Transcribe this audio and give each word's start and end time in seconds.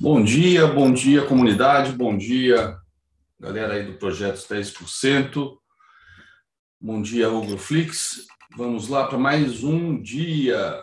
Bom 0.00 0.24
dia, 0.24 0.66
bom 0.66 0.92
dia, 0.92 1.26
comunidade, 1.26 1.92
bom 1.92 2.16
dia, 2.16 2.76
galera 3.38 3.74
aí 3.74 3.84
do 3.84 3.98
projeto 3.98 4.36
10%. 4.36 5.58
Bom 6.80 7.02
dia, 7.02 7.28
Flix. 7.58 8.26
Vamos 8.56 8.88
lá 8.88 9.06
para 9.06 9.18
mais 9.18 9.62
um 9.62 10.00
dia. 10.00 10.82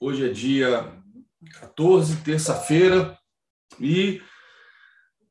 Hoje 0.00 0.28
é 0.28 0.32
dia 0.32 0.92
14, 1.60 2.16
terça-feira, 2.22 3.16
e 3.78 4.22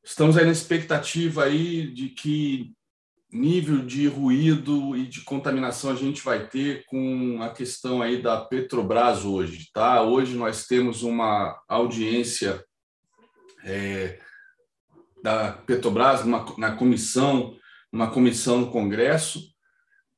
estamos 0.02 0.36
aí 0.36 0.44
na 0.44 0.52
expectativa 0.52 1.44
aí 1.44 1.92
de 1.92 2.08
que 2.10 2.72
nível 3.32 3.78
de 3.78 4.06
ruído 4.06 4.94
e 4.94 5.06
de 5.06 5.22
contaminação 5.22 5.90
a 5.90 5.94
gente 5.94 6.22
vai 6.22 6.46
ter 6.48 6.84
com 6.84 7.40
a 7.40 7.48
questão 7.48 8.02
aí 8.02 8.20
da 8.20 8.38
Petrobras 8.40 9.24
hoje, 9.24 9.68
tá? 9.72 10.02
Hoje 10.02 10.36
nós 10.36 10.66
temos 10.66 11.02
uma 11.02 11.58
audiência 11.66 12.62
é, 13.64 14.18
da 15.22 15.52
Petrobras 15.52 16.22
uma, 16.22 16.44
na 16.58 16.72
comissão, 16.76 17.56
uma 17.90 18.10
comissão 18.10 18.60
no 18.60 18.70
Congresso. 18.70 19.40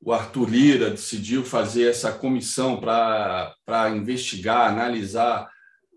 O 0.01 0.11
Arthur 0.11 0.49
Lira 0.49 0.89
decidiu 0.89 1.43
fazer 1.45 1.89
essa 1.89 2.11
comissão 2.11 2.79
para 2.81 3.89
investigar, 3.95 4.69
analisar 4.69 5.49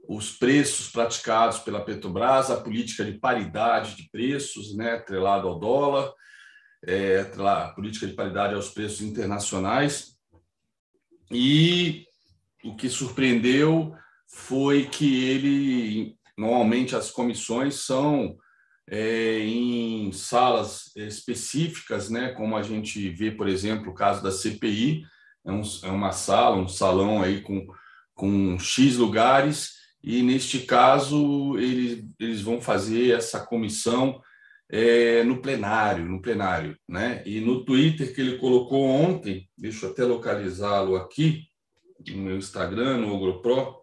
os 0.08 0.30
preços 0.30 0.88
praticados 0.88 1.58
pela 1.58 1.84
Petrobras, 1.84 2.50
a 2.50 2.60
política 2.60 3.04
de 3.04 3.18
paridade 3.18 3.96
de 3.96 4.08
preços, 4.08 4.74
né, 4.74 4.92
atrelado 4.92 5.48
ao 5.48 5.58
dólar, 5.58 6.12
é, 6.86 7.20
a 7.38 7.68
política 7.68 8.06
de 8.06 8.14
paridade 8.14 8.54
aos 8.54 8.70
preços 8.70 9.00
internacionais. 9.00 10.16
E 11.30 12.06
o 12.64 12.74
que 12.76 12.88
surpreendeu 12.88 13.94
foi 14.26 14.86
que 14.86 15.24
ele, 15.24 16.16
normalmente 16.36 16.94
as 16.94 17.10
comissões 17.10 17.76
são 17.76 18.36
é, 18.90 19.40
em 19.40 20.10
salas 20.12 20.90
específicas, 20.96 22.08
né, 22.08 22.30
como 22.30 22.56
a 22.56 22.62
gente 22.62 23.08
vê, 23.10 23.30
por 23.30 23.48
exemplo, 23.48 23.90
o 23.90 23.94
caso 23.94 24.22
da 24.22 24.30
CPI, 24.30 25.04
é, 25.46 25.52
um, 25.52 25.62
é 25.84 25.88
uma 25.88 26.12
sala, 26.12 26.56
um 26.56 26.68
salão 26.68 27.22
aí 27.22 27.42
com, 27.42 27.66
com 28.14 28.58
X 28.58 28.96
lugares, 28.96 29.76
e 30.02 30.22
neste 30.22 30.60
caso 30.60 31.58
eles, 31.58 32.04
eles 32.18 32.40
vão 32.40 32.60
fazer 32.60 33.12
essa 33.12 33.40
comissão 33.40 34.20
é, 34.70 35.22
no 35.24 35.40
plenário, 35.40 36.04
no 36.04 36.20
plenário, 36.20 36.76
né? 36.86 37.22
E 37.24 37.40
no 37.40 37.64
Twitter 37.64 38.14
que 38.14 38.20
ele 38.20 38.38
colocou 38.38 38.84
ontem, 38.84 39.48
deixa 39.56 39.86
eu 39.86 39.90
até 39.90 40.04
localizá-lo 40.04 40.96
aqui 40.96 41.48
no 42.10 42.22
meu 42.22 42.36
Instagram, 42.36 42.98
no 42.98 43.14
OgroPro. 43.14 43.78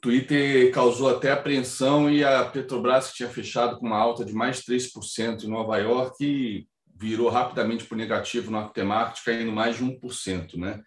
Twitter 0.00 0.72
causou 0.72 1.08
até 1.08 1.30
apreensão 1.30 2.10
e 2.10 2.24
a 2.24 2.44
Petrobras, 2.44 3.10
que 3.10 3.18
tinha 3.18 3.28
fechado 3.28 3.78
com 3.78 3.86
uma 3.86 3.96
alta 3.96 4.24
de 4.24 4.32
mais 4.32 4.56
de 4.56 4.64
3% 4.64 5.44
em 5.44 5.48
Nova 5.48 5.78
York, 5.78 6.66
virou 6.96 7.28
rapidamente 7.28 7.84
para 7.84 7.94
o 7.94 7.98
negativo 7.98 8.50
no 8.50 8.58
aftermarket, 8.58 9.24
caindo 9.24 9.52
mais 9.52 9.76
de 9.76 9.84
1%, 9.84 10.56
né? 10.56 10.82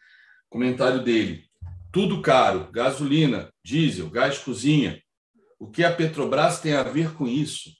Comentário 0.50 1.02
dele: 1.02 1.46
tudo 1.94 2.22
caro, 2.22 2.70
gasolina, 2.74 3.50
diesel, 3.64 4.10
gás 4.10 4.38
cozinha, 4.38 5.02
o 5.58 5.70
que 5.70 5.84
a 5.84 5.94
Petrobras 5.94 6.60
tem 6.60 6.74
a 6.74 6.84
ver 6.84 7.14
com 7.14 7.28
isso? 7.28 7.72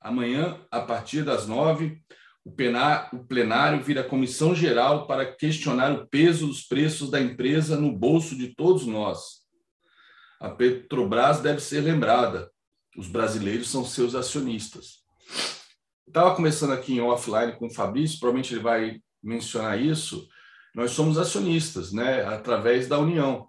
Amanhã, 0.00 0.60
a 0.70 0.80
partir 0.80 1.24
das 1.24 1.46
nove, 1.46 2.00
o 2.44 2.52
plenário 2.52 3.82
vira 3.82 4.04
comissão 4.04 4.54
geral 4.54 5.06
para 5.06 5.34
questionar 5.34 5.92
o 5.92 6.06
peso 6.06 6.46
dos 6.46 6.62
preços 6.62 7.10
da 7.10 7.20
empresa 7.20 7.76
no 7.76 7.90
bolso 7.90 8.36
de 8.36 8.54
todos 8.54 8.86
nós. 8.86 9.44
A 10.40 10.50
Petrobras 10.50 11.40
deve 11.40 11.60
ser 11.60 11.80
lembrada. 11.80 12.50
Os 12.96 13.08
brasileiros 13.08 13.68
são 13.68 13.84
seus 13.84 14.14
acionistas. 14.14 15.04
Estava 16.06 16.36
começando 16.36 16.72
aqui 16.72 16.92
em 16.92 17.00
offline 17.00 17.56
com 17.56 17.66
o 17.66 17.74
Fabrício, 17.74 18.20
provavelmente 18.20 18.54
ele 18.54 18.62
vai 18.62 19.00
mencionar 19.22 19.80
isso. 19.80 20.28
Nós 20.74 20.92
somos 20.92 21.18
acionistas, 21.18 21.92
né, 21.92 22.24
através 22.26 22.86
da 22.86 22.98
União 22.98 23.48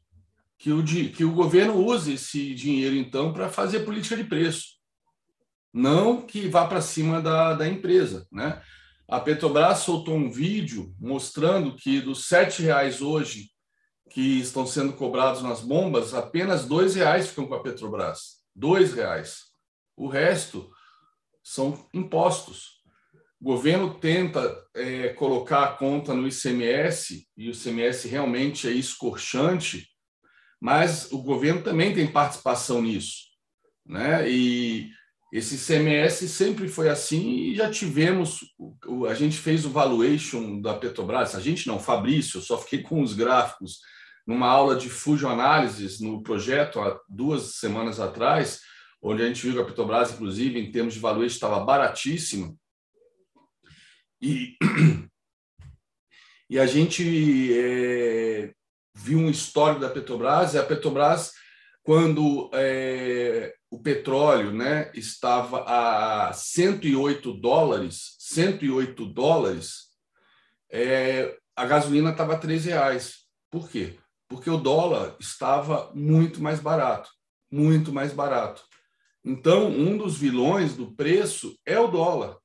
Que 0.59 0.73
o, 0.73 0.83
que 0.83 1.25
o 1.25 1.33
governo 1.33 1.77
use 1.77 2.15
esse 2.15 2.55
dinheiro, 2.55 2.97
então, 2.97 3.33
para 3.33 3.49
fazer 3.49 3.81
política 3.81 4.17
de 4.17 4.25
preço. 4.25 4.75
Não 5.73 6.23
que 6.23 6.49
vá 6.49 6.67
para 6.67 6.81
cima 6.81 7.21
da, 7.21 7.53
da 7.53 7.69
empresa, 7.69 8.27
né? 8.33 8.61
A 9.09 9.21
Petrobras 9.21 9.81
soltou 9.81 10.15
um 10.15 10.31
vídeo 10.31 10.95
mostrando 10.99 11.77
que 11.77 12.01
dos 12.01 12.29
R$ 12.31 12.47
reais 12.61 13.03
hoje 13.03 13.51
que 14.11 14.41
estão 14.41 14.67
sendo 14.67 14.93
cobrados 14.93 15.43
nas 15.43 15.61
bombas, 15.61 16.15
apenas 16.15 16.69
R$ 16.69 16.89
reais 16.95 17.29
ficam 17.29 17.47
com 17.47 17.55
a 17.55 17.63
Petrobras. 17.63 18.45
R$ 18.57 18.85
reais. 18.95 19.41
O 19.97 20.07
resto 20.07 20.71
são 21.43 21.87
impostos. 21.93 22.83
O 23.41 23.45
governo 23.45 23.95
tenta 23.95 24.57
é, 24.73 25.09
colocar 25.11 25.65
a 25.65 25.73
conta 25.73 26.15
no 26.15 26.27
ICMS, 26.27 27.29
e 27.37 27.49
o 27.49 27.53
ICMS 27.53 28.09
realmente 28.09 28.67
é 28.67 28.71
escorchante, 28.71 29.89
mas 30.61 31.13
o 31.13 31.23
governo 31.23 31.63
também 31.63 31.93
tem 31.95 32.11
participação 32.11 32.81
nisso. 32.81 33.25
Né? 33.85 34.31
E 34.31 34.91
esse 35.33 35.59
CMS 35.59 36.29
sempre 36.31 36.69
foi 36.69 36.89
assim 36.89 37.51
e 37.51 37.57
já 37.57 37.71
tivemos. 37.71 38.55
A 39.09 39.15
gente 39.15 39.37
fez 39.37 39.65
o 39.65 39.71
valuation 39.71 40.61
da 40.61 40.75
Petrobras, 40.75 41.35
a 41.35 41.41
gente 41.41 41.67
não, 41.67 41.79
Fabrício, 41.79 42.41
só 42.41 42.57
fiquei 42.59 42.83
com 42.83 43.03
os 43.03 43.15
gráficos 43.15 43.81
numa 44.27 44.49
aula 44.49 44.77
de 44.77 44.89
Fusion 44.89 45.31
Análises 45.31 46.01
no 46.01 46.23
projeto 46.23 46.81
há 46.81 46.99
duas 47.09 47.57
semanas 47.57 48.01
atrás, 48.01 48.61
onde 49.03 49.23
a 49.23 49.27
gente 49.27 49.43
viu 49.43 49.55
que 49.55 49.61
a 49.61 49.65
Petrobras, 49.65 50.13
inclusive, 50.13 50.59
em 50.59 50.71
termos 50.71 50.95
de 50.95 51.01
valuation, 51.01 51.35
estava 51.35 51.65
baratíssima. 51.65 52.55
E, 54.21 54.57
e 56.49 56.59
a 56.59 56.67
gente 56.67 57.53
é, 57.53 58.55
viu 58.95 59.19
um 59.19 59.29
histórico 59.29 59.81
da 59.81 59.91
Petrobras, 59.91 60.55
e 60.55 60.59
a 60.59 60.63
Petrobras, 60.63 61.33
quando 61.83 62.51
é, 62.55 63.55
o 63.75 63.79
petróleo 63.81 64.53
né, 64.53 64.93
estava 64.95 65.65
a 65.67 66.33
108 66.33 67.33
dólares, 67.33 68.15
108 68.21 69.05
dólares, 69.07 69.89
é, 70.71 71.37
a 71.57 71.67
gasolina 71.67 72.11
estava 72.11 72.35
a 72.35 72.39
3 72.39 72.67
reais. 72.67 73.25
Por 73.51 73.69
quê? 73.69 73.99
Porque 74.29 74.49
o 74.49 74.59
dólar 74.59 75.17
estava 75.19 75.91
muito 75.93 76.41
mais 76.41 76.61
barato, 76.61 77.11
muito 77.51 77.93
mais 77.93 78.13
barato. 78.13 78.63
Então, 79.25 79.67
um 79.67 79.99
dos 79.99 80.17
vilões 80.17 80.77
do 80.77 80.95
preço 80.95 81.59
é 81.67 81.77
o 81.77 81.89
dólar. 81.89 82.37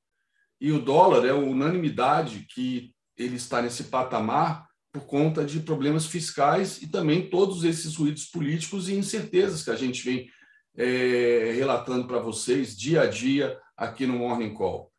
E 0.60 0.72
o 0.72 0.82
dólar 0.82 1.24
é 1.24 1.32
unanimidade 1.32 2.44
que 2.52 2.92
ele 3.16 3.36
está 3.36 3.62
nesse 3.62 3.84
patamar 3.84 4.66
por 4.92 5.02
conta 5.06 5.44
de 5.44 5.60
problemas 5.60 6.06
fiscais 6.06 6.82
e 6.82 6.88
também 6.88 7.30
todos 7.30 7.62
esses 7.62 7.94
ruídos 7.94 8.24
políticos 8.24 8.88
e 8.88 8.94
incertezas 8.94 9.62
que 9.62 9.70
a 9.70 9.76
gente 9.76 10.02
vem 10.02 10.28
é, 10.76 11.52
relatando 11.54 12.06
para 12.06 12.18
vocês 12.18 12.76
dia 12.76 13.02
a 13.02 13.06
dia 13.06 13.60
aqui 13.76 14.06
no 14.06 14.18
Morning 14.18 14.54
Call. 14.54 14.92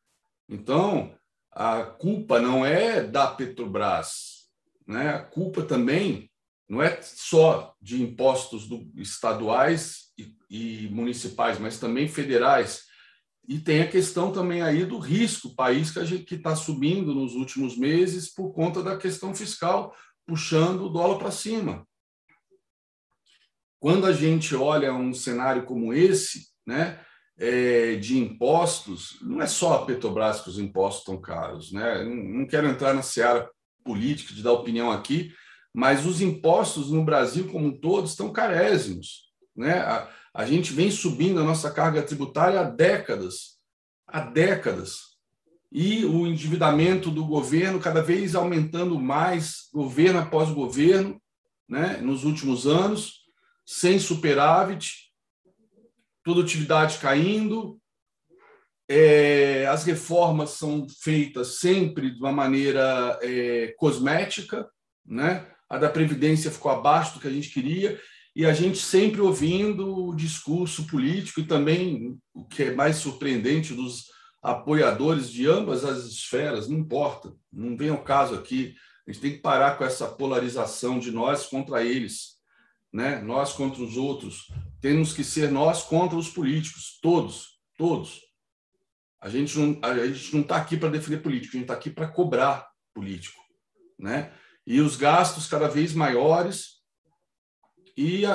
Então, 0.50 1.16
a 1.52 1.84
culpa 1.84 2.40
não 2.40 2.66
é 2.66 3.04
da 3.04 3.28
Petrobras, 3.28 4.48
né? 4.88 5.10
a 5.10 5.20
culpa 5.20 5.64
também 5.64 6.30
não 6.68 6.82
é 6.82 7.02
só 7.02 7.76
de 7.82 8.02
impostos 8.02 8.68
do, 8.68 8.90
estaduais 8.96 10.14
e, 10.18 10.34
e 10.50 10.90
municipais, 10.90 11.60
mas 11.60 11.78
também 11.78 12.08
federais. 12.08 12.84
E 13.48 13.60
tem 13.60 13.82
a 13.82 13.90
questão 13.90 14.32
também 14.32 14.62
aí 14.62 14.86
do 14.86 14.98
risco, 14.98 15.54
país 15.54 15.92
que 15.92 16.00
a 16.00 16.06
gente 16.06 16.24
que 16.24 16.36
está 16.36 16.56
subindo 16.56 17.14
nos 17.14 17.34
últimos 17.34 17.78
meses 17.78 18.34
por 18.34 18.54
conta 18.54 18.82
da 18.82 18.96
questão 18.96 19.36
fiscal, 19.36 19.94
puxando 20.26 20.86
o 20.86 20.90
dólar 20.90 21.18
para 21.18 21.32
cima. 21.32 21.86
Quando 23.82 24.06
a 24.06 24.14
gente 24.14 24.56
olha 24.56 24.94
um 24.94 25.12
cenário 25.12 25.64
como 25.64 25.92
esse, 25.92 26.50
né, 26.68 27.00
é, 27.36 27.96
de 27.96 28.16
impostos, 28.16 29.18
não 29.24 29.42
é 29.42 29.48
só 29.48 29.74
a 29.74 29.86
Petrobras 29.88 30.40
que 30.42 30.50
os 30.50 30.60
impostos 30.60 31.02
estão 31.02 31.20
caros. 31.20 31.72
Né? 31.72 32.04
Não 32.04 32.46
quero 32.46 32.68
entrar 32.68 32.94
na 32.94 33.02
seara 33.02 33.50
política 33.84 34.36
de 34.36 34.44
dar 34.44 34.52
opinião 34.52 34.92
aqui, 34.92 35.34
mas 35.74 36.06
os 36.06 36.22
impostos 36.22 36.92
no 36.92 37.04
Brasil 37.04 37.48
como 37.48 37.70
um 37.70 37.80
todo 37.80 38.06
estão 38.06 38.32
carésimos. 38.32 39.32
Né? 39.56 39.80
A, 39.80 40.08
a 40.32 40.46
gente 40.46 40.74
vem 40.74 40.92
subindo 40.92 41.40
a 41.40 41.44
nossa 41.44 41.72
carga 41.72 42.04
tributária 42.04 42.60
há 42.60 42.64
décadas. 42.64 43.58
Há 44.08 44.20
décadas. 44.20 45.18
e 45.72 46.06
o 46.06 46.28
endividamento 46.28 47.10
do 47.10 47.26
governo 47.26 47.80
cada 47.80 48.04
vez 48.04 48.36
aumentando 48.36 49.00
mais, 49.00 49.70
governo 49.74 50.20
após 50.20 50.52
governo, 50.52 51.20
né, 51.68 51.98
nos 51.98 52.26
últimos 52.26 52.68
anos, 52.68 53.21
sem 53.74 53.98
superávit, 53.98 55.10
produtividade 56.22 56.98
caindo, 56.98 57.80
é, 58.90 59.66
as 59.68 59.86
reformas 59.86 60.50
são 60.52 60.86
feitas 61.02 61.60
sempre 61.60 62.12
de 62.12 62.20
uma 62.20 62.34
maneira 62.34 63.18
é, 63.22 63.74
cosmética, 63.78 64.70
né? 65.06 65.50
a 65.70 65.78
da 65.78 65.90
Previdência 65.90 66.52
ficou 66.52 66.70
abaixo 66.70 67.14
do 67.14 67.22
que 67.22 67.30
a 67.30 67.32
gente 67.32 67.50
queria, 67.50 67.98
e 68.36 68.46
a 68.46 68.54
gente 68.54 68.78
sempre 68.78 69.22
ouvindo 69.22 70.06
o 70.06 70.14
discurso 70.14 70.86
político 70.86 71.40
e 71.40 71.48
também, 71.48 72.20
o 72.34 72.44
que 72.44 72.64
é 72.64 72.76
mais 72.76 72.98
surpreendente, 72.98 73.74
dos 73.74 74.08
apoiadores 74.44 75.30
de 75.30 75.48
ambas 75.48 75.86
as 75.86 76.04
esferas, 76.04 76.68
não 76.68 76.80
importa, 76.80 77.34
não 77.52 77.78
vem 77.78 77.90
ao 77.90 78.04
caso 78.04 78.36
aqui, 78.36 78.76
a 79.08 79.12
gente 79.12 79.22
tem 79.22 79.32
que 79.32 79.42
parar 79.42 79.78
com 79.78 79.86
essa 79.86 80.08
polarização 80.08 81.00
de 81.00 81.10
nós 81.10 81.46
contra 81.46 81.86
eles, 81.86 82.41
né? 82.92 83.22
nós 83.22 83.54
contra 83.54 83.82
os 83.82 83.98
outros, 83.98 84.52
temos 84.82 85.14
que 85.14 85.24
ser 85.24 85.52
nós 85.52 85.84
contra 85.84 86.18
os 86.18 86.30
políticos, 86.30 87.00
todos, 87.02 87.60
todos. 87.78 88.22
A 89.22 89.30
gente 89.30 89.58
não 89.58 89.80
a 89.84 90.08
gente 90.08 90.34
não 90.34 90.42
está 90.42 90.58
aqui 90.58 90.76
para 90.76 90.90
defender 90.90 91.22
político, 91.22 91.56
a 91.56 91.60
gente 91.60 91.66
está 91.66 91.74
aqui 91.76 91.90
para 91.90 92.08
cobrar 92.08 92.68
político, 92.94 93.40
né? 93.98 94.34
E 94.66 94.82
os 94.82 94.96
gastos 94.96 95.48
cada 95.48 95.68
vez 95.68 95.94
maiores 95.94 96.82
e 97.96 98.26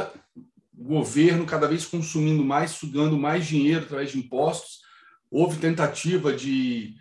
o 0.77 0.85
governo 0.85 1.47
cada 1.47 1.67
vez 1.67 1.85
consumindo 1.85 2.45
mais, 2.45 2.73
sugando 2.73 3.19
mais 3.19 3.47
dinheiro 3.47 3.85
através 3.85 4.13
de 4.13 4.19
impostos. 4.19 4.81
Houve 5.31 5.59
tentativa 5.59 6.33
de, 6.33 6.95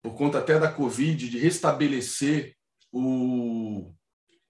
por 0.00 0.14
conta 0.14 0.38
até 0.38 0.58
da 0.58 0.70
Covid, 0.70 1.28
de 1.28 1.38
restabelecer 1.38 2.54
o 2.92 3.92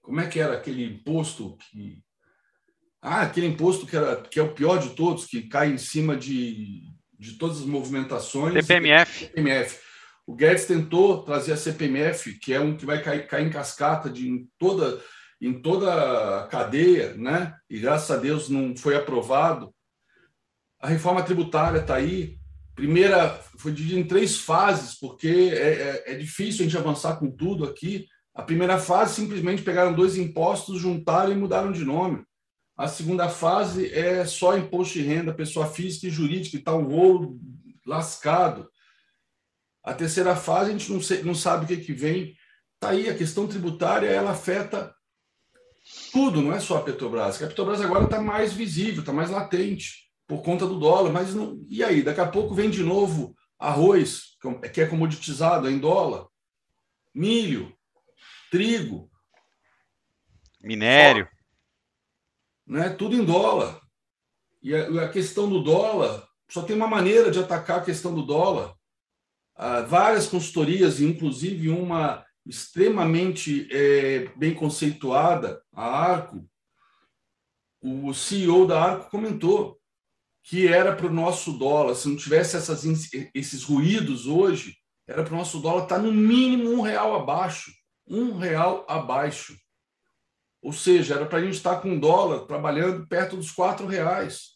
como 0.01 0.19
é 0.19 0.27
que 0.27 0.39
era 0.39 0.55
aquele 0.55 0.83
imposto 0.83 1.57
que 1.57 2.03
ah, 3.03 3.21
aquele 3.21 3.47
imposto 3.47 3.85
que, 3.85 3.95
era, 3.95 4.15
que 4.15 4.39
é 4.39 4.43
o 4.43 4.53
pior 4.53 4.77
de 4.77 4.89
todos, 4.91 5.25
que 5.25 5.43
cai 5.43 5.69
em 5.69 5.77
cima 5.77 6.15
de 6.15 6.93
de 7.23 7.33
todas 7.33 7.59
as 7.59 7.65
movimentações. 7.65 8.53
CPMF. 8.53 9.25
CPMF. 9.25 9.79
O 10.27 10.35
Guedes 10.35 10.65
tentou 10.65 11.23
trazer 11.23 11.53
a 11.53 11.57
CPMF, 11.57 12.37
que 12.39 12.53
é 12.53 12.59
um 12.59 12.75
que 12.75 12.85
vai 12.85 13.01
cair, 13.01 13.27
cair 13.27 13.47
em 13.47 13.49
cascata 13.49 14.09
de, 14.09 14.27
em, 14.27 14.47
toda, 14.59 15.01
em 15.41 15.53
toda 15.53 16.41
a 16.41 16.47
cadeia, 16.47 17.13
né? 17.15 17.53
e 17.69 17.79
graças 17.79 18.11
a 18.11 18.19
Deus 18.19 18.49
não 18.49 18.75
foi 18.75 18.95
aprovado. 18.95 19.73
A 20.81 20.87
reforma 20.87 21.23
tributária 21.23 21.79
está 21.79 21.95
aí. 21.95 22.37
Primeira 22.75 23.39
foi 23.57 23.71
dividida 23.71 23.99
em 23.99 24.07
três 24.07 24.37
fases, 24.37 24.97
porque 24.99 25.27
é, 25.53 26.03
é, 26.07 26.13
é 26.13 26.15
difícil 26.15 26.61
a 26.61 26.63
gente 26.63 26.77
avançar 26.77 27.17
com 27.17 27.31
tudo 27.31 27.65
aqui. 27.65 28.05
A 28.33 28.41
primeira 28.41 28.77
fase 28.77 29.15
simplesmente 29.15 29.61
pegaram 29.61 29.93
dois 29.93 30.17
impostos, 30.17 30.81
juntaram 30.81 31.31
e 31.31 31.35
mudaram 31.35 31.71
de 31.71 31.85
nome. 31.85 32.23
A 32.75 32.87
segunda 32.87 33.29
fase 33.29 33.93
é 33.93 34.25
só 34.25 34.57
imposto 34.57 34.95
de 34.95 35.03
renda, 35.03 35.33
pessoa 35.33 35.67
física 35.67 36.07
e 36.07 36.11
jurídica, 36.11 36.55
e 36.55 36.59
está 36.59 36.73
um 36.73 36.85
rolo 36.85 37.39
lascado. 37.85 38.69
A 39.83 39.93
terceira 39.93 40.35
fase, 40.35 40.69
a 40.69 40.73
gente 40.73 40.91
não, 40.91 41.01
sei, 41.01 41.21
não 41.21 41.35
sabe 41.35 41.65
o 41.65 41.67
que, 41.67 41.77
que 41.77 41.93
vem. 41.93 42.35
Está 42.75 42.89
aí, 42.89 43.09
a 43.09 43.15
questão 43.15 43.47
tributária, 43.47 44.07
ela 44.07 44.31
afeta 44.31 44.93
tudo, 46.11 46.41
não 46.41 46.51
é 46.51 46.59
só 46.59 46.77
a 46.77 46.81
Petrobras. 46.81 47.41
A 47.41 47.47
Petrobras 47.47 47.79
agora 47.79 48.05
está 48.05 48.19
mais 48.19 48.53
visível, 48.53 49.01
está 49.01 49.13
mais 49.13 49.29
latente, 49.29 50.09
por 50.27 50.41
conta 50.41 50.65
do 50.65 50.79
dólar. 50.79 51.11
Mas 51.11 51.35
não... 51.35 51.63
e 51.69 51.83
aí? 51.83 52.01
Daqui 52.01 52.21
a 52.21 52.27
pouco 52.27 52.55
vem 52.55 52.71
de 52.71 52.81
novo 52.81 53.35
arroz, 53.59 54.35
que 54.73 54.81
é 54.81 54.87
comoditizado 54.87 55.67
é 55.67 55.71
em 55.71 55.77
dólar, 55.77 56.27
milho, 57.13 57.73
trigo, 58.49 59.09
minério 60.59 61.27
né? 62.73 62.89
tudo 62.89 63.15
em 63.15 63.23
dólar. 63.23 63.79
E 64.61 64.73
a, 64.73 65.09
questão 65.09 65.49
do 65.49 65.61
dólar, 65.61 66.25
só 66.49 66.61
tem 66.61 66.75
uma 66.75 66.87
maneira 66.87 67.29
de 67.29 67.39
atacar 67.39 67.79
a 67.79 67.83
questão 67.83 68.13
do 68.13 68.23
dólar. 68.23 68.73
Há 69.55 69.81
várias 69.81 70.27
consultorias, 70.27 70.99
inclusive 70.99 71.69
uma 71.69 72.25
extremamente 72.45 73.67
é, 73.71 74.31
bem 74.35 74.53
conceituada, 74.53 75.61
a 75.71 75.85
Arco, 75.85 76.45
o 77.81 78.13
CEO 78.13 78.65
da 78.65 78.81
Arco 78.81 79.09
comentou 79.09 79.79
que 80.43 80.67
era 80.67 80.93
para 80.93 81.07
o 81.07 81.13
nosso 81.13 81.53
dólar, 81.53 81.95
se 81.95 82.09
não 82.09 82.17
tivesse 82.17 82.57
essas, 82.57 82.83
esses 83.33 83.63
ruídos 83.63 84.27
hoje, 84.27 84.75
era 85.07 85.23
para 85.23 85.33
o 85.33 85.37
nosso 85.37 85.59
dólar 85.59 85.83
estar 85.83 85.95
tá 85.95 86.01
no 86.01 86.11
mínimo 86.11 86.69
um 86.69 86.81
real 86.81 87.15
abaixo. 87.15 87.71
Um 88.05 88.37
real 88.37 88.85
abaixo. 88.89 89.55
Ou 90.63 90.71
seja, 90.71 91.15
era 91.15 91.25
para 91.25 91.39
a 91.39 91.41
gente 91.41 91.55
estar 91.55 91.81
com 91.81 91.99
dólar 91.99 92.45
trabalhando 92.45 93.05
perto 93.05 93.35
dos 93.35 93.51
quatro 93.51 93.85
reais. 93.85 94.53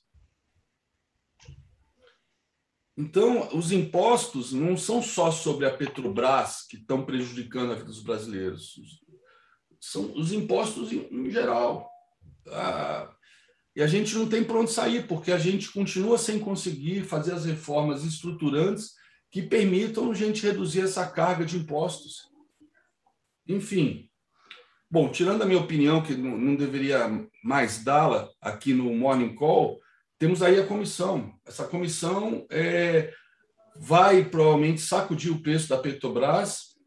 Então, 2.96 3.50
os 3.56 3.74
impostos 3.74 4.54
não 4.54 4.78
são 4.78 5.04
só 5.04 5.30
sobre 5.30 5.66
a 5.66 5.76
Petrobras 5.76 6.66
que 6.66 6.78
estão 6.78 7.06
prejudicando 7.06 7.74
a 7.74 7.76
vida 7.76 7.88
dos 7.88 8.02
brasileiros. 8.02 8.76
São 9.82 10.14
os 10.16 10.32
impostos 10.32 10.94
em, 10.94 11.08
em 11.12 11.30
geral. 11.30 11.92
Ah, 12.48 13.14
e 13.76 13.84
a 13.84 13.86
gente 13.86 14.16
não 14.16 14.30
tem 14.30 14.46
para 14.46 14.60
onde 14.60 14.72
sair, 14.72 15.06
porque 15.08 15.32
a 15.32 15.38
gente 15.38 15.72
continua 15.72 16.18
sem 16.18 16.40
conseguir 16.40 17.04
fazer 17.04 17.34
as 17.34 17.44
reformas 17.44 18.06
estruturantes 18.06 18.94
que 19.30 19.42
permitam 19.42 20.10
a 20.10 20.16
gente 20.16 20.42
reduzir 20.42 20.82
essa 20.82 21.06
carga 21.06 21.46
de 21.46 21.58
impostos. 21.58 22.30
Enfim, 23.46 24.07
Bom, 24.90 25.10
tirando 25.10 25.42
a 25.42 25.46
minha 25.46 25.60
opinião, 25.60 26.02
que 26.02 26.16
não, 26.16 26.38
não 26.38 26.56
deveria 26.56 27.10
mais 27.44 27.84
dá-la 27.84 28.30
aqui 28.40 28.74
no 28.74 28.94
Morning 28.96 29.36
Call, 29.36 29.82
temos 30.18 30.42
aí 30.42 30.58
a 30.60 30.66
comissão. 30.66 31.38
Essa 31.46 31.68
comissão 31.68 32.48
é, 32.50 33.14
vai 33.76 34.24
provavelmente 34.24 34.80
sacudir 34.80 35.32
o 35.32 35.42
preço 35.42 35.68
da 35.68 35.78
Petrobras, 35.78 36.78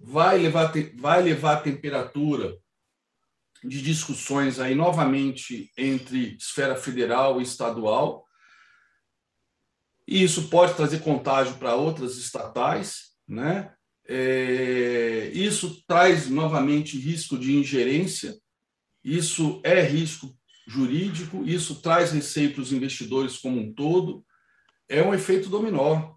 vai 0.00 0.38
levar, 0.38 0.72
vai 0.96 1.22
levar 1.22 1.54
a 1.54 1.60
temperatura 1.60 2.56
de 3.62 3.82
discussões 3.82 4.58
aí 4.58 4.74
novamente 4.74 5.70
entre 5.76 6.36
esfera 6.36 6.76
federal 6.76 7.40
e 7.40 7.44
estadual. 7.44 8.24
E 10.06 10.22
isso 10.22 10.48
pode 10.48 10.74
trazer 10.74 11.00
contágio 11.00 11.56
para 11.56 11.74
outras 11.74 12.16
estatais, 12.16 13.10
né? 13.26 13.74
É, 14.10 15.30
isso 15.34 15.84
traz 15.86 16.30
novamente 16.30 16.98
risco 16.98 17.38
de 17.38 17.54
ingerência, 17.54 18.34
isso 19.04 19.60
é 19.62 19.82
risco 19.82 20.34
jurídico, 20.66 21.44
isso 21.44 21.82
traz 21.82 22.10
receio 22.10 22.52
para 22.54 22.62
os 22.62 22.72
investidores 22.72 23.36
como 23.36 23.60
um 23.60 23.72
todo, 23.72 24.24
é 24.88 25.02
um 25.02 25.12
efeito 25.12 25.50
dominó. 25.50 26.14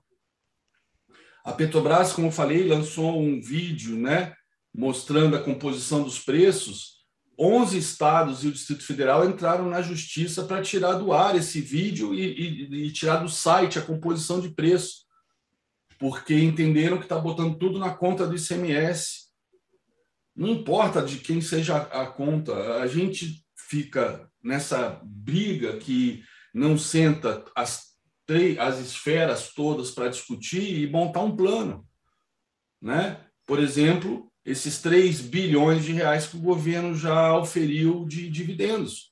A 1.44 1.52
Petrobras, 1.52 2.14
como 2.14 2.28
eu 2.28 2.32
falei, 2.32 2.66
lançou 2.66 3.22
um 3.22 3.42
vídeo 3.42 3.98
né, 3.98 4.34
mostrando 4.74 5.36
a 5.36 5.44
composição 5.44 6.04
dos 6.04 6.20
preços. 6.20 7.02
11 7.38 7.78
estados 7.78 8.44
e 8.44 8.48
o 8.48 8.52
Distrito 8.52 8.86
Federal 8.86 9.28
entraram 9.28 9.68
na 9.68 9.82
justiça 9.82 10.44
para 10.44 10.62
tirar 10.62 10.94
do 10.94 11.12
ar 11.12 11.36
esse 11.36 11.60
vídeo 11.60 12.14
e, 12.14 12.22
e, 12.22 12.86
e 12.86 12.92
tirar 12.92 13.18
do 13.18 13.30
site 13.30 13.80
a 13.80 13.82
composição 13.82 14.40
de 14.40 14.50
preço 14.50 15.11
porque 16.02 16.34
entenderam 16.34 16.98
que 16.98 17.04
está 17.04 17.20
botando 17.20 17.60
tudo 17.60 17.78
na 17.78 17.94
conta 17.94 18.26
do 18.26 18.36
ICMS. 18.36 19.28
Não 20.36 20.48
importa 20.48 21.00
de 21.00 21.20
quem 21.20 21.40
seja 21.40 21.78
a 21.78 22.08
conta, 22.08 22.82
a 22.82 22.88
gente 22.88 23.46
fica 23.56 24.28
nessa 24.44 25.00
briga 25.04 25.78
que 25.78 26.24
não 26.52 26.76
senta 26.76 27.46
as, 27.56 27.96
as 28.58 28.80
esferas 28.80 29.54
todas 29.54 29.92
para 29.92 30.10
discutir 30.10 30.82
e 30.82 30.90
montar 30.90 31.22
um 31.22 31.36
plano. 31.36 31.88
Né? 32.82 33.24
Por 33.46 33.60
exemplo, 33.60 34.34
esses 34.44 34.82
3 34.82 35.22
bilhões 35.22 35.86
de 35.86 35.94
reais 35.94 36.26
que 36.26 36.36
o 36.36 36.42
governo 36.42 36.96
já 36.96 37.38
oferiu 37.38 38.08
de 38.08 38.28
dividendos. 38.28 39.12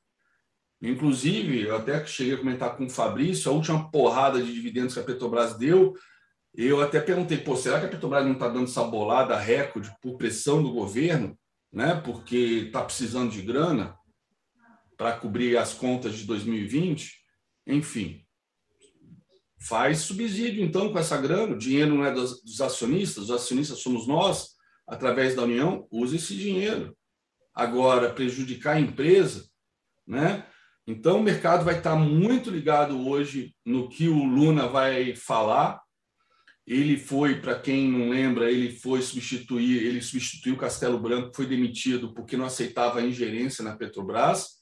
Inclusive, 0.81 1.67
eu 1.67 1.75
até 1.75 2.03
cheguei 2.03 2.33
a 2.33 2.37
comentar 2.37 2.75
com 2.75 2.87
o 2.87 2.89
Fabrício, 2.89 3.51
a 3.51 3.53
última 3.53 3.91
porrada 3.91 4.41
de 4.41 4.51
dividendos 4.51 4.95
que 4.95 4.99
a 4.99 5.03
Petrobras 5.03 5.55
deu 5.55 5.93
eu 6.55 6.81
até 6.81 6.99
perguntei, 6.99 7.37
pô, 7.37 7.55
será 7.55 7.79
que 7.79 7.85
a 7.85 7.89
Petrobras 7.89 8.25
não 8.25 8.33
está 8.33 8.47
dando 8.47 8.65
essa 8.65 8.83
bolada 8.83 9.37
recorde 9.37 9.91
por 10.01 10.17
pressão 10.17 10.61
do 10.61 10.71
governo, 10.71 11.37
né? 11.71 11.95
porque 12.03 12.65
está 12.67 12.83
precisando 12.83 13.31
de 13.31 13.41
grana 13.41 13.95
para 14.97 15.17
cobrir 15.17 15.57
as 15.57 15.73
contas 15.73 16.15
de 16.15 16.25
2020? 16.25 17.13
Enfim, 17.67 18.25
faz 19.61 19.99
subsídio 19.99 20.63
então 20.63 20.91
com 20.91 20.97
essa 20.97 21.17
grana, 21.17 21.53
o 21.53 21.57
dinheiro 21.57 21.95
não 21.95 22.05
é 22.05 22.11
dos, 22.11 22.41
dos 22.43 22.61
acionistas, 22.61 23.25
os 23.25 23.31
acionistas 23.31 23.79
somos 23.79 24.07
nós, 24.07 24.55
através 24.87 25.35
da 25.35 25.43
União, 25.43 25.87
use 25.91 26.15
esse 26.15 26.35
dinheiro. 26.35 26.97
Agora, 27.53 28.11
prejudicar 28.11 28.77
a 28.77 28.79
empresa, 28.79 29.47
né? 30.07 30.45
Então, 30.87 31.19
o 31.19 31.23
mercado 31.23 31.63
vai 31.63 31.77
estar 31.77 31.95
muito 31.95 32.49
ligado 32.49 33.07
hoje 33.07 33.55
no 33.63 33.87
que 33.87 34.07
o 34.07 34.23
Luna 34.23 34.67
vai 34.67 35.15
falar, 35.15 35.79
Ele 36.69 36.97
foi, 36.97 37.41
para 37.41 37.59
quem 37.59 37.89
não 37.89 38.09
lembra, 38.09 38.51
ele 38.51 38.71
foi 38.71 39.01
substituir, 39.01 39.83
ele 39.83 40.03
substituiu 40.03 40.53
o 40.53 40.57
Castelo 40.57 40.99
Branco, 40.99 41.35
foi 41.35 41.47
demitido 41.47 42.13
porque 42.13 42.37
não 42.37 42.45
aceitava 42.45 42.99
a 42.99 43.03
ingerência 43.03 43.63
na 43.63 43.75
Petrobras. 43.75 44.59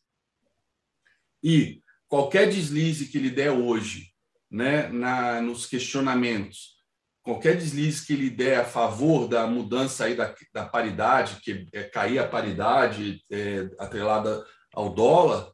E 1.43 1.81
qualquer 2.07 2.47
deslize 2.47 3.09
que 3.09 3.17
ele 3.17 3.29
der 3.29 3.51
hoje, 3.51 4.13
né, 4.49 4.87
na, 4.87 5.41
nos 5.41 5.65
questionamentos, 5.65 6.77
qualquer 7.21 7.57
deslize 7.57 8.07
que 8.07 8.13
ele 8.13 8.29
der 8.29 8.61
a 8.61 8.65
favor 8.65 9.27
da 9.27 9.45
mudança 9.45 10.05
aí 10.05 10.15
da, 10.15 10.33
da 10.53 10.65
paridade, 10.65 11.41
que 11.41 11.67
é 11.73 11.83
cair 11.83 12.19
a 12.19 12.27
paridade 12.27 13.21
é, 13.29 13.69
atrelada 13.77 14.45
ao 14.73 14.93
dólar, 14.93 15.51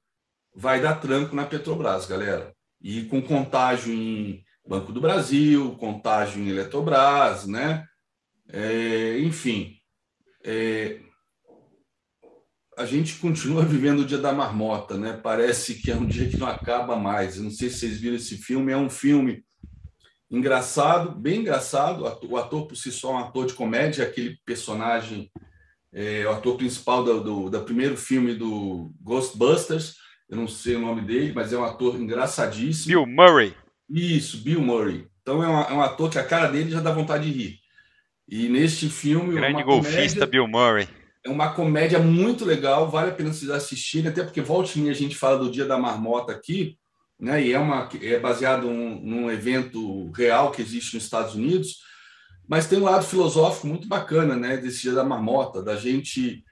vai 0.55 0.79
dar 0.79 1.00
tranco 1.00 1.36
na 1.36 1.48
Petrobras, 1.48 2.05
galera. 2.05 2.53
E 2.79 3.05
com 3.05 3.24
contágio 3.24 3.91
em 3.91 4.42
Banco 4.65 4.91
do 4.91 5.01
Brasil, 5.01 5.75
contágio 5.75 6.41
em 6.41 6.50
Eletrobras, 6.50 7.46
né? 7.46 7.86
É, 8.50 9.20
enfim, 9.20 9.75
é, 10.43 11.00
a 12.77 12.86
gente 12.86 13.15
continua 13.15 13.63
vivendo 13.65 14.00
o 14.00 14.05
dia 14.05 14.17
da 14.17 14.32
marmota, 14.32 14.98
né? 14.98 15.20
Parece 15.22 15.75
que 15.75 15.91
é 15.91 15.96
um 15.96 16.05
dia 16.05 16.29
que 16.29 16.38
não 16.38 16.48
acaba 16.48 16.96
mais. 16.96 17.38
Eu 17.38 17.43
não 17.43 17.51
sei 17.51 17.70
se 17.70 17.79
vocês 17.79 18.00
viram 18.00 18.15
esse 18.15 18.38
filme, 18.38 18.72
é 18.72 18.77
um 18.77 18.89
filme 18.89 19.43
engraçado, 20.29 21.12
bem 21.12 21.41
engraçado. 21.41 22.03
O 22.24 22.38
ator 22.38 22.67
por 22.67 22.75
si 22.75 22.91
só 22.91 23.12
é 23.12 23.13
um 23.13 23.20
ator 23.20 23.46
de 23.46 23.53
comédia, 23.53 24.03
aquele 24.03 24.38
personagem, 24.46 25.32
é, 25.93 26.25
o 26.25 26.32
ator 26.32 26.58
principal 26.58 27.03
do, 27.03 27.24
do, 27.24 27.50
do 27.50 27.62
primeiro 27.62 27.96
filme 27.96 28.34
do 28.34 28.91
Ghostbusters. 29.01 29.96
Eu 30.29 30.38
não 30.38 30.48
sei 30.48 30.75
o 30.75 30.82
nome 30.82 31.01
dele, 31.01 31.34
mas 31.34 31.53
é 31.53 31.58
um 31.58 31.63
ator 31.63 32.00
engraçadíssimo. 32.00 32.88
Bill 32.88 33.05
Murray. 33.05 33.53
Isso, 33.93 34.38
Bill 34.38 34.62
Murray. 34.62 35.07
Então 35.21 35.43
é 35.43 35.47
um, 35.47 35.62
é 35.62 35.73
um 35.73 35.81
ator 35.81 36.09
que 36.09 36.17
a 36.17 36.23
cara 36.23 36.47
dele 36.47 36.71
já 36.71 36.79
dá 36.79 36.91
vontade 36.91 37.31
de 37.31 37.38
rir. 37.38 37.59
E 38.27 38.50
neste 38.50 38.89
filme. 38.89 39.35
Grande 39.35 39.63
golfista 39.63 39.97
comédia, 39.97 40.27
Bill 40.27 40.47
Murray. 40.47 40.88
É 41.25 41.29
uma 41.29 41.53
comédia 41.53 42.00
muito 42.00 42.43
legal, 42.43 42.89
vale 42.89 43.12
a 43.12 43.13
pena 43.13 43.31
vocês 43.31 43.51
assistirem, 43.51 44.09
até 44.09 44.23
porque 44.23 44.41
volta 44.41 44.77
e 44.77 44.89
a 44.89 44.93
gente 44.93 45.15
fala 45.15 45.38
do 45.38 45.51
Dia 45.51 45.65
da 45.65 45.77
Marmota 45.77 46.33
aqui 46.33 46.77
né? 47.19 47.41
e 47.41 47.53
é, 47.53 47.59
uma, 47.59 47.88
é 48.01 48.19
baseado 48.19 48.69
num, 48.69 49.00
num 49.00 49.31
evento 49.31 50.12
real 50.12 50.51
que 50.51 50.62
existe 50.62 50.95
nos 50.95 51.05
Estados 51.05 51.35
Unidos, 51.35 51.77
mas 52.47 52.67
tem 52.67 52.79
um 52.79 52.83
lado 52.83 53.05
filosófico 53.05 53.67
muito 53.67 53.88
bacana 53.88 54.35
né? 54.35 54.57
desse 54.57 54.81
Dia 54.81 54.93
da 54.93 55.05
Marmota, 55.05 55.63
da 55.63 55.77
gente 55.77 56.43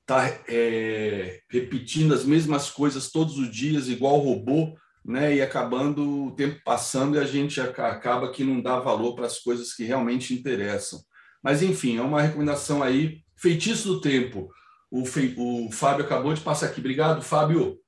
estar 0.00 0.30
tá, 0.30 0.40
é, 0.48 1.40
repetindo 1.50 2.12
as 2.12 2.24
mesmas 2.24 2.68
coisas 2.68 3.10
todos 3.10 3.38
os 3.38 3.50
dias, 3.50 3.88
igual 3.88 4.18
robô, 4.18 4.76
né? 5.08 5.36
e 5.36 5.40
acabando 5.40 6.26
o 6.26 6.30
tempo 6.32 6.60
passando 6.62 7.16
e 7.16 7.18
a 7.18 7.24
gente 7.24 7.60
acaba 7.60 8.30
que 8.30 8.44
não 8.44 8.60
dá 8.60 8.78
valor 8.78 9.14
para 9.14 9.24
as 9.26 9.38
coisas 9.38 9.72
que 9.72 9.82
realmente 9.82 10.34
interessam. 10.34 11.00
Mas, 11.42 11.62
enfim, 11.62 11.96
é 11.96 12.02
uma 12.02 12.20
recomendação 12.20 12.82
aí. 12.82 13.22
Feitiço 13.34 13.88
do 13.88 14.00
Tempo. 14.02 14.50
O, 14.90 15.04
o 15.36 15.72
Fábio 15.72 16.04
acabou 16.04 16.34
de 16.34 16.42
passar 16.42 16.66
aqui. 16.66 16.80
Obrigado, 16.80 17.22
Fábio. 17.22 17.78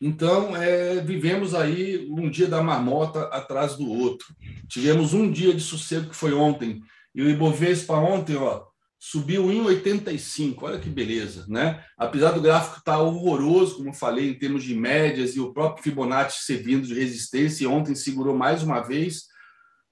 Então, 0.00 0.56
é, 0.56 0.96
vivemos 0.96 1.54
aí 1.54 2.08
um 2.10 2.28
dia 2.28 2.48
da 2.48 2.62
marmota 2.62 3.24
atrás 3.24 3.76
do 3.76 3.88
outro. 3.88 4.26
Tivemos 4.66 5.12
um 5.12 5.30
dia 5.30 5.54
de 5.54 5.60
sossego 5.60 6.08
que 6.08 6.16
foi 6.16 6.32
ontem. 6.32 6.82
E 7.14 7.22
o 7.22 7.28
Ibovespa 7.28 7.94
ontem 7.94 8.36
ó, 8.36 8.64
subiu 9.00 9.50
em 9.50 9.60
85. 9.62 10.66
Olha 10.66 10.78
que 10.78 10.88
beleza, 10.88 11.46
né? 11.48 11.84
Apesar 11.98 12.30
do 12.30 12.40
gráfico 12.40 12.78
estar 12.78 13.00
horroroso, 13.00 13.78
como 13.78 13.92
falei, 13.92 14.30
em 14.30 14.38
termos 14.38 14.62
de 14.62 14.76
médias, 14.76 15.34
e 15.34 15.40
o 15.40 15.52
próprio 15.52 15.82
Fibonacci 15.82 16.44
servindo 16.44 16.86
de 16.86 16.94
resistência, 16.94 17.64
e 17.64 17.66
ontem 17.66 17.96
segurou 17.96 18.36
mais 18.36 18.62
uma 18.62 18.80
vez. 18.80 19.24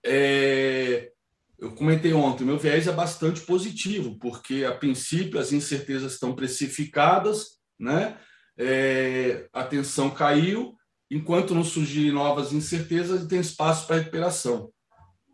É... 0.05 1.11
Eu 1.59 1.75
comentei 1.75 2.13
ontem, 2.13 2.45
meu 2.45 2.57
viés 2.57 2.87
é 2.87 2.93
bastante 2.93 3.41
positivo, 3.41 4.17
porque, 4.21 4.65
a 4.65 4.73
princípio, 4.73 5.41
as 5.41 5.51
incertezas 5.51 6.13
estão 6.13 6.33
precificadas, 6.33 7.59
né? 7.81 8.17
é, 8.59 9.49
a 9.53 9.63
tensão 9.63 10.11
caiu, 10.11 10.75
enquanto 11.11 11.55
não 11.55 11.63
surgirem 11.63 12.11
novas 12.11 12.53
incertezas, 12.53 13.27
tem 13.27 13.39
espaço 13.39 13.87
para 13.87 13.97
recuperação. 13.97 14.71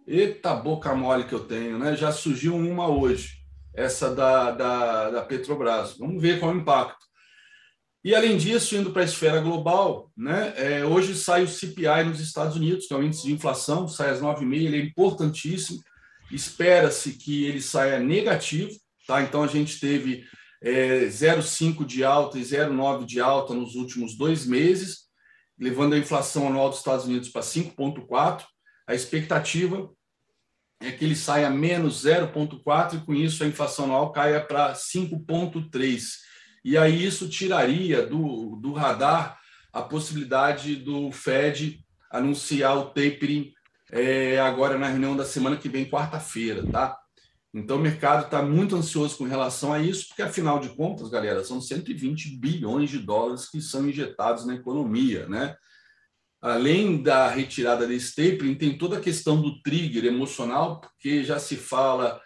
Eita 0.06 0.54
boca 0.54 0.94
mole 0.94 1.24
que 1.24 1.32
eu 1.32 1.40
tenho, 1.40 1.78
né? 1.78 1.96
Já 1.96 2.12
surgiu 2.12 2.54
uma 2.54 2.86
hoje, 2.86 3.32
essa 3.74 4.14
da, 4.14 4.50
da, 4.52 5.10
da 5.10 5.22
Petrobras. 5.22 5.96
Vamos 5.98 6.22
ver 6.22 6.38
qual 6.38 6.52
é 6.52 6.54
o 6.54 6.58
impacto. 6.58 7.04
E, 8.04 8.14
além 8.14 8.36
disso, 8.36 8.76
indo 8.76 8.90
para 8.90 9.00
a 9.02 9.06
esfera 9.06 9.40
global, 9.40 10.12
né, 10.14 10.52
é, 10.56 10.84
hoje 10.84 11.14
sai 11.14 11.42
o 11.42 11.48
CPI 11.48 12.04
nos 12.04 12.20
Estados 12.20 12.54
Unidos, 12.54 12.86
que 12.86 12.92
é 12.92 12.96
o 12.96 13.02
índice 13.02 13.22
de 13.22 13.32
inflação, 13.32 13.88
sai 13.88 14.10
às 14.10 14.20
9h30, 14.20 14.54
ele 14.54 14.76
é 14.78 14.84
importantíssimo. 14.84 15.80
Espera-se 16.30 17.12
que 17.14 17.46
ele 17.46 17.62
saia 17.62 17.98
negativo. 17.98 18.70
Tá? 19.06 19.22
Então, 19.22 19.42
a 19.42 19.46
gente 19.46 19.80
teve 19.80 20.24
é, 20.62 21.06
0,5 21.06 21.84
de 21.86 22.04
alta 22.04 22.38
e 22.38 22.42
0,9 22.42 23.06
de 23.06 23.20
alta 23.20 23.54
nos 23.54 23.74
últimos 23.74 24.16
dois 24.16 24.46
meses, 24.46 25.04
levando 25.58 25.94
a 25.94 25.98
inflação 25.98 26.46
anual 26.46 26.68
dos 26.68 26.78
Estados 26.78 27.06
Unidos 27.06 27.30
para 27.30 27.40
5,4. 27.40 28.44
A 28.86 28.94
expectativa 28.94 29.90
é 30.86 30.92
que 30.92 31.04
ele 31.04 31.16
saia 31.16 31.50
menos 31.50 32.04
0,4 32.04 32.94
e 32.94 33.00
com 33.04 33.14
isso 33.14 33.42
a 33.42 33.46
inflação 33.46 33.86
anual 33.86 34.12
caia 34.12 34.40
para 34.40 34.72
5,3. 34.74 36.02
E 36.64 36.76
aí 36.76 37.04
isso 37.04 37.28
tiraria 37.28 38.06
do, 38.06 38.56
do 38.56 38.72
radar 38.72 39.38
a 39.72 39.82
possibilidade 39.82 40.76
do 40.76 41.10
Fed 41.10 41.84
anunciar 42.10 42.76
o 42.78 42.86
tapering 42.86 43.52
é, 43.90 44.38
agora 44.38 44.78
na 44.78 44.88
reunião 44.88 45.16
da 45.16 45.24
semana 45.24 45.56
que 45.56 45.68
vem, 45.68 45.84
quarta-feira, 45.84 46.64
tá? 46.70 46.96
Então, 47.52 47.76
o 47.76 47.80
mercado 47.80 48.24
está 48.24 48.42
muito 48.42 48.74
ansioso 48.74 49.16
com 49.16 49.24
relação 49.24 49.72
a 49.72 49.78
isso, 49.78 50.08
porque, 50.08 50.22
afinal 50.22 50.58
de 50.58 50.70
contas, 50.70 51.08
galera, 51.08 51.44
são 51.44 51.60
120 51.60 52.36
bilhões 52.36 52.90
de 52.90 52.98
dólares 52.98 53.48
que 53.48 53.60
são 53.60 53.88
injetados 53.88 54.44
na 54.44 54.56
economia. 54.56 55.28
Né? 55.28 55.54
Além 56.44 57.02
da 57.02 57.26
retirada 57.26 57.86
desse 57.86 58.14
tapering, 58.14 58.54
tem 58.54 58.76
toda 58.76 58.98
a 58.98 59.00
questão 59.00 59.40
do 59.40 59.62
trigger 59.62 60.04
emocional, 60.04 60.78
porque 60.78 61.24
já 61.24 61.38
se 61.38 61.56
fala 61.56 62.20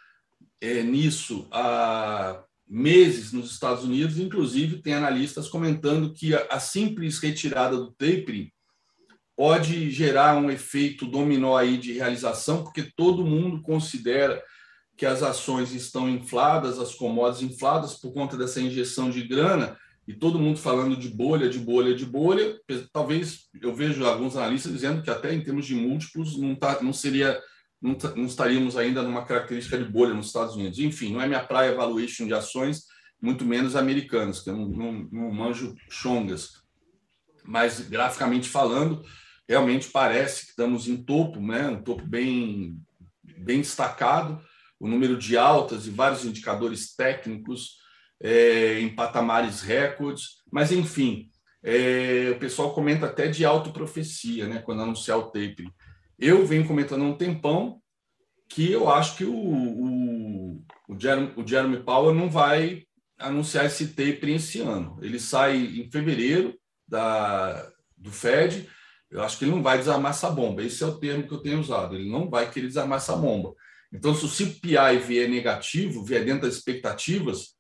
é, 0.60 0.82
nisso 0.82 1.46
há 1.52 2.42
meses 2.66 3.32
nos 3.32 3.52
Estados 3.52 3.84
Unidos, 3.84 4.18
inclusive 4.18 4.82
tem 4.82 4.92
analistas 4.92 5.48
comentando 5.48 6.12
que 6.12 6.34
a, 6.34 6.44
a 6.50 6.58
simples 6.58 7.20
retirada 7.20 7.76
do 7.76 7.92
tapering 7.92 8.50
pode 9.37 9.88
gerar 9.92 10.37
um 10.37 10.50
efeito 10.50 11.06
dominó 11.06 11.56
aí 11.56 11.78
de 11.78 11.92
realização, 11.92 12.64
porque 12.64 12.90
todo 12.96 13.25
mundo 13.25 13.62
considera 13.62 14.42
que 14.96 15.06
as 15.06 15.22
ações 15.22 15.72
estão 15.72 16.10
infladas, 16.10 16.80
as 16.80 16.92
commodities 16.92 17.52
infladas 17.52 17.94
por 17.94 18.12
conta 18.12 18.37
dessa 18.37 18.60
injeção 18.60 19.10
de 19.10 19.22
grana, 19.22 19.78
e 20.08 20.14
todo 20.14 20.38
mundo 20.38 20.58
falando 20.58 20.96
de 20.96 21.10
bolha, 21.10 21.50
de 21.50 21.58
bolha, 21.58 21.94
de 21.94 22.06
bolha. 22.06 22.58
Talvez 22.90 23.50
eu 23.60 23.74
vejo 23.74 24.06
alguns 24.06 24.34
analistas 24.36 24.72
dizendo 24.72 25.02
que 25.02 25.10
até 25.10 25.34
em 25.34 25.42
termos 25.42 25.66
de 25.66 25.74
múltiplos 25.74 26.38
não, 26.38 26.54
tá, 26.54 26.82
não 26.82 26.94
seria 26.94 27.38
não, 27.80 27.94
não, 28.16 28.24
estaríamos 28.24 28.74
ainda 28.78 29.02
numa 29.02 29.26
característica 29.26 29.76
de 29.76 29.84
bolha 29.84 30.14
nos 30.14 30.28
Estados 30.28 30.56
Unidos. 30.56 30.78
Enfim, 30.78 31.12
não 31.12 31.20
é 31.20 31.26
minha 31.26 31.44
praia 31.44 31.74
valuation 31.74 32.26
de 32.26 32.32
ações, 32.32 32.86
muito 33.20 33.44
menos 33.44 33.76
americanas, 33.76 34.40
que 34.40 34.48
eu 34.48 34.56
não, 34.56 34.68
não, 34.70 34.92
não 35.12 35.30
manjo 35.30 35.76
chongas. 35.90 36.54
Mas, 37.44 37.80
graficamente 37.80 38.48
falando, 38.48 39.04
realmente 39.46 39.90
parece 39.90 40.46
que 40.46 40.50
estamos 40.52 40.88
em 40.88 40.96
topo, 40.96 41.38
né? 41.38 41.68
um 41.68 41.82
topo 41.82 42.06
bem, 42.06 42.80
bem 43.22 43.60
destacado, 43.60 44.40
o 44.80 44.88
número 44.88 45.18
de 45.18 45.36
altas 45.36 45.86
e 45.86 45.90
vários 45.90 46.24
indicadores 46.24 46.96
técnicos 46.96 47.76
é, 48.20 48.80
em 48.80 48.94
patamares 48.94 49.62
recordes, 49.62 50.42
mas 50.50 50.72
enfim, 50.72 51.30
é, 51.62 52.30
o 52.30 52.38
pessoal 52.38 52.72
comenta 52.72 53.06
até 53.06 53.28
de 53.28 53.44
autoprofecia, 53.44 54.46
né, 54.46 54.62
quando 54.64 54.82
anunciar 54.82 55.18
o 55.18 55.30
tapering. 55.30 55.72
Eu 56.18 56.44
venho 56.46 56.66
comentando 56.66 57.04
há 57.04 57.06
um 57.06 57.16
tempão 57.16 57.80
que 58.48 58.72
eu 58.72 58.88
acho 58.88 59.16
que 59.16 59.25
o, 59.25 59.34
o, 59.34 60.64
o, 60.88 60.98
Jeremy, 60.98 61.32
o 61.37 61.46
Jeremy 61.46 61.82
Powell 61.82 62.14
não 62.14 62.30
vai 62.30 62.84
anunciar 63.18 63.66
esse 63.66 63.88
tapering 63.88 64.37
esse 64.37 64.60
ano. 64.60 64.98
Ele 65.02 65.20
sai 65.20 65.56
em 65.56 65.90
fevereiro 65.90 66.58
da, 66.87 67.70
do 67.96 68.10
Fed. 68.10 68.68
Eu 69.10 69.22
acho 69.22 69.38
que 69.38 69.44
ele 69.44 69.52
não 69.52 69.62
vai 69.62 69.78
desarmar 69.78 70.10
essa 70.10 70.30
bomba. 70.30 70.62
Esse 70.62 70.82
é 70.82 70.87
o 70.87 70.98
termo 70.98 71.26
que 71.26 71.32
eu 71.32 71.42
tenho 71.42 71.60
usado. 71.60 71.94
Ele 71.94 72.10
não 72.10 72.28
vai 72.28 72.50
querer 72.50 72.66
desarmar 72.66 72.98
essa 72.98 73.14
bomba. 73.14 73.54
Então, 73.92 74.14
se 74.14 74.25
o 74.25 74.28
CPI 74.28 74.98
vier 75.06 75.28
negativo, 75.28 76.04
vier 76.04 76.25
dentro 76.25 76.42
das 76.42 76.56
expectativas 76.56 77.57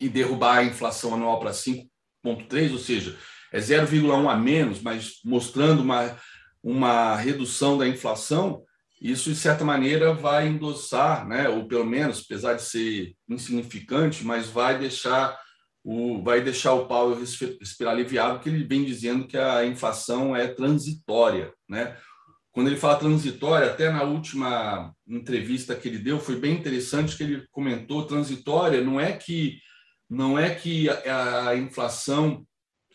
e 0.00 0.08
derrubar 0.08 0.58
a 0.58 0.64
inflação 0.64 1.14
anual 1.14 1.38
para 1.38 1.50
5,3, 1.50 2.72
ou 2.72 2.78
seja, 2.78 3.16
é 3.52 3.58
0,1 3.60 4.28
a 4.28 4.36
menos, 4.36 4.80
mas 4.80 5.16
mostrando 5.24 5.82
uma, 5.82 6.16
uma 6.62 7.16
redução 7.16 7.76
da 7.76 7.86
inflação, 7.86 8.62
isso, 9.00 9.30
de 9.30 9.36
certa 9.36 9.64
maneira, 9.64 10.12
vai 10.12 10.48
endossar, 10.48 11.26
né, 11.26 11.48
ou 11.48 11.66
pelo 11.66 11.86
menos, 11.86 12.22
apesar 12.24 12.54
de 12.54 12.62
ser 12.62 13.14
insignificante, 13.28 14.24
mas 14.24 14.46
vai 14.48 14.78
deixar 14.78 15.38
o, 15.82 16.22
vai 16.22 16.42
deixar 16.42 16.74
o 16.74 16.86
Powell 16.86 17.18
respirar 17.18 17.94
aliviado, 17.94 18.34
porque 18.34 18.50
ele 18.50 18.64
vem 18.64 18.84
dizendo 18.84 19.26
que 19.26 19.38
a 19.38 19.64
inflação 19.64 20.36
é 20.36 20.46
transitória. 20.46 21.52
Né? 21.68 21.96
quando 22.52 22.66
ele 22.66 22.76
fala 22.76 22.98
transitória, 22.98 23.68
até 23.68 23.90
na 23.90 24.02
última 24.02 24.92
entrevista 25.06 25.74
que 25.74 25.88
ele 25.88 25.98
deu, 25.98 26.18
foi 26.18 26.36
bem 26.36 26.54
interessante 26.54 27.16
que 27.16 27.22
ele 27.22 27.46
comentou 27.50 28.06
transitória, 28.06 28.82
não 28.82 29.00
é 29.00 29.12
que 29.12 29.58
não 30.10 30.36
é 30.36 30.52
que 30.52 30.88
a, 30.88 31.50
a 31.50 31.56
inflação 31.56 32.44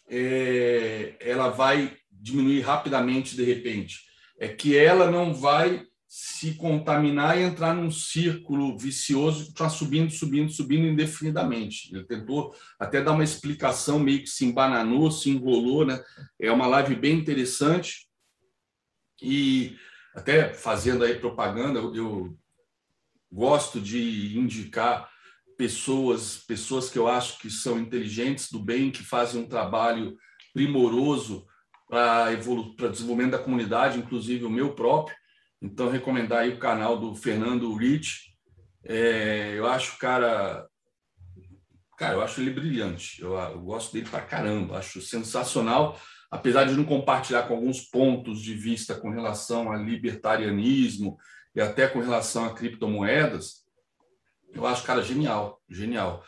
é, 0.09 1.15
ela 1.21 1.49
vai 1.49 1.97
diminuir 2.11 2.59
rapidamente 2.59 3.37
de 3.37 3.43
repente, 3.43 4.01
é 4.37 4.49
que 4.49 4.77
ela 4.77 5.09
não 5.09 5.33
vai 5.33 5.85
se 6.07 6.55
contaminar 6.55 7.37
e 7.37 7.43
entrar 7.43 7.73
num 7.73 7.91
círculo 7.91 8.77
vicioso 8.77 9.45
que 9.45 9.51
está 9.51 9.69
subindo, 9.69 10.11
subindo, 10.11 10.49
subindo 10.49 10.87
indefinidamente. 10.87 11.93
Ele 11.93 12.05
tentou 12.05 12.53
até 12.79 13.01
dar 13.01 13.11
uma 13.11 13.23
explicação, 13.23 13.99
meio 13.99 14.19
que 14.19 14.29
se 14.29 14.45
embananou, 14.45 15.11
se 15.11 15.29
enrolou, 15.29 15.85
né? 15.85 16.01
É 16.39 16.51
uma 16.51 16.67
live 16.67 16.95
bem 16.95 17.17
interessante 17.17 18.07
e 19.21 19.75
até 20.13 20.53
fazendo 20.53 21.03
aí 21.03 21.15
propaganda, 21.15 21.79
eu 21.79 22.37
gosto 23.31 23.81
de 23.81 24.37
indicar 24.37 25.09
pessoas, 25.57 26.37
pessoas 26.37 26.89
que 26.89 26.97
eu 26.97 27.07
acho 27.07 27.39
que 27.39 27.49
são 27.49 27.79
inteligentes 27.79 28.51
do 28.51 28.59
bem, 28.59 28.91
que 28.91 29.03
fazem 29.03 29.41
um 29.41 29.47
trabalho 29.47 30.15
primoroso 30.53 31.45
para 31.87 32.31
o 32.31 32.89
desenvolvimento 32.89 33.31
da 33.31 33.39
comunidade, 33.39 33.99
inclusive 33.99 34.45
o 34.45 34.49
meu 34.49 34.73
próprio. 34.73 35.15
Então, 35.61 35.89
recomendar 35.89 36.39
aí 36.39 36.49
o 36.51 36.59
canal 36.59 36.97
do 36.97 37.15
Fernando 37.15 37.73
Rich. 37.75 38.33
É, 38.83 39.53
eu 39.57 39.65
acho 39.65 39.95
o 39.95 39.99
cara. 39.99 40.67
Cara, 41.97 42.15
eu 42.15 42.21
acho 42.21 42.41
ele 42.41 42.51
brilhante. 42.51 43.21
Eu, 43.21 43.33
eu 43.33 43.61
gosto 43.61 43.93
dele 43.93 44.07
pra 44.09 44.21
caramba. 44.21 44.77
Acho 44.77 45.01
sensacional. 45.01 45.99
Apesar 46.29 46.65
de 46.65 46.75
não 46.75 46.83
compartilhar 46.83 47.43
com 47.43 47.55
alguns 47.55 47.81
pontos 47.81 48.41
de 48.41 48.53
vista 48.53 48.95
com 48.95 49.09
relação 49.09 49.71
a 49.71 49.77
libertarianismo 49.77 51.17
e 51.55 51.61
até 51.61 51.87
com 51.87 51.99
relação 51.99 52.45
a 52.45 52.53
criptomoedas, 52.53 53.64
eu 54.55 54.65
acho 54.65 54.83
cara 54.83 55.03
genial. 55.03 55.61
Genial. 55.69 56.23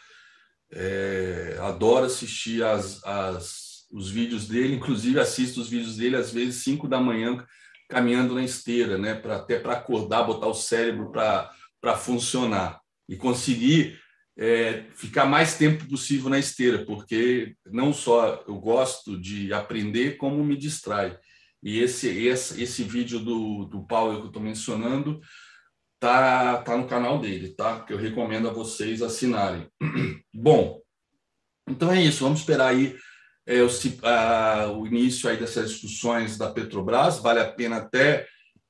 É, 0.71 1.57
adoro 1.61 2.05
assistir 2.05 2.63
as, 2.63 3.03
as, 3.05 3.87
os 3.91 4.09
vídeos 4.09 4.47
dele, 4.47 4.75
inclusive 4.75 5.19
assisto 5.19 5.61
os 5.61 5.69
vídeos 5.69 5.95
dele 5.95 6.17
às 6.17 6.31
vezes 6.31 6.63
5 6.63 6.87
da 6.87 6.99
manhã 6.99 7.43
caminhando 7.89 8.35
na 8.35 8.43
esteira, 8.43 8.97
né? 8.97 9.15
Pra, 9.15 9.37
até 9.37 9.59
para 9.59 9.73
acordar, 9.73 10.23
botar 10.23 10.47
o 10.47 10.53
cérebro 10.53 11.11
para 11.11 11.97
funcionar 11.97 12.81
e 13.07 13.15
conseguir 13.15 13.97
é, 14.37 14.83
ficar 14.93 15.25
mais 15.25 15.57
tempo 15.57 15.87
possível 15.87 16.29
na 16.29 16.37
esteira, 16.37 16.85
porque 16.85 17.55
não 17.65 17.93
só 17.93 18.43
eu 18.47 18.55
gosto 18.59 19.19
de 19.19 19.53
aprender, 19.53 20.17
como 20.17 20.43
me 20.43 20.57
distrai. 20.57 21.17
E 21.63 21.79
esse, 21.79 22.07
esse, 22.07 22.61
esse 22.61 22.83
vídeo 22.83 23.19
do, 23.19 23.65
do 23.65 23.85
Paulo 23.87 24.17
que 24.17 24.23
eu 24.23 24.27
estou 24.27 24.41
mencionando 24.41 25.19
tá, 25.99 26.57
tá 26.57 26.77
no 26.77 26.87
canal 26.87 27.19
dele, 27.19 27.49
tá? 27.49 27.81
Que 27.81 27.93
eu 27.93 27.97
recomendo 27.97 28.49
a 28.49 28.53
vocês 28.53 29.01
assinarem. 29.01 29.67
Bom, 30.33 30.79
então 31.67 31.91
é 31.91 32.01
isso. 32.01 32.23
Vamos 32.23 32.39
esperar 32.39 32.69
aí 32.69 32.95
é, 33.45 33.61
o, 33.61 33.69
a, 34.03 34.71
o 34.71 34.87
início 34.87 35.29
aí 35.29 35.37
dessas 35.37 35.71
discussões 35.71 36.37
da 36.37 36.51
Petrobras. 36.51 37.19
Vale 37.19 37.39
a 37.39 37.51
pena 37.51 37.77
até 37.77 38.27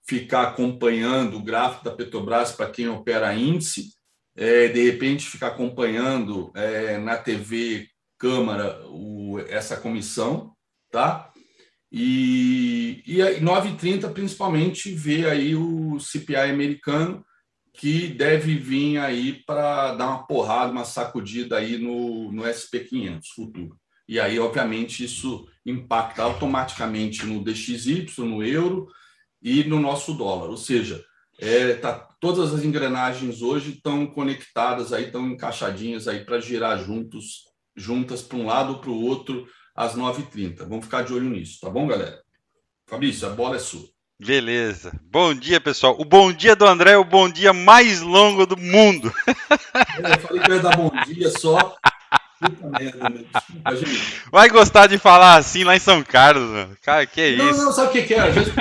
ficar 0.08 0.44
acompanhando 0.44 1.38
o 1.38 1.44
gráfico 1.44 1.84
da 1.84 1.92
Petrobras 1.92 2.52
para 2.52 2.70
quem 2.70 2.88
opera 2.88 3.34
índice. 3.34 3.96
É, 4.36 4.68
de 4.68 4.92
repente 4.92 5.28
ficar 5.28 5.48
acompanhando 5.48 6.52
é, 6.56 6.98
na 6.98 7.18
TV 7.18 7.88
Câmara 8.20 8.82
o, 8.88 9.40
essa 9.48 9.78
comissão, 9.78 10.54
tá? 10.92 11.32
E, 11.92 13.02
e 13.06 13.18
9h30, 13.42 14.12
principalmente, 14.12 14.92
ver 14.92 15.28
aí 15.28 15.56
o 15.56 16.00
CPI 16.00 16.52
americano, 16.52 17.26
que 17.74 18.08
deve 18.08 18.56
vir 18.56 18.98
aí 18.98 19.44
para 19.46 19.94
dar 19.94 20.08
uma 20.08 20.28
porrada, 20.28 20.72
uma 20.72 20.84
sacudida 20.84 21.58
aí 21.58 21.78
no, 21.78 22.32
no 22.32 22.44
SP500 22.44 23.22
futuro. 23.36 23.78
E 24.08 24.20
aí, 24.20 24.40
obviamente, 24.40 25.04
isso 25.04 25.48
impacta 25.66 26.24
automaticamente 26.24 27.26
no 27.26 27.44
DXY, 27.44 28.08
no 28.20 28.44
euro 28.44 28.88
e 29.42 29.64
no 29.66 29.80
nosso 29.80 30.14
dólar. 30.14 30.50
Ou 30.50 30.58
seja, 30.58 31.04
é, 31.40 31.74
tá, 31.74 31.94
todas 32.20 32.54
as 32.54 32.64
engrenagens 32.64 33.42
hoje 33.42 33.72
estão 33.72 34.08
conectadas 34.08 34.92
aí, 34.92 35.06
estão 35.06 35.30
encaixadinhas 35.30 36.08
aí 36.08 36.26
para 36.26 36.40
girar 36.40 36.84
juntos, 36.84 37.44
juntas 37.76 38.22
para 38.22 38.38
um 38.38 38.46
lado 38.46 38.74
ou 38.74 38.80
para 38.80 38.90
o 38.90 39.04
outro 39.04 39.48
às 39.78 39.96
9h30. 39.96 40.68
Vamos 40.68 40.86
ficar 40.86 41.04
de 41.04 41.14
olho 41.14 41.30
nisso, 41.30 41.60
tá 41.62 41.70
bom, 41.70 41.88
galera? 41.88 42.20
Fabrício, 42.88 43.28
a 43.28 43.32
bola 43.32 43.58
é 43.58 43.60
sua. 43.60 43.88
Beleza. 44.20 44.92
Bom 45.04 45.32
dia, 45.36 45.62
pessoal. 45.62 45.96
O 46.00 46.04
bom 46.04 46.34
dia 46.34 46.56
do 46.56 46.66
André 46.66 46.94
é 46.94 46.98
o 46.98 47.06
bom 47.06 47.30
dia 47.30 47.54
mais 47.54 48.02
longo 48.02 48.48
do 48.48 48.58
mundo. 48.58 49.14
Eu 49.28 50.20
falei 50.20 50.42
que 50.42 50.52
eu 50.52 50.56
ia 50.56 50.62
dar 50.62 50.76
bom 50.76 50.92
dia 51.06 51.30
só 51.30 51.78
Puta 52.40 52.70
merda, 52.70 53.10
Desculpa, 53.10 53.76
gente. 53.76 54.22
Vai 54.32 54.50
gostar 54.50 54.88
de 54.88 54.98
falar 55.00 55.38
assim 55.38 55.64
lá 55.64 55.76
em 55.76 55.80
São 55.80 56.04
Carlos, 56.04 56.50
mano. 56.50 56.78
Cara, 56.84 57.06
que 57.06 57.20
é 57.20 57.36
não, 57.36 57.50
isso? 57.50 57.58
Não, 57.58 57.66
não, 57.66 57.72
sabe 57.72 57.90
o 57.90 57.92
que, 57.92 58.04
que 58.04 58.14
é? 58.14 58.20
Às 58.20 58.36
vezes 58.36 58.54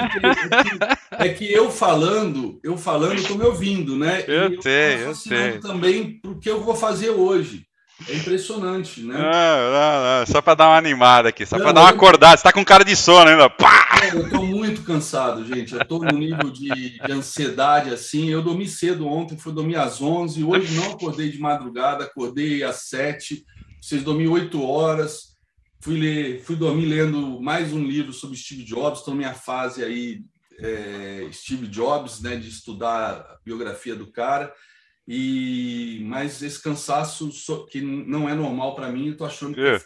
é 1.12 1.28
que 1.28 1.52
eu 1.52 1.70
falando, 1.70 2.58
eu 2.62 2.78
falando, 2.78 3.26
tô 3.26 3.34
me 3.34 3.44
ouvindo, 3.44 3.96
né? 3.96 4.24
Eu 4.26 4.54
e 4.54 4.62
sei, 4.62 4.94
eu, 4.94 4.98
eu 5.00 5.14
sei. 5.14 5.58
também 5.58 6.18
porque 6.22 6.48
eu 6.48 6.62
vou 6.62 6.74
fazer 6.74 7.10
hoje. 7.10 7.66
É 8.08 8.14
impressionante, 8.14 9.00
né? 9.02 9.14
Não. 9.14 10.26
Só 10.26 10.42
para 10.42 10.54
dar 10.54 10.68
uma 10.68 10.76
animada 10.76 11.30
aqui, 11.30 11.46
só 11.46 11.58
para 11.58 11.72
dar 11.72 11.80
uma 11.80 11.90
acordada. 11.90 12.36
Você 12.36 12.42
tá 12.42 12.52
com 12.52 12.64
cara 12.64 12.84
de 12.84 12.94
sono 12.94 13.30
ainda. 13.30 13.48
Pá! 13.48 13.86
Eu 14.12 14.28
tô 14.28 14.42
muito 14.42 14.82
cansado, 14.82 15.44
gente. 15.46 15.74
Eu 15.74 15.84
tô 15.84 15.98
num 15.98 16.18
nível 16.18 16.50
de, 16.50 16.98
de, 16.98 17.12
ansiedade 17.12 17.92
assim. 17.92 18.28
Eu 18.28 18.42
dormi 18.42 18.68
cedo 18.68 19.06
ontem, 19.08 19.38
fui 19.38 19.52
dormir 19.52 19.76
às 19.76 20.02
11. 20.02 20.44
Hoje 20.44 20.74
não 20.74 20.92
acordei 20.92 21.30
de 21.30 21.38
madrugada, 21.38 22.04
acordei 22.04 22.62
às 22.62 22.88
7 22.88 23.44
vocês 23.86 24.02
dormir 24.02 24.26
oito 24.26 24.62
horas. 24.62 25.36
Fui, 25.80 25.96
ler, 25.96 26.42
fui 26.42 26.56
dormir 26.56 26.86
lendo 26.86 27.40
mais 27.40 27.72
um 27.72 27.84
livro 27.84 28.12
sobre 28.12 28.36
Steve 28.36 28.64
Jobs. 28.64 28.98
Estou 28.98 29.14
na 29.14 29.18
minha 29.18 29.34
fase 29.34 29.84
aí, 29.84 30.24
é, 30.58 31.28
Steve 31.32 31.68
Jobs, 31.68 32.20
né, 32.20 32.34
de 32.34 32.48
estudar 32.48 33.12
a 33.12 33.38
biografia 33.44 33.94
do 33.94 34.10
cara. 34.10 34.52
E 35.06 36.00
mas 36.04 36.42
esse 36.42 36.60
cansaço 36.60 37.30
que 37.70 37.80
não 37.80 38.28
é 38.28 38.34
normal 38.34 38.74
para 38.74 38.88
mim, 38.88 39.06
eu 39.06 39.12
estou 39.12 39.26
achando 39.26 39.54
que 39.54 39.60
é. 39.60 39.80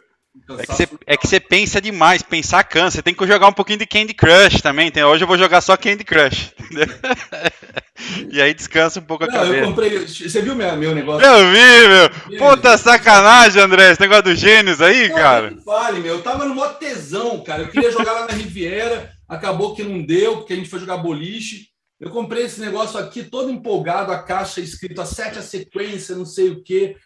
É 0.59 0.65
que, 0.65 0.73
você, 0.73 0.89
é 1.07 1.17
que 1.17 1.27
você 1.27 1.41
pensa 1.41 1.81
demais, 1.81 2.23
pensar 2.23 2.63
cansa. 2.63 2.97
Você 2.97 3.03
tem 3.03 3.13
que 3.13 3.27
jogar 3.27 3.49
um 3.49 3.53
pouquinho 3.53 3.81
de 3.81 3.87
Candy 3.87 4.15
Crush 4.15 4.63
também. 4.63 4.91
Tem, 4.91 5.03
hoje 5.03 5.25
eu 5.25 5.29
vou 5.29 5.37
jogar 5.37 5.61
só 5.61 5.77
Candy 5.77 6.05
Crush. 6.05 6.55
Entendeu? 6.59 6.87
e 8.31 8.41
aí 8.41 8.55
descansa 8.55 9.01
um 9.01 9.03
pouco 9.03 9.25
a 9.25 9.27
Não, 9.27 9.35
cabeça. 9.35 9.57
Eu 9.57 9.67
comprei. 9.67 10.07
Você 10.07 10.41
viu 10.41 10.55
meu, 10.55 10.77
meu 10.77 10.95
negócio? 10.95 11.27
Eu 11.27 11.51
vi, 11.51 11.89
meu. 11.89 12.39
Puta 12.39 12.79
sacanagem, 12.79 13.61
André. 13.61 13.91
Esse 13.91 14.01
negócio 14.01 14.23
do 14.23 14.35
Gênios 14.37 14.81
aí, 14.81 15.09
não, 15.09 15.17
cara. 15.17 15.51
Não 15.51 15.63
fale, 15.63 15.99
meu. 15.99 16.15
Eu 16.15 16.23
tava 16.23 16.45
no 16.45 16.55
maior 16.55 16.79
tesão, 16.79 17.43
cara. 17.43 17.63
Eu 17.63 17.69
queria 17.69 17.91
jogar 17.91 18.13
lá 18.13 18.27
na 18.29 18.33
Riviera. 18.33 19.11
Acabou 19.29 19.75
que 19.75 19.83
não 19.83 20.01
deu, 20.01 20.39
porque 20.39 20.53
a 20.53 20.57
gente 20.57 20.69
foi 20.69 20.79
jogar 20.79 20.99
boliche. 20.99 21.70
Eu 22.01 22.11
comprei 22.11 22.45
esse 22.45 22.61
negócio 22.61 22.99
aqui 22.99 23.23
todo 23.23 23.51
empolgado, 23.51 24.11
a 24.11 24.23
caixa 24.23 24.61
escrito 24.61 25.03
a 25.03 25.05
sete 25.05 25.39
a 25.39 25.43
sequência, 25.43 26.17
não 26.17 26.25
sei 26.25 26.49
o 26.49 26.63
quê. 26.63 26.97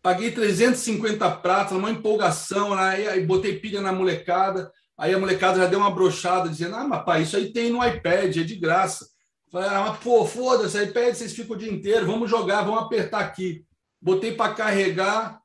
Paguei 0.00 0.30
350 0.30 1.30
pratos, 1.36 1.76
uma 1.76 1.90
empolgação, 1.90 2.74
né? 2.74 3.08
aí 3.08 3.26
botei 3.26 3.58
pilha 3.58 3.82
na 3.82 3.92
molecada. 3.92 4.72
Aí 4.96 5.12
a 5.12 5.18
molecada 5.18 5.58
já 5.58 5.66
deu 5.66 5.78
uma 5.78 5.90
brochada, 5.90 6.48
dizendo: 6.48 6.76
Ah, 6.76 6.88
mas 6.88 7.04
pai, 7.04 7.22
isso 7.22 7.36
aí 7.36 7.52
tem 7.52 7.70
no 7.70 7.84
iPad, 7.86 8.36
é 8.36 8.42
de 8.42 8.56
graça. 8.56 9.06
Falei, 9.50 9.68
ah, 9.68 9.86
mas 9.88 9.98
pô, 10.00 10.26
foda-se, 10.26 10.82
iPad 10.82 11.14
vocês 11.14 11.32
ficam 11.32 11.56
o 11.56 11.58
dia 11.58 11.72
inteiro, 11.72 12.06
vamos 12.06 12.28
jogar, 12.28 12.62
vamos 12.62 12.82
apertar 12.82 13.20
aqui. 13.20 13.64
Botei 14.00 14.32
para 14.34 14.52
carregar, 14.52 15.40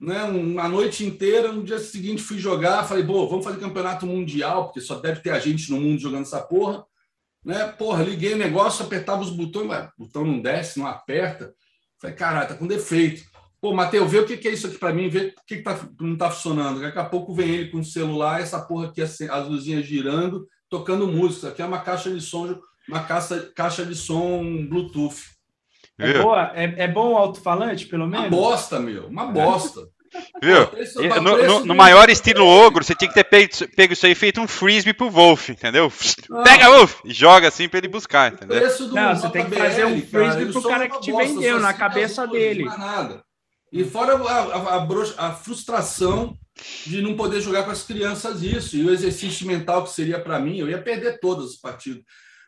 né, 0.00 0.22
uma 0.24 0.68
noite 0.68 1.04
inteira. 1.04 1.52
No 1.52 1.64
dia 1.64 1.78
seguinte 1.78 2.22
fui 2.22 2.38
jogar, 2.38 2.86
falei, 2.86 3.04
pô, 3.04 3.26
vamos 3.28 3.44
fazer 3.44 3.58
campeonato 3.58 4.06
mundial, 4.06 4.66
porque 4.66 4.80
só 4.80 5.00
deve 5.00 5.20
ter 5.20 5.30
a 5.30 5.40
gente 5.40 5.70
no 5.70 5.80
mundo 5.80 6.00
jogando 6.00 6.22
essa 6.22 6.40
porra. 6.40 6.84
Né? 7.44 7.66
Porra, 7.66 8.02
liguei 8.02 8.34
o 8.34 8.38
negócio, 8.38 8.84
apertava 8.84 9.22
os 9.22 9.30
botões, 9.30 9.66
mas 9.66 9.88
o 9.88 10.04
botão 10.04 10.24
não 10.24 10.40
desce, 10.40 10.78
não 10.78 10.86
aperta. 10.86 11.54
Falei, 12.00 12.16
caralho, 12.16 12.48
tá 12.48 12.54
com 12.54 12.66
defeito. 12.66 13.22
Pô, 13.60 13.74
Matheus, 13.74 14.10
vê 14.10 14.18
o 14.18 14.26
que 14.26 14.46
é 14.46 14.52
isso 14.52 14.68
aqui 14.68 14.78
para 14.78 14.92
mim, 14.92 15.08
vê 15.08 15.34
o 15.36 15.44
que, 15.46 15.56
que 15.56 15.62
tá, 15.62 15.78
não 16.00 16.12
está 16.12 16.30
funcionando. 16.30 16.80
Daqui 16.80 16.98
a 16.98 17.04
pouco 17.04 17.34
vem 17.34 17.48
ele 17.48 17.70
com 17.70 17.78
o 17.78 17.84
celular, 17.84 18.40
essa 18.40 18.60
porra 18.60 18.86
aqui, 18.86 19.02
as 19.02 19.48
luzinhas 19.48 19.84
girando, 19.84 20.46
tocando 20.70 21.08
música. 21.08 21.38
Isso 21.38 21.48
aqui 21.48 21.62
é 21.62 21.66
uma 21.66 21.80
caixa 21.80 22.10
de 22.10 22.20
som, 22.20 22.56
uma 22.88 23.02
caixa, 23.02 23.50
caixa 23.56 23.84
de 23.84 23.96
som 23.96 24.66
Bluetooth. 24.68 25.16
É, 25.98 26.22
boa? 26.22 26.52
É, 26.54 26.84
é 26.84 26.88
bom 26.88 27.14
o 27.14 27.16
alto-falante, 27.16 27.86
pelo 27.86 28.06
menos? 28.06 28.28
Uma 28.28 28.30
bosta, 28.30 28.78
meu, 28.78 29.08
uma 29.08 29.26
bosta. 29.26 29.88
Viu? 30.42 30.66
Preço, 30.68 31.02
no, 31.02 31.46
no, 31.46 31.64
no 31.66 31.74
maior 31.74 32.08
estilo 32.08 32.46
ogro, 32.46 32.84
você 32.84 32.94
tinha 32.94 33.08
que 33.08 33.14
ter 33.14 33.24
pego, 33.24 33.52
pego, 33.74 33.92
isso 33.92 34.06
aí 34.06 34.12
e 34.12 34.14
feito 34.14 34.40
um 34.40 34.48
frisbee 34.48 34.92
pro 34.92 35.10
Wolf, 35.10 35.50
entendeu? 35.50 35.92
Não. 36.28 36.42
Pega, 36.42 36.70
Wolf! 36.70 37.00
E 37.04 37.12
joga 37.12 37.48
assim 37.48 37.68
pra 37.68 37.78
ele 37.78 37.88
buscar, 37.88 38.32
entendeu? 38.32 38.60
Não, 38.92 39.16
você 39.16 39.30
tem 39.30 39.48
que 39.48 39.56
fazer 39.56 39.84
um 39.84 40.00
frisbee 40.00 40.52
pro 40.52 40.62
cara 40.62 40.88
que 40.88 41.00
te 41.00 41.12
vendeu, 41.12 41.60
na 41.60 41.72
cabeça 41.72 42.26
dele. 42.26 42.64
Nada. 42.64 43.22
E 43.72 43.84
fora 43.84 44.14
a, 44.16 44.42
a, 44.42 44.76
a, 44.76 45.28
a, 45.28 45.32
frustração 45.32 46.36
de 46.86 47.02
não 47.02 47.16
poder 47.16 47.40
jogar 47.40 47.64
com 47.64 47.70
as 47.70 47.82
crianças 47.82 48.42
isso, 48.42 48.76
e 48.76 48.84
o 48.84 48.90
exercício 48.90 49.46
mental 49.46 49.84
que 49.84 49.90
seria 49.90 50.18
para 50.18 50.40
mim, 50.40 50.58
eu 50.58 50.68
ia 50.68 50.80
perder 50.80 51.20
todos 51.20 51.50
os 51.50 51.56
partidos. 51.56 52.02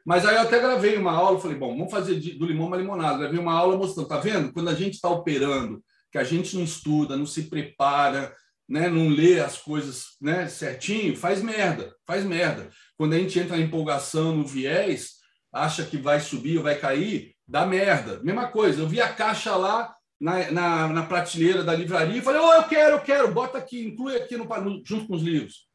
Mas 0.05 0.25
aí 0.25 0.37
eu 0.37 0.43
até 0.43 0.59
gravei 0.59 0.97
uma 0.97 1.13
aula, 1.13 1.39
falei, 1.39 1.59
bom, 1.59 1.77
vamos 1.77 1.91
fazer 1.91 2.15
do 2.15 2.47
limão 2.47 2.69
uma 2.69 2.77
limonada. 2.77 3.19
Gravei 3.19 3.39
uma 3.39 3.53
aula 3.53 3.77
mostrando, 3.77 4.09
tá 4.09 4.19
vendo? 4.19 4.53
Quando 4.53 4.71
a 4.71 4.75
gente 4.75 4.95
está 4.95 5.11
operando, 5.11 5.83
que 6.11 6.19
a 6.19 6.25
gente 6.25 6.57
não 6.57 6.65
estuda, 6.65 7.17
não 7.17 7.27
se 7.27 7.45
prepara, 7.45 8.35
né, 8.69 8.89
não 8.89 9.09
lê 9.09 9.41
as 9.41 9.59
coisas 9.59 10.17
né, 10.21 10.47
certinho, 10.47 11.17
faz 11.17 11.43
merda, 11.43 11.95
faz 12.07 12.25
merda. 12.25 12.69
Quando 12.97 13.15
a 13.15 13.19
gente 13.19 13.39
entra 13.39 13.57
na 13.57 13.63
empolgação, 13.63 14.37
no 14.37 14.47
viés, 14.47 15.15
acha 15.53 15.85
que 15.85 15.97
vai 15.97 16.21
subir 16.21 16.59
ou 16.59 16.63
vai 16.63 16.79
cair, 16.79 17.35
dá 17.47 17.67
merda. 17.67 18.21
Mesma 18.23 18.49
coisa, 18.49 18.81
eu 18.81 18.89
vi 18.89 19.01
a 19.01 19.13
caixa 19.13 19.57
lá 19.57 19.93
na, 20.21 20.51
na, 20.53 20.89
na 20.89 21.03
prateleira 21.03 21.65
da 21.65 21.75
livraria 21.75 22.19
e 22.19 22.23
falei, 22.23 22.41
oh, 22.41 22.53
eu 22.53 22.65
quero, 22.65 22.97
eu 22.97 23.01
quero, 23.01 23.33
bota 23.33 23.59
aqui, 23.59 23.87
inclui 23.87 24.17
aqui 24.17 24.37
no, 24.37 24.47
junto 24.85 25.09
com 25.09 25.15
os 25.15 25.23
livros. 25.23 25.69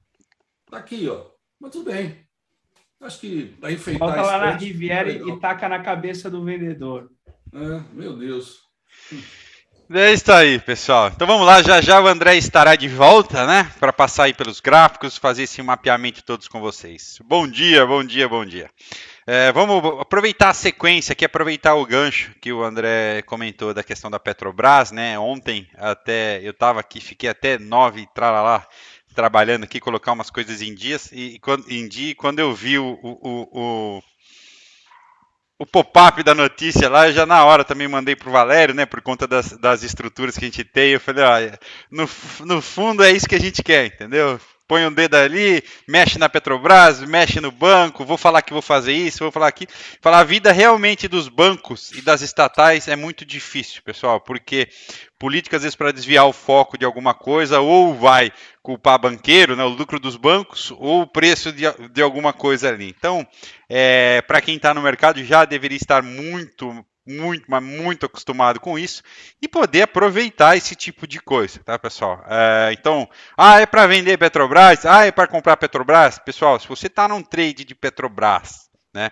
Tá 0.69 0.77
aqui, 0.77 1.09
ó. 1.09 1.25
Mas 1.59 1.71
tudo 1.71 1.91
bem. 1.91 2.25
Acho 3.01 3.19
que 3.19 3.45
para 3.59 3.71
enfeitar... 3.71 4.07
Bota 4.07 4.21
lá 4.21 4.37
na 4.39 4.51
Riviera 4.51 5.11
e 5.11 5.39
taca 5.39 5.67
na 5.67 5.81
cabeça 5.81 6.29
do 6.29 6.43
vendedor. 6.43 7.11
É, 7.53 7.81
meu 7.93 8.15
Deus. 8.15 8.61
É 9.93 10.11
isso 10.11 10.31
aí, 10.31 10.57
pessoal. 10.57 11.09
Então 11.09 11.27
vamos 11.27 11.45
lá, 11.45 11.61
já 11.61 11.79
já 11.79 12.01
o 12.01 12.07
André 12.07 12.35
estará 12.37 12.75
de 12.75 12.87
volta, 12.87 13.45
né? 13.45 13.71
Para 13.79 13.93
passar 13.93 14.23
aí 14.23 14.33
pelos 14.33 14.59
gráficos, 14.59 15.15
fazer 15.15 15.43
esse 15.43 15.61
mapeamento 15.61 16.23
todos 16.23 16.47
com 16.47 16.59
vocês. 16.59 17.19
Bom 17.23 17.47
dia, 17.47 17.85
bom 17.85 18.03
dia, 18.03 18.27
bom 18.27 18.43
dia. 18.43 18.67
É, 19.27 19.51
vamos 19.51 20.01
aproveitar 20.01 20.49
a 20.49 20.53
sequência 20.55 21.13
aqui, 21.13 21.23
aproveitar 21.23 21.75
o 21.75 21.85
gancho 21.85 22.33
que 22.41 22.51
o 22.51 22.63
André 22.63 23.21
comentou 23.27 23.75
da 23.75 23.83
questão 23.83 24.09
da 24.09 24.19
Petrobras, 24.19 24.91
né? 24.91 25.19
Ontem 25.19 25.69
até 25.77 26.39
eu 26.41 26.51
estava 26.51 26.79
aqui, 26.79 26.99
fiquei 26.99 27.29
até 27.29 27.59
nove 27.59 28.07
lá 28.17 28.65
trabalhando 29.13 29.65
aqui, 29.65 29.79
colocar 29.79 30.13
umas 30.13 30.31
coisas 30.31 30.63
em 30.63 30.73
dias 30.73 31.11
e, 31.11 31.39
em 31.69 31.87
dia, 31.87 32.15
quando 32.15 32.39
eu 32.39 32.55
vi 32.55 32.79
o, 32.79 32.99
o, 33.03 33.49
o 33.51 34.03
o 35.57 35.65
pop-up 35.65 36.21
da 36.21 36.35
notícia 36.35 36.89
lá, 36.89 37.11
já 37.11 37.25
na 37.25 37.43
hora 37.45 37.63
também 37.63 37.87
mandei 37.87 38.15
pro 38.15 38.31
Valério, 38.31 38.75
né, 38.75 38.85
por 38.85 39.01
conta 39.01 39.25
das, 39.25 39.51
das 39.57 39.83
estruturas 39.83 40.37
que 40.37 40.43
a 40.43 40.47
gente 40.47 40.63
tem. 40.63 40.91
Eu 40.91 40.99
falei, 40.99 41.23
olha, 41.23 41.59
no, 41.89 42.09
no 42.45 42.61
fundo 42.61 43.03
é 43.03 43.11
isso 43.11 43.27
que 43.27 43.35
a 43.35 43.39
gente 43.39 43.63
quer, 43.63 43.85
entendeu? 43.85 44.39
Põe 44.67 44.85
um 44.85 44.91
dedo 44.91 45.15
ali, 45.15 45.63
mexe 45.87 46.17
na 46.17 46.27
Petrobras, 46.27 46.99
mexe 47.01 47.39
no 47.39 47.51
banco, 47.51 48.05
vou 48.05 48.17
falar 48.17 48.41
que 48.41 48.53
vou 48.53 48.61
fazer 48.61 48.93
isso, 48.93 49.19
vou 49.19 49.31
falar 49.31 49.47
aqui. 49.47 49.67
Falar 50.01 50.19
a 50.19 50.23
vida 50.23 50.51
realmente 50.51 51.07
dos 51.07 51.27
bancos 51.27 51.91
e 51.91 52.01
das 52.01 52.21
estatais 52.21 52.87
é 52.87 52.95
muito 52.95 53.25
difícil, 53.25 53.81
pessoal, 53.83 54.19
porque 54.19 54.67
política 55.19 55.57
às 55.57 55.63
vezes 55.63 55.75
para 55.75 55.91
desviar 55.91 56.25
o 56.25 56.33
foco 56.33 56.77
de 56.77 56.85
alguma 56.85 57.13
coisa 57.13 57.59
ou 57.59 57.93
vai 57.93 58.31
culpar 58.61 58.99
banqueiro, 58.99 59.55
né, 59.55 59.63
o 59.63 59.69
lucro 59.69 59.99
dos 59.99 60.15
bancos, 60.15 60.71
ou 60.71 61.01
o 61.01 61.07
preço 61.07 61.51
de, 61.51 61.65
de 61.91 62.01
alguma 62.01 62.33
coisa 62.33 62.69
ali. 62.69 62.93
Então, 62.97 63.25
é, 63.69 64.21
para 64.23 64.41
quem 64.41 64.55
está 64.55 64.73
no 64.73 64.81
mercado 64.81 65.23
já 65.23 65.45
deveria 65.45 65.77
estar 65.77 66.01
muito 66.01 66.83
muito, 67.05 67.45
mas 67.47 67.63
muito 67.63 68.05
acostumado 68.05 68.59
com 68.59 68.77
isso 68.79 69.03
e 69.41 69.47
poder 69.47 69.83
aproveitar 69.83 70.57
esse 70.57 70.75
tipo 70.75 71.07
de 71.07 71.19
coisa, 71.19 71.59
tá, 71.63 71.77
pessoal? 71.77 72.23
É, 72.27 72.71
então, 72.73 73.07
ah, 73.37 73.59
é 73.59 73.65
para 73.65 73.87
vender 73.87 74.17
Petrobras? 74.17 74.85
Ah, 74.85 75.05
é 75.05 75.11
para 75.11 75.27
comprar 75.27 75.57
Petrobras? 75.57 76.17
Pessoal, 76.19 76.59
se 76.59 76.67
você 76.67 76.87
está 76.87 77.07
num 77.07 77.21
trade 77.21 77.63
de 77.63 77.75
Petrobras, 77.75 78.69
né? 78.93 79.11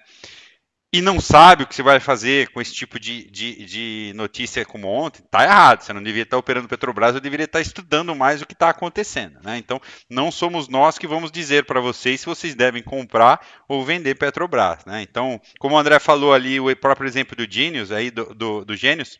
E 0.94 1.02
não 1.02 1.20
sabe 1.20 1.64
o 1.64 1.68
que 1.68 1.74
você 1.74 1.82
vai 1.82 2.00
fazer 2.00 2.50
com 2.50 2.62
esse 2.62 2.72
tipo 2.72 3.00
de, 3.00 3.24
de, 3.32 3.66
de 3.66 4.14
notícia 4.16 4.64
como 4.64 4.88
ontem, 4.88 5.24
tá 5.24 5.44
errado. 5.44 5.82
Você 5.82 5.92
não 5.92 6.04
devia 6.04 6.22
estar 6.22 6.38
operando 6.38 6.68
Petrobras, 6.68 7.16
eu 7.16 7.20
deveria 7.20 7.46
estar 7.46 7.60
estudando 7.60 8.16
mais 8.16 8.44
o 8.44 8.46
que 8.46 8.54
está 8.54 8.70
acontecendo. 8.70 9.40
Né? 9.44 9.58
Então, 9.58 9.82
não 10.08 10.32
somos 10.32 10.68
nós 10.68 11.00
que 11.00 11.08
vamos 11.08 11.32
dizer 11.32 11.66
para 11.66 11.82
vocês 11.82 12.20
se 12.20 12.28
vocês 12.28 12.54
devem 12.54 12.84
comprar 12.84 13.44
ou 13.68 13.84
vender 13.84 14.14
Petrobras. 14.14 14.86
Né? 14.86 15.02
Então, 15.02 15.42
como 15.58 15.74
o 15.74 15.80
André 15.80 15.98
falou 15.98 16.32
ali, 16.32 16.60
o 16.60 16.76
próprio 16.76 17.08
exemplo 17.08 17.36
do 17.36 17.52
Genius, 17.52 17.92
aí, 17.92 18.12
do, 18.12 18.26
do, 18.36 18.64
do 18.64 18.76
Genius, 18.76 19.18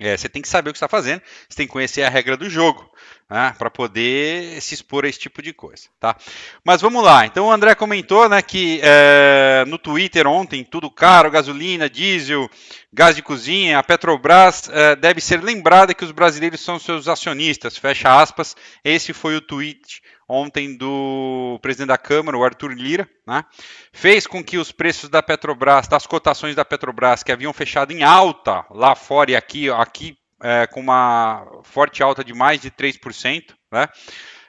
é, 0.00 0.16
você 0.16 0.28
tem 0.28 0.40
que 0.40 0.48
saber 0.48 0.70
o 0.70 0.72
que 0.72 0.78
está 0.78 0.88
fazendo, 0.88 1.20
você 1.48 1.56
tem 1.56 1.66
que 1.66 1.72
conhecer 1.72 2.02
a 2.02 2.08
regra 2.08 2.36
do 2.36 2.48
jogo 2.48 2.90
né, 3.30 3.54
para 3.56 3.70
poder 3.70 4.60
se 4.60 4.74
expor 4.74 5.04
a 5.04 5.08
esse 5.08 5.18
tipo 5.18 5.40
de 5.40 5.52
coisa. 5.52 5.84
Tá? 6.00 6.16
Mas 6.64 6.80
vamos 6.80 7.04
lá. 7.04 7.26
Então 7.26 7.46
o 7.46 7.52
André 7.52 7.74
comentou 7.74 8.28
né, 8.28 8.42
que 8.42 8.80
é, 8.82 9.64
no 9.68 9.78
Twitter 9.78 10.26
ontem 10.26 10.64
tudo 10.64 10.90
caro, 10.90 11.30
gasolina, 11.30 11.88
diesel, 11.88 12.50
gás 12.92 13.14
de 13.14 13.22
cozinha, 13.22 13.78
a 13.78 13.82
Petrobras 13.82 14.68
é, 14.72 14.96
deve 14.96 15.20
ser 15.20 15.42
lembrada 15.42 15.94
que 15.94 16.04
os 16.04 16.10
brasileiros 16.10 16.60
são 16.60 16.78
seus 16.78 17.06
acionistas. 17.06 17.76
Fecha 17.76 18.20
aspas. 18.20 18.56
Esse 18.82 19.12
foi 19.12 19.36
o 19.36 19.40
tweet 19.40 20.02
ontem 20.30 20.76
do 20.76 21.58
presidente 21.60 21.88
da 21.88 21.98
Câmara, 21.98 22.38
o 22.38 22.44
Arthur 22.44 22.72
Lira, 22.72 23.08
né, 23.26 23.44
fez 23.92 24.26
com 24.26 24.44
que 24.44 24.58
os 24.58 24.70
preços 24.70 25.08
da 25.08 25.20
Petrobras, 25.20 25.88
das 25.88 26.06
cotações 26.06 26.54
da 26.54 26.64
Petrobras, 26.64 27.24
que 27.24 27.32
haviam 27.32 27.52
fechado 27.52 27.92
em 27.92 28.04
alta 28.04 28.64
lá 28.70 28.94
fora 28.94 29.32
e 29.32 29.36
aqui, 29.36 29.68
aqui 29.68 30.16
é, 30.40 30.66
com 30.68 30.80
uma 30.80 31.44
forte 31.64 32.02
alta 32.02 32.22
de 32.22 32.32
mais 32.32 32.60
de 32.60 32.70
3%, 32.70 33.54
né, 33.72 33.88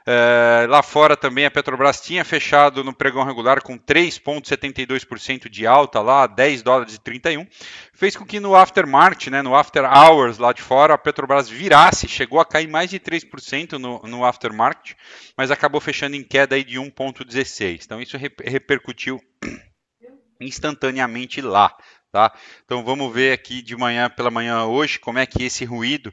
é, 0.06 0.66
lá 0.68 0.82
fora 0.82 1.16
também 1.16 1.46
a 1.46 1.50
Petrobras 1.50 2.00
tinha 2.00 2.24
fechado 2.24 2.82
no 2.82 2.92
pregão 2.92 3.24
regular 3.24 3.62
com 3.62 3.78
3,72% 3.78 5.48
de 5.48 5.66
alta, 5.66 6.00
lá 6.00 6.26
10 6.26 6.62
dólares 6.62 6.94
e 6.94 7.00
31. 7.00 7.46
Fez 7.92 8.16
com 8.16 8.24
que 8.24 8.40
no 8.40 8.56
aftermarket, 8.56 9.28
né, 9.28 9.42
no 9.42 9.54
after 9.54 9.84
hours 9.84 10.38
lá 10.38 10.52
de 10.52 10.60
fora, 10.60 10.94
a 10.94 10.98
Petrobras 10.98 11.48
virasse, 11.48 12.08
chegou 12.08 12.40
a 12.40 12.44
cair 12.44 12.68
mais 12.68 12.90
de 12.90 12.98
3% 12.98 13.72
no, 13.72 14.00
no 14.00 14.24
aftermarket, 14.24 14.96
mas 15.36 15.50
acabou 15.50 15.80
fechando 15.80 16.16
em 16.16 16.24
queda 16.24 16.56
aí 16.56 16.64
de 16.64 16.78
1,16%. 16.78 17.82
Então 17.84 18.00
isso 18.00 18.16
repercutiu 18.16 19.20
instantaneamente 20.40 21.40
lá. 21.40 21.76
Tá? 22.10 22.30
Então 22.62 22.84
vamos 22.84 23.10
ver 23.10 23.32
aqui 23.32 23.62
de 23.62 23.74
manhã 23.74 24.10
pela 24.10 24.30
manhã 24.30 24.64
hoje 24.64 24.98
como 24.98 25.18
é 25.18 25.24
que 25.24 25.44
esse 25.44 25.64
ruído 25.64 26.12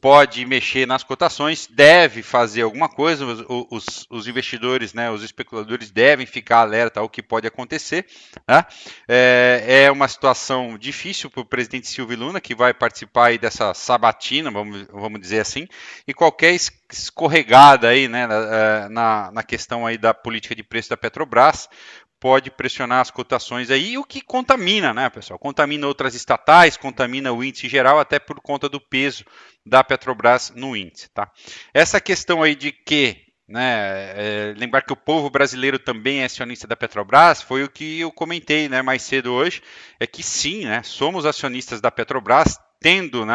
pode 0.00 0.44
mexer 0.44 0.86
nas 0.86 1.02
cotações, 1.02 1.66
deve 1.66 2.22
fazer 2.22 2.62
alguma 2.62 2.88
coisa, 2.88 3.24
os, 3.24 3.44
os, 3.70 4.06
os, 4.08 4.28
investidores, 4.28 4.94
né, 4.94 5.10
os 5.10 5.22
especuladores 5.22 5.90
devem 5.90 6.26
ficar 6.26 6.60
alerta 6.60 7.00
ao 7.00 7.08
que 7.08 7.22
pode 7.22 7.46
acontecer. 7.46 8.06
Né? 8.46 8.64
É, 9.08 9.84
é, 9.84 9.90
uma 9.90 10.06
situação 10.06 10.78
difícil 10.78 11.30
para 11.30 11.40
o 11.40 11.44
presidente 11.44 11.88
Silvio 11.88 12.18
Luna, 12.18 12.40
que 12.40 12.54
vai 12.54 12.72
participar 12.72 13.36
dessa 13.38 13.74
sabatina, 13.74 14.50
vamos, 14.50 14.86
vamos 14.92 15.20
dizer 15.20 15.40
assim, 15.40 15.66
e 16.06 16.14
qualquer 16.14 16.54
escorregada 16.90 17.88
aí 17.88 18.08
né, 18.08 18.26
na, 18.26 18.88
na, 18.88 19.30
na 19.32 19.42
questão 19.42 19.86
aí 19.86 19.98
da 19.98 20.14
política 20.14 20.54
de 20.54 20.62
preço 20.62 20.90
da 20.90 20.96
Petrobras 20.96 21.68
pode 22.20 22.50
pressionar 22.50 23.00
as 23.00 23.10
cotações 23.10 23.70
aí, 23.70 23.96
o 23.96 24.04
que 24.04 24.20
contamina, 24.20 24.92
né, 24.92 25.08
pessoal? 25.08 25.38
Contamina 25.38 25.86
outras 25.86 26.14
estatais, 26.14 26.76
contamina 26.76 27.32
o 27.32 27.42
índice 27.42 27.68
geral, 27.68 27.98
até 27.98 28.18
por 28.18 28.40
conta 28.40 28.68
do 28.68 28.80
peso 28.80 29.24
da 29.64 29.84
Petrobras 29.84 30.52
no 30.54 30.76
índice, 30.76 31.08
tá? 31.10 31.30
Essa 31.72 32.00
questão 32.00 32.42
aí 32.42 32.54
de 32.54 32.72
que 32.72 33.28
né, 33.48 34.12
é, 34.14 34.54
lembrar 34.56 34.82
que 34.82 34.92
o 34.92 34.96
povo 34.96 35.30
brasileiro 35.30 35.78
também 35.78 36.20
é 36.20 36.26
acionista 36.26 36.66
da 36.66 36.76
Petrobras, 36.76 37.40
foi 37.40 37.64
o 37.64 37.70
que 37.70 38.00
eu 38.00 38.12
comentei 38.12 38.68
né, 38.68 38.82
mais 38.82 39.02
cedo 39.02 39.32
hoje, 39.32 39.62
é 39.98 40.06
que 40.06 40.22
sim, 40.22 40.66
né, 40.66 40.82
somos 40.82 41.24
acionistas 41.24 41.80
da 41.80 41.90
Petrobras, 41.90 42.58
tendo 42.80 43.24
né, 43.24 43.34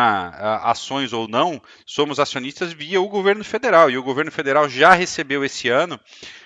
ações 0.62 1.12
ou 1.12 1.28
não, 1.28 1.62
somos 1.86 2.20
acionistas 2.20 2.72
via 2.72 3.02
o 3.02 3.10
governo 3.10 3.44
federal, 3.44 3.90
e 3.90 3.98
o 3.98 4.04
governo 4.04 4.32
federal 4.32 4.70
já 4.70 4.94
recebeu 4.94 5.44
esse 5.44 5.68
ano 5.68 6.00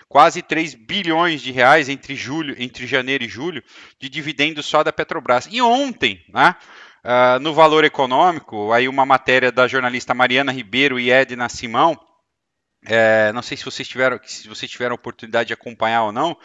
quase 0.09 0.41
3 0.41 0.73
bilhões 0.73 1.41
de 1.41 1.51
reais 1.51 1.89
entre 1.89 2.15
julho, 2.15 2.55
entre 2.57 2.87
janeiro 2.87 3.23
e 3.23 3.29
julho, 3.29 3.63
de 3.99 4.09
dividendos 4.09 4.65
só 4.65 4.83
da 4.83 4.93
Petrobras. 4.93 5.47
E 5.51 5.61
ontem, 5.61 6.23
né, 6.29 6.55
uh, 7.03 7.39
no 7.39 7.53
valor 7.53 7.83
econômico, 7.83 8.71
aí 8.71 8.87
uma 8.87 9.05
matéria 9.05 9.51
da 9.51 9.67
jornalista 9.67 10.13
Mariana 10.13 10.51
Ribeiro 10.51 10.99
e 10.99 11.11
Edna 11.11 11.49
Simão, 11.49 11.99
é, 12.85 13.33
não 13.33 13.41
sei 13.41 13.57
se 13.57 13.65
vocês 13.65 13.87
tiveram, 13.87 14.19
se 14.23 14.47
vocês 14.47 14.71
tiveram 14.71 14.95
oportunidade 14.95 15.47
de 15.47 15.53
acompanhar 15.53 16.03
ou 16.03 16.11
não, 16.11 16.37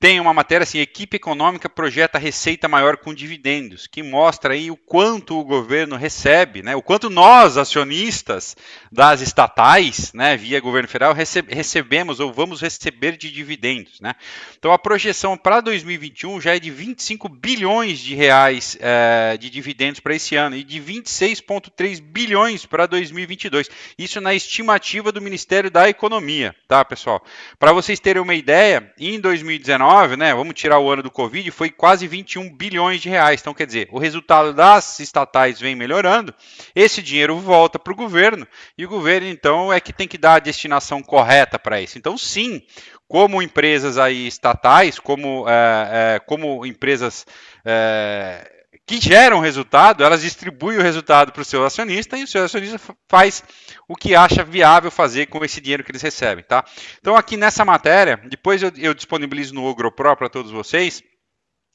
tem 0.00 0.18
uma 0.18 0.32
matéria 0.32 0.64
assim, 0.64 0.78
equipe 0.78 1.16
econômica 1.16 1.68
projeta 1.68 2.18
receita 2.18 2.66
maior 2.66 2.96
com 2.96 3.12
dividendos, 3.12 3.86
que 3.86 4.02
mostra 4.02 4.54
aí 4.54 4.70
o 4.70 4.76
quanto 4.76 5.38
o 5.38 5.44
governo 5.44 5.94
recebe, 5.94 6.62
né, 6.62 6.74
o 6.74 6.80
quanto 6.80 7.10
nós, 7.10 7.58
acionistas 7.58 8.56
das 8.90 9.20
estatais, 9.20 10.10
né, 10.14 10.38
via 10.38 10.58
governo 10.58 10.88
federal, 10.88 11.12
recebemos 11.12 12.18
ou 12.18 12.32
vamos 12.32 12.62
receber 12.62 13.18
de 13.18 13.30
dividendos. 13.30 14.00
Né? 14.00 14.14
Então 14.58 14.72
a 14.72 14.78
projeção 14.78 15.36
para 15.36 15.60
2021 15.60 16.40
já 16.40 16.56
é 16.56 16.58
de 16.58 16.70
25 16.70 17.28
bilhões 17.28 17.98
de 17.98 18.14
reais 18.14 18.78
é, 18.80 19.36
de 19.36 19.50
dividendos 19.50 20.00
para 20.00 20.14
esse 20.14 20.34
ano 20.34 20.56
e 20.56 20.64
de 20.64 20.80
26,3 20.80 22.00
bilhões 22.00 22.64
para 22.64 22.86
2022. 22.86 23.68
Isso 23.98 24.18
na 24.18 24.32
estimativa 24.32 25.12
do 25.12 25.20
Ministério 25.20 25.70
da 25.70 25.90
Economia, 25.90 26.56
tá, 26.66 26.82
pessoal? 26.86 27.22
Para 27.58 27.74
vocês 27.74 28.00
terem 28.00 28.22
uma 28.22 28.34
ideia, 28.34 28.90
em 28.98 29.20
2019 29.20 29.89
2019, 29.90 30.16
né, 30.16 30.34
vamos 30.34 30.54
tirar 30.54 30.78
o 30.78 30.88
ano 30.88 31.02
do 31.02 31.10
Covid, 31.10 31.50
foi 31.50 31.68
quase 31.68 32.06
21 32.06 32.54
bilhões 32.54 33.00
de 33.00 33.08
reais. 33.08 33.40
Então, 33.40 33.52
quer 33.52 33.66
dizer, 33.66 33.88
o 33.90 33.98
resultado 33.98 34.54
das 34.54 35.00
estatais 35.00 35.60
vem 35.60 35.74
melhorando, 35.74 36.32
esse 36.74 37.02
dinheiro 37.02 37.36
volta 37.38 37.78
para 37.78 37.92
o 37.92 37.96
governo, 37.96 38.46
e 38.78 38.84
o 38.84 38.88
governo, 38.88 39.26
então, 39.26 39.72
é 39.72 39.80
que 39.80 39.92
tem 39.92 40.06
que 40.06 40.18
dar 40.18 40.34
a 40.34 40.38
destinação 40.40 41.02
correta 41.02 41.58
para 41.58 41.80
isso. 41.80 41.98
Então, 41.98 42.16
sim, 42.16 42.62
como 43.08 43.42
empresas 43.42 43.98
aí 43.98 44.26
estatais, 44.26 44.98
como, 44.98 45.44
é, 45.48 46.14
é, 46.16 46.18
como 46.20 46.64
empresas 46.64 47.26
é, 47.64 48.59
que 48.90 49.00
geram 49.00 49.38
resultado, 49.38 50.02
elas 50.02 50.20
distribuem 50.20 50.76
o 50.76 50.82
resultado 50.82 51.30
para 51.30 51.42
o 51.42 51.44
seu 51.44 51.64
acionista 51.64 52.18
e 52.18 52.24
o 52.24 52.26
seu 52.26 52.42
acionista 52.42 52.80
faz 53.08 53.40
o 53.86 53.94
que 53.94 54.16
acha 54.16 54.42
viável 54.42 54.90
fazer 54.90 55.26
com 55.26 55.44
esse 55.44 55.60
dinheiro 55.60 55.84
que 55.84 55.92
eles 55.92 56.02
recebem, 56.02 56.42
tá? 56.42 56.64
Então 56.98 57.14
aqui 57.14 57.36
nessa 57.36 57.64
matéria, 57.64 58.20
depois 58.24 58.60
eu, 58.64 58.72
eu 58.76 58.92
disponibilizo 58.92 59.54
no 59.54 59.64
Ogro 59.64 59.92
Pro 59.92 60.16
para 60.16 60.28
todos 60.28 60.50
vocês, 60.50 61.04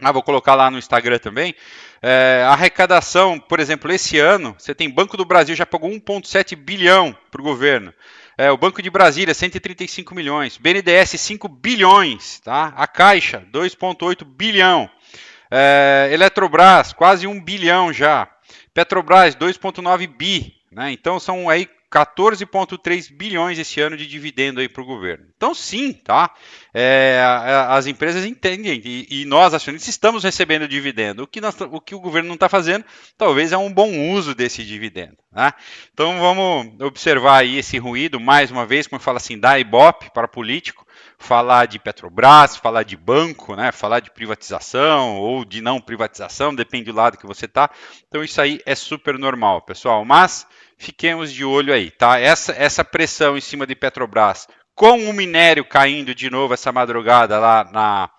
ah, 0.01 0.11
vou 0.11 0.21
colocar 0.21 0.55
lá 0.55 0.69
no 0.69 0.77
Instagram 0.77 1.17
também. 1.17 1.55
É, 2.01 2.43
arrecadação, 2.49 3.39
por 3.39 3.61
exemplo, 3.61 3.89
esse 3.93 4.19
ano, 4.19 4.53
você 4.59 4.75
tem 4.75 4.89
Banco 4.89 5.15
do 5.15 5.23
Brasil 5.23 5.55
já 5.55 5.65
pagou 5.65 5.89
1,7 5.89 6.53
bilhão 6.53 7.17
para 7.31 7.39
o 7.39 7.45
governo. 7.45 7.93
É, 8.37 8.51
o 8.51 8.57
Banco 8.57 8.81
de 8.81 8.89
Brasília, 8.89 9.33
135 9.33 10.13
milhões. 10.13 10.57
BNDES, 10.57 11.11
5 11.21 11.47
bilhões. 11.47 12.41
Tá? 12.41 12.73
A 12.75 12.85
Caixa, 12.85 13.47
2,8 13.53 14.25
bilhão. 14.25 14.89
É, 15.51 16.09
Eletrobras, 16.11 16.93
quase 16.93 17.27
1 17.27 17.43
bilhão 17.43 17.93
já. 17.93 18.27
Petrobras, 18.73 19.35
2,9 19.35 20.07
bi. 20.07 20.53
Né? 20.71 20.91
Então 20.91 21.19
são 21.19 21.49
aí 21.49 21.69
14,3 21.95 23.09
bilhões 23.09 23.57
esse 23.57 23.79
ano 23.79 23.95
de 23.95 24.05
dividendo 24.05 24.59
aí 24.59 24.67
para 24.67 24.81
o 24.81 24.85
governo. 24.85 25.25
Então, 25.37 25.55
sim, 25.55 25.93
tá? 25.93 26.29
É, 26.73 27.23
as 27.69 27.87
empresas 27.87 28.25
entendem 28.25 28.81
e, 28.83 29.21
e, 29.21 29.25
nós, 29.25 29.53
acionistas, 29.53 29.87
estamos 29.87 30.25
recebendo 30.25 30.67
dividendo. 30.67 31.23
O 31.23 31.27
que, 31.27 31.39
nós, 31.39 31.55
o, 31.61 31.79
que 31.79 31.95
o 31.95 31.99
governo 32.01 32.27
não 32.27 32.35
está 32.35 32.49
fazendo, 32.49 32.83
talvez 33.17 33.53
é 33.53 33.57
um 33.57 33.71
bom 33.71 34.11
uso 34.11 34.35
desse 34.35 34.65
dividendo. 34.65 35.15
Tá? 35.33 35.55
Então, 35.93 36.19
vamos 36.19 36.81
observar 36.81 37.37
aí 37.37 37.57
esse 37.57 37.77
ruído, 37.77 38.19
mais 38.19 38.51
uma 38.51 38.65
vez, 38.65 38.87
como 38.87 38.99
eu 38.99 39.03
falo 39.03 39.17
assim, 39.17 39.39
da 39.39 39.57
Ibope 39.57 40.11
para 40.13 40.27
político, 40.27 40.84
falar 41.17 41.65
de 41.65 41.79
Petrobras, 41.79 42.55
falar 42.55 42.83
de 42.83 42.95
banco, 42.95 43.55
né? 43.55 43.71
falar 43.71 43.99
de 43.99 44.11
privatização 44.11 45.17
ou 45.17 45.45
de 45.45 45.61
não 45.61 45.79
privatização, 45.79 46.53
depende 46.53 46.91
do 46.91 46.95
lado 46.95 47.17
que 47.17 47.27
você 47.27 47.45
está. 47.45 47.69
Então, 48.07 48.23
isso 48.23 48.39
aí 48.41 48.61
é 48.65 48.75
super 48.75 49.17
normal, 49.17 49.61
pessoal. 49.61 50.03
Mas 50.05 50.45
fiquemos 50.77 51.31
de 51.31 51.43
olho 51.43 51.73
aí, 51.73 51.91
tá? 51.91 52.19
Essa, 52.19 52.51
essa 52.53 52.83
pressão 52.83 53.37
em 53.37 53.41
cima 53.41 53.65
de 53.65 53.75
Petrobras, 53.75 54.47
com 54.75 55.09
o 55.09 55.13
minério 55.13 55.63
caindo 55.63 56.13
de 56.13 56.29
novo 56.29 56.53
essa 56.53 56.71
madrugada 56.71 57.39
lá 57.39 57.63
na 57.71 58.09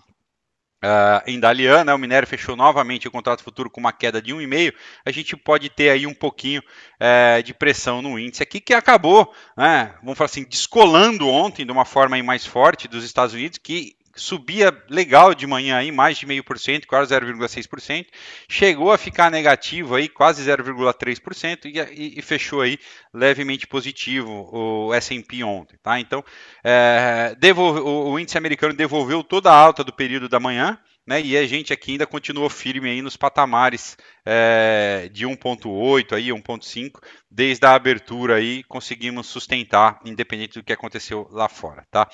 uh, 0.87 1.23
em 1.27 1.41
Dalian, 1.41 1.85
né? 1.85 1.93
o 1.93 1.99
minério 1.99 2.29
fechou 2.29 2.55
novamente 2.55 3.09
o 3.09 3.11
contrato 3.11 3.43
futuro 3.43 3.69
com 3.69 3.81
uma 3.81 3.93
queda 3.93 4.23
de 4.23 4.33
1,5, 4.33 4.73
a 5.05 5.11
gente 5.11 5.37
pode 5.37 5.69
ter 5.69 5.91
aí 5.91 6.07
um 6.07 6.15
pouquinho 6.15 6.63
uh, 6.63 7.43
de 7.43 7.53
pressão 7.53 8.01
no 8.01 8.19
índice 8.19 8.43
aqui, 8.43 8.61
que 8.61 8.73
acabou, 8.73 9.33
né? 9.57 9.95
vamos 10.03 10.17
falar 10.17 10.27
assim, 10.27 10.45
descolando 10.45 11.29
ontem 11.29 11.67
de 11.67 11.73
uma 11.73 11.85
forma 11.85 12.23
mais 12.23 12.47
forte 12.47 12.87
dos 12.87 13.05
Estados 13.05 13.35
Unidos, 13.35 13.59
que 13.59 13.96
subia 14.17 14.77
legal 14.89 15.35
de 15.35 15.47
manhã 15.47 15.77
aí, 15.77 15.93
mais 15.93 16.19
de 16.19 16.27
meio 16.27 16.43
por 16.43 16.59
cento, 16.59 16.87
quase 16.87 17.15
0,6%, 17.15 18.07
chegou 18.49 18.91
a 18.91 18.99
ficar 18.99 19.31
negativo 19.31 19.95
aí, 19.95 20.09
quase 20.09 20.43
0,3% 20.43 21.67
e, 21.67 22.19
e, 22.19 22.23
fechou 22.23 22.63
aí 22.63 22.79
levemente 23.13 23.67
positivo 23.67 24.49
o 24.53 24.95
S&P 24.95 25.45
ontem, 25.45 25.77
tá? 25.83 26.01
Então, 26.01 26.25
é, 26.65 27.37
devolve, 27.39 27.81
o, 27.81 28.11
o 28.11 28.19
índice 28.19 28.39
americano 28.39 28.75
devolveu 28.75 29.23
toda 29.23 29.51
a 29.51 29.57
alta 29.57 29.85
do 29.85 29.93
período 29.93 30.29
da 30.29 30.41
manhã, 30.41 30.79
né, 31.07 31.23
e 31.23 31.37
a 31.37 31.47
gente 31.47 31.73
aqui 31.73 31.93
ainda 31.93 32.07
continuou 32.07 32.51
firme 32.51 32.91
aí 32.91 33.01
nos 33.01 33.17
patamares 33.17 33.97
é, 34.25 35.09
de 35.13 35.25
1.8 35.25 36.13
aí 36.15 36.29
1.5 36.29 37.01
desde 37.31 37.65
a 37.65 37.75
abertura 37.75 38.35
aí 38.35 38.65
conseguimos 38.65 39.29
sustentar 39.29 40.01
independente 40.05 40.59
do 40.59 40.65
que 40.65 40.73
aconteceu 40.73 41.29
lá 41.31 41.49
fora 41.49 41.87
tá 41.93 42.09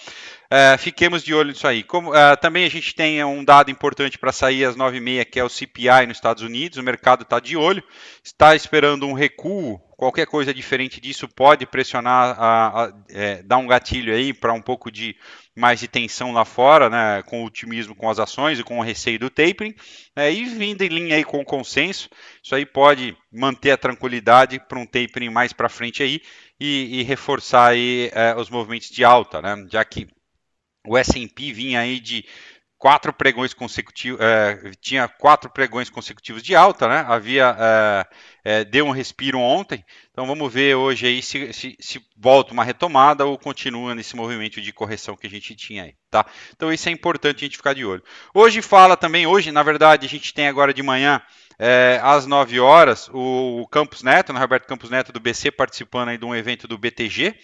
é, 0.54 0.76
fiquemos 0.76 1.24
de 1.24 1.32
olho 1.32 1.48
nisso 1.48 1.66
aí. 1.66 1.82
Como 1.82 2.14
é, 2.14 2.36
também 2.36 2.66
a 2.66 2.68
gente 2.68 2.94
tem 2.94 3.24
um 3.24 3.42
dado 3.42 3.70
importante 3.70 4.18
para 4.18 4.30
sair 4.32 4.66
às 4.66 4.76
9h30 4.76 5.24
que 5.24 5.40
é 5.40 5.44
o 5.44 5.48
CPI 5.48 6.06
nos 6.06 6.18
Estados 6.18 6.42
Unidos. 6.42 6.76
O 6.76 6.82
mercado 6.82 7.22
está 7.22 7.40
de 7.40 7.56
olho 7.56 7.82
está 8.22 8.54
esperando 8.54 9.06
um 9.06 9.14
recuo. 9.14 9.80
Qualquer 9.96 10.26
coisa 10.26 10.52
diferente 10.52 11.00
disso 11.00 11.26
pode 11.26 11.64
pressionar 11.64 12.36
a, 12.38 12.84
a, 12.84 12.92
é, 13.08 13.42
dar 13.42 13.56
um 13.56 13.66
gatilho 13.66 14.12
aí 14.12 14.34
para 14.34 14.52
um 14.52 14.60
pouco 14.60 14.90
de 14.90 15.16
mais 15.56 15.80
de 15.80 15.88
tensão 15.88 16.32
lá 16.32 16.44
fora, 16.44 16.90
né, 16.90 17.22
com 17.22 17.42
o 17.42 17.46
otimismo 17.46 17.94
com 17.94 18.10
as 18.10 18.18
ações 18.18 18.58
e 18.58 18.64
com 18.64 18.78
o 18.78 18.82
receio 18.82 19.18
do 19.18 19.30
tapering, 19.30 19.74
e 20.16 20.44
vindo 20.46 20.82
em 20.82 20.88
linha 20.88 21.16
aí 21.16 21.24
com 21.24 21.40
o 21.40 21.44
consenso, 21.44 22.08
isso 22.42 22.54
aí 22.54 22.64
pode 22.64 23.16
manter 23.30 23.70
a 23.70 23.76
tranquilidade 23.76 24.58
para 24.58 24.78
um 24.78 24.86
tapering 24.86 25.28
mais 25.28 25.52
para 25.52 25.68
frente 25.68 26.02
aí 26.02 26.20
e, 26.58 27.00
e 27.00 27.02
reforçar 27.02 27.68
aí 27.68 28.10
é, 28.12 28.34
os 28.34 28.50
movimentos 28.50 28.88
de 28.88 29.04
alta, 29.04 29.40
né, 29.40 29.66
já 29.70 29.84
que 29.84 30.08
o 30.86 30.96
S&P 30.96 31.52
vinha 31.52 31.80
aí 31.80 32.00
de 32.00 32.24
quatro 32.82 33.12
pregões 33.12 33.54
consecutivos, 33.54 34.18
é, 34.20 34.72
tinha 34.80 35.06
quatro 35.06 35.48
pregões 35.48 35.88
consecutivos 35.88 36.42
de 36.42 36.56
alta, 36.56 36.88
né? 36.88 37.04
Havia 37.06 37.56
é, 37.56 38.06
é, 38.44 38.64
deu 38.64 38.86
um 38.86 38.90
respiro 38.90 39.38
ontem, 39.38 39.84
então 40.10 40.26
vamos 40.26 40.52
ver 40.52 40.74
hoje 40.74 41.06
aí 41.06 41.22
se, 41.22 41.52
se, 41.52 41.76
se, 41.78 42.04
volta 42.16 42.52
uma 42.52 42.64
retomada 42.64 43.24
ou 43.24 43.38
continua 43.38 43.94
nesse 43.94 44.16
movimento 44.16 44.60
de 44.60 44.72
correção 44.72 45.16
que 45.16 45.28
a 45.28 45.30
gente 45.30 45.54
tinha 45.54 45.84
aí, 45.84 45.94
tá? 46.10 46.26
Então 46.56 46.72
isso 46.72 46.88
é 46.88 46.92
importante 46.92 47.36
a 47.36 47.46
gente 47.46 47.56
ficar 47.56 47.72
de 47.72 47.84
olho. 47.84 48.02
Hoje 48.34 48.60
fala 48.60 48.96
também, 48.96 49.28
hoje 49.28 49.52
na 49.52 49.62
verdade 49.62 50.04
a 50.04 50.08
gente 50.08 50.34
tem 50.34 50.48
agora 50.48 50.74
de 50.74 50.82
manhã 50.82 51.22
é, 51.60 52.00
às 52.02 52.26
9 52.26 52.58
horas 52.58 53.08
o 53.12 53.64
Campos 53.70 54.02
Neto, 54.02 54.32
o 54.32 54.36
Roberto 54.36 54.66
Campos 54.66 54.90
Neto 54.90 55.12
do 55.12 55.20
BC 55.20 55.52
participando 55.52 56.08
aí 56.08 56.18
de 56.18 56.24
um 56.24 56.34
evento 56.34 56.66
do 56.66 56.76
BTG. 56.76 57.36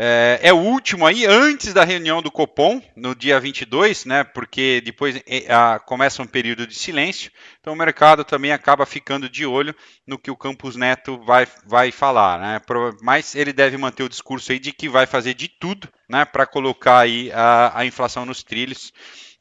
É, 0.00 0.38
é, 0.44 0.52
o 0.52 0.58
último 0.58 1.04
aí, 1.04 1.26
antes 1.26 1.74
da 1.74 1.82
reunião 1.82 2.22
do 2.22 2.30
Copom, 2.30 2.80
no 2.94 3.16
dia 3.16 3.40
22, 3.40 4.04
né? 4.04 4.22
Porque 4.22 4.80
depois 4.80 5.20
é, 5.26 5.52
a, 5.52 5.80
começa 5.80 6.22
um 6.22 6.26
período 6.26 6.68
de 6.68 6.74
silêncio. 6.76 7.32
Então 7.60 7.72
o 7.72 7.76
mercado 7.76 8.22
também 8.22 8.52
acaba 8.52 8.86
ficando 8.86 9.28
de 9.28 9.44
olho 9.44 9.74
no 10.06 10.16
que 10.16 10.30
o 10.30 10.36
Campos 10.36 10.76
Neto 10.76 11.18
vai, 11.24 11.48
vai 11.66 11.90
falar, 11.90 12.38
né? 12.38 12.60
Mas 13.02 13.34
ele 13.34 13.52
deve 13.52 13.76
manter 13.76 14.04
o 14.04 14.08
discurso 14.08 14.52
aí 14.52 14.60
de 14.60 14.72
que 14.72 14.88
vai 14.88 15.04
fazer 15.04 15.34
de 15.34 15.48
tudo, 15.48 15.88
né? 16.08 16.24
Para 16.24 16.46
colocar 16.46 17.00
aí 17.00 17.32
a, 17.32 17.80
a, 17.80 17.84
inflação 17.84 18.24
nos 18.24 18.44
trilhos, 18.44 18.92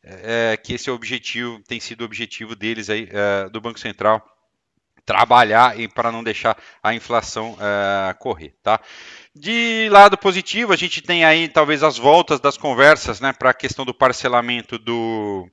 é, 0.03 0.57
que 0.57 0.73
esse 0.73 0.89
é 0.89 0.91
o 0.91 0.95
objetivo, 0.95 1.61
tem 1.67 1.79
sido 1.79 2.01
o 2.01 2.05
objetivo 2.05 2.55
deles 2.55 2.89
aí, 2.89 3.07
é, 3.11 3.47
do 3.49 3.61
Banco 3.61 3.79
Central 3.79 4.25
trabalhar 5.07 5.79
e 5.79 5.87
para 5.87 6.11
não 6.11 6.21
deixar 6.21 6.57
a 6.83 6.93
inflação 6.93 7.57
é, 7.59 8.13
correr, 8.15 8.53
tá? 8.61 8.79
De 9.33 9.87
lado 9.89 10.17
positivo, 10.17 10.73
a 10.73 10.75
gente 10.75 11.01
tem 11.01 11.23
aí 11.23 11.47
talvez 11.47 11.81
as 11.81 11.97
voltas 11.97 12.41
das 12.41 12.57
conversas, 12.57 13.21
né, 13.21 13.31
para 13.31 13.51
a 13.51 13.53
questão 13.53 13.85
do 13.85 13.93
parcelamento 13.93 14.77
do, 14.77 15.49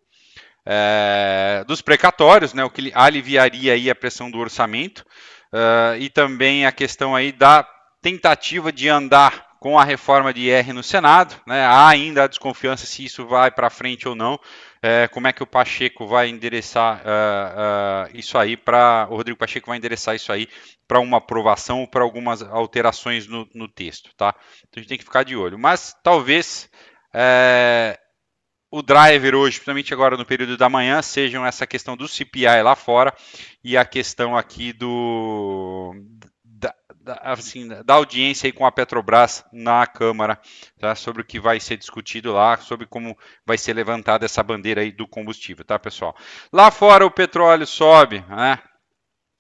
é, 0.67 1.63
dos 1.69 1.81
precatórios, 1.81 2.53
né, 2.53 2.65
o 2.65 2.71
que 2.71 2.91
aliviaria 2.95 3.75
aí 3.75 3.89
a 3.89 3.95
pressão 3.95 4.29
do 4.29 4.39
orçamento, 4.39 5.07
uh, 5.53 5.97
e 6.01 6.11
também 6.11 6.67
a 6.67 6.73
questão 6.73 7.15
aí 7.15 7.31
da 7.31 7.65
tentativa 8.03 8.73
de 8.73 8.89
andar 8.89 9.55
com 9.61 9.79
a 9.79 9.85
reforma 9.85 10.35
de 10.35 10.49
IR 10.49 10.75
no 10.75 10.83
Senado, 10.83 11.37
né, 11.47 11.65
há 11.65 11.89
ainda 11.89 12.25
a 12.25 12.27
desconfiança 12.27 12.87
se 12.87 13.05
isso 13.05 13.25
vai 13.25 13.51
para 13.51 13.71
frente 13.71 14.09
ou 14.09 14.15
não, 14.15 14.39
é, 14.87 15.09
como 15.09 15.27
é 15.27 15.33
que 15.33 15.43
o 15.43 15.47
Pacheco 15.47 16.07
vai 16.07 16.29
endereçar 16.29 17.01
uh, 17.01 18.13
uh, 18.13 18.19
isso 18.19 18.37
aí 18.37 18.55
para 18.55 19.09
o 19.09 19.17
Rodrigo 19.17 19.39
Pacheco 19.39 19.69
vai 19.69 19.79
endereçar 19.79 20.15
isso 20.15 20.31
aí 20.31 20.47
para 20.87 21.01
uma 21.01 21.17
aprovação 21.17 21.81
ou 21.81 21.89
para 21.89 22.03
algumas 22.03 22.43
alterações 22.43 23.27
no, 23.27 23.49
no, 23.55 23.67
texto, 23.67 24.11
tá? 24.15 24.35
Então 24.59 24.73
a 24.77 24.81
gente 24.81 24.89
tem 24.91 24.99
que 24.99 25.05
ficar 25.05 25.23
de 25.23 25.35
olho. 25.35 25.59
Mas 25.59 25.97
talvez 26.03 26.69
é, 27.15 27.99
o 28.71 28.83
driver 28.83 29.35
hoje, 29.35 29.57
principalmente 29.57 29.95
agora 29.95 30.19
no 30.19 30.27
período 30.27 30.55
da 30.59 30.69
manhã, 30.69 31.01
sejam 31.01 31.47
essa 31.47 31.67
questão 31.67 31.97
do 31.97 32.07
CPI 32.07 32.63
lá 32.63 32.77
fora 32.77 33.15
e 33.65 33.79
a 33.79 33.87
questão 33.87 34.37
aqui 34.37 34.71
do 34.71 35.95
da, 37.05 37.21
assim, 37.23 37.69
da 37.69 37.95
audiência 37.95 38.49
aí 38.49 38.53
com 38.53 38.65
a 38.65 38.73
Petrobras 38.73 39.45
na 39.53 39.87
Câmara, 39.87 40.41
tá? 40.81 40.95
sobre 40.95 41.21
o 41.21 41.25
que 41.25 41.39
vai 41.39 41.61
ser 41.61 41.77
discutido 41.77 42.33
lá, 42.33 42.57
sobre 42.57 42.87
como 42.87 43.17
vai 43.45 43.59
ser 43.59 43.75
levantada 43.75 44.25
essa 44.25 44.43
bandeira 44.43 44.81
aí 44.81 44.91
do 44.91 45.07
combustível, 45.07 45.65
tá, 45.65 45.79
pessoal? 45.79 46.17
Lá 46.51 46.71
fora 46.71 47.05
o 47.05 47.11
petróleo 47.11 47.67
sobe, 47.67 48.25
né? 48.29 48.59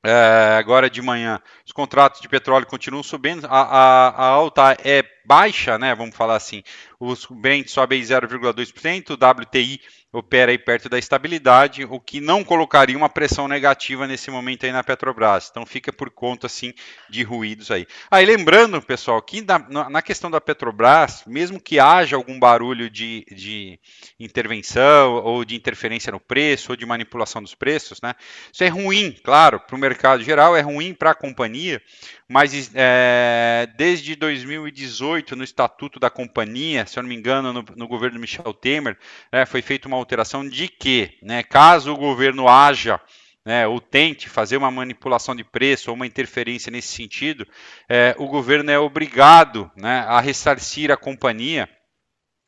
É, 0.06 0.56
agora 0.58 0.90
de 0.90 1.00
manhã, 1.00 1.40
os 1.64 1.72
contratos 1.72 2.20
de 2.20 2.28
petróleo 2.28 2.66
continuam 2.66 3.02
subindo, 3.02 3.46
a, 3.46 3.62
a, 3.62 4.08
a 4.08 4.26
alta 4.26 4.76
é 4.84 5.02
baixa, 5.24 5.78
né? 5.78 5.94
Vamos 5.94 6.14
falar 6.14 6.36
assim. 6.36 6.62
Os 7.00 7.24
Brent 7.24 7.68
sobe 7.68 7.98
0,2%, 7.98 9.10
o 9.10 9.14
WTI 9.14 9.80
opera 10.14 10.52
aí 10.52 10.58
perto 10.58 10.88
da 10.88 10.96
estabilidade, 10.96 11.84
o 11.84 11.98
que 11.98 12.20
não 12.20 12.44
colocaria 12.44 12.96
uma 12.96 13.08
pressão 13.08 13.48
negativa 13.48 14.06
nesse 14.06 14.30
momento 14.30 14.64
aí 14.64 14.70
na 14.70 14.84
Petrobras. 14.84 15.48
Então 15.50 15.66
fica 15.66 15.92
por 15.92 16.08
conta 16.08 16.46
assim 16.46 16.72
de 17.10 17.24
ruídos 17.24 17.70
aí. 17.70 17.84
Aí 18.08 18.24
lembrando, 18.24 18.80
pessoal, 18.80 19.20
que 19.20 19.42
na, 19.42 19.90
na 19.90 20.02
questão 20.02 20.30
da 20.30 20.40
Petrobras, 20.40 21.24
mesmo 21.26 21.60
que 21.60 21.80
haja 21.80 22.14
algum 22.14 22.38
barulho 22.38 22.88
de, 22.88 23.26
de 23.30 23.80
intervenção 24.20 25.14
ou 25.14 25.44
de 25.44 25.56
interferência 25.56 26.12
no 26.12 26.20
preço 26.20 26.70
ou 26.70 26.76
de 26.76 26.86
manipulação 26.86 27.42
dos 27.42 27.54
preços, 27.54 28.00
né? 28.00 28.14
Isso 28.52 28.62
é 28.62 28.68
ruim, 28.68 29.16
claro, 29.24 29.58
para 29.58 29.74
o 29.74 29.78
mercado 29.78 30.22
geral, 30.22 30.56
é 30.56 30.60
ruim 30.60 30.94
para 30.94 31.10
a 31.10 31.14
companhia, 31.14 31.82
mas 32.28 32.70
é, 32.74 33.68
desde 33.76 34.14
2018, 34.14 35.36
no 35.36 35.44
estatuto 35.44 35.98
da 35.98 36.08
companhia, 36.08 36.86
se 36.86 36.98
eu 36.98 37.02
não 37.02 37.08
me 37.08 37.16
engano, 37.16 37.52
no, 37.52 37.64
no 37.76 37.88
governo 37.88 38.18
Michel 38.18 38.54
Temer, 38.54 38.96
é, 39.30 39.44
foi 39.44 39.60
feita 39.60 39.88
uma 39.88 40.03
alteração 40.04 40.48
de 40.48 40.68
que, 40.68 41.18
né, 41.22 41.42
caso 41.42 41.92
o 41.92 41.96
governo 41.96 42.48
haja 42.48 43.00
né, 43.44 43.66
ou 43.66 43.80
tente 43.80 44.28
fazer 44.28 44.56
uma 44.56 44.70
manipulação 44.70 45.34
de 45.34 45.44
preço 45.44 45.90
ou 45.90 45.96
uma 45.96 46.06
interferência 46.06 46.70
nesse 46.70 46.88
sentido, 46.88 47.46
é, 47.88 48.14
o 48.18 48.26
governo 48.26 48.70
é 48.70 48.78
obrigado 48.78 49.70
né, 49.76 50.04
a 50.08 50.20
ressarcir 50.20 50.90
a 50.90 50.96
companhia 50.96 51.68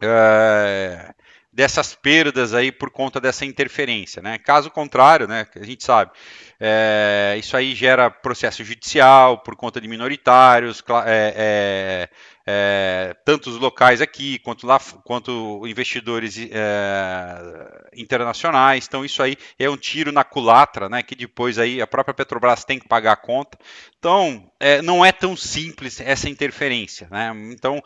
é, 0.03 1.15
dessas 1.53 1.95
perdas 1.95 2.55
aí 2.55 2.73
por 2.73 2.91
conta 2.91 3.21
dessa 3.21 3.45
interferência. 3.45 4.23
Né? 4.23 4.39
Caso 4.39 4.71
contrário, 4.71 5.27
né, 5.27 5.47
a 5.55 5.65
gente 5.65 5.85
sabe, 5.85 6.13
é, 6.59 7.37
isso 7.39 7.57
aí 7.57 7.75
gera 7.75 8.11
processo 8.11 8.65
judicial 8.65 9.39
por 9.39 9.55
conta 9.55 9.81
de 9.81 9.89
minoritários, 9.89 10.83
é, 11.07 12.09
é, 12.47 13.17
tanto 13.25 13.51
os 13.51 13.59
locais 13.59 14.01
aqui 14.01 14.39
quanto 14.39 14.67
lá, 14.67 14.79
quanto 15.05 15.67
investidores 15.67 16.37
é, 16.39 17.89
internacionais. 17.95 18.87
Então 18.87 19.05
isso 19.05 19.23
aí 19.23 19.37
é 19.59 19.69
um 19.69 19.77
tiro 19.77 20.13
na 20.13 20.23
culatra, 20.23 20.89
né? 20.89 21.03
Que 21.03 21.17
depois 21.17 21.59
aí 21.59 21.83
a 21.83 21.87
própria 21.87 22.15
Petrobras 22.15 22.65
tem 22.65 22.79
que 22.79 22.87
pagar 22.87 23.13
a 23.13 23.17
conta. 23.17 23.59
Então 23.99 24.49
é, 24.61 24.81
não 24.81 25.05
é 25.05 25.11
tão 25.11 25.37
simples 25.37 26.01
essa 26.01 26.29
interferência, 26.29 27.09
né? 27.11 27.33
Então 27.53 27.83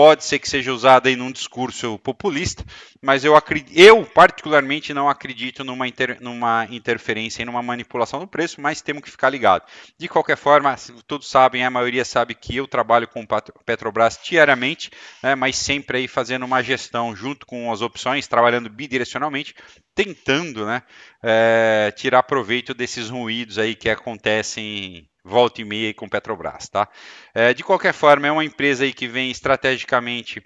pode 0.00 0.24
ser 0.24 0.38
que 0.38 0.48
seja 0.48 0.72
usada 0.72 1.10
em 1.10 1.20
um 1.20 1.30
discurso 1.30 1.98
populista, 1.98 2.64
mas 3.02 3.22
eu, 3.22 3.34
eu 3.74 4.02
particularmente 4.06 4.94
não 4.94 5.10
acredito 5.10 5.62
numa, 5.62 5.86
inter, 5.86 6.16
numa 6.22 6.66
interferência 6.70 7.42
e 7.42 7.44
numa 7.44 7.62
manipulação 7.62 8.18
do 8.18 8.26
preço, 8.26 8.62
mas 8.62 8.80
temos 8.80 9.02
que 9.02 9.10
ficar 9.10 9.28
ligado. 9.28 9.62
De 9.98 10.08
qualquer 10.08 10.38
forma, 10.38 10.74
todos 11.06 11.28
sabem, 11.28 11.66
a 11.66 11.70
maioria 11.70 12.02
sabe 12.02 12.34
que 12.34 12.56
eu 12.56 12.66
trabalho 12.66 13.06
com 13.06 13.26
Petrobras 13.66 14.18
diariamente, 14.24 14.90
né, 15.22 15.34
mas 15.34 15.56
sempre 15.56 15.98
aí 15.98 16.08
fazendo 16.08 16.46
uma 16.46 16.62
gestão 16.62 17.14
junto 17.14 17.44
com 17.44 17.70
as 17.70 17.82
opções, 17.82 18.26
trabalhando 18.26 18.70
bidirecionalmente, 18.70 19.54
tentando 19.94 20.64
né, 20.64 20.82
é, 21.22 21.92
tirar 21.94 22.22
proveito 22.22 22.72
desses 22.72 23.10
ruídos 23.10 23.58
aí 23.58 23.74
que 23.74 23.90
acontecem 23.90 25.09
volta 25.24 25.60
e 25.60 25.64
meia 25.64 25.94
com 25.94 26.08
Petrobras, 26.08 26.68
tá? 26.68 26.88
É, 27.34 27.54
de 27.54 27.62
qualquer 27.62 27.92
forma, 27.92 28.26
é 28.26 28.32
uma 28.32 28.44
empresa 28.44 28.84
aí 28.84 28.92
que 28.92 29.06
vem 29.06 29.30
estrategicamente 29.30 30.42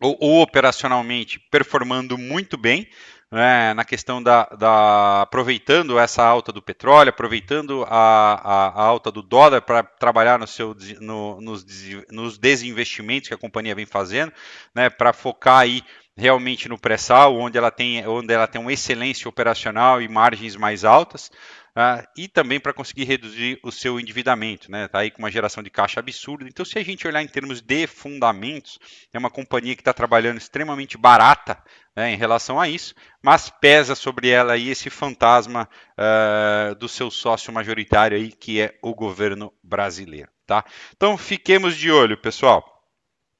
ou, 0.00 0.16
ou 0.20 0.42
operacionalmente 0.42 1.38
performando 1.50 2.18
muito 2.18 2.56
bem, 2.56 2.88
né, 3.30 3.74
na 3.74 3.84
questão 3.84 4.22
da, 4.22 4.44
da, 4.44 5.22
aproveitando 5.22 5.98
essa 5.98 6.24
alta 6.24 6.52
do 6.52 6.62
petróleo, 6.62 7.10
aproveitando 7.10 7.84
a, 7.88 8.34
a, 8.34 8.68
a 8.68 8.82
alta 8.82 9.10
do 9.10 9.20
dólar 9.20 9.62
para 9.62 9.82
trabalhar 9.82 10.38
no 10.38 10.46
seu, 10.46 10.76
no, 11.00 11.40
nos, 11.40 11.66
nos, 12.10 12.38
desinvestimentos 12.38 13.28
que 13.28 13.34
a 13.34 13.38
companhia 13.38 13.74
vem 13.74 13.86
fazendo, 13.86 14.32
né, 14.74 14.88
para 14.88 15.12
focar 15.12 15.58
aí 15.58 15.82
realmente 16.16 16.68
no 16.68 16.78
pré-sal, 16.78 17.36
onde 17.36 17.58
ela 17.58 17.70
tem 17.70 18.06
onde 18.06 18.32
ela 18.32 18.46
tem 18.46 18.60
uma 18.60 18.72
excelência 18.72 19.28
operacional 19.28 20.00
e 20.00 20.08
margens 20.08 20.56
mais 20.56 20.84
altas. 20.84 21.30
Uh, 21.76 22.02
e 22.16 22.26
também 22.26 22.58
para 22.58 22.72
conseguir 22.72 23.04
reduzir 23.04 23.60
o 23.62 23.70
seu 23.70 24.00
endividamento, 24.00 24.70
né? 24.70 24.88
Tá 24.88 25.00
aí 25.00 25.10
com 25.10 25.18
uma 25.18 25.30
geração 25.30 25.62
de 25.62 25.68
caixa 25.68 26.00
absurda. 26.00 26.48
Então, 26.48 26.64
se 26.64 26.78
a 26.78 26.82
gente 26.82 27.06
olhar 27.06 27.22
em 27.22 27.28
termos 27.28 27.60
de 27.60 27.86
fundamentos, 27.86 28.78
é 29.12 29.18
uma 29.18 29.28
companhia 29.28 29.74
que 29.74 29.82
está 29.82 29.92
trabalhando 29.92 30.38
extremamente 30.38 30.96
barata 30.96 31.62
né, 31.94 32.10
em 32.12 32.16
relação 32.16 32.58
a 32.58 32.66
isso, 32.66 32.94
mas 33.22 33.50
pesa 33.50 33.94
sobre 33.94 34.30
ela 34.30 34.54
aí 34.54 34.70
esse 34.70 34.88
fantasma 34.88 35.68
uh, 35.98 36.74
do 36.76 36.88
seu 36.88 37.10
sócio 37.10 37.52
majoritário 37.52 38.16
aí, 38.16 38.32
que 38.32 38.58
é 38.58 38.78
o 38.82 38.94
governo 38.94 39.52
brasileiro, 39.62 40.30
tá? 40.46 40.64
Então, 40.96 41.18
fiquemos 41.18 41.76
de 41.76 41.90
olho, 41.90 42.16
pessoal. 42.16 42.75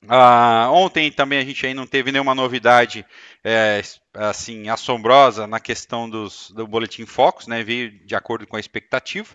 Uh, 0.09 0.73
ontem 0.73 1.11
também 1.11 1.39
a 1.39 1.45
gente 1.45 1.67
aí 1.67 1.75
não 1.75 1.87
teve 1.87 2.13
nenhuma 2.13 2.35
novidade 2.35 3.05
é, 3.43 3.83
assim 4.15 4.69
assombrosa 4.69 5.47
na 5.47 5.61
questão 5.61 6.09
dos, 6.09 6.51
do 6.53 6.67
boletim 6.67 7.05
Focus, 7.05 7.47
né? 7.47 7.63
Veio 7.63 7.91
de 8.05 8.15
acordo 8.15 8.47
com 8.47 8.57
a 8.57 8.61
expectativa. 8.61 9.29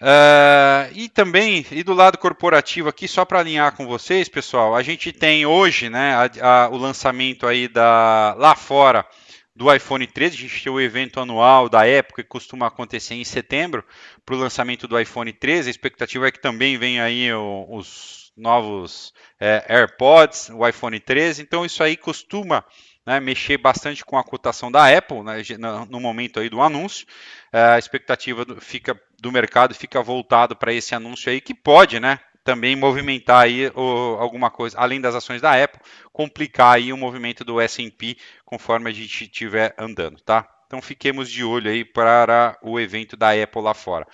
Uh, 0.00 0.90
e 0.92 1.08
também, 1.08 1.64
e 1.70 1.82
do 1.82 1.94
lado 1.94 2.18
corporativo 2.18 2.88
aqui, 2.88 3.06
só 3.06 3.24
para 3.24 3.40
alinhar 3.40 3.76
com 3.76 3.86
vocês, 3.86 4.28
pessoal, 4.28 4.74
a 4.74 4.82
gente 4.82 5.12
tem 5.12 5.46
hoje, 5.46 5.88
né, 5.88 6.14
a, 6.14 6.64
a, 6.64 6.68
o 6.68 6.76
lançamento 6.76 7.46
aí 7.46 7.68
da 7.68 8.34
lá 8.36 8.54
fora 8.54 9.06
do 9.54 9.72
iPhone 9.72 10.06
13. 10.06 10.36
A 10.36 10.40
gente 10.40 10.64
tem 10.64 10.72
o 10.72 10.80
evento 10.80 11.20
anual 11.20 11.68
da 11.68 11.86
época 11.86 12.22
que 12.22 12.28
costuma 12.28 12.66
acontecer 12.66 13.14
em 13.14 13.24
setembro 13.24 13.84
para 14.26 14.34
o 14.34 14.38
lançamento 14.38 14.88
do 14.88 14.98
iPhone 14.98 15.32
13. 15.32 15.68
A 15.68 15.70
expectativa 15.70 16.26
é 16.26 16.32
que 16.32 16.40
também 16.40 16.76
venha 16.76 17.04
aí 17.04 17.32
os 17.32 18.23
novos 18.36 19.12
é, 19.40 19.64
AirPods, 19.68 20.50
o 20.50 20.66
iPhone 20.66 20.98
13. 20.98 21.42
Então 21.42 21.64
isso 21.64 21.82
aí 21.82 21.96
costuma 21.96 22.64
né, 23.06 23.20
mexer 23.20 23.58
bastante 23.58 24.04
com 24.04 24.16
a 24.16 24.24
cotação 24.24 24.70
da 24.70 24.86
Apple 24.96 25.22
né, 25.22 25.42
no 25.88 26.00
momento 26.00 26.40
aí 26.40 26.48
do 26.48 26.60
anúncio. 26.60 27.06
É, 27.52 27.60
a 27.60 27.78
expectativa 27.78 28.44
do, 28.44 28.60
fica, 28.60 28.98
do 29.20 29.30
mercado 29.30 29.74
fica 29.74 30.02
voltado 30.02 30.56
para 30.56 30.72
esse 30.72 30.94
anúncio 30.94 31.30
aí 31.30 31.40
que 31.40 31.54
pode, 31.54 32.00
né? 32.00 32.18
Também 32.42 32.76
movimentar 32.76 33.44
aí 33.44 33.68
o, 33.74 34.16
alguma 34.18 34.50
coisa, 34.50 34.78
além 34.78 35.00
das 35.00 35.14
ações 35.14 35.40
da 35.40 35.62
Apple, 35.62 35.80
complicar 36.12 36.74
aí 36.74 36.92
o 36.92 36.96
movimento 36.96 37.42
do 37.42 37.58
S&P 37.58 38.16
conforme 38.44 38.90
a 38.90 38.92
gente 38.92 39.24
estiver 39.24 39.74
andando, 39.78 40.20
tá? 40.20 40.46
Então 40.66 40.82
fiquemos 40.82 41.30
de 41.30 41.44
olho 41.44 41.70
aí 41.70 41.84
para 41.84 42.58
o 42.62 42.80
evento 42.80 43.16
da 43.16 43.30
Apple 43.30 43.62
lá 43.62 43.72
fora. 43.72 44.06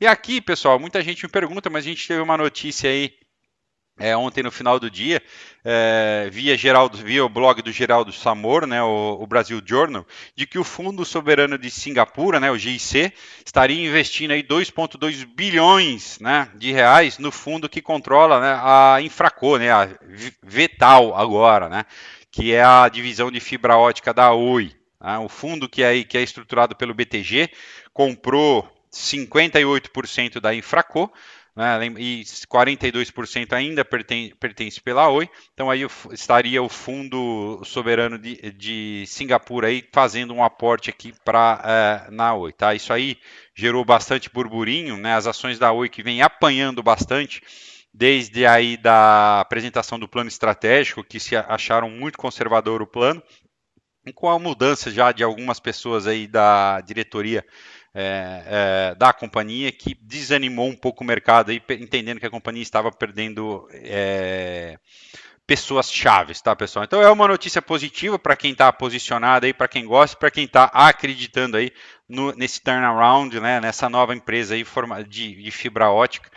E 0.00 0.06
aqui, 0.06 0.40
pessoal, 0.40 0.78
muita 0.78 1.00
gente 1.00 1.24
me 1.24 1.30
pergunta, 1.30 1.70
mas 1.70 1.84
a 1.84 1.88
gente 1.88 2.06
teve 2.06 2.20
uma 2.20 2.36
notícia 2.36 2.90
aí 2.90 3.14
é, 3.98 4.16
ontem 4.16 4.42
no 4.42 4.50
final 4.50 4.78
do 4.78 4.90
dia, 4.90 5.20
é, 5.64 6.28
via, 6.30 6.56
Geraldo, 6.56 6.96
via 6.98 7.24
o 7.24 7.28
blog 7.28 7.60
do 7.62 7.72
Geraldo 7.72 8.12
Samor, 8.12 8.66
né, 8.66 8.82
o, 8.82 9.18
o, 9.20 9.26
Brasil 9.26 9.60
Journal, 9.64 10.06
de 10.36 10.46
que 10.46 10.58
o 10.58 10.64
Fundo 10.64 11.04
Soberano 11.04 11.58
de 11.58 11.70
Singapura, 11.70 12.38
né, 12.38 12.50
o 12.50 12.56
GIC, 12.56 13.12
estaria 13.44 13.86
investindo 13.86 14.30
aí 14.30 14.42
2,2 14.42 15.26
bilhões 15.26 16.18
né, 16.20 16.48
de 16.54 16.72
reais 16.72 17.18
no 17.18 17.32
fundo 17.32 17.68
que 17.68 17.82
controla 17.82 18.40
né, 18.40 18.58
a 18.62 19.02
Infraco, 19.02 19.58
né, 19.58 19.70
a 19.70 19.88
Vetal 20.42 21.16
agora, 21.16 21.68
né, 21.68 21.84
que 22.30 22.54
é 22.54 22.62
a 22.62 22.88
divisão 22.88 23.30
de 23.30 23.40
fibra 23.40 23.76
ótica 23.76 24.14
da 24.14 24.32
Oi. 24.32 24.72
Né, 25.00 25.18
o 25.18 25.28
fundo 25.28 25.68
que 25.68 25.82
é, 25.82 26.04
que 26.04 26.16
é 26.16 26.22
estruturado 26.22 26.76
pelo 26.76 26.94
BTG 26.94 27.50
comprou 27.92 28.68
58% 28.92 30.40
da 30.40 30.54
Infraco, 30.54 31.12
né, 31.58 31.76
e 31.98 32.22
42% 32.46 33.52
ainda 33.52 33.84
pertence, 33.84 34.32
pertence 34.36 34.80
pela 34.80 35.08
Oi, 35.08 35.28
então 35.52 35.68
aí 35.68 35.84
estaria 36.12 36.62
o 36.62 36.68
Fundo 36.68 37.60
Soberano 37.64 38.16
de, 38.16 38.52
de 38.52 39.04
Singapura 39.08 39.66
aí 39.66 39.84
fazendo 39.92 40.32
um 40.32 40.44
aporte 40.44 40.88
aqui 40.88 41.12
para 41.24 42.06
é, 42.06 42.10
na 42.12 42.32
Oi, 42.32 42.52
tá? 42.52 42.76
Isso 42.76 42.92
aí 42.92 43.18
gerou 43.56 43.84
bastante 43.84 44.30
burburinho, 44.30 44.96
né? 44.96 45.14
As 45.14 45.26
ações 45.26 45.58
da 45.58 45.72
Oi 45.72 45.88
que 45.88 46.00
vem 46.00 46.22
apanhando 46.22 46.80
bastante 46.80 47.42
desde 47.92 48.46
aí 48.46 48.76
da 48.76 49.40
apresentação 49.40 49.98
do 49.98 50.06
plano 50.06 50.28
estratégico, 50.28 51.02
que 51.02 51.18
se 51.18 51.34
acharam 51.34 51.90
muito 51.90 52.18
conservador 52.18 52.80
o 52.80 52.86
plano, 52.86 53.20
com 54.14 54.28
a 54.28 54.38
mudança 54.38 54.92
já 54.92 55.10
de 55.10 55.24
algumas 55.24 55.58
pessoas 55.58 56.06
aí 56.06 56.28
da 56.28 56.80
diretoria 56.82 57.44
é, 58.00 58.42
é, 58.46 58.94
da 58.94 59.12
companhia 59.12 59.72
que 59.72 59.92
desanimou 60.00 60.68
um 60.68 60.76
pouco 60.76 61.02
o 61.02 61.06
mercado, 61.06 61.50
aí, 61.50 61.60
entendendo 61.70 62.20
que 62.20 62.26
a 62.26 62.30
companhia 62.30 62.62
estava 62.62 62.92
perdendo 62.92 63.68
é, 63.72 64.78
pessoas 65.44 65.92
chaves, 65.92 66.40
tá, 66.40 66.54
pessoal? 66.54 66.84
Então 66.84 67.02
é 67.02 67.10
uma 67.10 67.26
notícia 67.26 67.60
positiva 67.60 68.16
para 68.16 68.36
quem 68.36 68.52
está 68.52 68.72
posicionado 68.72 69.46
aí, 69.46 69.52
para 69.52 69.66
quem 69.66 69.84
gosta, 69.84 70.16
para 70.16 70.30
quem 70.30 70.44
está 70.44 70.64
acreditando 70.66 71.56
aí 71.56 71.72
no, 72.08 72.32
nesse 72.36 72.60
turnaround, 72.60 73.40
né, 73.40 73.60
nessa 73.60 73.88
nova 73.88 74.14
empresa 74.14 74.54
aí 74.54 74.64
de, 75.08 75.42
de 75.42 75.50
fibra 75.50 75.90
ótica 75.90 76.30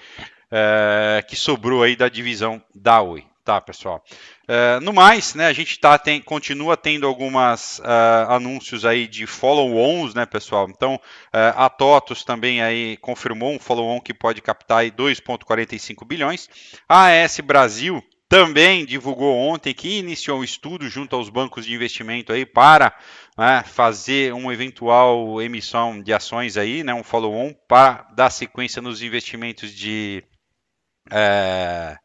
é, 0.50 1.24
que 1.28 1.36
sobrou 1.36 1.84
aí 1.84 1.95
da 1.95 2.10
divisão 2.10 2.60
da 2.74 3.02
Oi. 3.02 3.24
Tá, 3.43 3.60
pessoal. 3.60 4.04
Uh, 4.51 4.81
no 4.81 4.91
mais, 4.91 5.33
né, 5.33 5.47
a 5.47 5.53
gente 5.53 5.79
tá, 5.79 5.97
tem, 5.97 6.21
continua 6.21 6.75
tendo 6.75 7.07
algumas 7.07 7.79
uh, 7.79 8.27
anúncios 8.27 8.83
aí 8.83 9.07
de 9.07 9.25
follow-ons, 9.25 10.13
né, 10.13 10.25
pessoal? 10.25 10.67
Então, 10.69 10.95
uh, 10.95 11.55
a 11.55 11.69
TOTUS 11.69 12.25
também 12.25 12.62
aí 12.62 12.97
confirmou 12.97 13.54
um 13.54 13.60
follow-on 13.60 14.02
que 14.02 14.13
pode 14.13 14.41
captar 14.41 14.83
2,45 14.91 16.06
bilhões. 16.06 16.49
A 16.89 17.23
AS 17.23 17.39
Brasil 17.39 18.04
também 18.27 18.85
divulgou 18.85 19.37
ontem 19.37 19.73
que 19.73 19.99
iniciou 19.99 20.41
um 20.41 20.43
estudo 20.43 20.89
junto 20.89 21.15
aos 21.15 21.29
bancos 21.29 21.65
de 21.65 21.73
investimento 21.73 22.33
aí 22.33 22.45
para 22.45 22.93
né, 23.37 23.63
fazer 23.65 24.33
uma 24.33 24.52
eventual 24.52 25.41
emissão 25.41 26.02
de 26.02 26.12
ações 26.12 26.58
aí, 26.58 26.83
né, 26.83 26.93
um 26.93 27.06
follow-on 27.06 27.54
para 27.69 28.06
dar 28.13 28.29
sequência 28.29 28.81
nos 28.81 29.02
investimentos 29.02 29.73
de 29.73 30.25
é, 31.10 31.97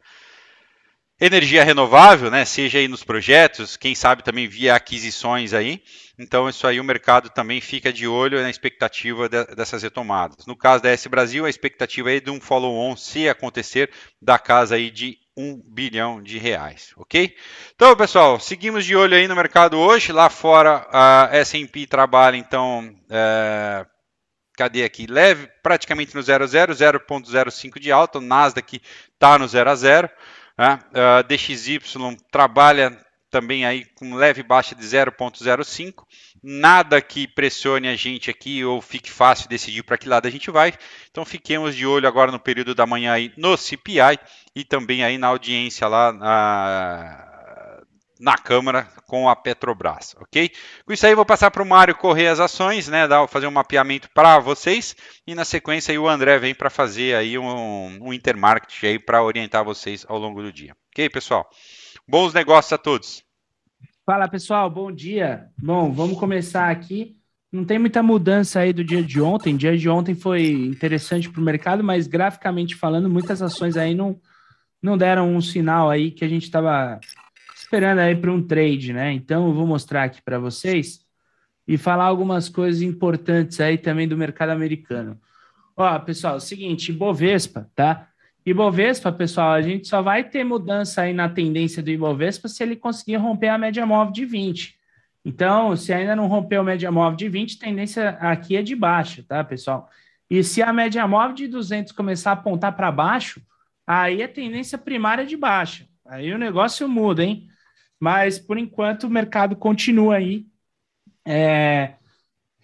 energia 1.21 1.65
renovável, 1.65 2.31
né, 2.31 2.45
seja 2.45 2.79
aí 2.79 2.89
nos 2.89 3.03
projetos, 3.03 3.77
quem 3.77 3.95
sabe 3.95 4.23
também 4.23 4.47
via 4.47 4.75
aquisições 4.75 5.55
aí. 5.55 5.83
Então, 6.19 6.49
isso 6.49 6.67
aí 6.67 6.81
o 6.81 6.85
mercado 6.85 7.29
também 7.29 7.61
fica 7.61 7.93
de 7.93 8.07
olho 8.07 8.41
na 8.41 8.49
expectativa 8.49 9.29
de, 9.29 9.45
dessas 9.55 9.83
retomadas. 9.83 10.47
No 10.47 10.57
caso 10.57 10.83
da 10.83 10.91
S 10.91 11.09
Brasil, 11.09 11.45
a 11.45 11.51
expectativa 11.51 12.13
é 12.13 12.21
de 12.21 12.31
um 12.31 12.41
follow-on, 12.41 12.97
se 12.97 13.29
acontecer, 13.29 13.91
da 14.21 14.39
casa 14.39 14.77
aí 14.77 14.91
de 14.91 15.19
1 15.37 15.63
bilhão 15.67 16.23
de 16.23 16.39
reais, 16.39 16.93
ok? 16.97 17.35
Então, 17.75 17.95
pessoal, 17.95 18.41
seguimos 18.41 18.85
de 18.87 18.97
olho 18.97 19.15
aí 19.15 19.29
no 19.29 19.37
mercado 19.37 19.79
hoje. 19.79 20.11
Lá 20.11 20.31
fora, 20.31 20.87
a 20.91 21.29
S&P 21.33 21.87
trabalha, 21.87 22.37
então, 22.37 22.91
é, 23.11 23.85
cadê 24.57 24.83
aqui? 24.85 25.07
Leve, 25.07 25.51
praticamente 25.63 26.15
no 26.15 26.23
0 26.23 26.45
a 26.45 26.47
0, 26.47 26.73
0.05 26.73 27.79
de 27.79 27.93
alta. 27.93 28.19
O 28.19 28.23
Nasdaq 28.23 28.81
está 29.13 29.39
no 29.39 29.47
0 29.47 29.71
a 29.71 29.75
0. 29.75 30.11
Né? 30.59 30.79
Uh, 30.91 31.23
DXY 31.27 31.81
trabalha 32.31 32.97
também 33.31 33.67
aí 33.67 33.85
com 33.97 34.15
leve 34.15 34.43
baixa 34.43 34.75
de 34.75 34.83
0,05. 34.83 36.05
Nada 36.43 37.01
que 37.03 37.27
pressione 37.27 37.89
a 37.89 37.97
gente 37.97 38.31
aqui 38.31 38.65
ou 38.65 38.81
fique 38.81 39.11
fácil 39.11 39.49
decidir 39.49 39.83
para 39.83 39.99
que 39.99 40.09
lado 40.09 40.27
a 40.27 40.31
gente 40.31 40.51
vai. 40.51 40.73
Então 41.11 41.25
fiquemos 41.25 41.75
de 41.75 41.87
olho 41.87 42.09
agora 42.09 42.33
no 42.33 42.39
período 42.39 42.75
da 42.75 42.87
manhã 42.87 43.13
aí 43.13 43.33
no 43.37 43.57
CPI 43.57 44.19
e 44.55 44.65
também 44.65 45.05
aí 45.05 45.19
na 45.19 45.27
audiência 45.27 45.87
lá 45.87 46.13
na, 46.13 47.36
na 48.19 48.37
Câmara 48.37 48.89
com 49.07 49.29
a 49.29 49.37
Petrobras, 49.37 50.15
ok? 50.21 50.51
Com 50.85 50.93
isso 50.93 51.07
aí 51.07 51.15
vou 51.15 51.25
passar 51.25 51.51
para 51.51 51.63
o 51.63 51.67
Mário 51.67 51.95
correr 51.95 52.29
as 52.29 52.41
ações, 52.41 52.89
né? 52.89 53.07
Dar, 53.07 53.27
fazer 53.29 53.47
um 53.47 53.51
mapeamento 53.51 54.09
para 54.15 54.39
vocês 54.39 54.97
e 55.27 55.35
na 55.35 55.45
sequência 55.45 55.93
aí 55.93 55.99
o 55.99 56.09
André 56.09 56.39
vem 56.39 56.55
para 56.55 56.71
fazer 56.71 57.15
aí 57.15 57.39
um, 57.39 58.09
um 58.09 58.13
intermarket 58.13 58.85
aí 58.85 58.99
para 58.99 59.23
orientar 59.23 59.65
vocês 59.65 60.05
ao 60.09 60.19
longo 60.19 60.43
do 60.43 60.53
dia, 60.53 60.75
ok, 60.93 61.09
pessoal? 61.11 61.49
Bons 62.09 62.33
negócios 62.33 62.73
a 62.73 62.79
todos. 62.79 63.25
Fala 64.05 64.29
pessoal, 64.29 64.71
bom 64.71 64.93
dia. 64.93 65.49
Bom, 65.59 65.93
vamos 65.93 66.19
começar 66.19 66.71
aqui. 66.71 67.17
Não 67.51 67.65
tem 67.65 67.79
muita 67.79 68.03
mudança 68.03 68.61
aí 68.61 68.73
do 68.73 68.85
dia 68.85 69.03
de 69.03 69.21
ontem. 69.21 69.57
Dia 69.57 69.77
de 69.77 69.89
ontem 69.89 70.15
foi 70.15 70.51
interessante 70.51 71.29
para 71.29 71.41
o 71.41 71.45
mercado, 71.45 71.83
mas 71.83 72.07
graficamente 72.07 72.77
falando, 72.77 73.11
muitas 73.11 73.43
ações 73.43 73.77
aí 73.77 73.95
não, 73.95 74.21
não 74.81 74.97
deram 74.97 75.35
um 75.35 75.41
sinal 75.41 75.91
aí 75.91 76.13
que 76.13 76.25
a 76.25 76.29
gente 76.29 76.45
estava 76.45 77.01
esperando 77.67 77.99
aí 77.99 78.15
para 78.15 78.33
um 78.33 78.41
trade, 78.41 78.93
né? 78.93 79.13
Então 79.13 79.49
eu 79.49 79.53
vou 79.53 79.67
mostrar 79.67 80.05
aqui 80.05 80.23
para 80.23 80.39
vocês 80.39 81.05
e 81.67 81.77
falar 81.77 82.05
algumas 82.05 82.49
coisas 82.49 82.81
importantes 82.81 83.61
aí 83.61 83.77
também 83.77 84.07
do 84.07 84.17
mercado 84.17 84.51
americano. 84.51 85.21
Ó, 85.77 85.99
pessoal, 85.99 86.35
é 86.35 86.37
o 86.37 86.41
seguinte, 86.41 86.93
Ibovespa, 86.93 87.69
tá? 87.75 88.09
Ibovespa, 88.47 89.11
pessoal, 89.11 89.51
a 89.51 89.61
gente 89.61 89.89
só 89.89 90.01
vai 90.01 90.23
ter 90.23 90.45
mudança 90.45 91.03
aí 91.03 91.13
na 91.13 91.29
tendência 91.29 91.83
do 91.83 91.91
Ibovespa 91.91 92.49
se 92.49 92.63
ele 92.63 92.77
conseguir 92.77 93.17
romper 93.17 93.49
a 93.49 93.59
média 93.59 93.85
móvel 93.85 94.13
de 94.13 94.25
20. 94.25 94.77
Então, 95.25 95.75
se 95.75 95.93
ainda 95.93 96.15
não 96.15 96.29
rompeu 96.29 96.61
a 96.61 96.65
média 96.65 96.91
móvel 96.93 97.17
de 97.17 97.29
20, 97.29 97.59
tendência 97.59 98.11
aqui 98.21 98.57
é 98.57 98.63
de 98.63 98.77
baixa, 98.77 99.25
tá, 99.27 99.43
pessoal? 99.43 99.91
E 100.31 100.45
se 100.45 100.63
a 100.63 100.73
média 100.73 101.07
móvel 101.09 101.35
de 101.35 101.49
200 101.49 101.93
começar 101.93 102.31
a 102.31 102.35
apontar 102.35 102.77
para 102.77 102.93
baixo, 102.93 103.43
aí 103.85 104.23
a 104.23 104.29
tendência 104.29 104.79
primária 104.79 105.27
de 105.27 105.37
baixa. 105.37 105.85
Aí 106.05 106.33
o 106.33 106.39
negócio 106.39 106.89
muda, 106.89 107.25
hein? 107.25 107.49
Mas 107.99 108.39
por 108.39 108.59
enquanto 108.59 109.05
o 109.05 109.11
mercado 109.11 109.57
continua 109.57 110.17
aí, 110.17 110.47
é, 111.27 111.95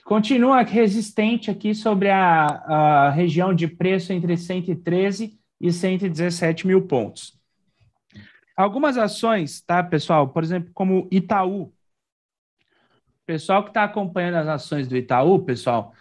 continua 0.04 0.62
resistente 0.62 1.50
aqui 1.50 1.74
sobre 1.74 2.10
a, 2.10 2.46
a 2.46 3.10
região 3.10 3.54
de 3.54 3.66
preço 3.66 4.12
entre 4.12 4.36
113 4.36 5.38
e 5.60 5.72
117 5.72 6.66
mil 6.66 6.86
pontos. 6.86 7.38
Algumas 8.56 8.98
ações, 8.98 9.62
tá, 9.62 9.82
pessoal? 9.82 10.28
Por 10.28 10.42
exemplo, 10.42 10.70
como 10.74 11.08
Itaú. 11.10 11.72
Pessoal 13.24 13.62
que 13.62 13.70
está 13.70 13.84
acompanhando 13.84 14.34
as 14.36 14.48
ações 14.48 14.86
do 14.86 14.96
Itaú, 14.96 15.42
pessoal, 15.44 15.94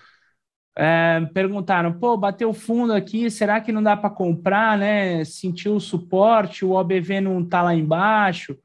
é, 0.76 1.22
perguntaram: 1.34 1.98
pô, 1.98 2.18
bateu 2.18 2.52
fundo 2.54 2.94
aqui, 2.94 3.32
será 3.32 3.62
que 3.62 3.72
não 3.72 3.82
dá 3.82 3.96
para 3.96 4.10
comprar, 4.10 4.78
né? 4.78 5.24
Sentiu 5.24 5.76
o 5.76 5.80
suporte, 5.80 6.66
o 6.66 6.72
OBV 6.72 7.22
não 7.22 7.42
está 7.42 7.62
lá 7.62 7.74
embaixo 7.74 8.58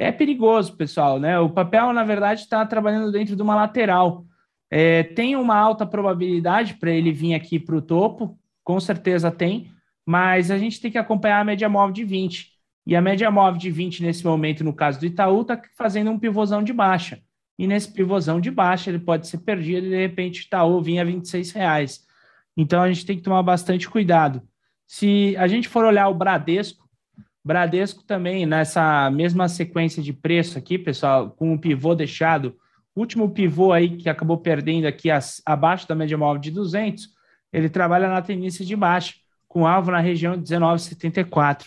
é 0.00 0.10
perigoso, 0.10 0.78
pessoal, 0.78 1.20
né? 1.20 1.38
O 1.38 1.50
papel, 1.50 1.92
na 1.92 2.02
verdade, 2.02 2.40
está 2.40 2.64
trabalhando 2.64 3.12
dentro 3.12 3.36
de 3.36 3.42
uma 3.42 3.54
lateral. 3.54 4.24
É, 4.70 5.02
tem 5.02 5.36
uma 5.36 5.54
alta 5.54 5.84
probabilidade 5.84 6.74
para 6.74 6.90
ele 6.90 7.12
vir 7.12 7.34
aqui 7.34 7.58
para 7.58 7.76
o 7.76 7.82
topo, 7.82 8.38
com 8.64 8.80
certeza 8.80 9.30
tem, 9.30 9.70
mas 10.06 10.50
a 10.50 10.56
gente 10.56 10.80
tem 10.80 10.90
que 10.90 10.96
acompanhar 10.96 11.40
a 11.40 11.44
média 11.44 11.68
móvel 11.68 11.92
de 11.92 12.04
20. 12.04 12.50
E 12.86 12.96
a 12.96 13.02
média 13.02 13.30
móvel 13.30 13.60
de 13.60 13.70
20, 13.70 14.02
nesse 14.02 14.24
momento, 14.24 14.64
no 14.64 14.72
caso 14.72 14.98
do 14.98 15.04
Itaú, 15.04 15.42
está 15.42 15.60
fazendo 15.76 16.10
um 16.10 16.18
pivôzão 16.18 16.62
de 16.62 16.72
baixa. 16.72 17.20
E 17.58 17.66
nesse 17.66 17.92
pivôzão 17.92 18.40
de 18.40 18.50
baixa, 18.50 18.88
ele 18.88 19.00
pode 19.00 19.28
ser 19.28 19.38
perdido 19.38 19.86
e, 19.86 19.90
de 19.90 19.96
repente, 19.96 20.46
Itaú 20.46 20.80
vinha 20.80 21.02
a 21.02 21.04
26 21.04 21.52
reais. 21.52 22.06
Então, 22.56 22.82
a 22.82 22.88
gente 22.90 23.04
tem 23.04 23.18
que 23.18 23.22
tomar 23.22 23.42
bastante 23.42 23.86
cuidado. 23.86 24.40
Se 24.86 25.36
a 25.36 25.46
gente 25.46 25.68
for 25.68 25.84
olhar 25.84 26.08
o 26.08 26.14
Bradesco, 26.14 26.79
Bradesco 27.50 28.04
também, 28.04 28.46
nessa 28.46 29.10
mesma 29.10 29.48
sequência 29.48 30.00
de 30.00 30.12
preço 30.12 30.56
aqui, 30.56 30.78
pessoal, 30.78 31.30
com 31.30 31.52
o 31.52 31.58
pivô 31.58 31.96
deixado, 31.96 32.54
último 32.94 33.28
pivô 33.28 33.72
aí 33.72 33.96
que 33.96 34.08
acabou 34.08 34.38
perdendo 34.38 34.86
aqui 34.86 35.10
as, 35.10 35.42
abaixo 35.44 35.88
da 35.88 35.96
média 35.96 36.16
móvel 36.16 36.40
de 36.40 36.52
200, 36.52 37.08
ele 37.52 37.68
trabalha 37.68 38.08
na 38.08 38.22
tendência 38.22 38.64
de 38.64 38.76
baixa, 38.76 39.14
com 39.48 39.66
alvo 39.66 39.90
na 39.90 39.98
região 39.98 40.36
de 40.36 40.44
19,74. 40.44 41.64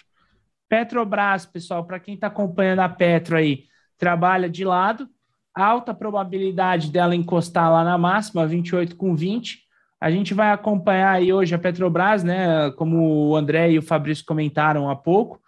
Petrobras, 0.70 1.46
pessoal, 1.46 1.84
para 1.84 2.00
quem 2.00 2.14
está 2.14 2.28
acompanhando 2.28 2.80
a 2.80 2.88
Petro 2.88 3.36
aí, 3.36 3.66
trabalha 3.98 4.50
de 4.50 4.64
lado, 4.64 5.10
alta 5.54 5.94
probabilidade 5.94 6.90
dela 6.90 7.14
encostar 7.14 7.70
lá 7.70 7.84
na 7.84 7.98
máxima, 7.98 8.48
28,20. 8.48 9.58
A 10.00 10.10
gente 10.10 10.34
vai 10.34 10.50
acompanhar 10.50 11.12
aí 11.12 11.34
hoje 11.34 11.54
a 11.54 11.60
Petrobras, 11.60 12.24
né? 12.24 12.72
Como 12.78 13.32
o 13.32 13.36
André 13.36 13.72
e 13.72 13.78
o 13.78 13.84
Fabrício 13.84 14.24
comentaram 14.24 14.90
há 14.90 14.96
pouco. 14.96 15.43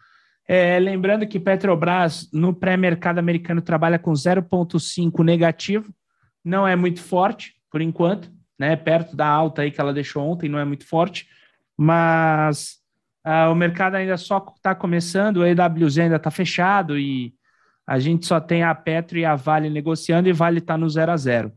É, 0.48 0.78
lembrando 0.78 1.28
que 1.28 1.40
Petrobras 1.40 2.30
no 2.32 2.54
pré-mercado 2.54 3.18
americano 3.18 3.62
trabalha 3.62 3.98
com 3.98 4.12
0,5 4.12 5.24
negativo, 5.24 5.92
não 6.44 6.68
é 6.68 6.76
muito 6.76 7.02
forte 7.02 7.56
por 7.72 7.82
enquanto, 7.82 8.32
né? 8.58 8.76
Perto 8.76 9.16
da 9.16 9.28
alta 9.28 9.64
aí 9.64 9.72
que 9.72 9.82
ela 9.82 9.94
deixou 9.94 10.24
ontem, 10.24 10.48
não 10.48 10.60
é 10.60 10.66
muito 10.66 10.88
forte, 10.88 11.28
mas 11.76 12.78
ah, 13.24 13.50
o 13.50 13.56
mercado 13.56 13.96
ainda 13.96 14.18
só 14.18 14.54
está 14.56 14.76
começando, 14.76 15.38
o 15.38 15.46
EWZ 15.46 15.98
ainda 15.98 16.18
está 16.18 16.30
fechado 16.30 16.98
e 16.98 17.34
a 17.88 17.98
gente 17.98 18.26
só 18.28 18.40
tem 18.40 18.64
a 18.64 18.74
Petro 18.76 19.18
e 19.18 19.26
a 19.26 19.36
Vale 19.36 19.70
negociando 19.70 20.30
e 20.30 20.34
Vale 20.34 20.60
está 20.60 20.78
no 20.78 20.88
0 20.88 21.12
a 21.12 21.18
0. 21.18 21.52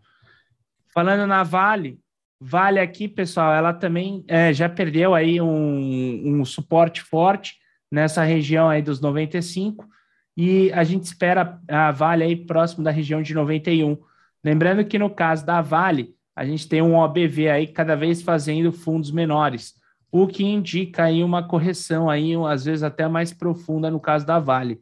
Falando 0.94 1.26
na 1.26 1.42
Vale, 1.42 1.98
Vale 2.40 2.80
aqui, 2.80 3.06
pessoal, 3.06 3.52
ela 3.52 3.74
também 3.74 4.24
é, 4.26 4.52
já 4.52 4.68
perdeu 4.68 5.14
aí 5.14 5.40
um, 5.40 6.40
um 6.40 6.44
suporte 6.44 7.02
forte 7.02 7.56
nessa 7.90 8.22
região 8.22 8.68
aí 8.68 8.82
dos 8.82 9.00
95 9.00 9.88
e 10.36 10.70
a 10.72 10.84
gente 10.84 11.02
espera 11.04 11.60
a 11.66 11.90
Vale 11.90 12.22
aí 12.22 12.36
próximo 12.36 12.84
da 12.84 12.90
região 12.90 13.20
de 13.20 13.34
91. 13.34 13.98
Lembrando 14.44 14.84
que 14.84 14.98
no 14.98 15.10
caso 15.10 15.44
da 15.44 15.60
Vale, 15.60 16.14
a 16.36 16.44
gente 16.44 16.68
tem 16.68 16.80
um 16.80 16.94
OBV 16.94 17.48
aí 17.48 17.66
cada 17.66 17.96
vez 17.96 18.22
fazendo 18.22 18.70
fundos 18.70 19.10
menores, 19.10 19.74
o 20.12 20.28
que 20.28 20.44
indica 20.44 21.04
aí 21.04 21.24
uma 21.24 21.42
correção 21.42 22.08
aí, 22.08 22.34
às 22.48 22.64
vezes 22.64 22.84
até 22.84 23.08
mais 23.08 23.32
profunda 23.32 23.90
no 23.90 23.98
caso 23.98 24.24
da 24.24 24.38
Vale. 24.38 24.80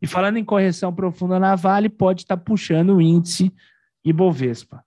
E 0.00 0.06
falando 0.06 0.36
em 0.36 0.44
correção 0.44 0.94
profunda 0.94 1.38
na 1.38 1.56
Vale, 1.56 1.88
pode 1.88 2.22
estar 2.22 2.36
tá 2.36 2.42
puxando 2.42 2.94
o 2.94 3.00
índice 3.00 3.52
Ibovespa. 4.04 4.84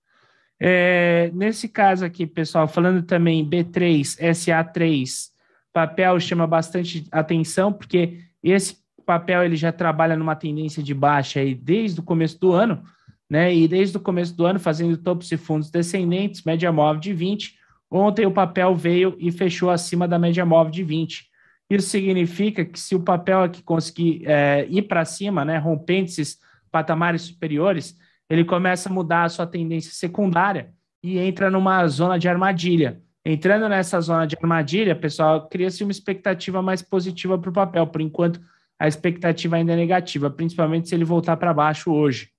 É, 0.60 1.30
nesse 1.34 1.68
caso 1.68 2.06
aqui, 2.06 2.26
pessoal, 2.26 2.68
falando 2.68 3.04
também 3.04 3.48
B3, 3.48 4.18
SA3, 4.18 5.30
papel 5.76 6.18
chama 6.22 6.48
bastante 6.48 7.06
atenção, 7.12 7.74
porque 7.74 8.22
esse 8.42 8.78
papel 9.06 9.44
ele 9.44 9.58
já 9.58 9.74
trabalha 9.74 10.16
numa 10.16 10.34
tendência 10.34 10.82
de 10.82 10.94
baixa 10.94 11.42
aí 11.42 11.54
desde 11.54 12.00
o 12.00 12.04
começo 12.04 12.40
do 12.40 12.54
ano, 12.54 12.82
né? 13.30 13.54
E 13.54 13.68
desde 13.68 13.98
o 13.98 14.00
começo 14.00 14.34
do 14.38 14.46
ano 14.46 14.58
fazendo 14.58 14.96
topos 14.96 15.30
e 15.34 15.36
fundos 15.36 15.70
descendentes, 15.70 16.44
média 16.44 16.72
móvel 16.72 17.02
de 17.02 17.12
20. 17.12 17.58
Ontem 17.92 18.26
o 18.26 18.32
papel 18.32 18.74
veio 18.74 19.18
e 19.20 19.34
fechou 19.34 19.70
acima 19.70 20.08
da 20.08 20.18
média 20.18 20.46
móvel 20.46 20.72
de 20.72 20.82
20. 20.82 21.28
Isso 21.70 21.90
significa 21.90 22.64
que 22.64 22.80
se 22.80 22.96
o 22.96 23.02
papel 23.02 23.44
aqui 23.44 23.62
conseguir 23.62 24.24
é, 24.26 24.66
ir 24.70 24.84
para 24.84 25.04
cima, 25.04 25.44
né, 25.44 25.58
rompendo 25.58 26.06
esses 26.06 26.40
patamares 26.72 27.24
superiores, 27.24 27.98
ele 28.30 28.46
começa 28.46 28.88
a 28.88 28.94
mudar 28.94 29.24
a 29.24 29.30
sua 29.30 29.46
tendência 29.46 29.92
secundária 29.92 30.74
e 31.04 31.20
entra 31.20 31.52
numa 31.52 31.86
zona 31.88 32.18
de 32.18 32.30
armadilha. 32.30 33.02
Entrando 33.26 33.68
nessa 33.68 34.00
zona 34.00 34.28
de 34.28 34.36
armadilha, 34.36 34.96
pessoal, 34.96 35.48
cria-se 35.50 35.84
uma 35.84 35.92
expectativa 35.92 36.62
mais 36.62 36.84
positiva 36.84 37.40
para 37.40 37.50
o 37.50 37.54
papel. 37.54 37.88
Por 37.88 38.00
enquanto, 38.00 38.40
a 38.78 38.88
expectativa 38.88 39.56
ainda 39.56 39.74
é 39.74 39.76
negativa, 39.76 40.30
principalmente 40.30 40.88
se 40.88 40.94
ele 40.94 41.04
voltar 41.04 41.36
para 41.38 41.52
baixo 41.52 41.92
hoje. 41.92 42.30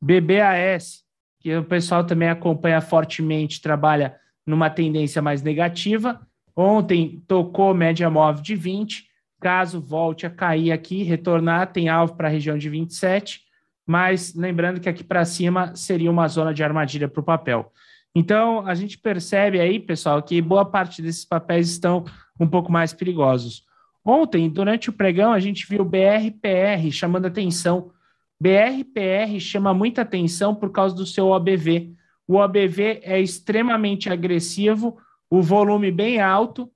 BBAS, 0.00 1.04
que 1.38 1.54
o 1.56 1.62
pessoal 1.62 2.04
também 2.04 2.28
acompanha 2.28 2.80
fortemente, 2.80 3.62
trabalha 3.62 4.16
numa 4.44 4.68
tendência 4.68 5.22
mais 5.22 5.40
negativa. 5.40 6.20
Ontem 6.56 7.22
tocou 7.28 7.72
média 7.72 8.10
móvel 8.10 8.42
de 8.42 8.56
20. 8.56 9.06
Caso 9.40 9.80
volte 9.80 10.26
a 10.26 10.30
cair 10.30 10.72
aqui, 10.72 11.04
retornar, 11.04 11.72
tem 11.72 11.88
alvo 11.88 12.16
para 12.16 12.26
a 12.26 12.30
região 12.30 12.58
de 12.58 12.68
27. 12.68 13.42
Mas 13.86 14.34
lembrando 14.34 14.80
que 14.80 14.88
aqui 14.88 15.04
para 15.04 15.24
cima 15.24 15.76
seria 15.76 16.10
uma 16.10 16.26
zona 16.26 16.52
de 16.52 16.64
armadilha 16.64 17.06
para 17.08 17.20
o 17.20 17.24
papel. 17.24 17.72
Então, 18.14 18.66
a 18.66 18.74
gente 18.74 18.98
percebe 18.98 19.60
aí, 19.60 19.78
pessoal, 19.78 20.22
que 20.22 20.40
boa 20.42 20.64
parte 20.64 21.00
desses 21.00 21.24
papéis 21.24 21.68
estão 21.68 22.04
um 22.38 22.46
pouco 22.46 22.70
mais 22.70 22.92
perigosos. 22.92 23.64
Ontem, 24.04 24.48
durante 24.48 24.90
o 24.90 24.92
pregão, 24.92 25.32
a 25.32 25.40
gente 25.40 25.66
viu 25.68 25.84
BRPR 25.84 26.90
chamando 26.90 27.26
atenção. 27.26 27.92
BRPR 28.40 29.38
chama 29.38 29.74
muita 29.74 30.02
atenção 30.02 30.54
por 30.54 30.70
causa 30.70 30.94
do 30.94 31.04
seu 31.04 31.28
OBV. 31.28 31.92
O 32.26 32.36
OBV 32.36 33.00
é 33.02 33.20
extremamente 33.20 34.10
agressivo, 34.10 34.98
o 35.30 35.42
volume 35.42 35.90
bem 35.90 36.20
alto, 36.20 36.70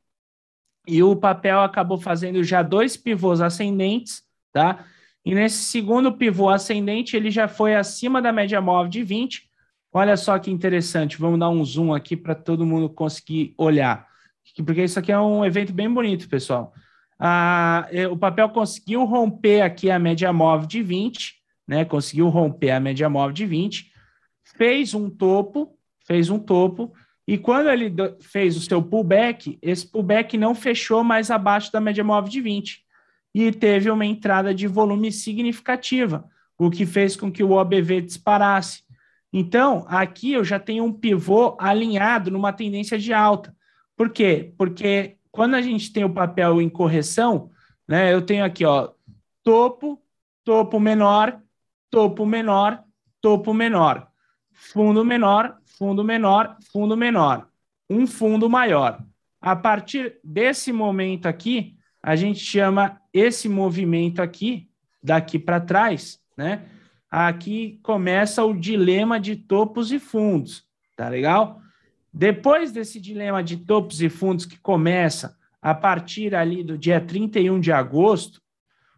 e 0.86 1.02
o 1.02 1.14
papel 1.14 1.60
acabou 1.60 1.98
fazendo 1.98 2.42
já 2.42 2.62
dois 2.62 2.96
pivôs 2.96 3.40
ascendentes, 3.40 4.22
tá? 4.52 4.84
E 5.24 5.34
nesse 5.34 5.64
segundo 5.64 6.12
pivô 6.12 6.48
ascendente, 6.48 7.16
ele 7.16 7.30
já 7.30 7.46
foi 7.46 7.76
acima 7.76 8.20
da 8.20 8.32
média 8.32 8.60
móvel 8.60 8.90
de 8.90 9.02
20. 9.04 9.48
Olha 9.92 10.16
só 10.16 10.38
que 10.38 10.50
interessante, 10.50 11.18
vamos 11.18 11.38
dar 11.38 11.50
um 11.50 11.64
zoom 11.64 11.92
aqui 11.92 12.16
para 12.16 12.34
todo 12.34 12.66
mundo 12.66 12.88
conseguir 12.88 13.54
olhar, 13.58 14.08
porque 14.64 14.84
isso 14.84 14.98
aqui 14.98 15.12
é 15.12 15.20
um 15.20 15.44
evento 15.44 15.72
bem 15.72 15.92
bonito, 15.92 16.28
pessoal 16.28 16.72
ah, 17.24 17.88
o 18.10 18.16
papel 18.16 18.48
conseguiu 18.48 19.04
romper 19.04 19.60
aqui 19.60 19.88
a 19.88 19.96
média 19.96 20.32
móvel 20.32 20.66
de 20.66 20.82
20, 20.82 21.34
né? 21.68 21.84
Conseguiu 21.84 22.28
romper 22.28 22.72
a 22.72 22.80
média 22.80 23.08
móvel 23.08 23.32
de 23.32 23.46
20, 23.46 23.92
fez 24.56 24.92
um 24.92 25.08
topo, 25.08 25.78
fez 26.04 26.30
um 26.30 26.38
topo, 26.40 26.92
e 27.24 27.38
quando 27.38 27.70
ele 27.70 27.94
fez 28.20 28.56
o 28.56 28.60
seu 28.60 28.82
pullback, 28.82 29.56
esse 29.62 29.86
pullback 29.86 30.36
não 30.36 30.52
fechou 30.52 31.04
mais 31.04 31.30
abaixo 31.30 31.70
da 31.70 31.80
média 31.80 32.02
móvel 32.02 32.28
de 32.28 32.40
20 32.40 32.82
e 33.32 33.52
teve 33.52 33.88
uma 33.88 34.04
entrada 34.04 34.52
de 34.52 34.66
volume 34.66 35.12
significativa, 35.12 36.28
o 36.58 36.72
que 36.72 36.84
fez 36.84 37.14
com 37.14 37.30
que 37.30 37.44
o 37.44 37.52
OBV 37.52 38.00
disparasse. 38.00 38.82
Então, 39.32 39.84
aqui 39.88 40.32
eu 40.32 40.44
já 40.44 40.58
tenho 40.58 40.84
um 40.84 40.92
pivô 40.92 41.56
alinhado 41.58 42.30
numa 42.30 42.52
tendência 42.52 42.98
de 42.98 43.14
alta. 43.14 43.56
Por 43.96 44.10
quê? 44.10 44.52
Porque 44.58 45.16
quando 45.30 45.54
a 45.54 45.62
gente 45.62 45.92
tem 45.92 46.04
o 46.04 46.12
papel 46.12 46.60
em 46.60 46.68
correção, 46.68 47.50
né, 47.88 48.12
eu 48.12 48.20
tenho 48.20 48.44
aqui, 48.44 48.64
ó, 48.64 48.90
topo, 49.42 50.02
topo 50.44 50.78
menor, 50.78 51.40
topo 51.90 52.26
menor, 52.26 52.82
topo 53.20 53.54
menor, 53.54 54.08
fundo 54.52 55.04
menor, 55.04 55.56
fundo 55.64 56.04
menor, 56.04 56.56
fundo 56.70 56.96
menor, 56.96 57.48
um 57.88 58.06
fundo 58.06 58.50
maior. 58.50 59.02
A 59.40 59.56
partir 59.56 60.18
desse 60.22 60.72
momento 60.72 61.26
aqui, 61.26 61.76
a 62.02 62.14
gente 62.14 62.40
chama 62.40 63.00
esse 63.12 63.48
movimento 63.48 64.20
aqui, 64.20 64.68
daqui 65.02 65.38
para 65.38 65.60
trás, 65.60 66.20
né? 66.36 66.66
Aqui 67.14 67.78
começa 67.82 68.42
o 68.42 68.58
dilema 68.58 69.20
de 69.20 69.36
topos 69.36 69.92
e 69.92 69.98
fundos, 69.98 70.64
tá 70.96 71.10
legal? 71.10 71.60
Depois 72.10 72.72
desse 72.72 72.98
dilema 72.98 73.42
de 73.42 73.58
topos 73.58 74.00
e 74.00 74.08
fundos 74.08 74.46
que 74.46 74.58
começa 74.58 75.36
a 75.60 75.74
partir 75.74 76.34
ali 76.34 76.64
do 76.64 76.78
dia 76.78 77.02
31 77.02 77.60
de 77.60 77.70
agosto, 77.70 78.40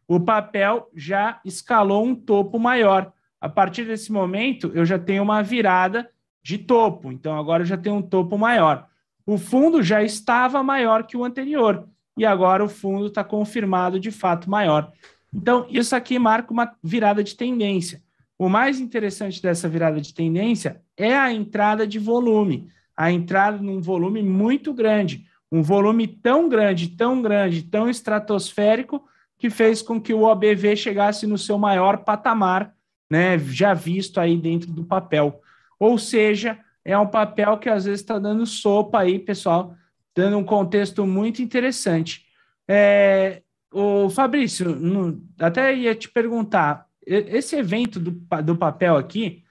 o 0.06 0.20
papel 0.20 0.88
já 0.94 1.40
escalou 1.44 2.06
um 2.06 2.14
topo 2.14 2.56
maior. 2.56 3.12
A 3.40 3.48
partir 3.48 3.84
desse 3.84 4.12
momento, 4.12 4.70
eu 4.76 4.86
já 4.86 4.96
tenho 4.96 5.24
uma 5.24 5.42
virada 5.42 6.08
de 6.40 6.56
topo. 6.56 7.10
Então, 7.10 7.36
agora 7.36 7.62
eu 7.62 7.66
já 7.66 7.76
tenho 7.76 7.96
um 7.96 8.02
topo 8.02 8.38
maior. 8.38 8.86
O 9.26 9.36
fundo 9.36 9.82
já 9.82 10.04
estava 10.04 10.62
maior 10.62 11.04
que 11.04 11.16
o 11.16 11.24
anterior. 11.24 11.88
E 12.16 12.24
agora 12.24 12.62
o 12.62 12.68
fundo 12.68 13.08
está 13.08 13.24
confirmado 13.24 13.98
de 13.98 14.12
fato 14.12 14.48
maior. 14.48 14.92
Então, 15.34 15.66
isso 15.68 15.96
aqui 15.96 16.18
marca 16.18 16.52
uma 16.52 16.74
virada 16.82 17.22
de 17.22 17.34
tendência. 17.34 18.02
O 18.38 18.48
mais 18.48 18.80
interessante 18.80 19.42
dessa 19.42 19.68
virada 19.68 20.00
de 20.00 20.12
tendência 20.14 20.82
é 20.96 21.14
a 21.14 21.32
entrada 21.32 21.86
de 21.86 21.98
volume 21.98 22.72
a 22.96 23.10
entrada 23.10 23.58
num 23.58 23.80
volume 23.80 24.22
muito 24.22 24.72
grande, 24.72 25.26
um 25.50 25.62
volume 25.62 26.06
tão 26.06 26.48
grande, 26.48 26.88
tão 26.88 27.20
grande, 27.20 27.62
tão 27.62 27.88
estratosférico, 27.88 29.04
que 29.38 29.50
fez 29.50 29.82
com 29.82 30.00
que 30.00 30.14
o 30.14 30.22
OBV 30.22 30.76
chegasse 30.76 31.26
no 31.26 31.36
seu 31.36 31.58
maior 31.58 31.98
patamar, 31.98 32.72
né, 33.10 33.38
já 33.38 33.74
visto 33.74 34.18
aí 34.18 34.36
dentro 34.36 34.70
do 34.72 34.84
papel. 34.84 35.40
Ou 35.78 35.98
seja, 35.98 36.58
é 36.84 36.96
um 36.96 37.06
papel 37.06 37.58
que 37.58 37.68
às 37.68 37.84
vezes 37.84 38.00
está 38.00 38.18
dando 38.18 38.46
sopa 38.46 39.00
aí, 39.00 39.18
pessoal, 39.18 39.74
dando 40.14 40.38
um 40.38 40.44
contexto 40.44 41.04
muito 41.04 41.42
interessante. 41.42 42.24
É, 42.68 43.42
o 43.74 44.08
Fabrício, 44.08 45.20
até 45.36 45.74
ia 45.74 45.96
te 45.96 46.08
perguntar, 46.08 46.86
esse 47.04 47.56
evento 47.56 47.98
do, 47.98 48.12
do 48.42 48.56
papel 48.56 48.96
aqui, 48.96 49.42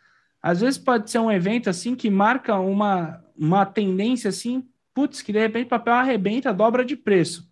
às 0.41 0.61
vezes 0.61 0.77
pode 0.77 1.11
ser 1.11 1.19
um 1.19 1.31
evento 1.31 1.69
assim 1.69 1.93
que 1.93 2.09
marca 2.09 2.57
uma, 2.57 3.21
uma 3.37 3.65
tendência 3.65 4.29
assim, 4.29 4.63
putz, 4.93 5.21
que 5.21 5.33
de 5.33 5.39
repente 5.39 5.65
o 5.65 5.69
papel 5.69 5.93
arrebenta, 5.93 6.53
dobra 6.53 6.85
de 6.85 6.95
preço. 6.95 7.51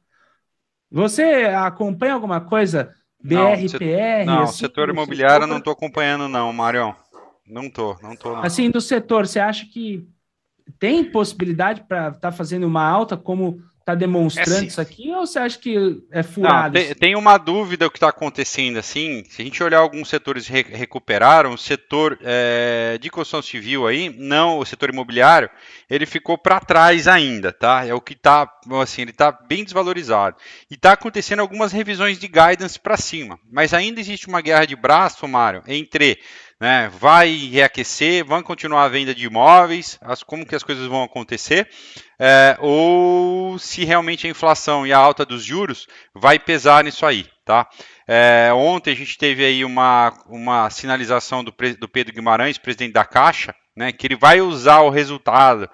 Você 0.89 1.23
acompanha 1.45 2.13
alguma 2.13 2.39
coisa? 2.39 2.95
BRPR? 3.21 4.25
Não, 4.25 4.43
assim, 4.43 4.59
setor 4.59 4.89
imobiliário 4.89 5.45
não 5.45 5.57
estou 5.57 5.73
acompanhando, 5.73 6.29
não, 6.29 6.51
Marião. 6.53 6.95
Não 7.45 7.69
tô, 7.69 7.97
não 8.01 8.15
tô. 8.15 8.33
Não. 8.33 8.43
Assim, 8.43 8.69
do 8.69 8.79
setor, 8.79 9.27
você 9.27 9.39
acha 9.39 9.65
que 9.65 10.07
tem 10.79 11.03
possibilidade 11.03 11.83
para 11.83 12.07
estar 12.07 12.19
tá 12.19 12.31
fazendo 12.31 12.65
uma 12.65 12.83
alta 12.83 13.17
como 13.17 13.61
está 13.91 13.95
demonstrando 13.95 14.63
é, 14.63 14.67
isso 14.67 14.81
aqui 14.81 15.11
ou 15.11 15.25
você 15.25 15.39
acha 15.39 15.57
que 15.57 16.01
é 16.11 16.23
furado? 16.23 16.77
Não, 16.77 16.85
tem, 16.85 16.95
tem, 16.95 17.15
uma 17.15 17.37
dúvida 17.37 17.87
o 17.87 17.91
que 17.91 17.97
está 17.97 18.09
acontecendo 18.09 18.77
assim. 18.77 19.23
Se 19.29 19.41
a 19.41 19.45
gente 19.45 19.61
olhar 19.63 19.79
alguns 19.79 20.09
setores 20.09 20.47
re 20.47 20.61
recuperaram, 20.63 21.53
o 21.53 21.57
setor 21.57 22.17
é, 22.21 22.97
de 22.99 23.09
construção 23.09 23.41
civil 23.41 23.87
aí, 23.87 24.13
não, 24.17 24.59
o 24.59 24.65
setor 24.65 24.89
imobiliário, 24.89 25.49
ele 25.89 26.05
ficou 26.05 26.37
para 26.37 26.59
trás 26.59 27.07
ainda, 27.07 27.51
tá? 27.51 27.85
É 27.85 27.93
o 27.93 28.01
que 28.01 28.13
está, 28.13 28.49
assim, 28.81 29.03
ele 29.03 29.11
está 29.11 29.31
bem 29.31 29.63
desvalorizado. 29.63 30.37
E 30.69 30.75
está 30.75 30.93
acontecendo 30.93 31.39
algumas 31.39 31.71
revisões 31.71 32.17
de 32.17 32.27
guidance 32.27 32.79
para 32.79 32.97
cima, 32.97 33.39
mas 33.51 33.73
ainda 33.73 33.99
existe 33.99 34.27
uma 34.27 34.41
guerra 34.41 34.65
de 34.65 34.75
braço, 34.75 35.27
Mário, 35.27 35.63
entre 35.67 36.19
né, 36.61 36.91
vai 36.93 37.49
reaquecer, 37.51 38.23
vão 38.23 38.43
continuar 38.43 38.83
a 38.83 38.87
venda 38.87 39.15
de 39.15 39.25
imóveis, 39.25 39.97
as, 39.99 40.21
como 40.21 40.45
que 40.45 40.53
as 40.53 40.61
coisas 40.61 40.85
vão 40.85 41.01
acontecer, 41.01 41.67
é, 42.19 42.55
ou 42.59 43.57
se 43.57 43.83
realmente 43.83 44.27
a 44.27 44.29
inflação 44.29 44.85
e 44.85 44.93
a 44.93 44.97
alta 44.99 45.25
dos 45.25 45.43
juros 45.43 45.87
vai 46.13 46.37
pesar 46.37 46.83
nisso 46.83 47.03
aí, 47.03 47.25
tá? 47.43 47.67
É, 48.07 48.51
ontem 48.53 48.91
a 48.91 48.95
gente 48.95 49.17
teve 49.17 49.43
aí 49.43 49.65
uma, 49.65 50.13
uma 50.27 50.69
sinalização 50.69 51.43
do, 51.43 51.51
do 51.79 51.89
Pedro 51.89 52.13
Guimarães, 52.13 52.59
presidente 52.59 52.93
da 52.93 53.05
Caixa, 53.05 53.55
né, 53.75 53.91
que 53.91 54.05
ele 54.05 54.15
vai 54.15 54.39
usar 54.39 54.81
o 54.81 54.91
resultado, 54.91 55.67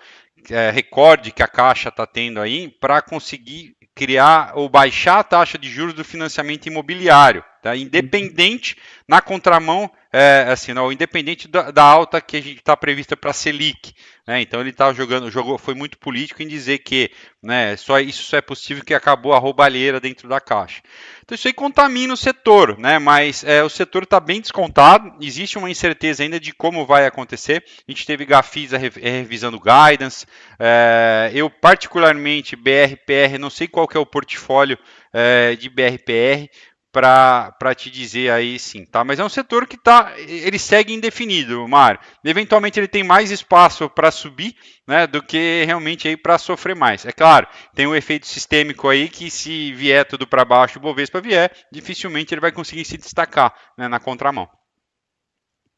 é, 0.49 0.71
recorde 0.71 1.33
que 1.33 1.43
a 1.43 1.49
Caixa 1.49 1.89
está 1.89 2.07
tendo 2.07 2.39
aí, 2.39 2.69
para 2.79 3.01
conseguir 3.01 3.75
criar 3.93 4.53
ou 4.55 4.69
baixar 4.69 5.19
a 5.19 5.23
taxa 5.23 5.57
de 5.57 5.69
juros 5.69 5.93
do 5.93 6.05
financiamento 6.05 6.67
imobiliário, 6.67 7.43
tá? 7.68 7.76
independente 7.76 8.78
na 9.07 9.22
contramão 9.22 9.91
é, 10.11 10.45
assim, 10.49 10.74
não, 10.74 10.91
independente 10.91 11.47
da, 11.47 11.70
da, 11.70 11.84
alta 11.84 12.22
que 12.22 12.38
a 12.38 12.41
gente 12.41 12.59
está 12.59 12.78
prevista 12.78 13.18
para 13.18 13.32
a 13.32 13.34
Selic. 13.34 13.93
Né? 14.26 14.41
Então 14.41 14.59
ele 14.59 14.70
está 14.70 14.91
jogando, 14.93 15.30
jogou, 15.30 15.57
foi 15.57 15.74
muito 15.74 15.97
político 15.97 16.41
em 16.41 16.47
dizer 16.47 16.80
que 16.80 17.11
né, 17.43 17.76
só, 17.78 17.99
isso 17.99 18.24
só 18.24 18.38
é 18.38 18.41
possível 18.41 18.84
que 18.84 18.93
acabou 18.93 19.34
a 19.34 19.38
roubalheira 19.38 19.99
dentro 19.99 20.28
da 20.28 20.39
caixa. 20.39 20.82
Então 21.24 21.36
isso 21.36 21.47
aí 21.47 21.53
contamina 21.53 22.13
o 22.13 22.18
setor, 22.18 22.78
né? 22.78 22.99
mas 22.99 23.43
é, 23.43 23.61
o 23.63 23.70
setor 23.70 24.03
está 24.03 24.20
bem 24.20 24.41
descontado, 24.41 25.13
existe 25.22 25.57
uma 25.57 25.70
incerteza 25.70 26.24
ainda 26.24 26.39
de 26.39 26.53
como 26.53 26.86
vai 26.86 27.05
acontecer. 27.05 27.63
A 27.88 27.91
gente 27.91 28.05
teve 28.05 28.26
Gafisa 28.26 28.78
revisando 28.78 29.59
guidance, 29.59 30.26
é, 30.57 31.32
eu 31.34 31.49
particularmente 31.49 32.55
BRPR, 32.55 33.38
não 33.38 33.49
sei 33.49 33.68
qual 33.68 33.88
que 33.88 33.97
é 33.97 33.99
o 33.99 34.05
portfólio 34.05 34.78
é, 35.13 35.55
de 35.55 35.70
BRPR, 35.70 36.49
para 36.97 37.75
te 37.75 37.91
dizer 37.91 38.31
aí 38.31 38.57
sim, 38.57 38.83
tá? 38.83 39.03
Mas 39.03 39.19
é 39.19 39.23
um 39.23 39.29
setor 39.29 39.67
que 39.67 39.77
tá, 39.77 40.13
ele 40.17 40.57
segue 40.57 40.93
indefinido, 40.93 41.67
Mário. 41.67 41.99
Eventualmente 42.23 42.79
ele 42.79 42.87
tem 42.87 43.03
mais 43.03 43.29
espaço 43.29 43.87
para 43.87 44.09
subir, 44.09 44.55
né, 44.87 45.05
do 45.05 45.21
que 45.21 45.63
realmente 45.65 46.07
aí 46.07 46.17
para 46.17 46.39
sofrer 46.39 46.75
mais. 46.75 47.05
É 47.05 47.11
claro, 47.11 47.47
tem 47.75 47.85
um 47.85 47.95
efeito 47.95 48.25
sistêmico 48.25 48.89
aí 48.89 49.09
que 49.09 49.29
se 49.29 49.71
vier 49.73 50.07
tudo 50.07 50.25
para 50.25 50.43
baixo, 50.43 50.79
o 50.79 50.81
Bovespa 50.81 51.21
vier, 51.21 51.51
dificilmente 51.71 52.33
ele 52.33 52.41
vai 52.41 52.51
conseguir 52.51 52.85
se 52.85 52.97
destacar 52.97 53.53
né, 53.77 53.87
na 53.87 53.99
contramão. 53.99 54.49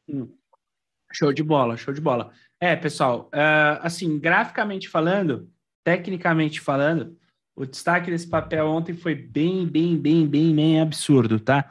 Hum. 0.07 0.33
Show 1.11 1.33
de 1.33 1.43
bola, 1.43 1.75
show 1.75 1.93
de 1.93 1.99
bola. 1.99 2.31
É, 2.61 2.75
pessoal, 2.75 3.29
uh, 3.33 3.79
assim, 3.81 4.17
graficamente 4.19 4.87
falando, 4.87 5.49
tecnicamente 5.83 6.61
falando, 6.61 7.17
O 7.59 7.65
destaque 7.65 8.09
desse 8.09 8.25
papel 8.25 8.65
ontem 8.65 8.93
foi 8.93 9.13
bem, 9.13 9.67
bem, 9.67 9.97
bem, 9.97 10.25
bem, 10.25 10.55
bem 10.55 10.79
absurdo, 10.79 11.41
tá? 11.41 11.69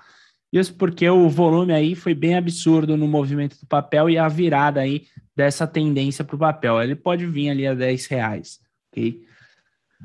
Isso 0.53 0.75
porque 0.75 1.09
o 1.09 1.31
volume 1.31 1.73
aí 1.73 1.95
foi 1.95 2.13
bem 2.13 2.37
absurdo 2.37 2.95
no 2.95 3.09
movimento 3.09 3.59
do 3.59 3.67
papel 3.67 4.11
e 4.11 4.19
a 4.19 4.29
virada 4.29 4.81
aí 4.83 5.07
dessa 5.35 5.67
tendência 5.67 6.23
para 6.23 6.37
o 6.37 6.39
papel. 6.39 6.83
Ele 6.83 6.95
pode 6.95 7.25
vir 7.25 7.49
ali 7.49 7.67
a 7.67 7.73
10 7.73 8.07
reais, 8.07 8.61
ok? 8.93 9.25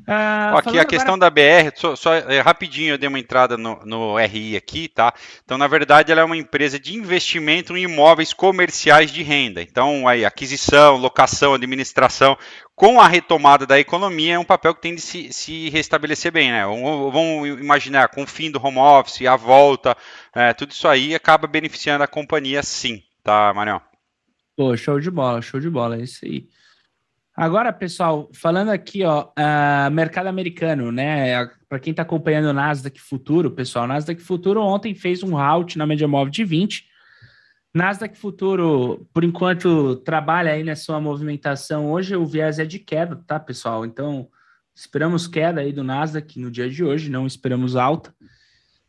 Ah, 0.08 0.58
aqui 0.58 0.80
a 0.80 0.86
questão 0.86 1.14
agora... 1.14 1.30
da 1.30 1.70
BR, 1.70 1.72
só, 1.76 1.96
só 1.96 2.16
é, 2.16 2.40
rapidinho 2.42 2.94
eu 2.94 2.98
dei 2.98 3.08
uma 3.08 3.20
entrada 3.20 3.58
no, 3.58 3.80
no, 3.86 4.18
RI 4.18 4.58
aqui, 4.58 4.88
tá? 4.88 5.14
Então, 5.46 5.58
na 5.58 5.68
verdade, 5.68 6.12
ela 6.12 6.22
é 6.22 6.24
uma 6.24 6.36
empresa 6.36 6.80
de 6.80 6.96
investimento 6.96 7.78
em 7.78 7.84
imóveis 7.84 8.34
comerciais 8.34 9.12
de 9.12 9.22
renda. 9.22 9.62
Então, 9.62 10.08
aí, 10.08 10.26
aquisição, 10.26 10.98
locação, 10.98 11.54
administração, 11.54 12.36
com 12.76 13.00
a 13.00 13.08
retomada 13.08 13.68
da 13.68 13.80
economia, 13.80 14.34
é 14.34 14.40
um 14.40 14.44
papel 14.44 14.74
que 14.74 14.82
tem 14.82 14.96
de 14.96 15.02
se, 15.02 15.32
se 15.32 15.70
restabelecer 15.70 16.32
bem, 16.32 16.52
né? 16.52 16.66
Vamos 16.66 17.48
imaginar, 17.60 18.10
com 18.10 18.24
o 18.24 18.28
fim 18.28 18.50
do 18.50 18.66
home 18.66 18.80
office, 18.80 19.28
a 19.28 19.36
volta, 19.36 19.96
é, 20.34 20.54
tudo 20.54 20.72
isso 20.72 20.88
aí 20.88 21.14
acaba 21.14 21.48
beneficiando 21.48 22.04
a 22.04 22.08
companhia 22.08 22.64
sim, 22.64 23.04
tá, 23.24 23.54
Marião? 23.54 23.80
Pô, 24.58 24.76
show 24.76 25.00
de 25.00 25.12
bola, 25.12 25.42
show 25.42 25.60
de 25.60 25.70
bola, 25.70 25.98
é 25.98 26.02
isso 26.02 26.26
aí. 26.26 26.48
Agora, 27.36 27.74
pessoal, 27.74 28.30
falando 28.32 28.70
aqui, 28.70 29.04
ó, 29.04 29.24
uh, 29.30 29.92
mercado 29.92 30.28
americano, 30.28 30.92
né? 30.92 31.50
Para 31.68 31.80
quem 31.80 31.90
está 31.90 32.04
acompanhando 32.04 32.46
o 32.46 32.54
Nasdaq 32.54 33.02
Futuro, 33.02 33.50
pessoal, 33.50 33.88
Nasdaq 33.88 34.22
Futuro 34.22 34.62
ontem 34.62 34.94
fez 34.94 35.24
um 35.24 35.36
halt 35.36 35.76
na 35.76 35.88
média 35.88 36.08
móvel 36.08 36.30
de 36.30 36.44
20. 36.44 36.86
Nasdaq 37.74 38.16
Futuro, 38.16 39.08
por 39.12 39.24
enquanto, 39.24 39.96
trabalha 39.96 40.52
aí 40.52 40.64
na 40.64 40.76
sua 40.76 41.02
movimentação. 41.02 41.92
Hoje 41.92 42.16
o 42.16 42.24
viés 42.24 42.60
é 42.60 42.66
de 42.66 42.78
queda, 42.78 43.16
tá, 43.26 43.40
pessoal? 43.40 43.84
Então, 43.84 44.28
esperamos 44.76 45.26
queda 45.26 45.62
aí 45.62 45.74
do 45.74 45.84
Nasdaq 45.84 46.40
no 46.40 46.52
dia 46.52 46.70
de 46.70 46.84
hoje, 46.84 47.10
não 47.10 47.26
esperamos 47.26 47.76
alta. 47.76 48.14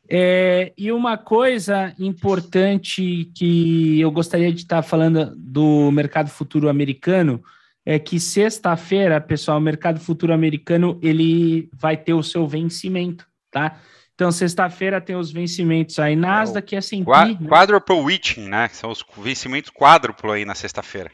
É, 0.07 0.70
e 0.76 0.92
uma 0.92 1.16
coisa 1.16 1.95
importante 1.99 3.30
que 3.34 3.99
eu 3.99 4.11
gostaria 4.11 4.53
de 4.53 4.61
estar 4.61 4.76
tá 4.76 4.82
falando 4.82 5.34
do 5.34 5.90
mercado 5.90 6.28
futuro 6.28 6.68
americano 6.68 7.42
é 7.87 7.99
que 7.99 8.18
sexta-feira, 8.18 9.20
pessoal, 9.20 9.59
o 9.59 9.61
mercado 9.61 10.01
futuro 10.01 10.32
americano 10.32 10.99
ele 11.03 11.68
vai 11.72 11.97
ter 11.97 12.14
o 12.14 12.22
seu 12.22 12.47
vencimento, 12.47 13.26
tá? 13.51 13.78
Então, 14.14 14.30
sexta-feira 14.30 15.01
tem 15.01 15.16
os 15.16 15.32
vencimentos 15.32 15.99
aí, 15.99 16.14
Nasdaq, 16.14 16.74
é 16.74 16.78
S&P... 16.78 17.05
Né? 17.05 17.49
Quadruple 17.49 17.97
Witching, 17.97 18.49
né? 18.49 18.68
São 18.68 18.91
os 18.91 19.05
vencimentos 19.18 19.70
quádruplo 19.70 20.30
aí 20.30 20.45
na 20.45 20.55
sexta-feira. 20.55 21.11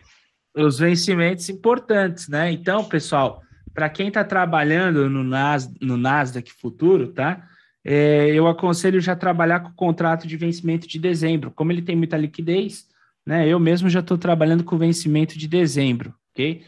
Os 0.54 0.78
vencimentos 0.78 1.48
importantes, 1.48 2.28
né? 2.28 2.52
Então, 2.52 2.84
pessoal, 2.84 3.40
para 3.72 3.88
quem 3.88 4.08
está 4.08 4.22
trabalhando 4.22 5.08
no, 5.08 5.24
Nas, 5.24 5.72
no 5.80 5.96
Nasdaq 5.96 6.52
Futuro, 6.52 7.08
tá? 7.08 7.42
É, 7.82 8.26
eu 8.28 8.46
aconselho 8.46 9.00
já 9.00 9.16
trabalhar 9.16 9.60
com 9.60 9.70
o 9.70 9.74
contrato 9.74 10.26
de 10.26 10.36
vencimento 10.36 10.86
de 10.86 10.98
dezembro. 10.98 11.50
Como 11.50 11.72
ele 11.72 11.80
tem 11.80 11.96
muita 11.96 12.18
liquidez, 12.18 12.84
né? 13.26 13.48
Eu 13.48 13.58
mesmo 13.58 13.88
já 13.88 14.00
estou 14.00 14.18
trabalhando 14.18 14.62
com 14.62 14.76
o 14.76 14.78
vencimento 14.78 15.38
de 15.38 15.48
dezembro, 15.48 16.14
ok? 16.32 16.64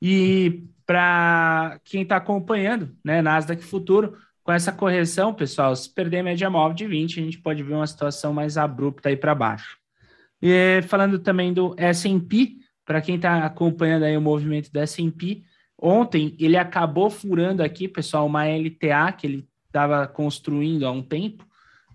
E 0.00 0.64
para 0.86 1.80
quem 1.84 2.02
está 2.02 2.16
acompanhando, 2.16 2.94
né, 3.04 3.22
Nasdaq 3.22 3.62
Futuro, 3.62 4.16
com 4.42 4.52
essa 4.52 4.72
correção, 4.72 5.32
pessoal, 5.32 5.74
se 5.76 5.92
perder 5.92 6.18
a 6.18 6.24
média 6.24 6.50
móvel 6.50 6.74
de 6.74 6.86
20, 6.86 7.20
a 7.20 7.22
gente 7.22 7.38
pode 7.38 7.62
ver 7.62 7.74
uma 7.74 7.86
situação 7.86 8.32
mais 8.32 8.58
abrupta 8.58 9.08
aí 9.08 9.16
para 9.16 9.34
baixo. 9.34 9.78
E 10.40 10.82
falando 10.88 11.18
também 11.20 11.52
do 11.52 11.74
S&P, 11.78 12.56
para 12.84 13.00
quem 13.00 13.14
está 13.14 13.44
acompanhando 13.44 14.02
aí 14.02 14.16
o 14.16 14.20
movimento 14.20 14.72
do 14.72 14.80
S&P, 14.80 15.44
ontem 15.78 16.36
ele 16.40 16.56
acabou 16.56 17.08
furando 17.08 17.62
aqui, 17.62 17.86
pessoal, 17.86 18.26
uma 18.26 18.44
LTA 18.44 19.12
que 19.12 19.26
ele 19.26 19.48
estava 19.66 20.06
construindo 20.08 20.84
há 20.84 20.90
um 20.90 21.02
tempo, 21.02 21.46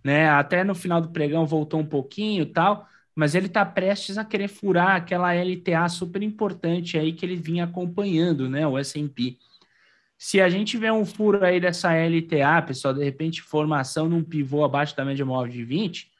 né? 0.03 0.29
Até 0.29 0.63
no 0.63 0.73
final 0.73 1.01
do 1.01 1.09
pregão 1.09 1.45
voltou 1.45 1.81
um 1.81 1.85
pouquinho 1.85 2.45
tal, 2.45 2.87
mas 3.17 3.33
ele 3.33 3.47
está 3.47 3.65
prestes 3.65 4.15
a 4.15 4.23
querer 4.23 4.47
furar 4.47 4.95
aquela 4.95 5.33
LTA 5.33 5.89
super 5.89 6.21
importante 6.21 6.99
aí 6.99 7.11
que 7.11 7.25
ele 7.25 7.35
vinha 7.35 7.63
acompanhando, 7.63 8.47
né, 8.47 8.67
o 8.67 8.77
S&P. 8.77 9.39
Se 10.15 10.39
a 10.39 10.47
gente 10.47 10.77
vê 10.77 10.91
um 10.91 11.03
furo 11.03 11.43
aí 11.43 11.59
dessa 11.59 11.89
LTA, 11.91 12.61
pessoal, 12.61 12.93
de 12.93 13.03
repente 13.03 13.41
formação 13.41 14.07
num 14.07 14.23
pivô 14.23 14.63
abaixo 14.63 14.95
da 14.95 15.03
média 15.03 15.25
móvel 15.25 15.51
de 15.51 15.63
20, 15.63 16.11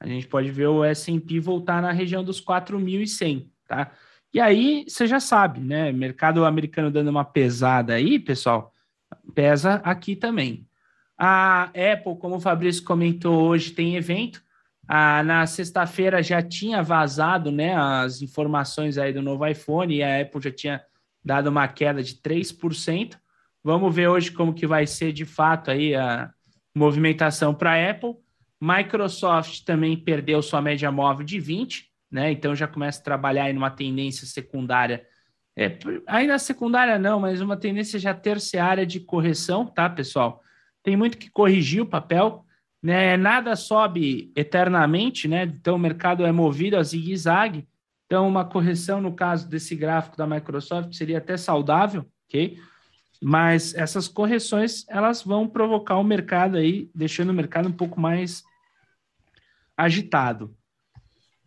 a 0.00 0.06
gente 0.06 0.26
pode 0.26 0.50
ver 0.50 0.68
o 0.68 0.82
S&P 0.82 1.40
voltar 1.40 1.82
na 1.82 1.92
região 1.92 2.24
dos 2.24 2.40
4.100, 2.40 3.50
tá? 3.68 3.92
E 4.32 4.40
aí, 4.40 4.86
você 4.88 5.06
já 5.06 5.20
sabe, 5.20 5.60
né, 5.60 5.92
mercado 5.92 6.42
americano 6.46 6.90
dando 6.90 7.10
uma 7.10 7.24
pesada 7.24 7.92
aí, 7.92 8.18
pessoal, 8.18 8.72
pesa 9.34 9.74
aqui 9.84 10.16
também. 10.16 10.66
A 11.18 11.64
Apple, 11.64 12.16
como 12.18 12.36
o 12.36 12.40
Fabrício 12.40 12.82
comentou 12.82 13.42
hoje, 13.42 13.72
tem 13.72 13.96
evento, 13.96 14.42
ah, 14.88 15.22
na 15.22 15.46
sexta-feira 15.46 16.22
já 16.22 16.40
tinha 16.40 16.82
vazado 16.82 17.50
né, 17.50 17.74
as 17.76 18.22
informações 18.22 18.96
aí 18.98 19.12
do 19.12 19.20
novo 19.20 19.46
iPhone 19.46 19.94
e 19.94 20.02
a 20.02 20.20
Apple 20.20 20.40
já 20.40 20.50
tinha 20.50 20.84
dado 21.24 21.48
uma 21.48 21.66
queda 21.66 22.02
de 22.02 22.14
3%. 22.14 23.16
Vamos 23.64 23.92
ver 23.94 24.08
hoje 24.08 24.30
como 24.30 24.54
que 24.54 24.66
vai 24.66 24.86
ser 24.86 25.12
de 25.12 25.24
fato 25.24 25.72
aí 25.72 25.94
a 25.94 26.30
movimentação 26.72 27.52
para 27.52 27.72
a 27.72 27.90
Apple. 27.90 28.14
Microsoft 28.60 29.64
também 29.64 29.96
perdeu 29.96 30.40
sua 30.40 30.62
média 30.62 30.90
móvel 30.92 31.26
de 31.26 31.40
20, 31.40 31.90
né? 32.10 32.30
Então 32.30 32.54
já 32.54 32.68
começa 32.68 33.00
a 33.00 33.04
trabalhar 33.04 33.50
em 33.50 33.56
uma 33.56 33.70
tendência 33.70 34.24
secundária. 34.24 35.04
É, 35.58 35.78
ainda 36.06 36.38
secundária 36.38 36.96
não, 36.98 37.18
mas 37.18 37.40
uma 37.40 37.56
tendência 37.56 37.98
já 37.98 38.14
terciária 38.14 38.86
de 38.86 39.00
correção, 39.00 39.66
tá, 39.66 39.90
pessoal? 39.90 40.40
Tem 40.82 40.96
muito 40.96 41.18
que 41.18 41.28
corrigir 41.28 41.82
o 41.82 41.86
papel 41.86 42.45
né? 42.82 43.16
Nada 43.16 43.56
sobe 43.56 44.32
eternamente, 44.36 45.26
né? 45.26 45.44
Então 45.44 45.76
o 45.76 45.78
mercado 45.78 46.24
é 46.24 46.32
movido 46.32 46.76
a 46.76 46.82
zigue-zague. 46.82 47.66
Então 48.06 48.28
uma 48.28 48.44
correção 48.44 49.00
no 49.00 49.14
caso 49.14 49.48
desse 49.48 49.74
gráfico 49.74 50.16
da 50.16 50.26
Microsoft 50.26 50.92
seria 50.94 51.18
até 51.18 51.36
saudável, 51.36 52.06
ok? 52.28 52.58
Mas 53.22 53.74
essas 53.74 54.06
correções 54.06 54.86
elas 54.88 55.22
vão 55.22 55.48
provocar 55.48 55.96
o 55.96 56.04
mercado 56.04 56.56
aí, 56.56 56.90
deixando 56.94 57.30
o 57.30 57.34
mercado 57.34 57.68
um 57.68 57.72
pouco 57.72 58.00
mais 58.00 58.44
agitado. 59.76 60.54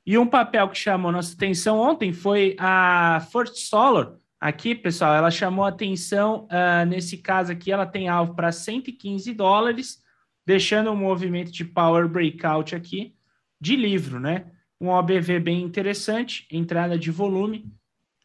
E 0.05 0.17
um 0.17 0.27
papel 0.27 0.67
que 0.69 0.77
chamou 0.77 1.11
nossa 1.11 1.33
atenção 1.33 1.79
ontem 1.79 2.11
foi 2.11 2.55
a 2.59 3.25
First 3.31 3.55
Solar. 3.57 4.13
Aqui, 4.41 4.73
pessoal, 4.73 5.13
ela 5.13 5.29
chamou 5.29 5.65
atenção, 5.65 6.45
uh, 6.45 6.85
nesse 6.87 7.17
caso 7.17 7.51
aqui, 7.51 7.71
ela 7.71 7.85
tem 7.85 8.07
alvo 8.07 8.33
para 8.33 8.51
115 8.51 9.33
dólares 9.33 10.01
deixando 10.49 10.89
um 10.89 10.95
movimento 10.95 11.51
de 11.51 11.63
power 11.63 12.07
breakout 12.07 12.75
aqui 12.75 13.15
de 13.61 13.75
livro, 13.75 14.19
né? 14.19 14.51
Um 14.81 14.87
OBV 14.87 15.39
bem 15.39 15.61
interessante, 15.61 16.47
entrada 16.49 16.97
de 16.97 17.11
volume, 17.11 17.71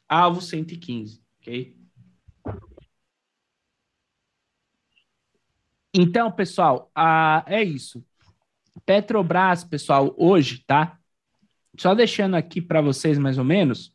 alvo 0.09 0.41
115, 0.41 1.22
ok? 1.39 1.77
Então, 5.93 6.33
pessoal, 6.33 6.91
a, 6.95 7.45
é 7.47 7.62
isso. 7.62 8.03
Petrobras, 8.87 9.62
pessoal, 9.62 10.14
hoje, 10.16 10.64
tá? 10.66 10.99
Só 11.77 11.95
deixando 11.95 12.37
aqui 12.37 12.62
para 12.62 12.81
vocês 12.81 13.18
mais 13.18 13.37
ou 13.37 13.45
menos, 13.45 13.94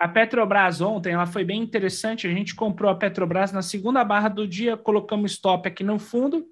a 0.00 0.08
Petrobras 0.08 0.80
ontem 0.80 1.12
ela 1.12 1.26
foi 1.26 1.44
bem 1.44 1.60
interessante. 1.60 2.26
A 2.26 2.30
gente 2.30 2.54
comprou 2.54 2.90
a 2.90 2.94
Petrobras 2.94 3.52
na 3.52 3.60
segunda 3.60 4.02
barra 4.02 4.30
do 4.30 4.48
dia, 4.48 4.74
colocamos 4.74 5.32
stop 5.32 5.68
aqui 5.68 5.84
no 5.84 5.98
fundo 5.98 6.46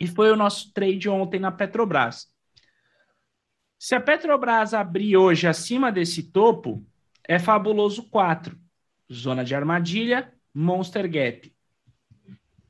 e 0.00 0.06
foi 0.06 0.32
o 0.32 0.36
nosso 0.36 0.72
trade 0.72 1.06
ontem 1.06 1.38
na 1.38 1.52
Petrobras. 1.52 2.32
Se 3.78 3.94
a 3.94 4.00
Petrobras 4.00 4.72
abrir 4.72 5.18
hoje 5.18 5.46
acima 5.46 5.92
desse 5.92 6.32
topo, 6.32 6.82
é 7.28 7.38
fabuloso 7.38 8.08
4. 8.08 8.58
Zona 9.12 9.44
de 9.44 9.54
armadilha, 9.54 10.32
Monster 10.54 11.06
Gap. 11.10 11.54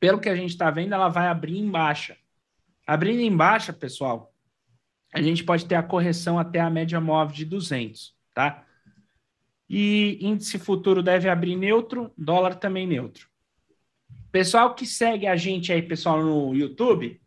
Pelo 0.00 0.18
que 0.18 0.28
a 0.28 0.34
gente 0.34 0.50
está 0.50 0.68
vendo, 0.68 0.94
ela 0.94 1.08
vai 1.08 1.28
abrir 1.28 1.58
em 1.58 1.70
baixa. 1.70 2.16
Abrindo 2.84 3.20
em 3.20 3.36
baixa, 3.36 3.72
pessoal, 3.72 4.34
a 5.14 5.22
gente 5.22 5.44
pode 5.44 5.64
ter 5.64 5.76
a 5.76 5.82
correção 5.82 6.40
até 6.40 6.58
a 6.58 6.68
média 6.68 7.00
móvel 7.00 7.36
de 7.36 7.44
200, 7.44 8.16
tá? 8.34 8.66
E 9.74 10.18
índice 10.20 10.58
futuro 10.58 11.02
deve 11.02 11.30
abrir 11.30 11.56
neutro, 11.56 12.12
dólar 12.14 12.56
também 12.56 12.86
neutro. 12.86 13.26
Pessoal 14.30 14.74
que 14.74 14.84
segue 14.84 15.26
a 15.26 15.34
gente 15.34 15.72
aí, 15.72 15.80
pessoal, 15.80 16.22
no 16.22 16.54
YouTube, 16.54 17.18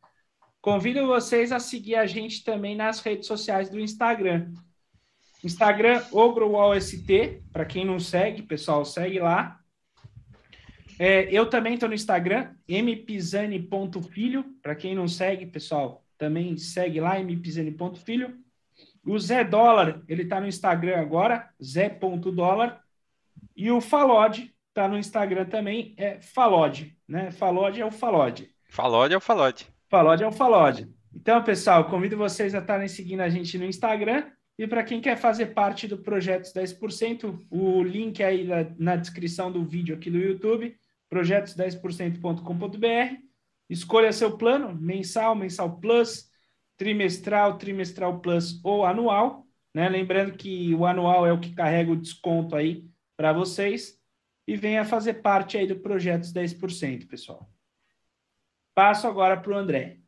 convido 0.62 1.08
vocês 1.08 1.52
a 1.52 1.60
seguir 1.60 1.96
a 1.96 2.06
gente 2.06 2.44
também 2.44 2.76
nas 2.76 3.00
redes 3.00 3.26
sociais 3.26 3.68
do 3.68 3.80
Instagram. 3.80 4.54
Instagram, 5.44 6.04
OgroWallST, 6.12 7.42
para 7.52 7.66
quem 7.66 7.84
não 7.84 8.00
segue, 8.00 8.44
pessoal, 8.44 8.86
segue 8.86 9.18
lá. 9.18 9.60
É, 11.00 11.28
eu 11.32 11.50
também 11.50 11.74
estou 11.74 11.90
no 11.90 11.96
Instagram, 11.96 12.54
mpisani.filho, 12.70 14.46
para 14.62 14.76
quem 14.76 14.94
não 14.94 15.08
segue, 15.08 15.48
pessoal, 15.48 16.06
também 16.16 16.56
segue 16.58 17.00
lá, 17.00 17.20
mpisani.filho. 17.20 18.45
O 19.06 19.20
Zé 19.20 19.44
Dólar, 19.44 20.02
ele 20.08 20.24
está 20.24 20.42
no 20.42 20.48
Instagram 20.48 21.00
agora, 21.00 21.48
Zé.dólar. 21.64 22.82
E 23.56 23.70
o 23.70 23.80
Falode, 23.80 24.54
tá 24.74 24.88
no 24.88 24.98
Instagram 24.98 25.46
também, 25.46 25.94
é 25.98 26.20
Falode, 26.20 26.98
né? 27.08 27.32
Falode 27.32 27.80
é 27.80 27.86
o 27.86 27.92
Falode. 27.92 28.50
Falode 28.70 29.14
é 29.14 29.18
o 29.18 29.22
Falode. 29.22 29.68
Falode 29.88 30.24
é 30.24 30.28
o 30.28 30.32
Falode. 30.32 30.90
Então, 31.14 31.44
pessoal, 31.44 31.86
convido 31.86 32.18
vocês 32.18 32.56
a 32.56 32.60
estarem 32.60 32.88
seguindo 32.88 33.22
a 33.22 33.30
gente 33.30 33.58
no 33.58 33.66
Instagram. 33.66 34.26
E 34.58 34.68
para 34.68 34.84
quem 34.84 35.02
quer 35.02 35.18
fazer 35.18 35.48
parte 35.48 35.88
do 35.88 35.98
Projetos 35.98 36.54
10%, 36.54 37.46
o 37.50 37.84
link 37.84 38.24
aí 38.24 38.46
na, 38.46 38.66
na 38.78 38.96
descrição 38.96 39.52
do 39.52 39.64
vídeo 39.64 39.96
aqui 39.96 40.10
do 40.10 40.18
YouTube, 40.18 40.76
projetos10%.com.br. 41.14 43.16
Escolha 43.70 44.12
seu 44.12 44.38
plano, 44.38 44.74
mensal, 44.74 45.36
mensal 45.36 45.80
plus, 45.80 46.30
trimestral, 46.78 47.58
trimestral 47.58 48.20
plus 48.20 48.60
ou 48.64 48.86
anual. 48.86 49.46
Né? 49.74 49.90
Lembrando 49.90 50.38
que 50.38 50.74
o 50.74 50.86
anual 50.86 51.26
é 51.26 51.34
o 51.34 51.40
que 51.40 51.54
carrega 51.54 51.92
o 51.92 52.00
desconto 52.00 52.56
aí 52.56 52.86
para 53.18 53.34
vocês. 53.34 54.00
E 54.48 54.56
venha 54.56 54.86
fazer 54.86 55.16
parte 55.16 55.58
aí 55.58 55.66
do 55.66 55.80
Projetos 55.80 56.32
10%, 56.32 57.08
pessoal. 57.08 57.50
Passo 58.76 59.08
agora 59.08 59.38
para 59.38 59.52
o 59.52 59.58
André. 59.58 60.00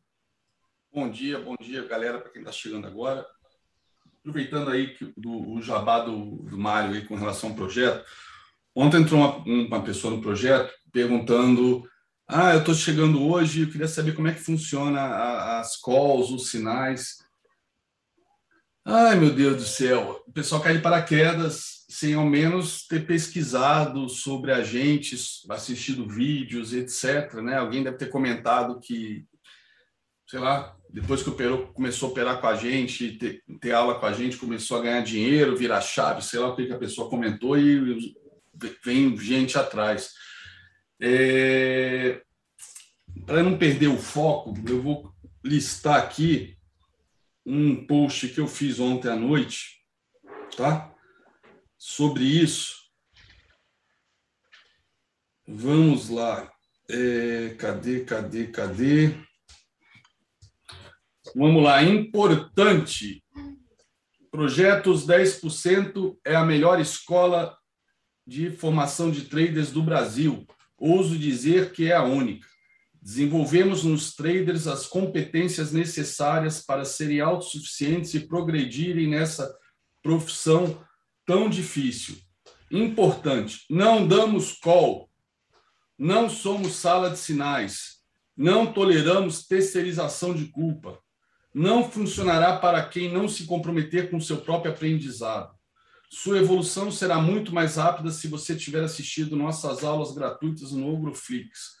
Bom 0.92 1.10
dia, 1.10 1.38
bom 1.38 1.56
dia, 1.60 1.86
galera, 1.86 2.20
para 2.20 2.30
quem 2.30 2.40
está 2.40 2.52
chegando 2.52 2.86
agora. 2.86 3.26
Aproveitando 4.20 4.70
aí 4.70 4.94
que, 4.94 5.12
do, 5.16 5.52
o 5.52 5.60
jabá 5.60 6.00
do, 6.00 6.36
do 6.42 6.56
Mário 6.56 6.94
aí 6.94 7.04
com 7.04 7.14
relação 7.16 7.50
ao 7.50 7.56
projeto, 7.56 8.04
ontem 8.74 9.00
entrou 9.00 9.20
uma, 9.20 9.38
uma 9.44 9.82
pessoa 9.82 10.14
no 10.14 10.22
projeto 10.22 10.72
perguntando 10.92 11.88
ah, 12.28 12.52
eu 12.52 12.60
estou 12.60 12.74
chegando 12.74 13.26
hoje, 13.26 13.62
eu 13.62 13.70
queria 13.70 13.88
saber 13.88 14.14
como 14.14 14.28
é 14.28 14.34
que 14.34 14.40
funciona 14.40 15.00
a, 15.00 15.60
as 15.60 15.80
calls, 15.80 16.30
os 16.30 16.50
sinais. 16.50 17.16
Ai, 18.84 19.16
meu 19.16 19.30
Deus 19.34 19.56
do 19.56 19.64
céu, 19.64 20.22
o 20.26 20.32
pessoal 20.32 20.60
cai 20.60 20.74
de 20.74 20.82
paraquedas 20.82 21.86
sem 21.88 22.12
ao 22.12 22.26
menos 22.26 22.86
ter 22.86 23.06
pesquisado 23.06 24.10
sobre 24.10 24.52
a 24.52 24.62
gente, 24.62 25.16
assistido 25.48 26.06
vídeos, 26.06 26.74
etc. 26.74 27.34
Né? 27.36 27.56
Alguém 27.56 27.82
deve 27.82 27.96
ter 27.96 28.10
comentado 28.10 28.78
que, 28.78 29.24
sei 30.28 30.38
lá, 30.38 30.76
depois 30.90 31.22
que 31.22 31.30
operou, 31.30 31.68
começou 31.68 32.08
a 32.08 32.12
operar 32.12 32.40
com 32.42 32.46
a 32.46 32.54
gente, 32.54 33.12
ter, 33.12 33.42
ter 33.58 33.72
aula 33.72 33.98
com 33.98 34.04
a 34.04 34.12
gente, 34.12 34.36
começou 34.36 34.76
a 34.76 34.82
ganhar 34.82 35.00
dinheiro, 35.00 35.56
virar 35.56 35.80
chave, 35.80 36.22
sei 36.22 36.40
lá 36.40 36.48
o 36.48 36.56
que 36.56 36.70
a 36.70 36.78
pessoa 36.78 37.08
comentou 37.08 37.58
e 37.58 38.14
vem 38.84 39.16
gente 39.16 39.56
atrás. 39.56 40.12
É... 41.00 42.22
Para 43.24 43.42
não 43.42 43.58
perder 43.58 43.88
o 43.88 43.98
foco, 43.98 44.54
eu 44.66 44.82
vou 44.82 45.12
listar 45.44 45.96
aqui 45.96 46.56
um 47.46 47.86
post 47.86 48.28
que 48.28 48.40
eu 48.40 48.48
fiz 48.48 48.78
ontem 48.80 49.08
à 49.08 49.16
noite, 49.16 49.82
tá? 50.56 50.94
Sobre 51.76 52.24
isso. 52.24 52.74
Vamos 55.46 56.08
lá. 56.08 56.50
É... 56.90 57.54
Cadê, 57.58 58.04
cadê, 58.04 58.46
cadê? 58.48 59.14
Vamos 61.34 61.62
lá. 61.62 61.82
Importante. 61.82 63.22
Projetos 64.30 65.06
10% 65.06 66.18
é 66.24 66.34
a 66.34 66.44
melhor 66.44 66.80
escola 66.80 67.56
de 68.26 68.50
formação 68.50 69.10
de 69.10 69.24
traders 69.24 69.70
do 69.70 69.82
Brasil 69.82 70.46
ouso 70.78 71.18
dizer 71.18 71.72
que 71.72 71.90
é 71.90 71.94
a 71.94 72.04
única. 72.04 72.46
Desenvolvemos 73.00 73.84
nos 73.84 74.14
traders 74.14 74.66
as 74.66 74.86
competências 74.86 75.72
necessárias 75.72 76.60
para 76.64 76.84
serem 76.84 77.20
autossuficientes 77.20 78.14
e 78.14 78.20
progredirem 78.20 79.08
nessa 79.08 79.52
profissão 80.02 80.84
tão 81.26 81.48
difícil. 81.48 82.16
Importante, 82.70 83.64
não 83.70 84.06
damos 84.06 84.52
call, 84.52 85.10
não 85.98 86.28
somos 86.28 86.76
sala 86.76 87.10
de 87.10 87.18
sinais, 87.18 87.98
não 88.36 88.72
toleramos 88.72 89.46
terceirização 89.46 90.32
de 90.32 90.46
culpa. 90.46 90.98
Não 91.52 91.90
funcionará 91.90 92.56
para 92.56 92.86
quem 92.86 93.12
não 93.12 93.26
se 93.26 93.44
comprometer 93.46 94.10
com 94.10 94.20
seu 94.20 94.36
próprio 94.36 94.70
aprendizado. 94.70 95.57
Sua 96.10 96.38
evolução 96.38 96.90
será 96.90 97.20
muito 97.20 97.52
mais 97.54 97.76
rápida 97.76 98.10
se 98.10 98.28
você 98.28 98.56
tiver 98.56 98.82
assistido 98.82 99.36
nossas 99.36 99.84
aulas 99.84 100.14
gratuitas 100.14 100.72
no 100.72 100.88
Ogroflix. 100.88 101.76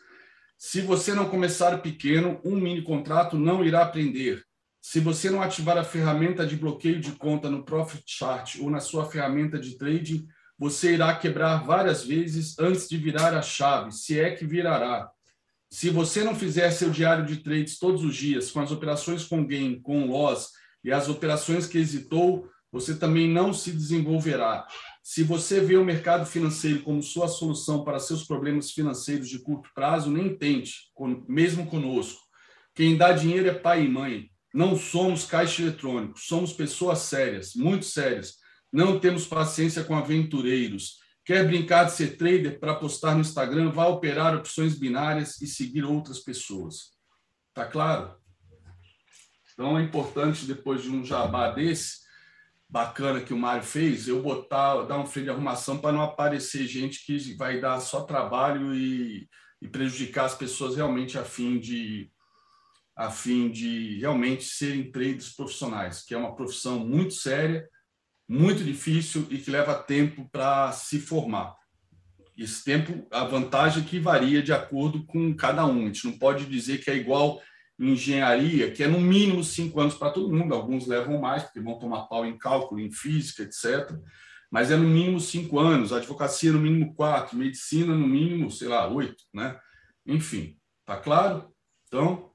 Se 0.56 0.80
você 0.82 1.14
não 1.14 1.30
começar 1.30 1.80
pequeno, 1.80 2.40
um 2.44 2.56
mini 2.56 2.82
contrato 2.82 3.38
não 3.38 3.64
irá 3.64 3.82
aprender. 3.82 4.44
Se 4.82 5.00
você 5.00 5.30
não 5.30 5.42
ativar 5.42 5.78
a 5.78 5.84
ferramenta 5.84 6.46
de 6.46 6.56
bloqueio 6.56 7.00
de 7.00 7.12
conta 7.12 7.48
no 7.48 7.64
Profit 7.64 8.02
Chart 8.06 8.56
ou 8.60 8.70
na 8.70 8.80
sua 8.80 9.08
ferramenta 9.10 9.58
de 9.58 9.78
trading, 9.78 10.26
você 10.58 10.94
irá 10.94 11.14
quebrar 11.14 11.64
várias 11.64 12.04
vezes 12.04 12.58
antes 12.58 12.88
de 12.88 12.96
virar 12.96 13.34
a 13.34 13.40
chave, 13.40 13.92
se 13.92 14.18
é 14.18 14.30
que 14.30 14.44
virará. 14.44 15.08
Se 15.70 15.90
você 15.90 16.24
não 16.24 16.34
fizer 16.34 16.70
seu 16.70 16.90
diário 16.90 17.24
de 17.24 17.36
trades 17.36 17.78
todos 17.78 18.02
os 18.02 18.16
dias, 18.16 18.50
com 18.50 18.60
as 18.60 18.72
operações 18.72 19.24
com 19.24 19.46
gain, 19.46 19.80
com 19.80 20.06
loss 20.06 20.50
e 20.82 20.90
as 20.90 21.08
operações 21.08 21.66
que 21.66 21.78
hesitou, 21.78 22.48
você 22.70 22.96
também 22.96 23.28
não 23.28 23.52
se 23.52 23.72
desenvolverá. 23.72 24.66
Se 25.02 25.22
você 25.22 25.60
vê 25.60 25.76
o 25.76 25.84
mercado 25.84 26.26
financeiro 26.26 26.82
como 26.82 27.02
sua 27.02 27.28
solução 27.28 27.82
para 27.82 27.98
seus 27.98 28.24
problemas 28.24 28.70
financeiros 28.70 29.28
de 29.28 29.38
curto 29.38 29.70
prazo, 29.74 30.10
nem 30.10 30.36
tente, 30.36 30.90
mesmo 31.26 31.66
conosco. 31.66 32.20
Quem 32.74 32.96
dá 32.96 33.12
dinheiro 33.12 33.48
é 33.48 33.54
pai 33.54 33.84
e 33.84 33.88
mãe. 33.88 34.30
Não 34.52 34.76
somos 34.76 35.24
caixa 35.24 35.62
eletrônico, 35.62 36.18
somos 36.18 36.52
pessoas 36.52 37.00
sérias, 37.00 37.54
muito 37.54 37.84
sérias. 37.84 38.36
Não 38.72 38.98
temos 39.00 39.26
paciência 39.26 39.82
com 39.84 39.96
aventureiros. 39.96 40.98
Quer 41.24 41.46
brincar 41.46 41.84
de 41.84 41.92
ser 41.92 42.16
trader 42.16 42.58
para 42.58 42.74
postar 42.74 43.14
no 43.14 43.20
Instagram, 43.20 43.70
vá 43.70 43.86
operar 43.86 44.34
opções 44.34 44.78
binárias 44.78 45.40
e 45.40 45.46
seguir 45.46 45.84
outras 45.84 46.18
pessoas. 46.18 46.92
Tá 47.52 47.66
claro? 47.66 48.14
Então 49.52 49.78
é 49.78 49.82
importante, 49.82 50.46
depois 50.46 50.82
de 50.82 50.90
um 50.90 51.04
jabá 51.04 51.50
desse, 51.50 52.07
bacana 52.68 53.20
que 53.20 53.32
o 53.32 53.38
Mário 53.38 53.62
fez, 53.62 54.06
eu 54.06 54.22
botar, 54.22 54.82
dar 54.82 54.98
um 54.98 55.06
freio 55.06 55.26
de 55.26 55.30
arrumação 55.30 55.78
para 55.78 55.92
não 55.92 56.02
aparecer 56.02 56.66
gente 56.66 57.04
que 57.04 57.34
vai 57.34 57.60
dar 57.60 57.80
só 57.80 58.02
trabalho 58.02 58.74
e, 58.74 59.26
e, 59.62 59.68
prejudicar 59.68 60.26
as 60.26 60.34
pessoas 60.34 60.76
realmente 60.76 61.18
a 61.18 61.24
fim 61.24 61.58
de 61.58 62.10
a 62.94 63.10
fim 63.10 63.48
de 63.48 64.00
realmente 64.00 64.42
serem 64.42 64.90
traders 64.90 65.30
profissionais, 65.30 66.02
que 66.04 66.14
é 66.14 66.18
uma 66.18 66.34
profissão 66.34 66.80
muito 66.80 67.14
séria, 67.14 67.64
muito 68.28 68.64
difícil 68.64 69.24
e 69.30 69.38
que 69.38 69.52
leva 69.52 69.80
tempo 69.80 70.28
para 70.32 70.72
se 70.72 70.98
formar. 70.98 71.54
Esse 72.36 72.64
tempo, 72.64 73.06
a 73.12 73.22
vantagem 73.22 73.84
é 73.84 73.86
que 73.86 74.00
varia 74.00 74.42
de 74.42 74.52
acordo 74.52 75.06
com 75.06 75.32
cada 75.32 75.64
um. 75.64 75.82
A 75.82 75.86
gente 75.86 76.06
não 76.06 76.18
pode 76.18 76.44
dizer 76.46 76.78
que 76.78 76.90
é 76.90 76.96
igual 76.96 77.40
em 77.78 77.92
engenharia, 77.92 78.70
que 78.72 78.82
é 78.82 78.88
no 78.88 79.00
mínimo 79.00 79.44
cinco 79.44 79.80
anos 79.80 79.94
para 79.94 80.10
todo 80.10 80.32
mundo, 80.32 80.54
alguns 80.54 80.86
levam 80.86 81.20
mais, 81.20 81.44
porque 81.44 81.60
vão 81.60 81.78
tomar 81.78 82.06
pau 82.08 82.26
em 82.26 82.36
cálculo, 82.36 82.80
em 82.80 82.90
física, 82.90 83.42
etc. 83.42 83.96
Mas 84.50 84.70
é 84.70 84.76
no 84.76 84.88
mínimo 84.88 85.20
cinco 85.20 85.58
anos, 85.58 85.92
advocacia 85.92 86.50
no 86.50 86.58
mínimo 86.58 86.94
quatro, 86.94 87.36
medicina 87.36 87.94
no 87.94 88.08
mínimo, 88.08 88.50
sei 88.50 88.68
lá, 88.68 88.88
oito, 88.88 89.22
né? 89.32 89.58
Enfim, 90.06 90.56
tá 90.84 90.96
claro? 90.96 91.52
Então, 91.86 92.32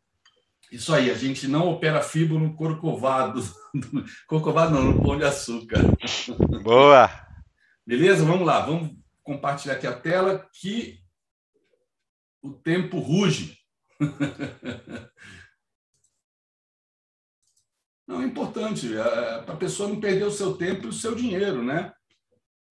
isso 0.71 0.93
aí, 0.93 1.11
a 1.11 1.13
gente 1.13 1.47
não 1.47 1.67
opera 1.69 2.01
fibra 2.01 2.39
no 2.39 2.55
corcovado. 2.55 3.43
corcovado 4.27 4.73
não, 4.73 4.83
no 4.83 5.03
pão 5.03 5.17
de 5.17 5.23
açúcar. 5.23 5.79
Boa! 6.63 7.09
Beleza? 7.85 8.25
Vamos 8.25 8.45
lá, 8.45 8.61
vamos 8.61 8.95
compartilhar 9.21 9.75
aqui 9.75 9.85
a 9.85 9.93
tela 9.93 10.47
que 10.51 10.99
o 12.41 12.51
tempo 12.53 12.99
ruge. 12.99 13.62
Não, 18.07 18.21
é 18.21 18.25
importante, 18.25 18.93
é, 18.93 19.41
para 19.43 19.53
a 19.53 19.57
pessoa 19.57 19.87
não 19.89 19.99
perder 19.99 20.25
o 20.25 20.31
seu 20.31 20.55
tempo 20.55 20.85
e 20.85 20.89
o 20.89 20.93
seu 20.93 21.15
dinheiro, 21.15 21.63
né? 21.63 21.91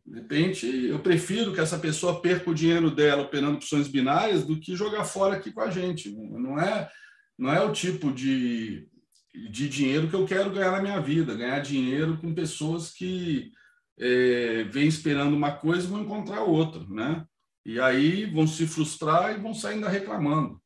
De 0.04 0.16
repente, 0.16 0.66
eu 0.66 0.98
prefiro 0.98 1.52
que 1.52 1.60
essa 1.60 1.78
pessoa 1.78 2.20
perca 2.20 2.50
o 2.50 2.54
dinheiro 2.54 2.90
dela 2.90 3.22
operando 3.22 3.56
opções 3.56 3.88
binárias 3.88 4.44
do 4.44 4.58
que 4.60 4.76
jogar 4.76 5.04
fora 5.04 5.36
aqui 5.36 5.50
com 5.52 5.60
a 5.60 5.70
gente. 5.70 6.12
Não 6.12 6.60
é, 6.60 6.90
não 7.38 7.52
é 7.52 7.64
o 7.64 7.72
tipo 7.72 8.12
de, 8.12 8.88
de 9.50 9.68
dinheiro 9.68 10.08
que 10.08 10.14
eu 10.14 10.26
quero 10.26 10.50
ganhar 10.50 10.72
na 10.72 10.82
minha 10.82 11.00
vida, 11.00 11.34
ganhar 11.34 11.60
dinheiro 11.60 12.18
com 12.18 12.34
pessoas 12.34 12.92
que 12.92 13.52
é, 13.98 14.64
vêm 14.64 14.86
esperando 14.86 15.34
uma 15.34 15.52
coisa 15.52 15.86
e 15.86 15.90
vão 15.90 16.02
encontrar 16.02 16.42
outra, 16.42 16.84
né? 16.88 17.24
E 17.64 17.80
aí 17.80 18.26
vão 18.26 18.46
se 18.46 18.66
frustrar 18.66 19.34
e 19.34 19.40
vão 19.40 19.54
sair 19.54 19.74
ainda 19.74 19.88
reclamando. 19.88 20.61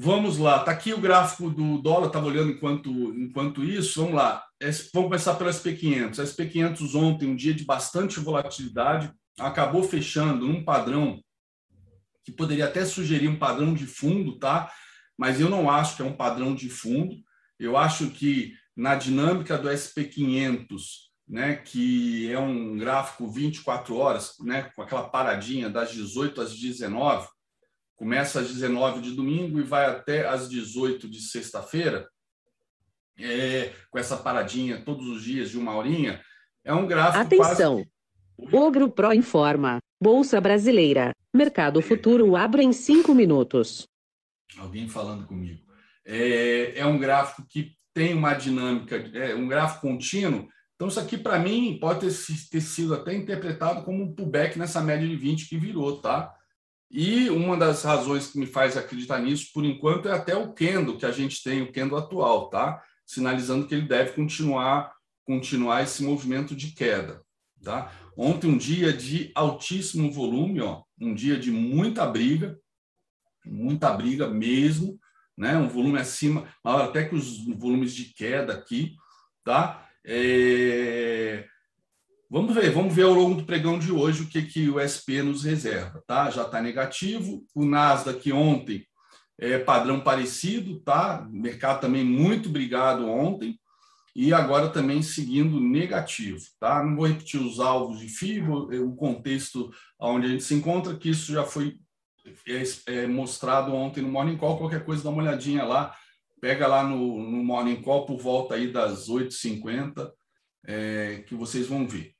Vamos 0.00 0.38
lá, 0.38 0.60
está 0.60 0.70
aqui 0.70 0.92
o 0.92 1.00
gráfico 1.00 1.50
do 1.50 1.78
dólar, 1.78 2.06
estava 2.06 2.26
olhando 2.26 2.52
enquanto, 2.52 2.88
enquanto 2.88 3.64
isso. 3.64 4.00
Vamos 4.00 4.14
lá, 4.14 4.44
vamos 4.94 5.08
começar 5.08 5.34
pelo 5.34 5.50
SP500. 5.50 6.12
SP500 6.12 6.94
ontem, 6.94 7.28
um 7.28 7.34
dia 7.34 7.52
de 7.52 7.64
bastante 7.64 8.20
volatilidade, 8.20 9.12
acabou 9.40 9.82
fechando 9.82 10.46
num 10.46 10.62
padrão 10.62 11.20
que 12.24 12.30
poderia 12.30 12.66
até 12.66 12.84
sugerir 12.84 13.26
um 13.26 13.40
padrão 13.40 13.74
de 13.74 13.88
fundo, 13.88 14.38
tá? 14.38 14.70
Mas 15.18 15.40
eu 15.40 15.48
não 15.48 15.68
acho 15.68 15.96
que 15.96 16.02
é 16.02 16.04
um 16.04 16.16
padrão 16.16 16.54
de 16.54 16.70
fundo. 16.70 17.16
Eu 17.58 17.76
acho 17.76 18.08
que 18.10 18.52
na 18.76 18.94
dinâmica 18.94 19.58
do 19.58 19.68
SP500 19.68 21.08
né, 21.28 21.56
que 21.56 22.30
é 22.32 22.38
um 22.38 22.76
gráfico 22.78 23.28
24 23.28 23.96
horas, 23.96 24.34
né, 24.40 24.70
com 24.74 24.80
aquela 24.80 25.08
paradinha 25.08 25.68
das 25.68 25.90
18 25.90 26.40
às 26.40 26.56
19, 26.56 27.26
começa 27.98 28.40
às 28.40 28.48
19 28.48 29.00
de 29.00 29.10
domingo 29.10 29.58
e 29.58 29.64
vai 29.64 29.84
até 29.84 30.26
às 30.26 30.48
18 30.48 31.10
de 31.10 31.20
sexta-feira, 31.20 32.08
é, 33.18 33.72
com 33.90 33.98
essa 33.98 34.16
paradinha 34.16 34.80
todos 34.80 35.08
os 35.08 35.22
dias 35.22 35.50
de 35.50 35.58
uma 35.58 35.74
horinha, 35.74 36.22
é 36.64 36.72
um 36.72 36.86
gráfico 36.86 37.18
Atenção! 37.18 37.84
Quase... 38.36 38.56
Ogro 38.56 38.88
Pro 38.88 39.12
informa. 39.12 39.78
Bolsa 40.00 40.40
Brasileira. 40.40 41.10
Mercado 41.34 41.82
Futuro 41.82 42.36
abre 42.36 42.62
em 42.62 42.72
cinco 42.72 43.12
minutos. 43.12 43.88
Alguém 44.56 44.88
falando 44.88 45.26
comigo. 45.26 45.60
É, 46.06 46.78
é 46.78 46.86
um 46.86 46.98
gráfico 46.98 47.44
que 47.48 47.72
tem 47.92 48.14
uma 48.14 48.32
dinâmica, 48.32 48.96
é 48.96 49.34
um 49.34 49.48
gráfico 49.48 49.88
contínuo. 49.88 50.48
Então, 50.76 50.86
isso 50.86 51.00
aqui, 51.00 51.18
para 51.18 51.40
mim, 51.40 51.76
pode 51.80 52.06
ter, 52.06 52.14
ter, 52.48 52.60
sido 52.60 52.94
até 52.94 53.12
interpretado 53.12 53.82
como 53.84 54.04
um 54.04 54.14
pullback 54.14 54.56
nessa 54.56 54.80
média 54.80 55.06
de 55.06 55.16
20 55.16 55.48
que 55.48 55.58
virou, 55.58 56.00
tá? 56.00 56.32
E 56.90 57.28
uma 57.28 57.56
das 57.56 57.82
razões 57.82 58.28
que 58.28 58.38
me 58.38 58.46
faz 58.46 58.76
acreditar 58.76 59.18
nisso, 59.18 59.50
por 59.52 59.64
enquanto, 59.64 60.08
é 60.08 60.12
até 60.12 60.34
o 60.34 60.52
Kendo 60.52 60.96
que 60.96 61.04
a 61.04 61.12
gente 61.12 61.42
tem, 61.42 61.62
o 61.62 61.70
Kendo 61.70 61.96
atual, 61.96 62.48
tá? 62.48 62.82
Sinalizando 63.04 63.66
que 63.66 63.74
ele 63.74 63.86
deve 63.86 64.12
continuar, 64.12 64.94
continuar 65.24 65.82
esse 65.82 66.02
movimento 66.02 66.56
de 66.56 66.72
queda, 66.72 67.22
tá? 67.62 67.92
Ontem, 68.16 68.48
um 68.48 68.56
dia 68.56 68.92
de 68.92 69.30
altíssimo 69.34 70.10
volume, 70.10 70.62
ó, 70.62 70.82
um 70.98 71.14
dia 71.14 71.38
de 71.38 71.50
muita 71.50 72.06
briga, 72.06 72.58
muita 73.44 73.92
briga 73.92 74.26
mesmo, 74.28 74.98
né? 75.36 75.56
Um 75.58 75.68
volume 75.68 75.98
acima, 75.98 76.48
até 76.64 77.04
que 77.04 77.14
os 77.14 77.46
volumes 77.56 77.94
de 77.94 78.14
queda 78.14 78.54
aqui, 78.54 78.96
tá? 79.44 79.86
É... 80.04 81.46
Vamos 82.30 82.54
ver, 82.54 82.70
vamos 82.70 82.94
ver 82.94 83.04
ao 83.04 83.14
longo 83.14 83.36
do 83.36 83.46
pregão 83.46 83.78
de 83.78 83.90
hoje 83.90 84.22
o 84.22 84.28
que, 84.28 84.42
que 84.42 84.68
o 84.68 84.78
SP 84.78 85.22
nos 85.24 85.44
reserva, 85.44 86.02
tá? 86.06 86.28
Já 86.28 86.42
está 86.42 86.60
negativo. 86.60 87.42
O 87.54 87.64
Nasdaq 87.64 88.30
ontem 88.32 88.86
é 89.38 89.58
padrão 89.58 90.00
parecido, 90.00 90.78
tá? 90.80 91.26
O 91.26 91.32
mercado 91.32 91.80
também 91.80 92.04
muito 92.04 92.50
brigado 92.50 93.08
ontem 93.08 93.58
e 94.14 94.34
agora 94.34 94.68
também 94.68 95.00
seguindo 95.00 95.58
negativo, 95.58 96.44
tá? 96.60 96.84
Não 96.84 96.96
vou 96.96 97.06
repetir 97.06 97.40
os 97.40 97.60
alvos 97.60 98.00
de 98.00 98.08
FIBA, 98.08 98.76
o 98.82 98.94
contexto 98.94 99.70
onde 99.98 100.26
a 100.26 100.28
gente 100.28 100.44
se 100.44 100.54
encontra, 100.54 100.96
que 100.96 101.08
isso 101.08 101.32
já 101.32 101.44
foi 101.44 101.78
é, 102.46 102.62
é 102.94 103.06
mostrado 103.06 103.72
ontem 103.72 104.02
no 104.02 104.10
Morning 104.10 104.36
Call, 104.36 104.58
qualquer 104.58 104.84
coisa 104.84 105.02
dá 105.02 105.08
uma 105.08 105.22
olhadinha 105.22 105.64
lá, 105.64 105.96
pega 106.42 106.66
lá 106.66 106.82
no, 106.82 106.96
no 106.98 107.42
Morning 107.42 107.80
Call 107.80 108.04
por 108.04 108.18
volta 108.18 108.54
aí 108.54 108.70
das 108.70 109.08
8h50, 109.08 110.10
é, 110.66 111.24
que 111.26 111.34
vocês 111.34 111.66
vão 111.66 111.88
ver. 111.88 112.17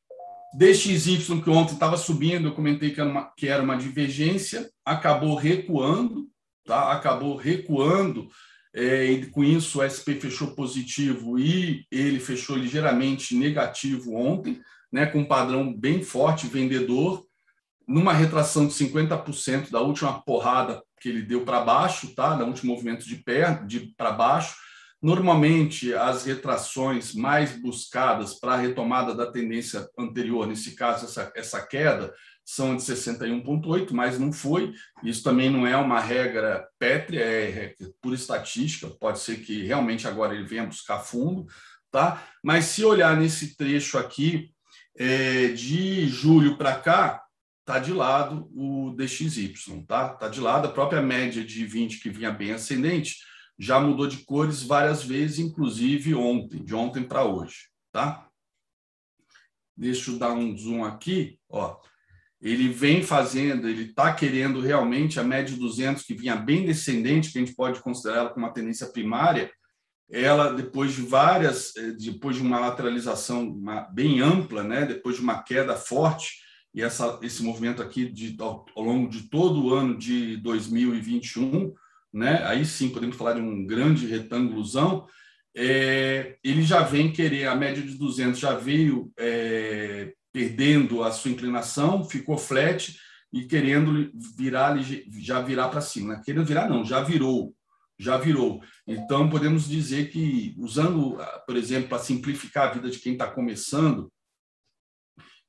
DXY, 0.54 1.42
que 1.42 1.50
ontem 1.50 1.74
estava 1.74 1.96
subindo, 1.96 2.48
eu 2.48 2.54
comentei 2.54 2.90
que 2.90 3.00
era, 3.00 3.08
uma, 3.08 3.32
que 3.36 3.48
era 3.48 3.62
uma 3.62 3.76
divergência, 3.76 4.68
acabou 4.84 5.34
recuando, 5.34 6.26
tá? 6.64 6.92
acabou 6.92 7.36
recuando, 7.36 8.28
é, 8.74 9.04
e 9.04 9.26
com 9.26 9.42
isso 9.42 9.80
o 9.80 9.82
SP 9.84 10.14
fechou 10.20 10.54
positivo 10.54 11.38
e 11.38 11.84
ele 11.90 12.20
fechou 12.20 12.56
ligeiramente 12.56 13.34
negativo 13.34 14.14
ontem, 14.14 14.60
né, 14.92 15.06
com 15.06 15.18
um 15.18 15.24
padrão 15.24 15.74
bem 15.74 16.02
forte 16.02 16.46
vendedor, 16.46 17.26
numa 17.86 18.12
retração 18.12 18.66
de 18.66 18.74
50% 18.74 19.70
da 19.70 19.80
última 19.80 20.22
porrada 20.22 20.82
que 21.00 21.08
ele 21.08 21.22
deu 21.22 21.44
para 21.44 21.60
baixo, 21.60 22.14
tá? 22.14 22.36
No 22.36 22.46
último 22.46 22.72
movimento 22.72 23.06
de 23.06 23.16
pé, 23.16 23.62
de 23.66 23.94
para 23.96 24.12
baixo. 24.12 24.54
Normalmente, 25.00 25.94
as 25.94 26.24
retrações 26.24 27.14
mais 27.14 27.52
buscadas 27.52 28.34
para 28.34 28.54
a 28.54 28.56
retomada 28.56 29.14
da 29.14 29.30
tendência 29.30 29.88
anterior, 29.96 30.46
nesse 30.46 30.74
caso, 30.74 31.04
essa, 31.04 31.32
essa 31.36 31.64
queda, 31.64 32.12
são 32.44 32.74
de 32.74 32.82
61,8, 32.82 33.92
mas 33.92 34.18
não 34.18 34.32
foi. 34.32 34.72
Isso 35.04 35.22
também 35.22 35.50
não 35.50 35.66
é 35.66 35.76
uma 35.76 36.00
regra 36.00 36.66
pétrea, 36.78 37.20
é, 37.20 37.50
é 37.64 37.74
por 38.00 38.14
estatística. 38.14 38.88
Pode 38.88 39.20
ser 39.20 39.36
que 39.36 39.64
realmente 39.64 40.08
agora 40.08 40.34
ele 40.34 40.46
venha 40.46 40.66
buscar 40.66 40.98
fundo, 40.98 41.46
tá? 41.92 42.26
Mas 42.42 42.64
se 42.64 42.84
olhar 42.84 43.16
nesse 43.16 43.54
trecho 43.54 43.98
aqui, 43.98 44.50
é, 44.98 45.48
de 45.48 46.08
julho 46.08 46.56
para 46.56 46.74
cá, 46.74 47.22
está 47.60 47.78
de 47.78 47.92
lado 47.92 48.48
o 48.54 48.94
DXY, 48.96 49.52
tá? 49.86 50.12
Está 50.14 50.28
de 50.28 50.40
lado 50.40 50.66
a 50.66 50.72
própria 50.72 51.02
média 51.02 51.44
de 51.44 51.66
20 51.66 52.00
que 52.00 52.08
vinha 52.08 52.32
bem 52.32 52.52
ascendente, 52.52 53.16
já 53.58 53.80
mudou 53.80 54.06
de 54.06 54.18
cores 54.18 54.62
várias 54.62 55.02
vezes, 55.02 55.38
inclusive 55.38 56.14
ontem, 56.14 56.62
de 56.64 56.74
ontem 56.74 57.02
para 57.02 57.24
hoje, 57.24 57.68
tá? 57.90 58.28
Deixa 59.76 60.10
eu 60.10 60.18
dar 60.18 60.32
um 60.32 60.56
zoom 60.56 60.84
aqui, 60.84 61.38
ó. 61.48 61.76
Ele 62.40 62.68
vem 62.68 63.02
fazendo, 63.02 63.68
ele 63.68 63.86
está 63.90 64.14
querendo 64.14 64.60
realmente 64.60 65.18
a 65.18 65.24
média 65.24 65.52
de 65.52 65.60
200 65.60 66.04
que 66.04 66.14
vinha 66.14 66.36
bem 66.36 66.64
descendente, 66.64 67.32
que 67.32 67.38
a 67.38 67.44
gente 67.44 67.56
pode 67.56 67.80
considerar 67.80 68.18
ela 68.18 68.30
como 68.30 68.46
uma 68.46 68.54
tendência 68.54 68.86
primária, 68.86 69.50
ela 70.10 70.52
depois 70.52 70.94
de 70.94 71.02
várias, 71.02 71.76
eh, 71.76 71.92
depois 71.98 72.36
de 72.36 72.42
uma 72.42 72.60
lateralização 72.60 73.48
uma, 73.48 73.82
bem 73.92 74.20
ampla, 74.20 74.62
né, 74.62 74.86
depois 74.86 75.16
de 75.16 75.22
uma 75.22 75.42
queda 75.42 75.76
forte, 75.76 76.38
e 76.74 76.82
essa, 76.82 77.18
esse 77.22 77.42
movimento 77.42 77.82
aqui 77.82 78.08
de, 78.08 78.36
ao, 78.40 78.64
ao, 78.74 78.84
longo 78.84 79.08
de 79.08 79.28
todo 79.28 79.64
o 79.64 79.74
ano 79.74 79.98
de 79.98 80.36
2021, 80.38 81.74
né, 82.12 82.42
aí 82.44 82.64
sim 82.64 82.90
podemos 82.90 83.16
falar 83.16 83.34
de 83.34 83.40
um 83.40 83.66
grande 83.66 84.06
retângulozão, 84.06 85.06
é, 85.56 86.38
ele 86.44 86.62
já 86.62 86.82
vem 86.82 87.12
querer, 87.12 87.46
a 87.46 87.54
média 87.54 87.82
de 87.82 87.94
200 87.94 88.38
já 88.38 88.54
veio 88.54 89.12
é, 89.18 90.12
perdendo 90.32 91.02
a 91.02 91.10
sua 91.10 91.30
inclinação, 91.30 92.04
ficou 92.04 92.38
flat 92.38 92.96
e 93.32 93.44
querendo 93.44 94.10
virar, 94.36 94.76
já 95.20 95.40
virar 95.42 95.68
para 95.68 95.80
cima. 95.80 96.14
Né? 96.14 96.22
Querendo 96.24 96.46
virar, 96.46 96.68
não, 96.68 96.84
já 96.84 97.02
virou, 97.02 97.54
já 97.98 98.16
virou. 98.16 98.62
Então, 98.86 99.28
podemos 99.28 99.68
dizer 99.68 100.10
que, 100.10 100.54
usando, 100.58 101.18
por 101.46 101.56
exemplo, 101.56 101.88
para 101.88 101.98
simplificar 101.98 102.68
a 102.68 102.72
vida 102.74 102.88
de 102.88 102.98
quem 103.00 103.14
está 103.14 103.28
começando, 103.28 104.12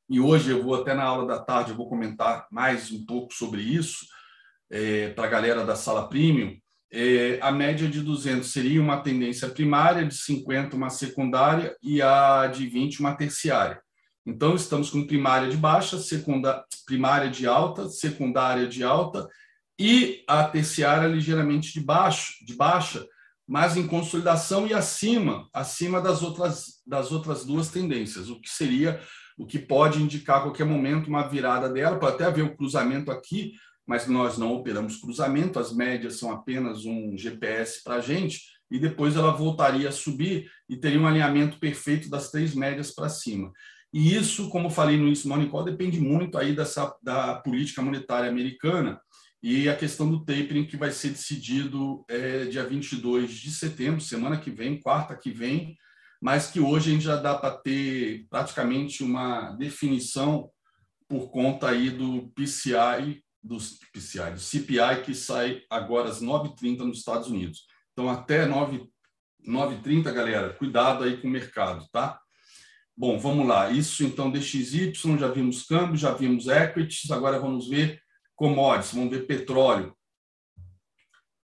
e 0.09 0.19
hoje 0.19 0.49
eu 0.49 0.63
vou 0.63 0.73
até 0.73 0.95
na 0.95 1.03
aula 1.03 1.27
da 1.27 1.39
tarde, 1.39 1.69
eu 1.69 1.77
vou 1.77 1.87
comentar 1.87 2.47
mais 2.51 2.91
um 2.91 3.05
pouco 3.05 3.31
sobre 3.31 3.61
isso 3.61 4.07
é, 4.71 5.09
para 5.09 5.25
a 5.25 5.29
galera 5.29 5.65
da 5.65 5.75
sala 5.75 6.07
premium. 6.07 6.57
É, 6.91 7.37
a 7.41 7.51
média 7.51 7.87
de 7.87 8.01
200 8.01 8.51
seria 8.51 8.81
uma 8.81 9.01
tendência 9.01 9.47
primária, 9.49 10.05
de 10.05 10.15
50 10.15 10.75
uma 10.75 10.89
secundária 10.89 11.75
e 11.83 12.01
a 12.01 12.47
de 12.47 12.67
20 12.67 12.99
uma 12.99 13.15
terciária. 13.15 13.79
Então, 14.25 14.55
estamos 14.55 14.89
com 14.89 15.07
primária 15.07 15.49
de 15.49 15.57
baixa, 15.57 15.97
secundária, 15.97 16.63
primária 16.85 17.29
de 17.29 17.47
alta, 17.47 17.89
secundária 17.89 18.67
de 18.67 18.83
alta 18.83 19.27
e 19.79 20.23
a 20.27 20.43
terciária 20.43 21.07
ligeiramente 21.07 21.73
de, 21.73 21.79
baixo, 21.79 22.33
de 22.45 22.55
baixa, 22.55 23.07
mas 23.47 23.77
em 23.77 23.87
consolidação 23.87 24.67
e 24.67 24.73
acima, 24.73 25.47
acima 25.53 26.01
das 26.01 26.21
outras, 26.21 26.81
das 26.85 27.11
outras 27.11 27.45
duas 27.45 27.69
tendências, 27.69 28.29
o 28.29 28.39
que 28.39 28.49
seria 28.49 28.99
o 29.39 29.45
que 29.45 29.57
pode 29.57 30.03
indicar 30.03 30.39
a 30.39 30.41
qualquer 30.41 30.65
momento 30.65 31.07
uma 31.07 31.25
virada 31.27 31.69
dela. 31.69 31.97
Pode 31.97 32.15
até 32.15 32.25
haver 32.25 32.43
o 32.43 32.57
cruzamento 32.57 33.09
aqui, 33.09 33.53
mas 33.89 34.05
nós 34.05 34.37
não 34.37 34.53
operamos 34.53 34.97
cruzamento, 34.97 35.57
as 35.57 35.73
médias 35.73 36.19
são 36.19 36.31
apenas 36.31 36.85
um 36.85 37.17
GPS 37.17 37.83
para 37.83 37.95
a 37.95 37.99
gente, 37.99 38.43
e 38.69 38.77
depois 38.77 39.15
ela 39.15 39.31
voltaria 39.31 39.89
a 39.89 39.91
subir 39.91 40.47
e 40.69 40.77
teria 40.77 41.01
um 41.01 41.07
alinhamento 41.07 41.57
perfeito 41.57 42.07
das 42.07 42.29
três 42.29 42.53
médias 42.53 42.91
para 42.91 43.09
cima. 43.09 43.51
E 43.91 44.15
isso, 44.15 44.47
como 44.49 44.69
falei 44.69 44.95
no 44.95 45.07
início 45.07 45.27
Call, 45.49 45.63
depende 45.63 45.99
muito 45.99 46.37
aí 46.37 46.55
dessa, 46.55 46.95
da 47.01 47.37
política 47.37 47.81
monetária 47.81 48.29
americana 48.29 49.01
e 49.41 49.67
a 49.67 49.75
questão 49.75 50.07
do 50.07 50.23
tapering 50.23 50.67
que 50.67 50.77
vai 50.77 50.91
ser 50.91 51.09
decidido 51.09 52.05
é, 52.07 52.45
dia 52.45 52.63
22 52.63 53.31
de 53.31 53.49
setembro, 53.49 54.01
semana 54.01 54.37
que 54.37 54.51
vem, 54.51 54.79
quarta 54.79 55.15
que 55.15 55.31
vem, 55.31 55.75
mas 56.21 56.45
que 56.45 56.59
hoje 56.59 56.91
a 56.91 56.93
gente 56.93 57.05
já 57.05 57.15
dá 57.15 57.33
para 57.33 57.57
ter 57.57 58.27
praticamente 58.29 59.03
uma 59.03 59.49
definição 59.53 60.47
por 61.07 61.31
conta 61.31 61.69
aí 61.69 61.89
do 61.89 62.31
PCI, 62.35 63.23
do 63.41 63.57
PCI, 63.93 64.31
do 64.33 64.39
CPI, 64.39 65.03
que 65.03 65.13
sai 65.13 65.63
agora 65.69 66.09
às 66.09 66.21
9h30 66.21 66.79
nos 66.79 66.99
Estados 66.99 67.27
Unidos. 67.29 67.65
Então, 67.93 68.09
até 68.09 68.45
9h30, 68.45 70.11
galera, 70.11 70.53
cuidado 70.53 71.03
aí 71.03 71.17
com 71.17 71.27
o 71.27 71.31
mercado, 71.31 71.87
tá? 71.91 72.19
Bom, 72.95 73.17
vamos 73.17 73.47
lá. 73.47 73.69
Isso, 73.69 74.03
então, 74.03 74.29
DXY, 74.29 74.93
já 75.17 75.29
vimos 75.29 75.63
câmbio, 75.63 75.95
já 75.95 76.13
vimos 76.13 76.47
equities, 76.47 77.09
agora 77.11 77.39
vamos 77.39 77.69
ver 77.69 78.01
commodities, 78.35 78.93
vamos 78.93 79.09
ver 79.09 79.25
petróleo. 79.25 79.95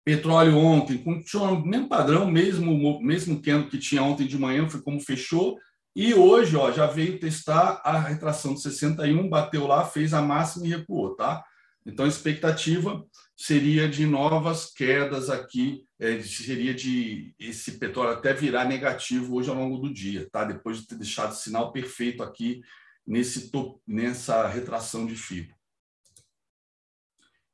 Petróleo 0.03 0.57
ontem 0.57 0.97
continua 0.97 1.51
o 1.51 1.65
mesmo 1.65 1.87
padrão, 1.87 2.25
mesmo 2.25 3.01
mesmo 3.01 3.39
que 3.41 3.77
tinha 3.77 4.03
ontem 4.03 4.27
de 4.27 4.37
manhã, 4.37 4.67
foi 4.67 4.81
como 4.81 4.99
fechou. 4.99 5.59
E 5.95 6.13
hoje, 6.13 6.55
ó, 6.55 6.71
já 6.71 6.87
veio 6.87 7.19
testar 7.19 7.81
a 7.83 7.99
retração 7.99 8.53
de 8.53 8.61
61, 8.61 9.29
bateu 9.29 9.67
lá, 9.67 9.85
fez 9.85 10.13
a 10.13 10.21
máxima 10.21 10.65
e 10.65 10.69
recuou, 10.69 11.15
tá? 11.15 11.43
Então, 11.85 12.05
a 12.05 12.09
expectativa 12.09 13.03
seria 13.35 13.89
de 13.89 14.05
novas 14.05 14.71
quedas 14.71 15.29
aqui, 15.29 15.83
é, 15.99 16.21
seria 16.21 16.73
de 16.73 17.33
esse 17.39 17.79
petróleo 17.79 18.11
até 18.11 18.33
virar 18.33 18.65
negativo 18.65 19.35
hoje 19.35 19.49
ao 19.49 19.55
longo 19.55 19.77
do 19.77 19.91
dia, 19.91 20.29
tá? 20.31 20.43
Depois 20.43 20.79
de 20.79 20.87
ter 20.87 20.95
deixado 20.95 21.33
sinal 21.33 21.71
perfeito 21.71 22.21
aqui 22.21 22.61
nesse 23.05 23.51
nessa 23.87 24.47
retração 24.47 25.05
de 25.07 25.15
FIBO. 25.15 25.55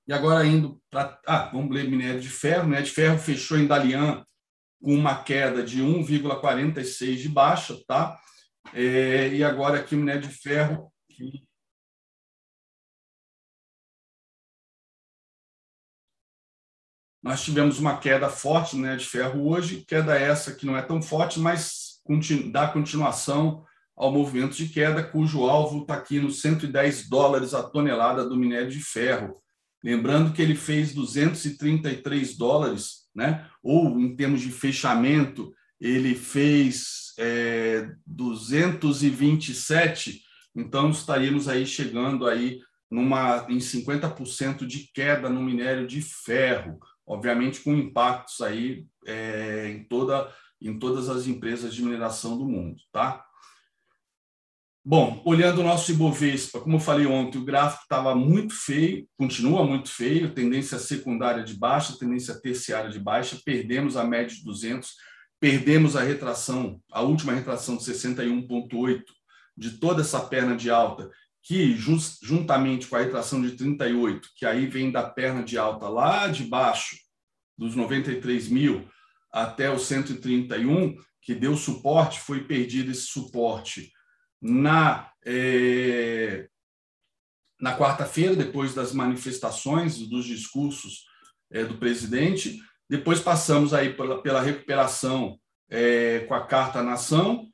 E 0.07 0.13
agora 0.13 0.45
indo 0.45 0.81
para. 0.89 1.19
Ah, 1.27 1.49
vamos 1.51 1.73
ler 1.75 1.89
minério 1.89 2.21
de 2.21 2.29
ferro. 2.29 2.65
Minério 2.65 2.85
de 2.85 2.93
ferro 2.93 3.19
fechou 3.19 3.57
em 3.57 3.67
Dalian 3.67 4.25
com 4.81 4.93
uma 4.93 5.21
queda 5.21 5.63
de 5.63 5.81
1,46 5.81 7.15
de 7.15 7.29
baixa, 7.29 7.77
tá? 7.85 8.17
É, 8.73 9.29
e 9.29 9.43
agora 9.43 9.79
aqui 9.79 9.95
o 9.95 9.97
minério 9.97 10.21
de 10.21 10.29
ferro. 10.29 10.91
Nós 17.21 17.43
tivemos 17.43 17.79
uma 17.79 17.97
queda 17.97 18.29
forte 18.29 18.75
minério 18.75 18.99
de 18.99 19.05
ferro 19.05 19.47
hoje, 19.47 19.83
queda 19.87 20.17
essa 20.17 20.53
que 20.53 20.65
não 20.65 20.77
é 20.77 20.81
tão 20.81 21.01
forte, 21.01 21.39
mas 21.39 21.97
dá 22.51 22.67
continuação 22.67 23.63
ao 23.95 24.11
movimento 24.11 24.55
de 24.55 24.69
queda, 24.69 25.03
cujo 25.03 25.45
alvo 25.45 25.81
está 25.81 25.95
aqui 25.95 26.19
nos 26.19 26.39
110 26.41 27.09
dólares 27.09 27.53
a 27.53 27.63
tonelada 27.63 28.23
do 28.23 28.37
minério 28.37 28.69
de 28.69 28.79
ferro. 28.79 29.35
Lembrando 29.83 30.33
que 30.33 30.41
ele 30.41 30.55
fez 30.55 30.93
233 30.93 32.37
dólares, 32.37 33.07
né? 33.15 33.47
ou 33.63 33.99
em 33.99 34.15
termos 34.15 34.41
de 34.41 34.51
fechamento, 34.51 35.51
ele 35.79 36.15
fez 36.15 37.13
é, 37.17 37.89
227, 38.05 40.21
então 40.55 40.91
estaríamos 40.91 41.47
aí 41.47 41.65
chegando 41.65 42.27
aí 42.27 42.59
numa, 42.89 43.45
em 43.49 43.57
50% 43.57 44.65
de 44.65 44.89
queda 44.93 45.29
no 45.29 45.41
minério 45.41 45.87
de 45.87 46.01
ferro, 46.01 46.79
obviamente 47.07 47.61
com 47.61 47.73
impactos 47.73 48.41
aí 48.41 48.85
é, 49.05 49.69
em, 49.69 49.83
toda, 49.85 50.31
em 50.61 50.77
todas 50.77 51.07
as 51.07 51.25
empresas 51.25 51.73
de 51.73 51.81
mineração 51.81 52.37
do 52.37 52.45
mundo. 52.45 52.75
Tá? 52.91 53.23
Bom, 54.89 55.21
olhando 55.25 55.59
o 55.59 55.63
nosso 55.63 55.91
Ibovespa, 55.91 56.59
como 56.59 56.75
eu 56.75 56.79
falei 56.79 57.05
ontem, 57.05 57.37
o 57.37 57.43
gráfico 57.43 57.83
estava 57.83 58.15
muito 58.15 58.53
feio, 58.53 59.07
continua 59.17 59.65
muito 59.65 59.89
feio, 59.89 60.33
tendência 60.33 60.77
secundária 60.77 61.43
de 61.43 61.55
baixa, 61.55 61.97
tendência 61.97 62.39
terciária 62.39 62.89
de 62.89 62.99
baixa, 62.99 63.39
perdemos 63.43 63.97
a 63.97 64.03
média 64.03 64.35
de 64.35 64.43
200, 64.43 64.93
perdemos 65.39 65.95
a 65.95 66.03
retração, 66.03 66.81
a 66.91 67.01
última 67.01 67.33
retração 67.33 67.75
de 67.75 67.83
61,8 67.83 69.03
de 69.57 69.71
toda 69.71 70.01
essa 70.01 70.21
perna 70.21 70.55
de 70.55 70.69
alta, 70.69 71.09
que 71.47 71.77
juntamente 71.77 72.87
com 72.87 72.97
a 72.97 72.99
retração 72.99 73.41
de 73.41 73.51
38, 73.51 74.31
que 74.35 74.45
aí 74.45 74.67
vem 74.67 74.91
da 74.91 75.09
perna 75.09 75.41
de 75.41 75.57
alta 75.57 75.87
lá 75.87 76.27
de 76.27 76.43
baixo, 76.43 76.97
dos 77.57 77.73
93 77.73 78.49
mil 78.49 78.85
até 79.31 79.71
o 79.71 79.79
131, 79.79 80.97
que 81.21 81.33
deu 81.33 81.55
suporte, 81.55 82.19
foi 82.19 82.43
perdido 82.43 82.91
esse 82.91 83.03
suporte 83.03 83.93
na, 84.41 85.09
é, 85.25 86.49
na 87.61 87.77
quarta-feira, 87.77 88.35
depois 88.35 88.73
das 88.73 88.91
manifestações, 88.91 89.99
dos 89.99 90.25
discursos 90.25 91.05
é, 91.49 91.63
do 91.63 91.77
presidente. 91.77 92.59
Depois 92.89 93.21
passamos 93.21 93.73
aí 93.73 93.93
pela, 93.93 94.21
pela 94.21 94.41
recuperação 94.41 95.39
é, 95.69 96.25
com 96.27 96.33
a 96.33 96.45
Carta 96.45 96.79
à 96.79 96.83
Nação. 96.83 97.47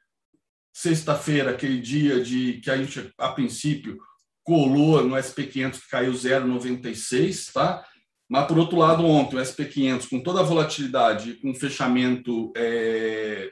Sexta-feira, 0.73 1.51
aquele 1.51 1.79
dia 1.79 2.23
de 2.23 2.59
que 2.61 2.71
a 2.71 2.77
gente, 2.77 3.13
a 3.17 3.29
princípio, 3.29 3.97
colou 4.43 5.03
no 5.03 5.15
SP500 5.15 5.79
que 5.79 5.89
caiu 5.89 6.11
0,96, 6.11 7.51
tá? 7.53 7.85
Mas, 8.27 8.47
por 8.47 8.57
outro 8.57 8.77
lado, 8.77 9.05
ontem 9.05 9.37
o 9.37 9.39
SP500, 9.39 10.09
com 10.09 10.21
toda 10.21 10.39
a 10.39 10.43
volatilidade, 10.43 11.35
com 11.35 11.53
fechamento 11.53 12.51
é, 12.57 13.51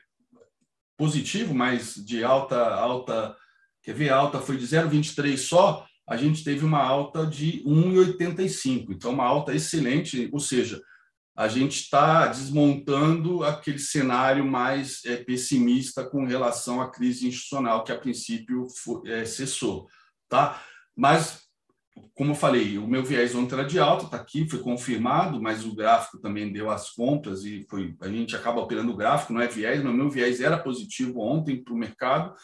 positivo, 0.98 1.54
mas 1.54 1.94
de 1.96 2.24
alta, 2.24 2.58
alta, 2.74 3.36
quer 3.84 3.94
ver, 3.94 4.10
alta 4.10 4.40
foi 4.40 4.58
de 4.58 4.66
0,23 4.66 5.38
só, 5.38 5.86
a 6.10 6.18
gente 6.18 6.44
teve 6.44 6.66
uma 6.66 6.82
alta 6.82 7.26
de 7.26 7.64
1,85. 7.64 8.88
Então, 8.90 9.12
uma 9.12 9.26
alta 9.26 9.54
excelente, 9.54 10.30
ou 10.32 10.40
seja, 10.40 10.82
a 11.42 11.48
gente 11.48 11.82
está 11.82 12.28
desmontando 12.28 13.44
aquele 13.44 13.80
cenário 13.80 14.46
mais 14.46 15.04
é, 15.06 15.18
pessimista 15.18 16.08
com 16.08 16.24
relação 16.24 16.80
à 16.80 16.92
crise 16.92 17.28
institucional 17.28 17.84
que 17.84 17.92
a 17.92 17.98
princípio 17.98 18.68
é, 19.08 19.26
cessou, 19.26 19.88
tá? 20.30 20.62
Mas 20.96 21.42
como 22.14 22.32
eu 22.32 22.36
falei, 22.36 22.78
o 22.78 22.88
meu 22.88 23.04
viés 23.04 23.34
ontem 23.34 23.56
era 23.56 23.66
de 23.66 23.80
alta, 23.80 24.06
está 24.06 24.18
aqui, 24.18 24.48
foi 24.48 24.60
confirmado, 24.60 25.42
mas 25.42 25.66
o 25.66 25.76
gráfico 25.76 26.20
também 26.20 26.54
deu 26.54 26.70
as 26.70 26.92
compras 26.92 27.44
e 27.44 27.66
foi, 27.68 27.96
a 28.00 28.08
gente 28.08 28.36
acaba 28.36 28.62
operando 28.62 28.92
o 28.92 28.96
gráfico, 28.96 29.34
não 29.34 29.42
é 29.42 29.48
viés, 29.48 29.82
mas 29.82 29.92
o 29.92 29.98
meu 29.98 30.12
viés 30.12 30.42
era 30.42 30.60
positivo 30.60 31.22
ontem 31.22 31.64
para 31.64 31.74
o 31.74 31.78
mercado. 31.78 32.36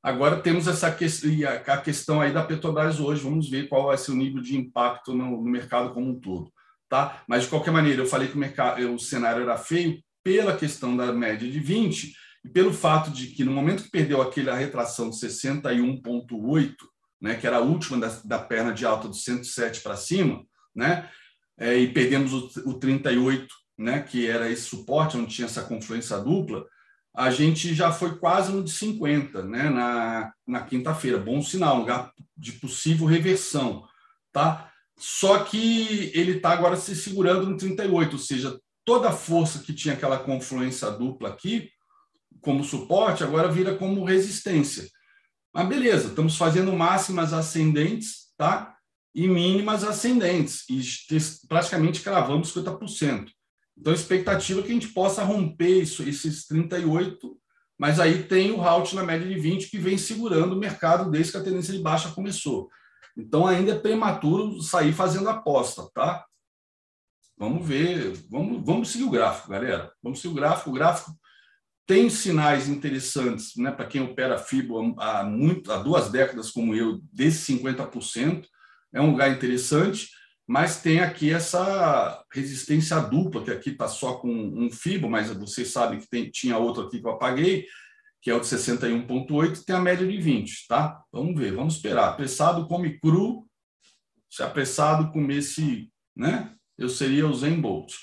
Agora 0.00 0.40
temos 0.40 0.68
essa 0.68 0.88
questão, 0.92 1.30
a 1.66 1.78
questão 1.78 2.20
aí 2.20 2.32
da 2.32 2.44
Petrobras 2.44 3.00
hoje, 3.00 3.24
vamos 3.24 3.50
ver 3.50 3.68
qual 3.68 3.86
vai 3.86 3.98
ser 3.98 4.12
o 4.12 4.16
nível 4.16 4.40
de 4.40 4.56
impacto 4.56 5.12
no, 5.12 5.32
no 5.32 5.50
mercado 5.50 5.92
como 5.92 6.10
um 6.10 6.20
todo. 6.20 6.52
Tá? 6.90 7.22
Mas, 7.28 7.44
de 7.44 7.48
qualquer 7.48 7.70
maneira, 7.70 8.02
eu 8.02 8.06
falei 8.06 8.26
que 8.26 8.34
o, 8.34 8.38
mercado, 8.38 8.92
o 8.92 8.98
cenário 8.98 9.42
era 9.44 9.56
feio 9.56 10.02
pela 10.24 10.56
questão 10.56 10.96
da 10.96 11.12
média 11.12 11.48
de 11.48 11.60
20 11.60 12.12
e 12.44 12.48
pelo 12.48 12.72
fato 12.72 13.12
de 13.12 13.28
que, 13.28 13.44
no 13.44 13.52
momento 13.52 13.84
que 13.84 13.90
perdeu 13.90 14.20
aquela 14.20 14.56
retração 14.56 15.08
de 15.08 15.16
61,8, 15.16 16.74
né, 17.22 17.36
que 17.36 17.46
era 17.46 17.58
a 17.58 17.60
última 17.60 17.96
da, 17.96 18.08
da 18.24 18.38
perna 18.40 18.72
de 18.72 18.84
alta 18.84 19.06
do 19.06 19.14
107 19.14 19.82
para 19.82 19.96
cima, 19.96 20.42
né, 20.74 21.08
é, 21.56 21.76
e 21.76 21.92
perdemos 21.92 22.32
o, 22.32 22.70
o 22.70 22.74
38, 22.74 23.46
né, 23.78 24.00
que 24.00 24.26
era 24.26 24.50
esse 24.50 24.62
suporte, 24.62 25.16
onde 25.16 25.32
tinha 25.32 25.46
essa 25.46 25.62
confluência 25.62 26.18
dupla, 26.18 26.66
a 27.14 27.30
gente 27.30 27.72
já 27.72 27.92
foi 27.92 28.18
quase 28.18 28.50
no 28.50 28.64
de 28.64 28.70
50 28.72 29.44
né, 29.44 29.70
na, 29.70 30.32
na 30.44 30.62
quinta-feira. 30.62 31.18
Bom 31.18 31.40
sinal, 31.40 31.78
lugar 31.78 32.12
de 32.36 32.52
possível 32.52 33.06
reversão. 33.06 33.84
Tá? 34.32 34.69
Só 35.00 35.38
que 35.44 36.10
ele 36.14 36.36
está 36.36 36.50
agora 36.50 36.76
se 36.76 36.94
segurando 36.94 37.46
no 37.46 37.56
38, 37.56 38.12
ou 38.12 38.18
seja, 38.18 38.60
toda 38.84 39.08
a 39.08 39.12
força 39.12 39.60
que 39.60 39.72
tinha 39.72 39.94
aquela 39.94 40.18
confluência 40.18 40.90
dupla 40.90 41.30
aqui, 41.30 41.70
como 42.42 42.62
suporte, 42.62 43.24
agora 43.24 43.50
vira 43.50 43.74
como 43.76 44.04
resistência. 44.04 44.86
Mas 45.54 45.68
beleza, 45.68 46.08
estamos 46.08 46.36
fazendo 46.36 46.72
máximas 46.74 47.32
ascendentes 47.32 48.26
tá? 48.36 48.76
e 49.14 49.26
mínimas 49.26 49.84
ascendentes, 49.84 50.64
e 50.68 50.80
praticamente 51.48 52.02
cravamos 52.02 52.54
50%. 52.54 53.28
Então, 53.78 53.92
a 53.92 53.96
expectativa 53.96 54.60
é 54.60 54.62
que 54.62 54.70
a 54.70 54.74
gente 54.74 54.88
possa 54.88 55.24
romper 55.24 55.82
isso, 55.82 56.02
esses 56.02 56.46
38, 56.46 57.36
mas 57.78 57.98
aí 57.98 58.24
tem 58.24 58.52
o 58.52 58.60
halt 58.60 58.94
na 58.94 59.02
média 59.02 59.26
de 59.26 59.40
20 59.40 59.70
que 59.70 59.78
vem 59.78 59.96
segurando 59.96 60.52
o 60.52 60.58
mercado 60.58 61.10
desde 61.10 61.32
que 61.32 61.38
a 61.38 61.42
tendência 61.42 61.72
de 61.72 61.80
baixa 61.80 62.10
começou. 62.10 62.68
Então, 63.20 63.46
ainda 63.46 63.72
é 63.72 63.78
prematuro 63.78 64.60
sair 64.62 64.92
fazendo 64.92 65.28
aposta, 65.28 65.88
tá? 65.94 66.24
Vamos 67.36 67.66
ver, 67.66 68.12
vamos, 68.28 68.64
vamos 68.64 68.90
seguir 68.90 69.04
o 69.04 69.10
gráfico, 69.10 69.50
galera. 69.50 69.92
Vamos 70.02 70.20
seguir 70.20 70.32
o 70.32 70.36
gráfico. 70.36 70.70
O 70.70 70.74
gráfico 70.74 71.10
tem 71.86 72.08
sinais 72.08 72.68
interessantes 72.68 73.56
né, 73.56 73.70
para 73.70 73.86
quem 73.86 74.02
opera 74.02 74.38
FIBO 74.38 74.94
há, 74.98 75.24
muito, 75.24 75.72
há 75.72 75.78
duas 75.78 76.10
décadas, 76.10 76.50
como 76.50 76.74
eu, 76.74 77.00
desse 77.12 77.52
50%. 77.52 78.46
É 78.92 79.00
um 79.00 79.10
lugar 79.10 79.30
interessante, 79.30 80.08
mas 80.46 80.80
tem 80.82 81.00
aqui 81.00 81.32
essa 81.32 82.24
resistência 82.32 83.00
dupla, 83.00 83.42
que 83.42 83.50
aqui 83.50 83.70
está 83.70 83.88
só 83.88 84.14
com 84.14 84.30
um 84.30 84.70
FIBO, 84.70 85.08
mas 85.08 85.30
vocês 85.30 85.72
sabem 85.72 85.98
que 85.98 86.08
tem, 86.08 86.30
tinha 86.30 86.58
outro 86.58 86.84
aqui 86.84 87.00
que 87.00 87.06
eu 87.06 87.12
apaguei, 87.12 87.66
que 88.20 88.30
é 88.30 88.34
o 88.34 88.40
de 88.40 88.46
61,8, 88.46 89.64
tem 89.64 89.74
a 89.74 89.80
média 89.80 90.06
de 90.06 90.18
20, 90.18 90.66
tá? 90.68 91.02
Vamos 91.10 91.38
ver, 91.38 91.54
vamos 91.54 91.76
esperar. 91.76 92.10
Apressado 92.10 92.66
come 92.66 92.98
cru, 92.98 93.46
se 94.28 94.42
apressado 94.42 95.10
comesse, 95.10 95.90
né? 96.14 96.54
Eu 96.76 96.88
seria 96.88 97.26
o 97.26 97.34
Zen 97.34 97.60
Bolt. 97.60 97.94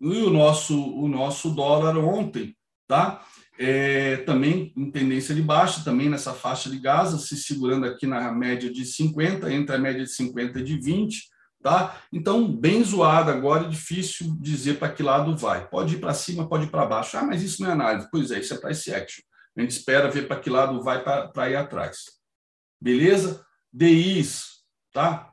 E 0.00 0.22
o 0.22 0.30
nosso, 0.30 0.76
o 0.76 1.08
nosso 1.08 1.50
dólar 1.50 1.96
ontem, 1.96 2.56
tá? 2.86 3.24
É, 3.56 4.18
também 4.18 4.72
em 4.76 4.90
tendência 4.90 5.34
de 5.34 5.40
baixa, 5.40 5.84
também 5.84 6.08
nessa 6.08 6.34
faixa 6.34 6.68
de 6.68 6.78
Gaza, 6.78 7.18
se 7.18 7.36
segurando 7.36 7.86
aqui 7.86 8.06
na 8.06 8.32
média 8.32 8.70
de 8.70 8.84
50, 8.84 9.52
entre 9.52 9.76
a 9.76 9.78
média 9.78 10.02
de 10.02 10.10
50 10.10 10.58
e 10.58 10.64
de 10.64 10.80
20, 10.80 11.28
tá? 11.64 11.98
Então, 12.12 12.46
bem 12.46 12.84
zoado 12.84 13.30
agora, 13.30 13.66
difícil 13.66 14.36
dizer 14.38 14.78
para 14.78 14.92
que 14.92 15.02
lado 15.02 15.34
vai. 15.34 15.66
Pode 15.66 15.94
ir 15.94 15.98
para 15.98 16.12
cima, 16.12 16.46
pode 16.46 16.64
ir 16.64 16.70
para 16.70 16.84
baixo. 16.84 17.16
Ah, 17.16 17.24
mas 17.24 17.42
isso 17.42 17.62
não 17.62 17.70
é 17.70 17.72
análise. 17.72 18.06
Pois 18.12 18.30
é, 18.30 18.38
isso 18.38 18.52
é 18.52 18.58
price 18.58 18.92
action. 18.92 19.24
A 19.56 19.62
gente 19.62 19.70
espera 19.70 20.10
ver 20.10 20.28
para 20.28 20.38
que 20.38 20.50
lado 20.50 20.82
vai 20.82 21.02
para 21.02 21.50
ir 21.50 21.56
atrás. 21.56 22.02
Beleza? 22.78 23.42
DIs, 23.72 24.62
tá? 24.92 25.32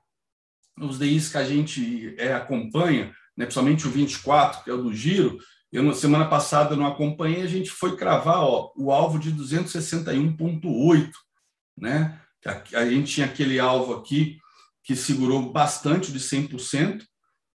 Os 0.79 0.97
DIs 0.97 1.27
que 1.27 1.37
a 1.37 1.43
gente 1.43 2.15
é, 2.17 2.33
acompanha, 2.33 3.07
né, 3.35 3.45
principalmente 3.45 3.85
o 3.85 3.91
24, 3.91 4.63
que 4.63 4.69
é 4.69 4.73
o 4.73 4.83
do 4.83 4.93
giro, 4.93 5.37
eu 5.69 5.83
na 5.83 5.93
semana 5.93 6.29
passada 6.29 6.77
não 6.77 6.87
acompanhei, 6.87 7.41
a 7.41 7.47
gente 7.47 7.69
foi 7.69 7.97
cravar 7.97 8.39
ó, 8.39 8.71
o 8.77 8.89
alvo 8.89 9.19
de 9.19 9.33
261,8, 9.33 11.11
né? 11.77 12.21
A, 12.45 12.79
a 12.79 12.89
gente 12.89 13.13
tinha 13.13 13.25
aquele 13.25 13.59
alvo 13.59 13.95
aqui 13.95 14.40
que 14.83 14.95
segurou 14.95 15.51
bastante 15.51 16.11
de 16.11 16.19
100%, 16.19 17.03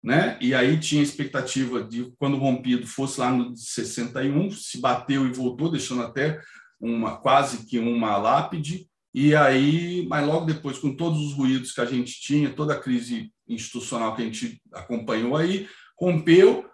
né? 0.03 0.37
E 0.39 0.53
aí 0.53 0.79
tinha 0.79 1.03
expectativa 1.03 1.83
de 1.83 2.13
quando 2.17 2.37
rompido 2.37 2.87
fosse 2.87 3.19
lá 3.19 3.31
no 3.31 3.55
61, 3.55 4.51
se 4.51 4.79
bateu 4.79 5.27
e 5.27 5.33
voltou, 5.33 5.71
deixando 5.71 6.03
até 6.03 6.39
uma 6.79 7.17
quase 7.17 7.65
que 7.65 7.79
uma 7.79 8.17
lápide. 8.17 8.87
E 9.13 9.35
aí, 9.35 10.05
mas 10.07 10.25
logo 10.25 10.45
depois, 10.45 10.77
com 10.77 10.95
todos 10.95 11.19
os 11.19 11.33
ruídos 11.33 11.71
que 11.71 11.81
a 11.81 11.85
gente 11.85 12.21
tinha, 12.21 12.53
toda 12.53 12.73
a 12.73 12.79
crise 12.79 13.31
institucional 13.47 14.15
que 14.15 14.21
a 14.21 14.25
gente 14.25 14.61
acompanhou 14.71 15.35
aí, 15.35 15.67
rompeu, 15.99 16.65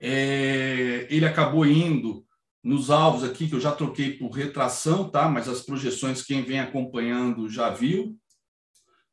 é, 0.00 1.06
ele 1.10 1.26
acabou 1.26 1.66
indo 1.66 2.26
nos 2.62 2.90
alvos 2.90 3.24
aqui, 3.24 3.48
que 3.48 3.54
eu 3.54 3.60
já 3.60 3.72
troquei 3.72 4.16
por 4.16 4.30
retração, 4.30 5.10
tá? 5.10 5.28
mas 5.28 5.48
as 5.48 5.62
projeções, 5.62 6.22
quem 6.22 6.42
vem 6.42 6.60
acompanhando 6.60 7.48
já 7.48 7.70
viu. 7.70 8.18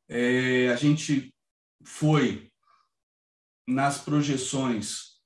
É, 0.08 0.68
a 0.68 0.76
gente 0.76 1.34
foi 1.84 2.50
nas 3.66 3.98
projeções, 3.98 5.16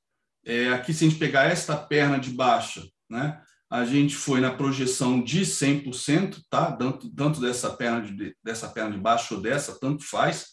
é, 0.45 0.69
aqui 0.69 0.95
se 0.95 1.05
a 1.05 1.09
gente 1.09 1.19
pegar 1.19 1.45
esta 1.45 1.77
perna 1.77 2.19
de 2.19 2.31
baixa, 2.31 2.89
né? 3.11 3.41
a 3.71 3.85
gente 3.85 4.17
foi 4.17 4.41
na 4.41 4.51
projeção 4.51 5.23
de 5.23 5.43
100%, 5.43 6.43
tá? 6.51 6.73
Tanto, 6.73 7.09
tanto 7.15 7.41
dessa 7.41 7.71
perna 7.71 8.03
de, 8.03 8.35
dessa 8.43 8.69
perna 8.69 8.91
de 8.91 8.99
baixo 8.99 9.37
ou 9.37 9.41
dessa, 9.41 9.79
tanto 9.79 10.05
faz, 10.05 10.49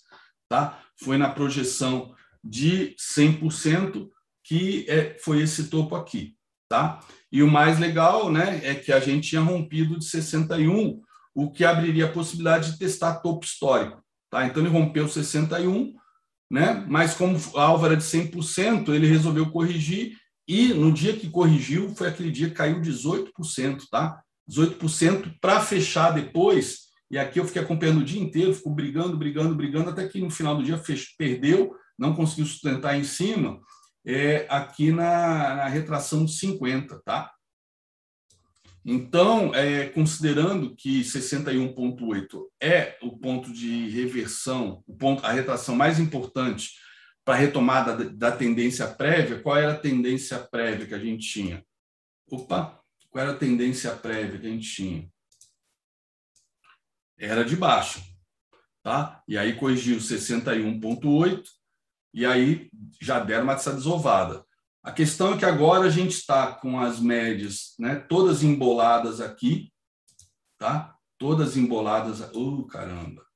tá? 0.47 0.80
Foi 1.03 1.18
na 1.18 1.28
projeção 1.28 2.14
de 2.43 2.95
100% 3.18 4.08
que 4.43 4.86
é, 4.88 5.18
foi 5.20 5.41
esse 5.41 5.68
topo 5.68 5.95
aqui, 5.95 6.36
tá? 6.70 6.99
E 7.32 7.41
o 7.41 7.49
mais 7.49 7.80
legal, 7.80 8.32
né, 8.32 8.62
é 8.64 8.76
que 8.76 8.93
a 8.93 8.99
gente 8.99 9.30
tinha 9.30 9.41
rompido 9.41 9.97
de 9.97 10.05
61, 10.05 11.01
o 11.34 11.51
que 11.51 11.66
abriria 11.66 12.05
a 12.05 12.12
possibilidade 12.12 12.72
de 12.72 12.78
testar 12.78 13.16
topo 13.16 13.43
histórico, 13.43 14.01
tá? 14.30 14.45
Então 14.45 14.62
ele 14.62 14.72
rompeu 14.72 15.08
61, 15.08 15.91
né? 16.51 16.86
Mas 16.88 17.16
como 17.16 17.36
a 17.55 17.64
alvo 17.64 17.88
era 17.88 17.97
de 17.97 18.03
100%, 18.03 18.89
ele 18.93 19.08
resolveu 19.08 19.49
corrigir 19.49 20.16
e 20.47 20.73
no 20.73 20.93
dia 20.93 21.15
que 21.17 21.29
corrigiu, 21.29 21.93
foi 21.95 22.07
aquele 22.07 22.31
dia 22.31 22.47
que 22.47 22.55
caiu 22.55 22.81
18%, 22.81 23.83
tá? 23.91 24.21
18% 24.49 25.35
para 25.41 25.59
fechar 25.59 26.11
depois. 26.11 26.87
E 27.11 27.17
aqui 27.17 27.39
eu 27.39 27.45
fiquei 27.45 27.61
acompanhando 27.61 27.99
o 27.99 28.05
dia 28.05 28.21
inteiro, 28.21 28.53
ficou 28.53 28.73
brigando, 28.73 29.17
brigando, 29.17 29.55
brigando, 29.55 29.89
até 29.89 30.07
que 30.07 30.21
no 30.21 30.29
final 30.29 30.55
do 30.55 30.63
dia 30.63 30.81
perdeu, 31.17 31.75
não 31.97 32.15
conseguiu 32.15 32.45
sustentar 32.45 32.97
em 32.97 33.03
cima, 33.03 33.59
é, 34.05 34.45
aqui 34.49 34.91
na, 34.91 35.55
na 35.55 35.67
retração 35.67 36.23
de 36.23 36.31
50, 36.31 37.01
tá? 37.03 37.31
Então, 38.85 39.53
é, 39.53 39.87
considerando 39.87 40.73
que 40.73 41.01
61,8 41.01 42.41
é 42.61 42.97
o 43.01 43.17
ponto 43.17 43.51
de 43.51 43.89
reversão, 43.89 44.81
o 44.87 44.95
ponto, 44.95 45.25
a 45.25 45.33
retração 45.33 45.75
mais 45.75 45.99
importante 45.99 46.71
para 47.28 47.36
a 47.36 47.39
retomada 47.39 48.09
da 48.09 48.32
tendência 48.32 48.88
prévia, 48.88 49.41
qual 49.41 49.57
era 49.57 49.73
a 49.73 49.78
tendência 49.78 50.39
prévia 50.39 50.88
que 50.88 50.93
a 50.93 50.97
gente 50.97 51.28
tinha? 51.28 51.61
Opa, 52.32 52.82
qual 53.09 53.21
era 53.21 53.34
a 53.34 53.38
tendência 53.38 53.93
prévia 53.97 54.39
que 54.39 54.47
a 54.47 54.49
gente 54.49 54.73
tinha? 54.73 55.11
Era 57.17 57.43
de 57.43 57.57
baixa, 57.57 58.01
tá? 58.82 59.21
E 59.28 59.38
aí 59.38 59.59
corrigiu 59.59 59.97
61,8 59.97 61.43
e 62.13 62.25
aí 62.25 62.69
já 63.01 63.19
deram 63.19 63.43
uma 63.43 63.55
desovada. 63.55 64.45
A 64.82 64.93
questão 64.93 65.34
é 65.34 65.38
que 65.38 65.43
agora 65.43 65.88
a 65.88 65.91
gente 65.91 66.13
está 66.13 66.53
com 66.53 66.80
as 66.80 66.97
médias, 66.97 67.75
né, 67.78 67.97
todas 67.97 68.41
emboladas 68.41 69.19
aqui, 69.19 69.69
tá? 70.57 70.95
Todas 71.17 71.57
emboladas, 71.57 72.21
oh, 72.34 72.65
caramba. 72.67 73.28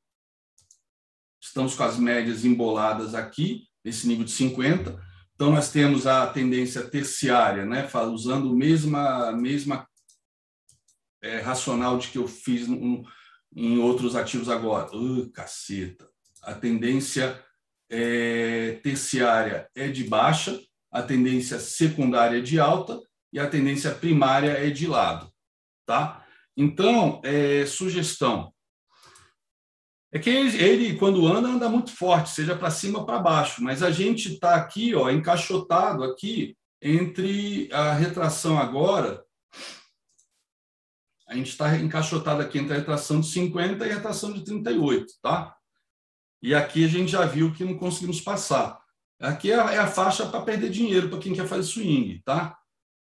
Estamos 1.42 1.76
com 1.76 1.84
as 1.84 1.98
médias 1.98 2.46
emboladas 2.46 3.14
aqui 3.14 3.70
esse 3.84 4.08
nível 4.08 4.26
de 4.26 4.32
50. 4.32 5.00
Então, 5.36 5.52
nós 5.52 5.72
temos 5.72 6.06
a 6.06 6.28
tendência 6.28 6.84
terciária, 6.84 7.66
né, 7.66 7.90
usando 8.12 8.50
a 8.50 8.56
mesma, 8.56 9.32
mesma 9.32 9.88
é, 11.22 11.40
racional 11.40 11.98
de 11.98 12.10
que 12.10 12.18
eu 12.18 12.28
fiz 12.28 12.68
no, 12.68 13.04
em 13.56 13.80
outros 13.80 14.16
ativos 14.16 14.50
agora. 14.50 14.96
Uh, 14.96 15.30
caceta! 15.32 16.08
A 16.44 16.54
tendência 16.54 17.44
é, 17.90 18.80
terciária 18.84 19.70
é 19.76 19.88
de 19.88 20.04
baixa, 20.04 20.60
a 20.92 21.02
tendência 21.02 21.60
secundária 21.60 22.38
é 22.38 22.42
de 22.42 22.60
alta 22.60 23.00
e 23.32 23.40
a 23.40 23.48
tendência 23.48 23.92
primária 23.92 24.52
é 24.52 24.70
de 24.70 24.88
lado. 24.88 25.32
Tá? 25.86 26.26
Então, 26.56 27.22
é, 27.24 27.66
sugestão, 27.66 28.54
é 30.12 30.20
que 30.20 30.30
ele, 30.30 30.98
quando 30.98 31.26
anda, 31.26 31.48
anda 31.48 31.70
muito 31.70 31.96
forte, 31.96 32.32
seja 32.32 32.56
para 32.56 32.70
cima 32.70 33.06
para 33.06 33.20
baixo. 33.20 33.64
Mas 33.64 33.82
a 33.82 33.92
gente 33.92 34.34
está 34.34 34.56
aqui, 34.56 34.94
ó, 34.94 35.10
encaixotado 35.10 36.04
aqui 36.04 36.58
entre 36.82 37.70
a 37.72 37.94
retração 37.94 38.60
agora. 38.60 39.24
A 41.28 41.36
gente 41.36 41.50
está 41.50 41.78
encaixotado 41.78 42.42
aqui 42.42 42.60
entre 42.60 42.74
a 42.74 42.78
retração 42.78 43.22
de 43.22 43.28
50 43.28 43.86
e 43.86 43.90
a 43.90 43.96
retração 43.96 44.34
de 44.34 44.44
38, 44.44 45.14
tá? 45.22 45.56
E 46.42 46.54
aqui 46.54 46.84
a 46.84 46.90
gente 46.90 47.12
já 47.12 47.26
viu 47.26 47.54
que 47.54 47.64
não 47.64 47.78
conseguimos 47.78 48.20
passar. 48.20 48.82
Aqui 49.18 49.52
é 49.52 49.60
a, 49.60 49.72
é 49.72 49.88
faixa 49.88 50.28
para 50.28 50.42
perder 50.42 50.72
dinheiro 50.72 51.08
para 51.08 51.20
quem 51.20 51.34
quer 51.34 51.48
fazer 51.48 51.64
swing, 51.64 52.22
tá? 52.26 52.58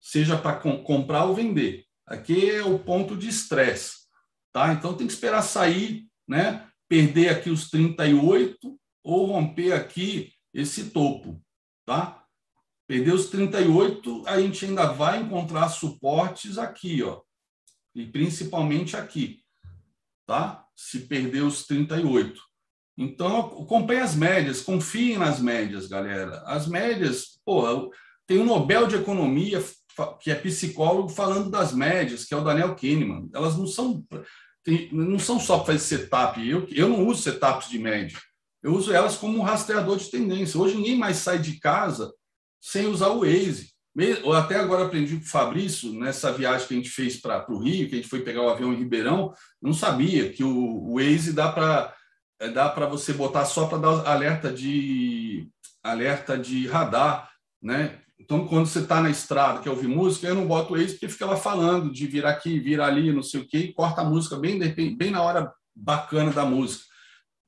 Seja 0.01 0.37
para 0.37 0.55
com, 0.55 0.81
comprar 0.83 1.25
ou 1.25 1.35
vender. 1.35 1.85
Aqui 2.07 2.49
é 2.49 2.63
o 2.63 2.79
ponto 2.79 3.15
de 3.15 3.27
estresse, 3.27 4.07
tá? 4.51 4.73
Então 4.73 4.95
tem 4.95 5.05
que 5.05 5.13
esperar 5.13 5.43
sair, 5.43 6.07
né? 6.27 6.67
Perder 6.87 7.29
aqui 7.29 7.49
os 7.49 7.69
38 7.69 8.79
ou 9.03 9.25
romper 9.27 9.71
aqui 9.73 10.33
esse 10.53 10.89
topo, 10.89 11.41
tá? 11.85 12.23
Perder 12.87 13.13
os 13.13 13.29
38, 13.29 14.23
a 14.27 14.39
gente 14.39 14.65
ainda 14.65 14.91
vai 14.91 15.21
encontrar 15.21 15.69
suportes 15.69 16.57
aqui, 16.57 17.01
ó. 17.03 17.21
E 17.93 18.05
principalmente 18.05 18.95
aqui, 18.95 19.39
tá? 20.25 20.65
Se 20.75 21.01
perder 21.01 21.43
os 21.43 21.65
38. 21.65 22.41
Então, 22.97 23.39
acompanhe 23.63 23.99
as 23.99 24.15
médias, 24.15 24.61
confiem 24.61 25.17
nas 25.17 25.39
médias, 25.39 25.87
galera. 25.87 26.41
As 26.45 26.67
médias, 26.67 27.39
pô, 27.43 27.91
tem 28.25 28.39
um 28.39 28.45
Nobel 28.45 28.87
de 28.87 28.95
Economia 28.95 29.63
que 30.19 30.29
é 30.29 30.35
psicólogo 30.35 31.09
falando 31.09 31.49
das 31.49 31.73
médias, 31.73 32.25
que 32.25 32.33
é 32.33 32.37
o 32.37 32.43
Daniel 32.43 32.75
Kahneman. 32.75 33.29
Elas 33.33 33.57
não 33.57 33.65
são 33.65 34.05
tem, 34.65 34.89
não 34.91 35.19
são 35.19 35.39
só 35.39 35.57
para 35.57 35.67
fazer 35.67 35.79
setup. 35.79 36.49
Eu, 36.49 36.67
eu 36.71 36.89
não 36.89 37.07
uso 37.07 37.21
setups 37.21 37.69
de 37.69 37.77
média. 37.79 38.17
Eu 38.61 38.73
uso 38.73 38.91
elas 38.91 39.15
como 39.15 39.37
um 39.37 39.43
rastreador 39.43 39.95
de 39.97 40.09
tendência. 40.09 40.59
Hoje 40.59 40.75
ninguém 40.75 40.97
mais 40.97 41.17
sai 41.17 41.37
de 41.37 41.59
casa 41.59 42.11
sem 42.59 42.87
usar 42.87 43.09
o 43.09 43.19
Waze. 43.19 43.69
Eu 43.95 44.33
até 44.33 44.55
agora 44.55 44.85
aprendi 44.85 45.15
com 45.15 45.23
o 45.23 45.29
Fabrício, 45.29 45.93
nessa 45.93 46.33
viagem 46.33 46.67
que 46.67 46.73
a 46.73 46.77
gente 46.77 46.89
fez 46.89 47.15
para 47.15 47.45
o 47.49 47.59
Rio, 47.59 47.87
que 47.87 47.93
a 47.93 47.97
gente 47.97 48.09
foi 48.09 48.21
pegar 48.21 48.41
o 48.41 48.49
avião 48.49 48.73
em 48.73 48.77
Ribeirão, 48.77 49.33
não 49.61 49.71
sabia 49.71 50.33
que 50.33 50.43
o, 50.43 50.49
o 50.49 50.95
Waze 50.95 51.31
dá 51.31 51.49
para 51.49 51.95
é, 52.39 52.49
dá 52.49 52.67
para 52.67 52.87
você 52.87 53.13
botar 53.13 53.45
só 53.45 53.67
para 53.67 53.77
dar 53.77 54.07
alerta 54.07 54.51
de 54.51 55.47
alerta 55.81 56.37
de 56.37 56.67
radar, 56.67 57.29
né? 57.61 58.01
Então, 58.25 58.47
quando 58.47 58.65
você 58.65 58.79
está 58.79 58.99
na 58.99 59.09
estrada, 59.09 59.61
quer 59.61 59.69
ouvir 59.69 59.87
música, 59.87 60.27
eu 60.27 60.35
não 60.35 60.47
boto 60.47 60.73
o 60.73 60.77
Waze 60.77 60.93
porque 60.93 61.07
fica 61.07 61.27
lá 61.27 61.37
falando 61.37 61.91
de 61.91 62.07
vir 62.07 62.25
aqui, 62.25 62.59
vir 62.59 62.81
ali, 62.81 63.13
não 63.13 63.21
sei 63.21 63.41
o 63.41 63.47
quê, 63.47 63.59
e 63.59 63.73
corta 63.73 64.01
a 64.01 64.05
música 64.05 64.35
bem, 64.35 64.59
bem 64.95 65.11
na 65.11 65.21
hora 65.21 65.53
bacana 65.75 66.31
da 66.31 66.43
música. 66.43 66.85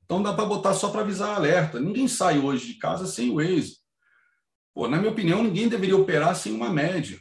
Então, 0.04 0.22
dá 0.22 0.32
para 0.32 0.46
botar 0.46 0.74
só 0.74 0.88
para 0.90 1.00
avisar 1.00 1.34
alerta. 1.34 1.80
Ninguém 1.80 2.06
sai 2.06 2.38
hoje 2.38 2.68
de 2.68 2.74
casa 2.74 3.06
sem 3.06 3.30
o 3.30 3.34
Waze. 3.34 3.78
Pô, 4.72 4.86
na 4.88 4.96
minha 4.96 5.10
opinião, 5.10 5.42
ninguém 5.42 5.68
deveria 5.68 5.96
operar 5.96 6.36
sem 6.36 6.52
uma 6.52 6.70
média, 6.70 7.18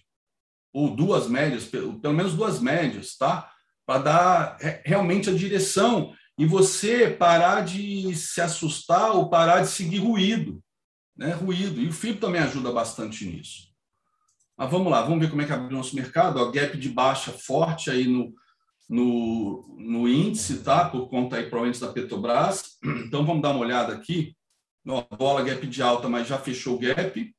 ou 0.72 0.96
duas 0.96 1.28
médias, 1.28 1.66
pelo 1.66 2.14
menos 2.14 2.36
duas 2.36 2.60
médias, 2.60 3.18
tá? 3.18 3.52
para 3.88 4.04
dar 4.04 4.58
realmente 4.84 5.30
a 5.30 5.34
direção 5.34 6.14
e 6.38 6.46
você 6.46 7.10
parar 7.10 7.62
de 7.62 8.14
se 8.14 8.42
assustar 8.42 9.12
ou 9.12 9.30
parar 9.30 9.62
de 9.62 9.70
seguir 9.70 10.00
ruído, 10.00 10.62
né? 11.18 11.34
Ruído. 11.34 11.82
E 11.82 11.88
o 11.88 11.94
FIB 11.94 12.20
também 12.20 12.42
ajuda 12.42 12.72
bastante 12.72 13.26
nisso. 13.26 13.68
Mas 14.58 14.72
vamos 14.72 14.92
lá, 14.92 15.02
vamos 15.02 15.20
ver 15.20 15.30
como 15.30 15.42
é 15.42 15.46
que 15.46 15.54
abriu 15.54 15.70
o 15.70 15.78
nosso 15.78 15.96
mercado. 15.96 16.40
Ó, 16.40 16.52
gap 16.52 16.78
de 16.78 16.90
baixa 16.90 17.32
forte 17.32 17.90
aí 17.90 18.08
no, 18.08 18.34
no, 18.90 19.76
no 19.78 20.08
índice, 20.08 20.64
tá? 20.64 20.90
Por 20.90 21.10
conta 21.10 21.38
aí 21.38 21.44
provavelmente 21.44 21.82
da 21.82 21.92
Petrobras. 21.92 22.78
Então 23.08 23.26
vamos 23.26 23.42
dar 23.42 23.52
uma 23.52 23.60
olhada 23.60 23.94
aqui. 23.94 24.36
Ó, 24.88 25.04
bola 25.16 25.44
gap 25.44 25.66
de 25.66 25.82
alta, 25.82 26.08
mas 26.08 26.28
já 26.28 26.38
fechou 26.38 26.76
o 26.76 26.80
gap. 26.80 27.36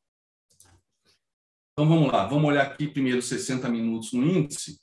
Então 1.72 1.88
vamos 1.88 2.12
lá, 2.12 2.26
vamos 2.26 2.48
olhar 2.48 2.62
aqui 2.62 2.88
primeiro 2.88 3.22
60 3.22 3.68
minutos 3.68 4.12
no 4.12 4.26
índice, 4.26 4.80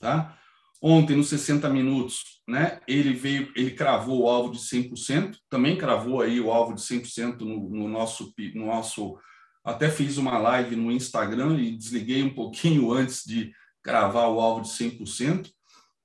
tá? 0.00 0.36
Ontem, 0.82 1.16
nos 1.16 1.28
60 1.28 1.70
minutos, 1.70 2.33
né, 2.46 2.80
ele 2.86 3.14
veio, 3.14 3.50
ele 3.56 3.70
cravou 3.70 4.22
o 4.22 4.28
alvo 4.28 4.52
de 4.52 4.58
100%, 4.58 5.36
também 5.48 5.76
cravou 5.76 6.20
aí 6.20 6.40
o 6.40 6.52
alvo 6.52 6.74
de 6.74 6.82
100% 6.82 7.40
no, 7.40 7.68
no 7.70 7.88
nosso, 7.88 8.32
no 8.54 8.66
nosso. 8.66 9.18
Até 9.64 9.90
fiz 9.90 10.18
uma 10.18 10.36
live 10.38 10.76
no 10.76 10.92
Instagram 10.92 11.58
e 11.58 11.76
desliguei 11.76 12.22
um 12.22 12.34
pouquinho 12.34 12.92
antes 12.92 13.24
de 13.24 13.52
cravar 13.82 14.30
o 14.30 14.40
alvo 14.40 14.62
de 14.62 14.68
100%. 14.68 15.50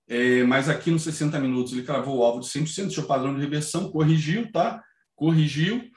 É, 0.07 0.43
mas 0.43 0.67
aqui 0.67 0.89
nos 0.89 1.03
60 1.03 1.39
minutos 1.39 1.71
ele 1.71 1.83
cravou 1.83 2.17
o 2.17 2.23
alvo 2.23 2.39
de 2.39 2.47
100%, 2.47 2.85
deixou 2.85 3.03
padrão 3.03 3.35
de 3.35 3.41
reversão, 3.41 3.91
corrigiu, 3.91 4.51
tá? 4.51 4.83
Corrigiu, 5.15 5.87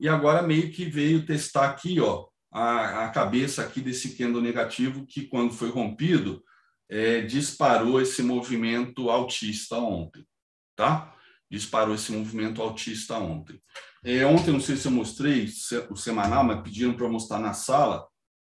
e 0.00 0.08
agora 0.08 0.40
meio 0.40 0.70
que 0.70 0.86
veio 0.86 1.26
testar 1.26 1.68
aqui, 1.68 2.00
ó, 2.00 2.26
a, 2.50 3.04
a 3.04 3.08
cabeça 3.10 3.62
aqui 3.62 3.82
desse 3.82 4.16
candle 4.16 4.40
negativo, 4.40 5.04
que 5.06 5.26
quando 5.26 5.52
foi 5.52 5.68
rompido, 5.68 6.42
é, 6.90 7.20
disparou 7.20 8.00
esse 8.00 8.20
movimento 8.20 9.08
altista 9.08 9.76
ontem, 9.76 10.26
tá? 10.74 11.14
Disparou 11.48 11.94
esse 11.94 12.10
movimento 12.10 12.60
altista 12.60 13.16
ontem. 13.16 13.62
É, 14.04 14.26
ontem, 14.26 14.50
não 14.50 14.60
sei 14.60 14.76
se 14.76 14.88
eu 14.88 14.92
mostrei 14.92 15.48
o 15.88 15.96
semanal, 15.96 16.42
mas 16.42 16.62
pediram 16.62 16.94
para 16.94 17.08
mostrar 17.08 17.38
na 17.38 17.52
sala. 17.52 18.06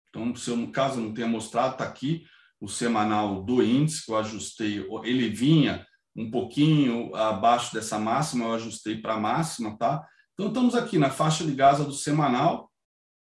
Então, 0.09 0.35
se 0.35 0.51
eu, 0.51 0.57
no 0.57 0.73
caso, 0.73 1.01
não 1.01 1.15
tenha 1.15 1.29
mostrado, 1.29 1.75
está 1.75 1.85
aqui 1.85 2.25
o 2.61 2.69
semanal 2.69 3.43
do 3.43 3.63
índice, 3.63 4.05
que 4.05 4.11
eu 4.11 4.17
ajustei. 4.17 4.85
Ele 5.05 5.29
vinha 5.29 5.87
um 6.17 6.31
pouquinho 6.31 7.15
abaixo 7.15 7.73
dessa 7.73 7.99
máxima, 7.99 8.47
eu 8.47 8.55
ajustei 8.55 9.01
para 9.01 9.15
a 9.15 9.21
máxima, 9.21 9.77
tá? 9.79 10.05
Então, 10.35 10.49
estamos 10.49 10.75
aqui 10.75 10.99
na 10.99 11.11
faixa 11.11 11.45
de 11.45 11.55
Gaza 11.55 11.85
do 11.85 11.93
semanal, 11.93 12.71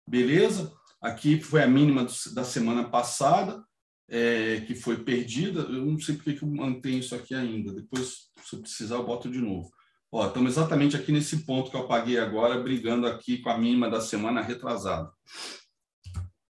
beleza? 0.08 0.74
Aqui 1.02 1.40
foi 1.40 1.62
a 1.62 1.68
mínima 1.68 2.08
da 2.34 2.44
semana 2.44 2.90
passada, 2.90 3.64
é, 4.10 4.62
que 4.62 4.76
foi 4.76 5.04
perdida. 5.04 5.62
Eu 5.62 5.86
não 5.86 6.00
sei 6.00 6.16
porque 6.16 6.34
que 6.34 6.44
eu 6.44 6.50
mantenho 6.50 7.00
isso 7.00 7.16
aqui 7.16 7.34
ainda. 7.34 7.74
Depois, 7.74 8.30
se 8.44 8.56
eu 8.56 8.62
precisar, 8.62 8.96
eu 8.96 9.06
boto 9.06 9.30
de 9.30 9.40
novo. 9.40 9.72
Ó, 10.12 10.28
estamos 10.28 10.52
exatamente 10.52 10.96
aqui 10.96 11.12
nesse 11.12 11.46
ponto 11.46 11.70
que 11.70 11.76
eu 11.76 11.88
paguei 11.88 12.18
agora, 12.18 12.62
brigando 12.62 13.08
aqui 13.08 13.40
com 13.40 13.50
a 13.50 13.58
mínima 13.58 13.90
da 13.90 14.00
semana 14.00 14.42
retrasada. 14.42 15.12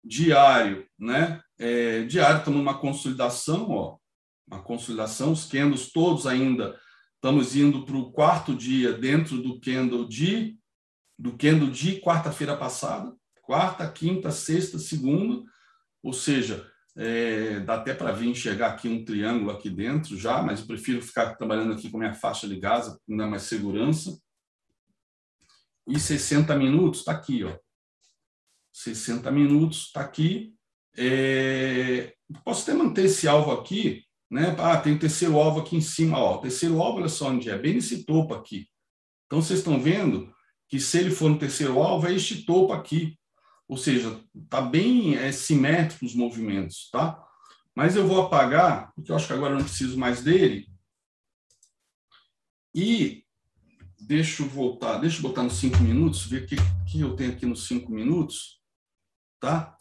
Diário, 0.05 0.87
né? 0.99 1.41
É, 1.59 2.03
diário, 2.03 2.39
estamos 2.39 2.59
numa 2.59 2.79
consolidação, 2.79 3.70
ó, 3.70 3.99
uma 4.49 4.61
consolidação, 4.62 5.31
os 5.31 5.45
candles 5.45 5.93
todos 5.93 6.27
ainda, 6.27 6.77
estamos 7.15 7.55
indo 7.55 7.85
para 7.85 7.97
o 7.97 8.11
quarto 8.11 8.53
dia 8.53 8.93
dentro 8.93 9.41
do 9.41 9.61
candle 9.61 10.09
de, 10.09 10.59
do 11.16 11.37
candle 11.37 11.70
de 11.70 12.01
quarta-feira 12.01 12.57
passada, 12.57 13.15
quarta, 13.43 13.89
quinta, 13.89 14.33
sexta, 14.33 14.77
segunda, 14.77 15.41
ou 16.03 16.12
seja, 16.12 16.69
é, 16.97 17.60
dá 17.60 17.74
até 17.74 17.94
para 17.94 18.12
vir 18.12 18.28
enxergar 18.28 18.73
aqui 18.73 18.89
um 18.89 19.05
triângulo 19.05 19.51
aqui 19.51 19.70
dentro 19.70 20.16
já, 20.16 20.43
mas 20.43 20.60
eu 20.60 20.66
prefiro 20.66 21.01
ficar 21.01 21.35
trabalhando 21.36 21.73
aqui 21.73 21.90
com 21.90 21.98
minha 21.98 22.14
faixa 22.14 22.47
de 22.47 22.59
gás, 22.59 22.94
dá 23.09 23.27
mais 23.27 23.43
segurança. 23.43 24.19
E 25.86 25.98
60 25.98 26.55
minutos 26.56 27.01
está 27.01 27.12
aqui, 27.12 27.44
ó. 27.44 27.56
60 28.73 29.31
minutos 29.31 29.86
está 29.86 30.01
aqui. 30.01 30.55
É, 30.97 32.14
posso 32.44 32.62
até 32.62 32.74
manter 32.78 33.06
esse 33.06 33.27
alvo 33.27 33.52
aqui, 33.52 34.05
né? 34.31 34.55
Ah, 34.59 34.77
tem 34.77 34.94
o 34.94 34.98
terceiro 34.98 35.39
alvo 35.39 35.60
aqui 35.60 35.77
em 35.77 35.81
cima, 35.81 36.19
ó. 36.19 36.36
O 36.36 36.40
terceiro 36.40 36.81
alvo, 36.81 36.98
olha 36.98 37.09
só 37.09 37.28
onde 37.28 37.51
é, 37.51 37.59
bem 37.59 37.74
nesse 37.74 38.05
topo 38.05 38.35
aqui. 38.35 38.69
Então 39.27 39.40
vocês 39.40 39.60
estão 39.60 39.81
vendo 39.81 40.32
que 40.69 40.78
se 40.78 40.98
ele 40.98 41.10
for 41.10 41.31
no 41.31 41.39
terceiro 41.39 41.81
alvo, 41.81 42.06
é 42.06 42.14
este 42.14 42.44
topo 42.44 42.73
aqui. 42.73 43.19
Ou 43.73 43.78
seja, 43.78 44.20
está 44.36 44.61
bem 44.61 45.16
é, 45.16 45.32
simétrico 45.32 46.05
os 46.05 46.15
movimentos, 46.15 46.90
tá? 46.90 47.27
Mas 47.74 47.97
eu 47.97 48.07
vou 48.07 48.20
apagar, 48.20 48.93
porque 48.94 49.11
eu 49.11 49.16
acho 49.16 49.27
que 49.27 49.32
agora 49.32 49.55
eu 49.55 49.61
não 49.61 49.65
preciso 49.65 49.99
mais 49.99 50.23
dele. 50.23 50.69
E 52.74 53.24
deixa 53.99 54.43
eu 54.43 54.47
voltar, 54.47 54.99
deixa 54.99 55.16
eu 55.16 55.23
botar 55.23 55.43
nos 55.43 55.55
cinco 55.55 55.78
minutos, 55.78 56.27
ver 56.27 56.43
o 56.43 56.47
que, 56.47 56.57
que 56.86 57.01
eu 57.01 57.16
tenho 57.16 57.32
aqui 57.32 57.47
nos 57.47 57.66
cinco 57.66 57.90
minutos, 57.90 58.61
tá? 59.40 59.74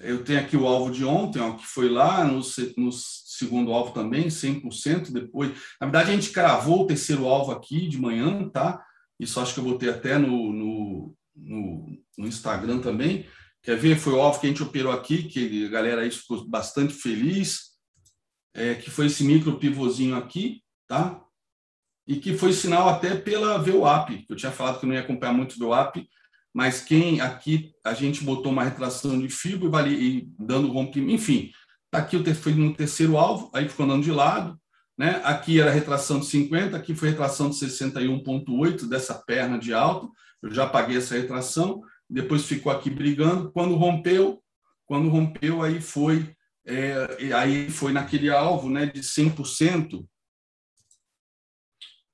Eu 0.00 0.22
tenho 0.22 0.40
aqui 0.40 0.54
o 0.54 0.66
alvo 0.66 0.92
de 0.92 1.02
ontem, 1.02 1.40
ó, 1.40 1.54
que 1.56 1.66
foi 1.66 1.88
lá 1.88 2.26
no, 2.26 2.42
no 2.76 2.92
segundo 2.92 3.72
alvo 3.72 3.94
também, 3.94 4.28
100% 4.28 5.10
depois. 5.10 5.50
Na 5.80 5.86
verdade, 5.86 6.10
a 6.10 6.14
gente 6.14 6.28
cravou 6.28 6.82
o 6.82 6.86
terceiro 6.86 7.26
alvo 7.26 7.52
aqui 7.52 7.88
de 7.88 7.98
manhã, 7.98 8.50
tá? 8.50 8.84
Isso 9.18 9.40
acho 9.40 9.54
que 9.54 9.60
eu 9.60 9.64
botei 9.64 9.88
até 9.88 10.18
no, 10.18 10.52
no, 10.52 11.16
no, 11.34 11.86
no 12.16 12.26
Instagram 12.26 12.80
também. 12.80 13.26
Quer 13.62 13.76
ver? 13.76 13.96
Foi 13.96 14.12
o 14.12 14.20
alvo 14.20 14.40
que 14.40 14.46
a 14.46 14.50
gente 14.50 14.62
operou 14.62 14.92
aqui, 14.92 15.24
que 15.24 15.66
a 15.66 15.70
galera 15.70 16.02
aí 16.02 16.10
ficou 16.10 16.46
bastante 16.46 16.92
feliz, 16.92 17.74
é, 18.54 18.74
que 18.74 18.90
foi 18.90 19.06
esse 19.06 19.24
micro 19.24 19.58
pivôzinho 19.58 20.16
aqui, 20.16 20.62
tá? 20.86 21.20
E 22.06 22.16
que 22.16 22.36
foi 22.36 22.52
sinal 22.52 22.88
até 22.88 23.14
pela 23.14 23.58
VWAP, 23.58 24.26
que 24.26 24.32
eu 24.32 24.36
tinha 24.36 24.52
falado 24.52 24.78
que 24.78 24.86
não 24.86 24.94
ia 24.94 25.00
acompanhar 25.00 25.32
muito 25.32 25.58
VWAP, 25.58 26.06
mas 26.52 26.80
quem 26.80 27.20
aqui 27.20 27.72
a 27.82 27.94
gente 27.94 28.22
botou 28.22 28.52
uma 28.52 28.62
retração 28.62 29.18
de 29.18 29.28
fibra 29.28 29.66
e, 29.66 29.70
vale, 29.70 29.94
e 29.94 30.28
dando 30.38 30.70
rompimento, 30.70 31.14
enfim, 31.14 31.50
tá 31.90 31.98
aqui 31.98 32.16
o 32.16 32.34
foi 32.34 32.52
no 32.52 32.74
terceiro 32.74 33.16
alvo, 33.16 33.50
aí 33.52 33.68
ficou 33.68 33.86
andando 33.86 34.04
de 34.04 34.12
lado, 34.12 34.60
né? 34.96 35.20
Aqui 35.24 35.60
era 35.60 35.70
retração 35.70 36.20
de 36.20 36.26
50, 36.26 36.76
aqui 36.76 36.94
foi 36.94 37.08
retração 37.08 37.50
de 37.50 37.56
61.8 37.56 38.88
dessa 38.88 39.14
perna 39.14 39.58
de 39.58 39.72
alto, 39.72 40.12
eu 40.44 40.52
já 40.52 40.68
paguei 40.68 40.98
essa 40.98 41.14
retração, 41.14 41.82
depois 42.08 42.44
ficou 42.44 42.70
aqui 42.70 42.90
brigando. 42.90 43.50
Quando 43.50 43.76
rompeu, 43.76 44.44
quando 44.84 45.08
rompeu, 45.08 45.62
aí 45.62 45.80
foi, 45.80 46.36
é, 46.66 47.32
aí 47.34 47.70
foi 47.70 47.92
naquele 47.92 48.28
alvo 48.28 48.68
né, 48.68 48.84
de 48.84 49.00
100% 49.00 50.06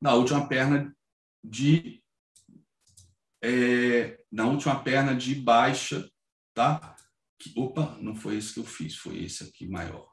na 0.01 0.15
última 0.15 0.47
perna 0.47 0.97
de 1.43 2.01
é, 3.43 4.23
na 4.31 4.47
última 4.47 4.81
perna 4.81 5.12
de 5.12 5.35
baixa, 5.35 6.09
tá? 6.55 6.94
Opa, 7.57 7.98
não 8.01 8.15
foi 8.15 8.36
esse 8.36 8.55
que 8.55 8.61
eu 8.61 8.65
fiz, 8.65 8.94
foi 8.97 9.24
esse 9.24 9.43
aqui 9.43 9.66
maior. 9.66 10.09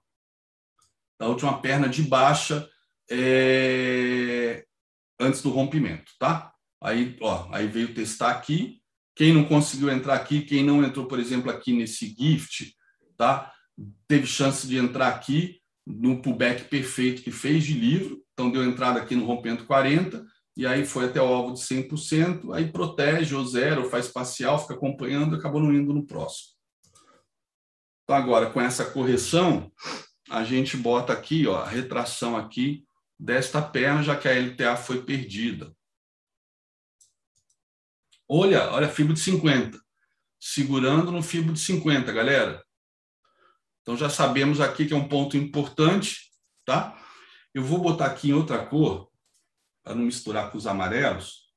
Da 1.20 1.28
última 1.28 1.62
perna 1.62 1.88
de 1.88 2.02
baixa 2.02 2.68
é, 3.12 4.66
antes 5.20 5.44
do 5.44 5.52
rompimento, 5.52 6.12
tá? 6.18 6.57
Aí, 6.82 7.18
ó, 7.22 7.48
aí 7.52 7.68
veio 7.68 7.94
testar 7.94 8.32
aqui. 8.32 8.82
Quem 9.16 9.34
não 9.34 9.46
conseguiu 9.46 9.90
entrar 9.90 10.16
aqui, 10.16 10.42
quem 10.42 10.64
não 10.64 10.84
entrou, 10.84 11.08
por 11.08 11.20
exemplo, 11.20 11.50
aqui 11.50 11.74
nesse 11.74 12.16
gift, 12.18 12.76
tá? 13.18 13.52
Teve 14.08 14.28
chance 14.28 14.68
de 14.68 14.78
entrar 14.78 15.08
aqui 15.08 15.60
no 15.86 16.22
pullback 16.22 16.66
perfeito 16.66 17.24
que 17.24 17.32
fez 17.32 17.64
de 17.64 17.74
livro. 17.74 18.22
Então 18.34 18.52
deu 18.52 18.64
entrada 18.64 19.00
aqui 19.00 19.16
no 19.16 19.26
rompimento 19.26 19.66
40 19.66 20.24
e 20.58 20.66
aí 20.66 20.86
foi 20.86 21.06
até 21.06 21.22
o 21.22 21.26
alvo 21.26 21.54
de 21.54 21.60
100%, 21.60 22.52
aí 22.52 22.72
protege 22.72 23.36
ou 23.36 23.46
zero, 23.46 23.92
faz 23.92 24.08
parcial, 24.08 24.60
fica 24.60 24.74
acompanhando, 24.74 25.36
acabou 25.36 25.62
não 25.62 25.72
indo 25.72 25.94
no 25.94 26.04
próximo. 26.04 26.50
Então 28.04 28.16
agora 28.16 28.50
com 28.50 28.60
essa 28.60 28.84
correção, 28.84 29.72
a 30.32 30.44
gente 30.44 30.76
bota 30.76 31.14
aqui, 31.14 31.46
ó, 31.46 31.58
a 31.58 31.68
retração 31.68 32.36
aqui 32.36 32.84
desta 33.20 33.62
perna, 33.62 34.02
já 34.02 34.16
que 34.16 34.28
a 34.28 34.34
LTA 34.34 34.76
foi 34.76 35.04
perdida. 35.04 35.77
Olha, 38.30 38.72
olha, 38.72 38.90
fibra 38.90 39.14
de 39.14 39.22
50. 39.22 39.82
Segurando 40.40 41.12
no 41.12 41.24
fibro 41.24 41.54
de 41.54 41.60
50, 41.60 42.12
galera. 42.12 42.66
Então 43.82 43.96
já 43.96 44.10
sabemos 44.10 44.60
aqui 44.60 44.86
que 44.86 44.94
é 44.94 44.98
um 44.98 45.08
ponto 45.08 45.38
importante, 45.38 46.30
tá? 46.66 47.02
Eu 47.54 47.64
vou 47.64 47.80
botar 47.80 48.08
aqui 48.08 48.30
em 48.30 48.34
outra 48.34 48.66
cor, 48.68 49.10
para 49.82 49.96
não 49.96 50.04
misturar 50.04 50.52
com 50.52 50.58
os 50.58 50.68
amarelos. 50.68 51.54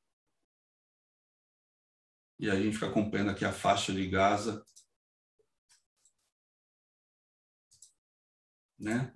E 2.39 2.49
a 2.49 2.55
gente 2.55 2.75
fica 2.75 2.87
acompanhando 2.87 3.31
aqui 3.31 3.45
a 3.45 3.53
faixa 3.53 3.93
de 3.93 4.09
Gaza. 4.09 4.65
Né? 8.79 9.13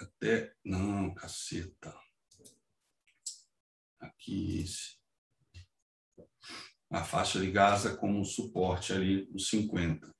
Até. 0.00 0.54
Não, 0.62 1.12
caceta. 1.14 1.98
Aqui 3.98 4.60
esse 4.60 4.97
a 6.90 7.04
faixa 7.04 7.38
de 7.40 7.50
Gaza 7.50 7.96
como 7.96 8.18
um 8.18 8.24
suporte 8.24 8.92
ali 8.92 9.26
nos 9.30 9.48
50. 9.48 10.10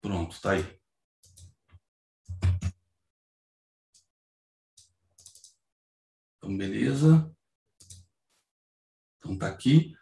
Pronto, 0.00 0.40
tá 0.40 0.52
aí. 0.52 0.82
Então, 6.38 6.56
beleza. 6.56 7.32
Então, 9.18 9.38
tá 9.38 9.48
aqui. 9.48 9.94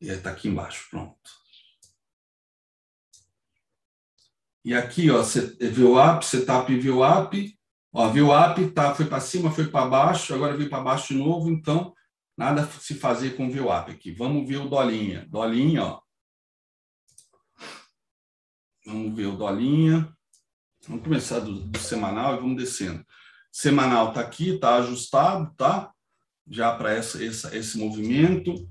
E 0.00 0.16
tá 0.18 0.30
aqui 0.30 0.48
embaixo, 0.48 0.88
pronto. 0.90 1.41
E 4.64 4.74
aqui, 4.74 5.10
ó, 5.10 5.22
VWAP, 5.22 6.24
setup 6.24 6.74
VWAP. 6.78 7.58
Ó, 7.92 8.08
VWAP 8.08 8.70
tá, 8.70 8.94
foi 8.94 9.06
para 9.06 9.20
cima, 9.20 9.50
foi 9.50 9.66
para 9.66 9.86
baixo, 9.86 10.34
agora 10.34 10.56
veio 10.56 10.70
para 10.70 10.82
baixo 10.82 11.08
de 11.08 11.18
novo, 11.18 11.50
então 11.50 11.92
nada 12.36 12.66
se 12.66 12.94
fazer 12.94 13.36
com 13.36 13.50
VWAP 13.50 13.90
aqui. 13.90 14.12
Vamos 14.12 14.48
ver 14.48 14.58
o 14.58 14.68
Dolinha. 14.68 15.26
Dolinha, 15.28 15.84
ó. 15.84 16.02
Vamos 18.86 19.14
ver 19.14 19.26
o 19.26 19.36
Dolinha. 19.36 20.12
Vamos 20.86 21.04
começar 21.04 21.40
do, 21.40 21.60
do 21.60 21.78
semanal 21.78 22.34
e 22.34 22.40
vamos 22.40 22.56
descendo. 22.56 23.04
Semanal 23.50 24.08
está 24.08 24.20
aqui, 24.20 24.54
está 24.54 24.76
ajustado, 24.76 25.54
tá? 25.56 25.92
Já 26.48 26.74
para 26.74 26.92
essa, 26.92 27.24
essa, 27.24 27.56
esse 27.56 27.78
movimento. 27.78 28.68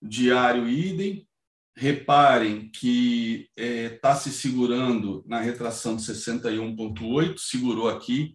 Diário 0.00 0.68
idem. 0.68 1.26
Reparem 1.74 2.70
que 2.70 3.50
está 3.56 3.62
é, 3.62 3.88
tá 3.88 4.14
se 4.14 4.30
segurando 4.30 5.24
na 5.26 5.40
retração 5.40 5.96
de 5.96 6.02
61,8, 6.02 7.38
segurou 7.38 7.88
aqui 7.88 8.34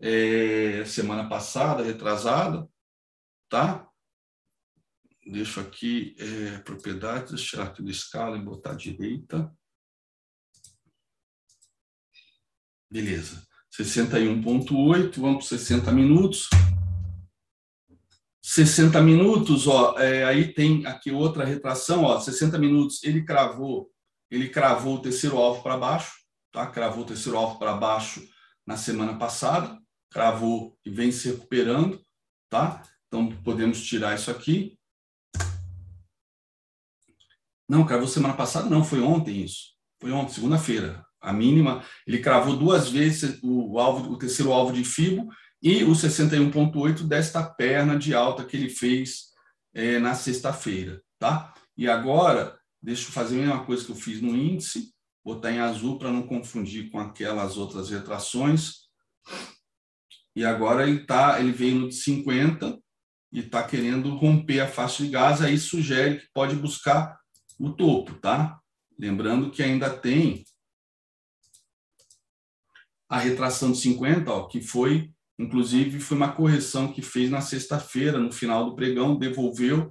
é, 0.00 0.84
semana 0.86 1.28
passada, 1.28 1.82
retrasada, 1.82 2.68
tá? 3.48 3.86
Deixo 5.26 5.60
aqui 5.60 6.16
é, 6.18 6.58
propriedades, 6.60 7.42
tirar 7.42 7.64
aqui 7.64 7.82
do 7.82 7.90
escala 7.90 8.38
e 8.38 8.42
botar 8.42 8.72
à 8.72 8.74
direita. 8.74 9.54
Beleza. 12.90 13.46
61,8, 13.70 15.20
vamos 15.20 15.46
para 15.46 15.58
60 15.58 15.92
minutos. 15.92 16.48
60 18.50 19.02
minutos, 19.02 19.66
ó, 19.66 19.94
é, 19.98 20.24
aí 20.24 20.54
tem 20.54 20.86
aqui 20.86 21.10
outra 21.10 21.44
retração, 21.44 22.04
ó, 22.04 22.18
60 22.18 22.58
minutos, 22.58 23.04
ele 23.04 23.22
cravou, 23.22 23.90
ele 24.30 24.48
cravou 24.48 24.94
o 24.94 25.02
terceiro 25.02 25.36
alvo 25.36 25.62
para 25.62 25.76
baixo, 25.76 26.12
tá? 26.50 26.66
Cravou 26.66 27.04
o 27.04 27.06
terceiro 27.06 27.36
alvo 27.36 27.58
para 27.58 27.74
baixo 27.74 28.26
na 28.66 28.78
semana 28.78 29.18
passada, 29.18 29.78
cravou 30.10 30.74
e 30.82 30.88
vem 30.88 31.12
se 31.12 31.30
recuperando, 31.30 32.00
tá? 32.48 32.82
Então 33.06 33.28
podemos 33.44 33.84
tirar 33.84 34.14
isso 34.14 34.30
aqui. 34.30 34.78
Não, 37.68 37.84
cravou 37.84 38.08
semana 38.08 38.32
passada, 38.32 38.70
não, 38.70 38.82
foi 38.82 39.02
ontem 39.02 39.44
isso. 39.44 39.74
Foi 40.00 40.10
ontem, 40.10 40.32
segunda-feira. 40.32 41.04
A 41.20 41.34
mínima, 41.34 41.84
ele 42.06 42.20
cravou 42.20 42.56
duas 42.56 42.88
vezes 42.88 43.38
o 43.42 43.78
alvo, 43.78 44.10
o 44.10 44.16
terceiro 44.16 44.54
alvo 44.54 44.72
de 44.72 44.84
FIBO 44.84 45.28
e 45.62 45.82
o 45.84 45.90
61,8 45.90 47.02
desta 47.02 47.42
perna 47.42 47.98
de 47.98 48.14
alta 48.14 48.44
que 48.44 48.56
ele 48.56 48.70
fez 48.70 49.28
é, 49.74 49.98
na 49.98 50.14
sexta-feira, 50.14 51.02
tá? 51.18 51.52
E 51.76 51.88
agora, 51.88 52.58
deixa 52.80 53.08
eu 53.08 53.12
fazer 53.12 53.36
a 53.36 53.46
mesma 53.46 53.64
coisa 53.64 53.84
que 53.84 53.90
eu 53.90 53.96
fiz 53.96 54.20
no 54.20 54.36
índice, 54.36 54.92
botar 55.24 55.52
em 55.52 55.58
azul 55.58 55.98
para 55.98 56.12
não 56.12 56.22
confundir 56.26 56.90
com 56.90 56.98
aquelas 56.98 57.56
outras 57.56 57.90
retrações. 57.90 58.88
E 60.34 60.44
agora 60.44 60.88
ele 60.88 61.04
tá, 61.04 61.40
ele 61.40 61.52
veio 61.52 61.76
no 61.76 61.88
de 61.88 61.96
50 61.96 62.78
e 63.32 63.40
está 63.40 63.62
querendo 63.62 64.14
romper 64.16 64.60
a 64.60 64.68
faixa 64.68 65.02
de 65.04 65.10
gás, 65.10 65.42
aí 65.42 65.58
sugere 65.58 66.20
que 66.20 66.28
pode 66.32 66.56
buscar 66.56 67.18
o 67.58 67.70
topo, 67.70 68.14
tá? 68.14 68.58
Lembrando 68.98 69.50
que 69.50 69.62
ainda 69.62 69.90
tem 69.90 70.44
a 73.08 73.18
retração 73.18 73.72
de 73.72 73.78
50, 73.78 74.30
ó, 74.30 74.46
que 74.46 74.60
foi 74.60 75.12
Inclusive, 75.38 76.00
foi 76.00 76.16
uma 76.16 76.32
correção 76.32 76.92
que 76.92 77.00
fez 77.00 77.30
na 77.30 77.40
sexta-feira, 77.40 78.18
no 78.18 78.32
final 78.32 78.64
do 78.64 78.74
pregão, 78.74 79.16
devolveu 79.16 79.90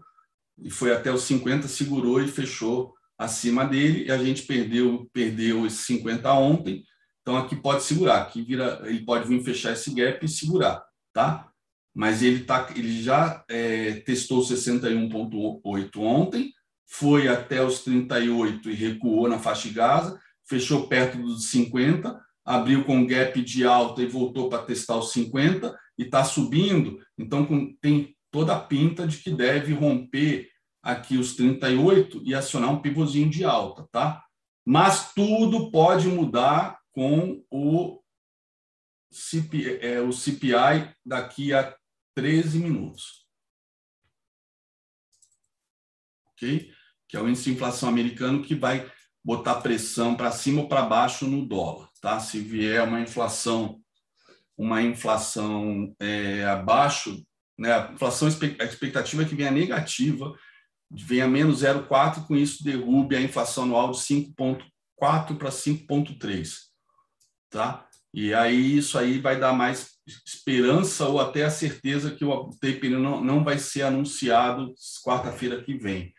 e 0.58 0.70
foi 0.70 0.92
até 0.92 1.12
os 1.12 1.22
50, 1.24 1.68
segurou 1.68 2.22
e 2.22 2.28
fechou 2.28 2.94
acima 3.18 3.66
dele, 3.66 4.06
e 4.06 4.12
a 4.12 4.18
gente 4.18 4.44
perdeu 4.44 5.10
perdeu 5.14 5.66
esses 5.66 5.86
50 5.86 6.32
ontem. 6.34 6.84
Então, 7.22 7.38
aqui 7.38 7.56
pode 7.56 7.84
segurar, 7.84 8.22
aqui 8.22 8.42
vira, 8.42 8.82
ele 8.86 9.04
pode 9.04 9.28
vir 9.28 9.44
fechar 9.44 9.74
esse 9.74 9.94
gap 9.94 10.26
e 10.26 10.30
segurar, 10.30 10.84
tá? 11.14 11.50
Mas 11.94 12.22
ele, 12.22 12.44
tá, 12.44 12.70
ele 12.76 13.02
já 13.02 13.44
é, 13.50 13.94
testou 14.06 14.42
61,8 14.42 15.98
ontem, 15.98 16.54
foi 16.86 17.28
até 17.28 17.64
os 17.64 17.82
38 17.82 18.70
e 18.70 18.74
recuou 18.74 19.28
na 19.28 19.40
faixa 19.40 19.68
de 19.68 19.74
Gaza, 19.74 20.20
fechou 20.48 20.88
perto 20.88 21.18
dos 21.18 21.50
50, 21.50 22.20
abriu 22.48 22.86
com 22.86 23.06
gap 23.06 23.42
de 23.44 23.66
alta 23.66 24.02
e 24.02 24.08
voltou 24.08 24.48
para 24.48 24.64
testar 24.64 24.96
os 24.96 25.12
50 25.12 25.78
e 25.98 26.04
está 26.04 26.24
subindo, 26.24 27.06
então 27.18 27.46
tem 27.82 28.16
toda 28.32 28.56
a 28.56 28.60
pinta 28.60 29.06
de 29.06 29.18
que 29.18 29.30
deve 29.30 29.74
romper 29.74 30.50
aqui 30.82 31.18
os 31.18 31.36
38 31.36 32.22
e 32.24 32.34
acionar 32.34 32.72
um 32.72 32.82
pivôzinho 32.82 33.30
de 33.30 33.44
alta, 33.44 33.86
tá? 33.92 34.24
Mas 34.66 35.14
tudo 35.14 35.70
pode 35.72 36.08
mudar 36.08 36.80
com 36.94 37.44
o 37.52 38.02
CPI, 39.12 39.80
é, 39.82 40.00
o 40.00 40.14
CPI 40.14 40.96
daqui 41.06 41.54
a 41.54 41.76
13 42.16 42.60
minutos. 42.60 43.28
Ok? 46.32 46.72
Que 47.10 47.18
é 47.18 47.22
o 47.22 47.28
índice 47.28 47.46
de 47.46 47.52
inflação 47.52 47.90
americano 47.90 48.42
que 48.42 48.56
vai 48.56 48.90
botar 49.22 49.56
pressão 49.56 50.16
para 50.16 50.32
cima 50.32 50.62
ou 50.62 50.70
para 50.70 50.84
baixo 50.84 51.28
no 51.28 51.46
dólar 51.46 51.87
tá? 52.00 52.20
Se 52.20 52.40
vier 52.40 52.84
uma 52.84 53.02
inflação, 53.02 53.80
uma 54.58 54.82
inflação 54.82 55.96
é, 56.00 56.46
abaixo, 56.46 57.24
né? 57.58 57.74
A 57.74 57.92
inflação 57.94 58.28
a 58.28 58.64
expectativa 58.64 59.24
é 59.24 59.26
que 59.26 59.36
venha 59.36 59.52
negativa, 59.52 60.38
venha 60.92 61.28
menos 61.28 61.64
0,4, 61.64 62.26
com 62.28 62.36
isso 62.36 62.64
derrube 62.64 63.16
a 63.16 63.22
inflação 63.22 63.64
anual 63.64 63.92
de 63.92 63.98
5,4 63.98 65.38
para 65.38 65.50
5,3, 65.50 66.56
tá? 67.50 67.88
E 68.14 68.34
aí 68.34 68.78
isso 68.78 68.98
aí 68.98 69.20
vai 69.20 69.40
dar 69.40 69.54
mais 69.54 69.98
esperança 70.26 71.08
ou 71.08 71.20
até 71.20 71.44
a 71.44 71.50
certeza 71.50 72.12
que 72.12 72.24
o 72.24 72.50
tapering 72.62 72.96
não, 72.96 73.24
não 73.24 73.44
vai 73.44 73.60
ser 73.60 73.82
anunciado 73.82 74.74
quarta-feira 75.04 75.62
que 75.62 75.78
vem. 75.78 76.14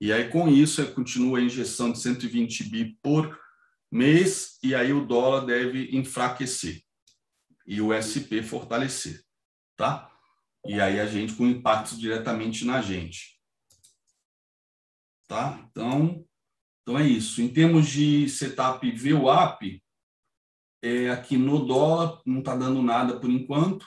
E 0.00 0.12
aí, 0.12 0.28
com 0.28 0.48
isso, 0.48 0.84
continua 0.94 1.38
a 1.38 1.42
injeção 1.42 1.92
de 1.92 2.00
120 2.00 2.64
bi 2.70 2.98
por 3.02 3.38
mês, 3.92 4.58
e 4.62 4.74
aí 4.74 4.92
o 4.92 5.04
dólar 5.04 5.44
deve 5.44 5.94
enfraquecer 5.94 6.82
e 7.66 7.80
o 7.80 7.92
SP 7.92 8.42
fortalecer, 8.42 9.22
tá? 9.76 10.10
E 10.66 10.80
aí 10.80 10.98
a 10.98 11.06
gente 11.06 11.34
com 11.34 11.46
impactos 11.46 11.98
diretamente 11.98 12.64
na 12.64 12.80
gente. 12.80 13.38
Tá? 15.28 15.66
Então, 15.70 16.24
então 16.82 16.98
é 16.98 17.06
isso. 17.06 17.42
Em 17.42 17.48
termos 17.48 17.88
de 17.88 18.28
setup 18.28 18.90
VWAP, 18.90 19.82
é, 20.82 21.10
aqui 21.10 21.36
no 21.36 21.64
dólar 21.64 22.20
não 22.24 22.40
está 22.40 22.56
dando 22.56 22.82
nada 22.82 23.18
por 23.18 23.30
enquanto. 23.30 23.86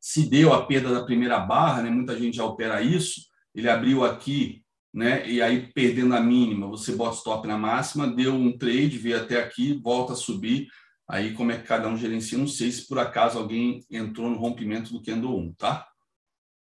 Se 0.00 0.28
deu 0.28 0.52
a 0.52 0.66
perda 0.66 0.92
da 0.92 1.04
primeira 1.04 1.38
barra, 1.38 1.82
né? 1.82 1.90
muita 1.90 2.18
gente 2.18 2.36
já 2.36 2.44
opera 2.44 2.82
isso. 2.82 3.22
Ele 3.54 3.68
abriu 3.68 4.04
aqui 4.04 4.61
né? 4.92 5.28
E 5.28 5.40
aí 5.40 5.72
perdendo 5.72 6.14
a 6.14 6.20
mínima, 6.20 6.66
você 6.66 6.94
bota 6.94 7.16
stop 7.16 7.46
na 7.48 7.56
máxima, 7.56 8.06
deu 8.06 8.34
um 8.34 8.56
trade, 8.56 8.98
veio 8.98 9.18
até 9.18 9.42
aqui, 9.42 9.80
volta 9.82 10.12
a 10.12 10.16
subir. 10.16 10.68
Aí 11.08 11.32
como 11.32 11.52
é 11.52 11.58
que 11.58 11.66
cada 11.66 11.88
um 11.88 11.96
gerencia? 11.96 12.38
Não 12.38 12.46
sei 12.46 12.70
se 12.70 12.86
por 12.86 12.98
acaso 12.98 13.38
alguém 13.38 13.84
entrou 13.90 14.28
no 14.28 14.38
rompimento 14.38 14.92
do 14.92 15.02
candle 15.02 15.38
1, 15.38 15.54
tá? 15.54 15.88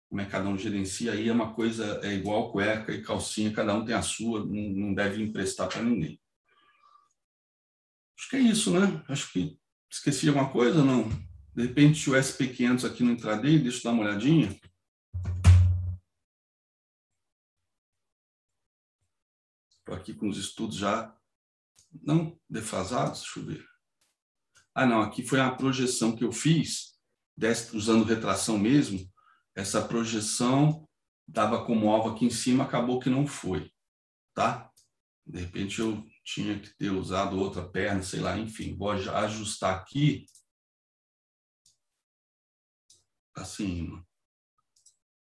Como 0.09 0.21
é 0.21 0.25
que 0.27 0.31
cada 0.31 0.49
um 0.49 0.59
gerencia? 0.59 1.13
Aí 1.13 1.29
é 1.29 1.33
uma 1.33 1.55
coisa 1.55 2.01
é 2.03 2.13
igual 2.13 2.53
cueca 2.53 2.93
e 2.93 3.03
calcinha, 3.03 3.53
cada 3.53 3.75
um 3.75 3.85
tem 3.85 3.95
a 3.95 4.03
sua, 4.03 4.45
não, 4.45 4.93
deve 4.93 5.23
emprestar 5.23 5.69
para 5.69 5.83
ninguém. 5.83 6.21
Acho 8.19 8.29
que 8.29 8.37
é 8.37 8.41
isso, 8.41 8.79
né? 8.79 9.03
Acho 9.09 9.33
que 9.33 9.59
esqueci 9.91 10.29
alguma 10.29 10.51
coisa, 10.51 10.85
não? 10.85 11.09
De 11.55 11.63
repente 11.63 12.11
o 12.11 12.15
SP500 12.15 12.85
aqui 12.85 13.03
no 13.03 13.13
intraday, 13.13 13.59
deixa 13.59 13.79
eu 13.79 13.83
dar 13.85 13.91
uma 13.93 14.05
olhadinha. 14.05 14.55
Estou 19.93 20.01
aqui 20.01 20.15
com 20.15 20.29
os 20.29 20.39
estudos 20.39 20.77
já 20.77 21.15
não 22.03 22.41
defasados, 22.49 23.21
deixa 23.21 23.41
eu 23.41 23.45
ver. 23.45 23.69
Ah, 24.75 24.87
não, 24.87 25.03
aqui 25.03 25.23
foi 25.23 25.39
a 25.39 25.55
projeção 25.55 26.17
que 26.17 26.25
eu 26.25 26.33
fiz, 26.33 26.99
usando 27.75 28.05
retração 28.05 28.57
mesmo. 28.57 29.07
Essa 29.55 29.87
projeção 29.87 30.89
dava 31.29 31.67
como 31.67 31.91
alvo 31.91 32.11
aqui 32.11 32.25
em 32.25 32.31
cima, 32.31 32.65
acabou 32.65 32.99
que 32.99 33.11
não 33.11 33.27
foi, 33.27 33.71
tá? 34.35 34.73
De 35.27 35.41
repente 35.41 35.81
eu 35.81 36.03
tinha 36.25 36.59
que 36.59 36.75
ter 36.79 36.91
usado 36.91 37.39
outra 37.39 37.69
perna, 37.69 38.03
sei 38.03 38.21
lá, 38.21 38.39
enfim. 38.39 38.75
Vou 38.75 38.91
ajustar 38.91 39.79
aqui 39.79 40.25
assim. 43.37 43.91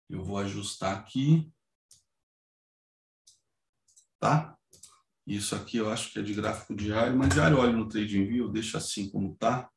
Eu 0.09 0.23
vou 0.23 0.37
ajustar 0.37 0.97
aqui 0.97 1.51
tá? 4.21 4.55
Isso 5.31 5.55
aqui 5.55 5.77
eu 5.77 5.89
acho 5.89 6.11
que 6.11 6.19
é 6.19 6.21
de 6.21 6.33
gráfico 6.33 6.75
diário, 6.75 7.17
mas 7.17 7.29
diário 7.33 7.57
olho 7.57 7.71
no 7.77 7.87
TradingView, 7.87 8.51
deixa 8.51 8.77
assim 8.77 9.09
como 9.09 9.31
está. 9.31 9.71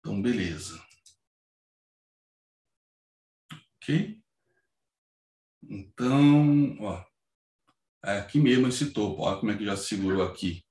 Então, 0.00 0.20
beleza. 0.20 0.78
Ok? 3.76 4.20
Então, 5.62 6.76
ó, 6.80 7.02
é 8.04 8.18
aqui 8.18 8.38
mesmo 8.38 8.68
esse 8.68 8.90
topo, 8.92 9.22
olha 9.22 9.40
como 9.40 9.52
é 9.52 9.56
que 9.56 9.64
já 9.64 9.74
segurou 9.74 10.22
aqui 10.22 10.62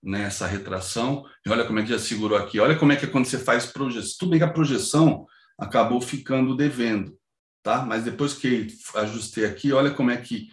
nessa 0.00 0.46
retração, 0.46 1.28
e 1.44 1.50
olha 1.50 1.66
como 1.66 1.80
é 1.80 1.82
que 1.82 1.88
já 1.88 1.98
segurou 1.98 2.38
aqui. 2.38 2.60
Olha 2.60 2.78
como 2.78 2.92
é 2.92 2.96
que 2.96 3.04
é 3.04 3.10
quando 3.10 3.24
você 3.26 3.38
faz 3.38 3.66
projeção. 3.66 4.16
Tudo 4.20 4.30
bem 4.30 4.38
que 4.38 4.44
a 4.44 4.52
projeção 4.52 5.26
acabou 5.58 6.00
ficando 6.00 6.56
devendo, 6.56 7.18
tá? 7.62 7.84
Mas 7.84 8.04
depois 8.04 8.34
que 8.34 8.68
ajustei 8.94 9.44
aqui, 9.44 9.72
olha 9.72 9.90
como 9.90 10.10
é 10.10 10.16
que, 10.16 10.48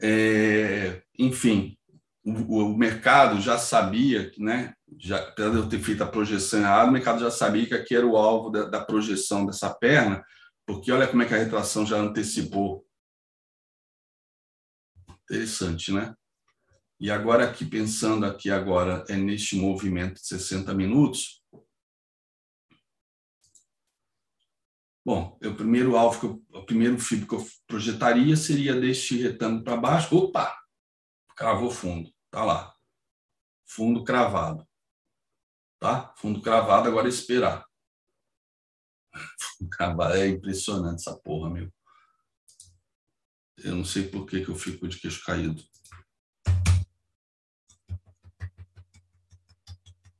é, 0.00 1.02
enfim, 1.18 1.76
o, 2.24 2.72
o, 2.72 2.76
mercado 2.76 3.40
já 3.40 3.58
sabia, 3.58 4.32
né? 4.38 4.74
Já, 4.98 5.18
apesar 5.18 5.50
de 5.50 5.56
eu 5.56 5.68
ter 5.68 5.78
feito 5.80 6.02
a 6.02 6.06
projeção 6.06 6.60
errada, 6.60 6.90
o 6.90 6.92
mercado 6.92 7.20
já 7.20 7.30
sabia 7.30 7.66
que 7.66 7.74
aqui 7.74 7.94
era 7.94 8.06
o 8.06 8.16
alvo 8.16 8.50
da, 8.50 8.64
da 8.64 8.80
projeção 8.84 9.46
dessa 9.46 9.72
perna, 9.72 10.24
porque 10.66 10.92
olha 10.92 11.06
como 11.06 11.22
é 11.22 11.26
que 11.26 11.34
a 11.34 11.38
retração 11.38 11.86
já 11.86 11.96
antecipou 11.96 12.84
Interessante, 15.32 15.92
né? 15.92 16.14
E 17.00 17.10
agora 17.10 17.44
aqui, 17.44 17.64
pensando 17.64 18.26
aqui 18.26 18.50
agora, 18.50 19.02
é 19.08 19.16
neste 19.16 19.56
movimento 19.56 20.20
de 20.20 20.26
60 20.26 20.74
minutos. 20.74 21.41
Bom, 25.04 25.36
o 25.42 25.54
primeiro 25.54 25.96
alvo, 25.96 26.20
que 26.20 26.26
eu, 26.26 26.60
o 26.60 26.64
primeiro 26.64 26.98
fibro 26.98 27.26
que 27.26 27.34
eu 27.34 27.46
projetaria 27.66 28.36
seria 28.36 28.78
deste 28.78 29.16
retângulo 29.20 29.64
para 29.64 29.76
baixo. 29.76 30.16
Opa! 30.16 30.56
Cravou 31.36 31.70
fundo. 31.70 32.12
Tá 32.30 32.44
lá. 32.44 32.72
Fundo 33.66 34.04
cravado. 34.04 34.66
Tá? 35.80 36.14
Fundo 36.16 36.40
cravado, 36.40 36.88
agora 36.88 37.08
esperar. 37.08 37.66
Fundo 39.58 39.70
cravado. 39.70 40.14
É 40.14 40.28
impressionante 40.28 41.00
essa 41.00 41.18
porra, 41.18 41.50
meu. 41.50 41.72
Eu 43.58 43.74
não 43.74 43.84
sei 43.84 44.08
por 44.08 44.24
que, 44.24 44.44
que 44.44 44.50
eu 44.50 44.54
fico 44.54 44.86
de 44.86 45.00
queixo 45.00 45.24
caído. 45.24 45.62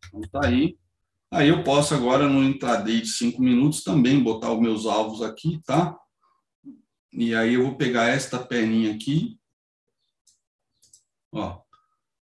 Então 0.09 0.21
tá 0.31 0.47
aí. 0.47 0.77
Aí 1.33 1.49
eu 1.49 1.65
posso 1.65 1.95
agora 1.95 2.29
no 2.29 2.45
intraday 2.45 3.01
de 3.01 3.09
cinco 3.09 3.41
minutos 3.41 3.83
também 3.83 4.23
botar 4.23 4.53
os 4.53 4.61
meus 4.61 4.85
alvos 4.85 5.23
aqui, 5.23 5.63
tá? 5.65 5.99
E 7.11 7.35
aí 7.35 7.55
eu 7.55 7.63
vou 7.63 7.75
pegar 7.75 8.09
esta 8.09 8.39
perninha 8.39 8.95
aqui. 8.95 9.39
Ó, 11.33 11.59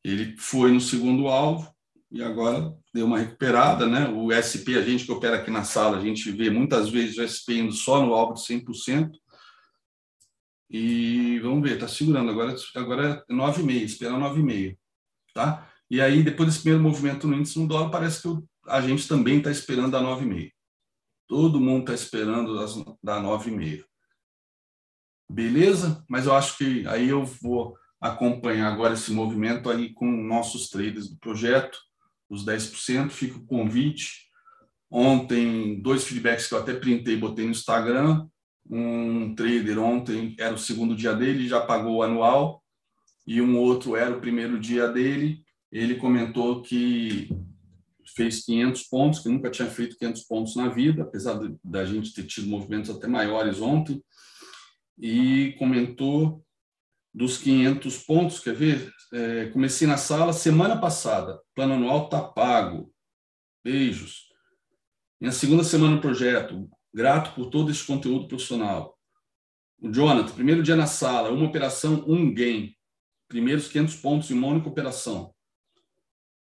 ele 0.04 0.36
foi 0.36 0.70
no 0.72 0.80
segundo 0.80 1.26
alvo 1.26 1.74
e 2.10 2.22
agora 2.22 2.76
deu 2.92 3.06
uma 3.06 3.18
recuperada, 3.18 3.86
né? 3.86 4.10
O 4.10 4.30
SP, 4.30 4.76
a 4.76 4.82
gente 4.82 5.06
que 5.06 5.12
opera 5.12 5.36
aqui 5.36 5.50
na 5.50 5.64
sala, 5.64 5.96
a 5.96 6.02
gente 6.02 6.30
vê 6.30 6.50
muitas 6.50 6.90
vezes 6.90 7.16
o 7.16 7.22
SP 7.24 7.60
indo 7.60 7.72
só 7.72 8.04
no 8.04 8.12
alvo 8.12 8.34
de 8.34 8.40
100%. 8.42 9.10
E 10.68 11.38
vamos 11.38 11.62
ver, 11.62 11.76
está 11.76 11.88
segurando. 11.88 12.30
Agora, 12.30 12.54
agora 12.74 13.24
é 13.26 13.32
9,5, 13.32 13.84
esperar 13.84 14.20
9,5. 14.20 14.76
Tá? 15.32 15.66
E 15.90 15.98
aí, 15.98 16.22
depois 16.22 16.50
desse 16.50 16.60
primeiro 16.60 16.84
movimento 16.84 17.26
no 17.26 17.34
índice 17.34 17.58
no 17.58 17.66
dólar, 17.66 17.90
parece 17.90 18.20
que 18.20 18.28
a 18.68 18.80
gente 18.80 19.08
também 19.08 19.38
está 19.38 19.50
esperando 19.50 19.96
a 19.96 20.02
9,5. 20.02 20.50
Todo 21.26 21.60
mundo 21.60 21.80
está 21.80 21.94
esperando 21.94 22.58
as, 22.58 22.74
da 23.02 23.20
9,5. 23.20 23.84
Beleza? 25.30 26.04
Mas 26.08 26.26
eu 26.26 26.34
acho 26.34 26.56
que 26.56 26.86
aí 26.86 27.08
eu 27.08 27.24
vou 27.24 27.76
acompanhar 28.00 28.72
agora 28.72 28.94
esse 28.94 29.12
movimento 29.12 29.68
aí 29.68 29.92
com 29.92 30.06
nossos 30.06 30.70
traders 30.70 31.10
do 31.10 31.18
projeto, 31.18 31.78
os 32.30 32.44
10%. 32.44 33.10
Fica 33.10 33.36
o 33.36 33.46
convite. 33.46 34.28
Ontem, 34.90 35.80
dois 35.82 36.04
feedbacks 36.04 36.46
que 36.46 36.54
eu 36.54 36.58
até 36.58 36.74
printei 36.74 37.14
e 37.14 37.18
botei 37.18 37.44
no 37.44 37.50
Instagram 37.50 38.26
um 38.70 39.34
trader 39.34 39.78
ontem 39.78 40.36
era 40.38 40.54
o 40.54 40.58
segundo 40.58 40.94
dia 40.94 41.14
dele, 41.14 41.48
já 41.48 41.60
pagou 41.60 41.96
o 41.96 42.02
anual, 42.02 42.62
e 43.26 43.40
um 43.40 43.56
outro 43.58 43.96
era 43.96 44.14
o 44.14 44.20
primeiro 44.20 44.58
dia 44.58 44.88
dele. 44.88 45.42
Ele 45.70 45.96
comentou 45.96 46.62
que 46.62 47.28
fez 48.18 48.44
500 48.44 48.82
pontos, 48.82 49.20
que 49.20 49.28
nunca 49.28 49.48
tinha 49.48 49.70
feito 49.70 49.96
500 49.96 50.22
pontos 50.22 50.56
na 50.56 50.68
vida, 50.68 51.04
apesar 51.04 51.38
da 51.62 51.84
gente 51.84 52.12
ter 52.12 52.24
tido 52.24 52.48
movimentos 52.48 52.90
até 52.90 53.06
maiores 53.06 53.60
ontem, 53.60 54.02
e 54.98 55.54
comentou 55.58 56.44
dos 57.14 57.38
500 57.38 57.98
pontos, 57.98 58.40
quer 58.40 58.54
ver? 58.54 58.92
É, 59.12 59.46
comecei 59.50 59.86
na 59.86 59.96
sala 59.96 60.32
semana 60.32 60.76
passada, 60.76 61.40
plano 61.54 61.74
anual 61.74 62.06
está 62.06 62.20
pago, 62.20 62.92
beijos. 63.64 64.26
Minha 65.20 65.32
segunda 65.32 65.62
semana 65.62 65.94
no 65.94 66.00
projeto, 66.00 66.68
Grato 66.92 67.34
por 67.34 67.50
todo 67.50 67.70
esse 67.70 67.84
conteúdo 67.84 68.26
profissional. 68.26 68.98
O 69.80 69.88
Jonathan, 69.92 70.34
primeiro 70.34 70.62
dia 70.62 70.74
na 70.74 70.86
sala, 70.86 71.30
uma 71.30 71.46
operação, 71.46 72.04
um 72.08 72.32
game. 72.32 72.76
Primeiros 73.28 73.68
500 73.68 73.96
pontos 73.96 74.30
em 74.30 74.34
uma 74.34 74.48
única 74.48 74.68
operação. 74.68 75.32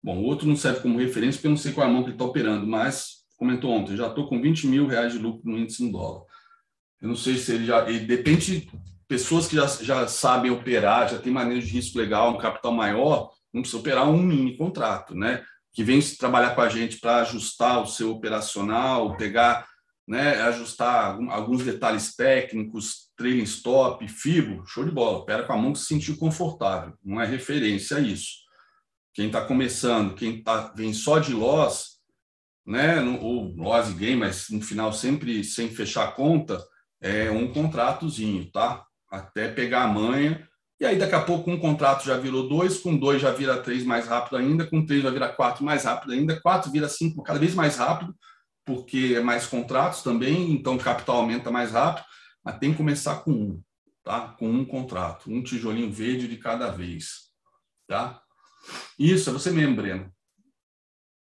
Bom, 0.04 0.18
o 0.18 0.24
outro 0.24 0.46
não 0.46 0.54
serve 0.54 0.80
como 0.80 0.98
referência, 0.98 1.38
porque 1.38 1.46
eu 1.46 1.52
não 1.52 1.56
sei 1.56 1.72
qual 1.72 1.86
é 1.86 1.90
a 1.90 1.92
mão 1.92 2.02
que 2.02 2.08
ele 2.08 2.16
está 2.16 2.26
operando, 2.26 2.66
mas 2.66 3.24
comentou 3.38 3.70
ontem, 3.70 3.96
já 3.96 4.06
estou 4.06 4.28
com 4.28 4.38
20 4.38 4.66
mil 4.66 4.86
reais 4.86 5.14
de 5.14 5.18
lucro 5.18 5.50
no 5.50 5.58
índice 5.58 5.82
em 5.82 5.90
dólar. 5.90 6.24
Eu 7.00 7.08
não 7.08 7.16
sei 7.16 7.38
se 7.38 7.54
ele 7.54 7.64
já. 7.64 7.88
Ele 7.88 8.00
depende 8.00 8.60
de 8.60 8.70
pessoas 9.08 9.46
que 9.46 9.56
já, 9.56 9.66
já 9.66 10.06
sabem 10.06 10.50
operar, 10.50 11.08
já 11.08 11.18
tem 11.18 11.32
manejo 11.32 11.66
de 11.66 11.72
risco 11.72 11.96
legal, 11.96 12.34
um 12.34 12.38
capital 12.38 12.70
maior, 12.70 13.30
não 13.50 13.62
precisa 13.62 13.80
operar 13.80 14.06
um 14.06 14.22
mini 14.22 14.58
contrato, 14.58 15.14
né? 15.14 15.42
Que 15.72 15.82
vem 15.82 15.98
trabalhar 16.18 16.54
com 16.54 16.60
a 16.60 16.68
gente 16.68 16.98
para 16.98 17.22
ajustar 17.22 17.82
o 17.82 17.86
seu 17.86 18.10
operacional, 18.10 19.16
pegar 19.16 19.66
né, 20.06 20.42
ajustar 20.42 21.16
alguns 21.30 21.64
detalhes 21.64 22.14
técnicos, 22.14 23.10
trailing 23.16 23.44
stop, 23.44 24.06
fibo, 24.06 24.66
show 24.66 24.84
de 24.84 24.90
bola. 24.90 25.18
Opera 25.18 25.44
com 25.44 25.54
a 25.54 25.56
mão 25.56 25.72
que 25.72 25.78
se 25.78 25.86
sentir 25.86 26.14
confortável. 26.18 26.92
Não 27.02 27.18
é 27.18 27.26
referência 27.26 27.96
a 27.96 28.00
isso. 28.00 28.43
Quem 29.14 29.28
está 29.28 29.44
começando, 29.44 30.14
quem 30.14 30.42
tá, 30.42 30.72
vem 30.76 30.92
só 30.92 31.18
de 31.18 31.32
loss, 31.32 32.00
né, 32.66 33.00
ou 33.00 33.54
loss 33.56 33.94
e 33.98 34.16
mas 34.16 34.50
no 34.50 34.60
final 34.60 34.92
sempre 34.92 35.42
sem 35.44 35.70
fechar 35.70 36.08
a 36.08 36.12
conta, 36.12 36.62
é 37.00 37.30
um 37.30 37.52
contratozinho, 37.52 38.50
tá? 38.50 38.84
Até 39.10 39.48
pegar 39.48 39.84
a 39.84 39.88
manha. 39.88 40.46
E 40.80 40.84
aí, 40.84 40.98
daqui 40.98 41.14
a 41.14 41.20
pouco, 41.20 41.50
um 41.50 41.58
contrato 41.58 42.04
já 42.04 42.16
virou 42.16 42.48
dois, 42.48 42.80
com 42.80 42.96
dois 42.96 43.22
já 43.22 43.30
vira 43.30 43.62
três 43.62 43.84
mais 43.84 44.08
rápido 44.08 44.36
ainda, 44.36 44.66
com 44.66 44.84
três 44.84 45.02
já 45.02 45.10
vira 45.10 45.28
quatro 45.28 45.64
mais 45.64 45.84
rápido 45.84 46.12
ainda, 46.12 46.40
quatro 46.40 46.70
vira 46.70 46.88
cinco 46.88 47.22
cada 47.22 47.38
vez 47.38 47.54
mais 47.54 47.76
rápido 47.76 48.14
porque 48.64 49.14
é 49.16 49.20
mais 49.20 49.46
contratos 49.46 50.02
também, 50.02 50.52
então 50.52 50.76
o 50.76 50.82
capital 50.82 51.16
aumenta 51.16 51.50
mais 51.50 51.70
rápido, 51.70 52.06
mas 52.42 52.58
tem 52.58 52.70
que 52.70 52.78
começar 52.78 53.16
com 53.16 53.30
um, 53.30 53.62
tá? 54.02 54.34
Com 54.38 54.48
um 54.48 54.64
contrato, 54.64 55.30
um 55.30 55.42
tijolinho 55.42 55.92
verde 55.92 56.26
de 56.26 56.38
cada 56.38 56.70
vez, 56.70 57.30
tá? 57.86 58.22
Isso, 58.98 59.30
é 59.30 59.32
você 59.32 59.50
mesmo, 59.50 59.76
Breno. 59.76 60.12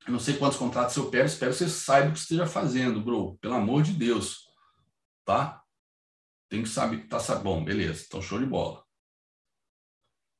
Eu 0.05 0.13
não 0.13 0.19
sei 0.19 0.37
quantos 0.37 0.57
contratos 0.57 0.95
eu 0.95 1.09
pego, 1.09 1.25
espero 1.25 1.51
que 1.51 1.57
você 1.59 1.69
saiba 1.69 2.09
o 2.09 2.13
que 2.13 2.19
esteja 2.19 2.47
fazendo, 2.47 3.01
bro. 3.01 3.37
Pelo 3.37 3.53
amor 3.53 3.83
de 3.83 3.93
Deus, 3.93 4.47
tá? 5.23 5.61
Tem 6.49 6.63
que 6.63 6.69
saber 6.69 7.01
que 7.01 7.07
tá 7.07 7.19
bom, 7.35 7.63
beleza. 7.63 8.03
Então 8.07 8.21
show 8.21 8.39
de 8.39 8.45
bola. 8.45 8.83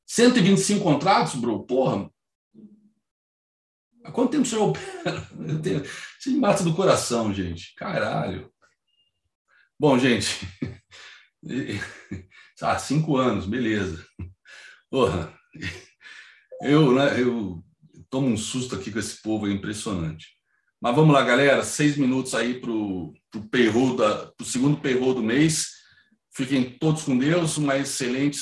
125 0.07 0.84
contratos, 0.84 1.36
bro. 1.36 1.65
Porra, 1.65 2.11
Há 4.03 4.11
quanto 4.11 4.32
tempo 4.32 4.45
senhor 4.45 4.69
opera? 4.69 5.22
Você 6.19 6.32
me 6.32 6.40
mata 6.40 6.64
do 6.64 6.76
coração, 6.76 7.32
gente. 7.32 7.76
Caralho. 7.76 8.52
Bom, 9.80 9.98
gente. 9.98 10.40
Ah, 12.64 12.78
cinco 12.78 13.18
anos, 13.18 13.48
beleza. 13.48 14.06
Porra. 14.88 15.36
Eu, 16.61 16.93
né, 16.93 17.19
eu 17.19 17.63
tomo 18.09 18.27
um 18.27 18.38
susto 18.38 18.75
aqui 18.75 18.91
com 18.91 18.99
esse 18.99 19.21
povo, 19.21 19.47
é 19.47 19.51
impressionante. 19.51 20.27
Mas 20.81 20.95
vamos 20.95 21.13
lá, 21.13 21.23
galera. 21.23 21.63
Seis 21.63 21.97
minutos 21.97 22.33
aí 22.33 22.59
para 22.59 22.71
o 22.71 23.13
segundo 24.43 24.77
perro 24.77 25.13
do 25.13 25.23
mês. 25.23 25.69
Fiquem 26.33 26.77
todos 26.77 27.03
com 27.03 27.17
Deus. 27.17 27.57
Uma 27.57 27.77
excelente 27.77 28.39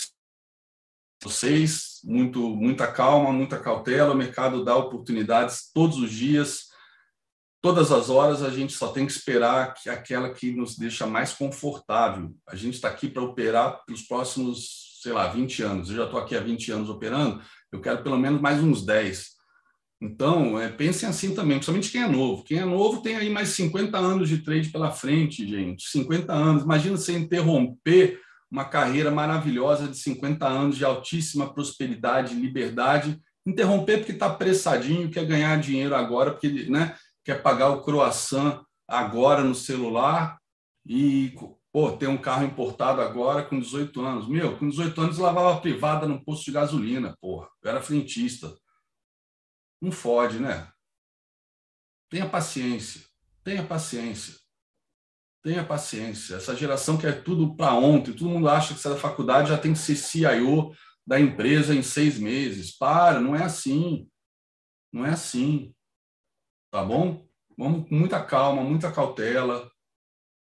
vocês, 1.22 2.00
muito, 2.04 2.40
muita 2.56 2.88
calma, 2.92 3.32
muita 3.34 3.60
cautela. 3.60 4.14
O 4.14 4.18
mercado 4.18 4.64
dá 4.64 4.76
oportunidades 4.76 5.70
todos 5.74 5.98
os 5.98 6.12
dias, 6.12 6.70
todas 7.62 7.92
as 7.92 8.10
horas. 8.10 8.42
A 8.42 8.50
gente 8.50 8.74
só 8.74 8.90
tem 8.90 9.06
que 9.06 9.12
esperar 9.12 9.74
que 9.74 9.90
aquela 9.90 10.34
que 10.34 10.52
nos 10.52 10.78
deixa 10.78 11.06
mais 11.06 11.34
confortável. 11.34 12.34
A 12.48 12.56
gente 12.56 12.76
está 12.76 12.88
aqui 12.88 13.10
para 13.10 13.22
operar 13.22 13.84
pelos 13.86 14.04
próximos, 14.04 14.89
sei 15.02 15.12
lá, 15.12 15.28
20 15.28 15.64
anos. 15.64 15.90
Eu 15.90 15.98
já 15.98 16.06
estou 16.06 16.20
aqui 16.20 16.36
há 16.36 16.40
20 16.40 16.72
anos 16.72 16.90
operando. 16.90 17.42
Eu 17.72 17.82
quero 17.82 18.04
pelo 18.04 18.18
menos 18.18 18.42
mais 18.42 18.62
uns 18.62 18.86
10. 18.86 19.40
Então, 20.02 20.60
é, 20.60 20.70
pensem 20.70 21.08
assim 21.08 21.34
também, 21.34 21.58
principalmente 21.58 21.92
quem 21.92 22.02
é 22.02 22.08
novo. 22.08 22.44
Quem 22.44 22.60
é 22.60 22.66
novo 22.66 23.02
tem 23.02 23.16
aí 23.16 23.30
mais 23.30 23.50
50 23.50 23.98
anos 23.98 24.30
de 24.30 24.40
trade 24.40 24.70
pela 24.70 24.92
frente, 24.92 25.48
gente. 25.48 25.90
50 25.90 26.32
anos. 26.34 26.64
Imagina 26.64 26.98
você 26.98 27.18
interromper 27.18 28.20
uma 28.50 28.66
carreira 28.66 29.12
maravilhosa 29.12 29.88
de 29.88 29.98
50 29.98 30.48
anos 30.48 30.78
de 30.78 30.86
altíssima 30.86 31.54
prosperidade, 31.54 32.34
liberdade, 32.34 33.20
interromper 33.46 33.98
porque 33.98 34.14
está 34.14 34.28
apressadinho, 34.28 35.10
quer 35.12 35.26
ganhar 35.26 35.60
dinheiro 35.60 35.96
agora, 35.96 36.32
porque 36.32 36.70
né, 36.70 36.96
quer 37.24 37.42
pagar 37.42 37.70
o 37.70 37.82
croissant 37.82 38.62
agora 38.88 39.44
no 39.44 39.54
celular 39.54 40.38
e 40.86 41.34
pô, 41.72 41.92
ter 41.96 42.08
um 42.08 42.18
carro 42.18 42.46
importado 42.46 43.02
agora 43.02 43.44
com 43.44 43.60
18 43.60 44.02
anos. 44.02 44.28
Meu, 44.28 44.58
com 44.58 44.70
18 44.70 45.02
anos 45.02 45.18
lavava 45.18 45.62
privada 45.62 46.08
num 46.08 46.24
posto 46.24 46.46
de 46.46 46.52
gasolina, 46.52 47.16
porra. 47.22 47.50
Eu 47.62 47.70
era 47.70 47.82
frentista. 47.82 48.56
Não 49.82 49.92
fode, 49.92 50.40
né? 50.40 50.72
Tenha 52.10 52.28
paciência. 52.28 53.02
Tenha 53.44 53.64
paciência. 53.64 54.36
Tenha 55.44 55.64
paciência. 55.64 56.36
Essa 56.36 56.56
geração 56.56 56.98
quer 56.98 57.24
tudo 57.24 57.56
para 57.56 57.74
ontem. 57.74 58.14
Todo 58.14 58.30
mundo 58.30 58.50
acha 58.50 58.74
que 58.74 58.80
sai 58.80 58.94
da 58.94 59.00
faculdade 59.00 59.50
já 59.50 59.58
tem 59.58 59.74
que 59.74 59.80
ser 59.80 59.96
CIO 59.96 60.74
da 61.08 61.20
empresa 61.20 61.74
em 61.74 61.82
seis 61.82 62.20
meses. 62.20 62.76
Para, 62.76 63.22
não 63.22 63.36
é 63.36 63.44
assim. 63.44 64.10
Não 64.92 65.06
é 65.06 65.12
assim. 65.12 65.74
Tá 66.72 66.84
bom? 66.84 67.26
Vamos 67.58 67.88
com 67.88 67.96
muita 67.96 68.24
calma, 68.24 68.64
muita 68.64 68.92
cautela. 68.92 69.69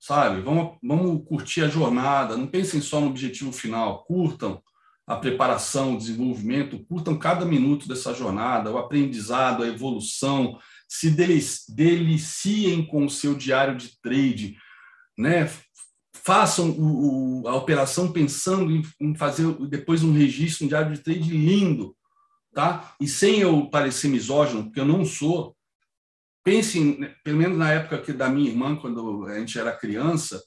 Sabe? 0.05 0.41
Vamos, 0.41 0.77
vamos 0.83 1.25
curtir 1.25 1.61
a 1.61 1.69
jornada. 1.69 2.35
Não 2.35 2.45
pensem 2.45 2.81
só 2.81 2.99
no 2.99 3.07
objetivo 3.07 3.53
final. 3.53 4.03
Curtam 4.03 4.61
a 5.07 5.15
preparação, 5.15 5.93
o 5.93 5.97
desenvolvimento, 5.97 6.83
curtam 6.85 7.17
cada 7.17 7.45
minuto 7.45 7.87
dessa 7.87 8.13
jornada, 8.13 8.69
o 8.69 8.77
aprendizado, 8.77 9.63
a 9.63 9.67
evolução, 9.67 10.59
se 10.89 11.09
deliciem 11.09 12.85
com 12.85 13.05
o 13.05 13.09
seu 13.09 13.33
diário 13.33 13.77
de 13.77 13.97
trade, 14.01 14.57
né? 15.17 15.49
façam 16.13 16.69
o, 16.71 17.43
o, 17.43 17.47
a 17.47 17.55
operação 17.55 18.11
pensando 18.11 18.71
em, 18.71 18.81
em, 18.99 19.15
fazer 19.15 19.45
depois 19.67 20.03
um 20.03 20.13
registro, 20.13 20.65
um 20.65 20.69
diário 20.69 20.93
de 20.93 21.01
trade 21.01 21.29
lindo, 21.29 21.95
tá? 22.53 22.93
E 22.99 23.07
sem 23.07 23.39
eu 23.39 23.69
parecer 23.69 24.07
misógino, 24.09 24.65
porque 24.65 24.79
eu 24.79 24.85
não 24.85 25.03
sou, 25.03 25.55
pensem, 26.43 26.99
né, 26.99 27.15
pelo 27.23 27.37
menos 27.37 27.57
na 27.57 27.71
época 27.71 27.99
que 27.99 28.13
da 28.13 28.29
minha 28.29 28.49
irmã, 28.49 28.75
quando 28.75 29.25
a 29.25 29.39
gente 29.39 29.57
era 29.57 29.71
criança, 29.75 30.41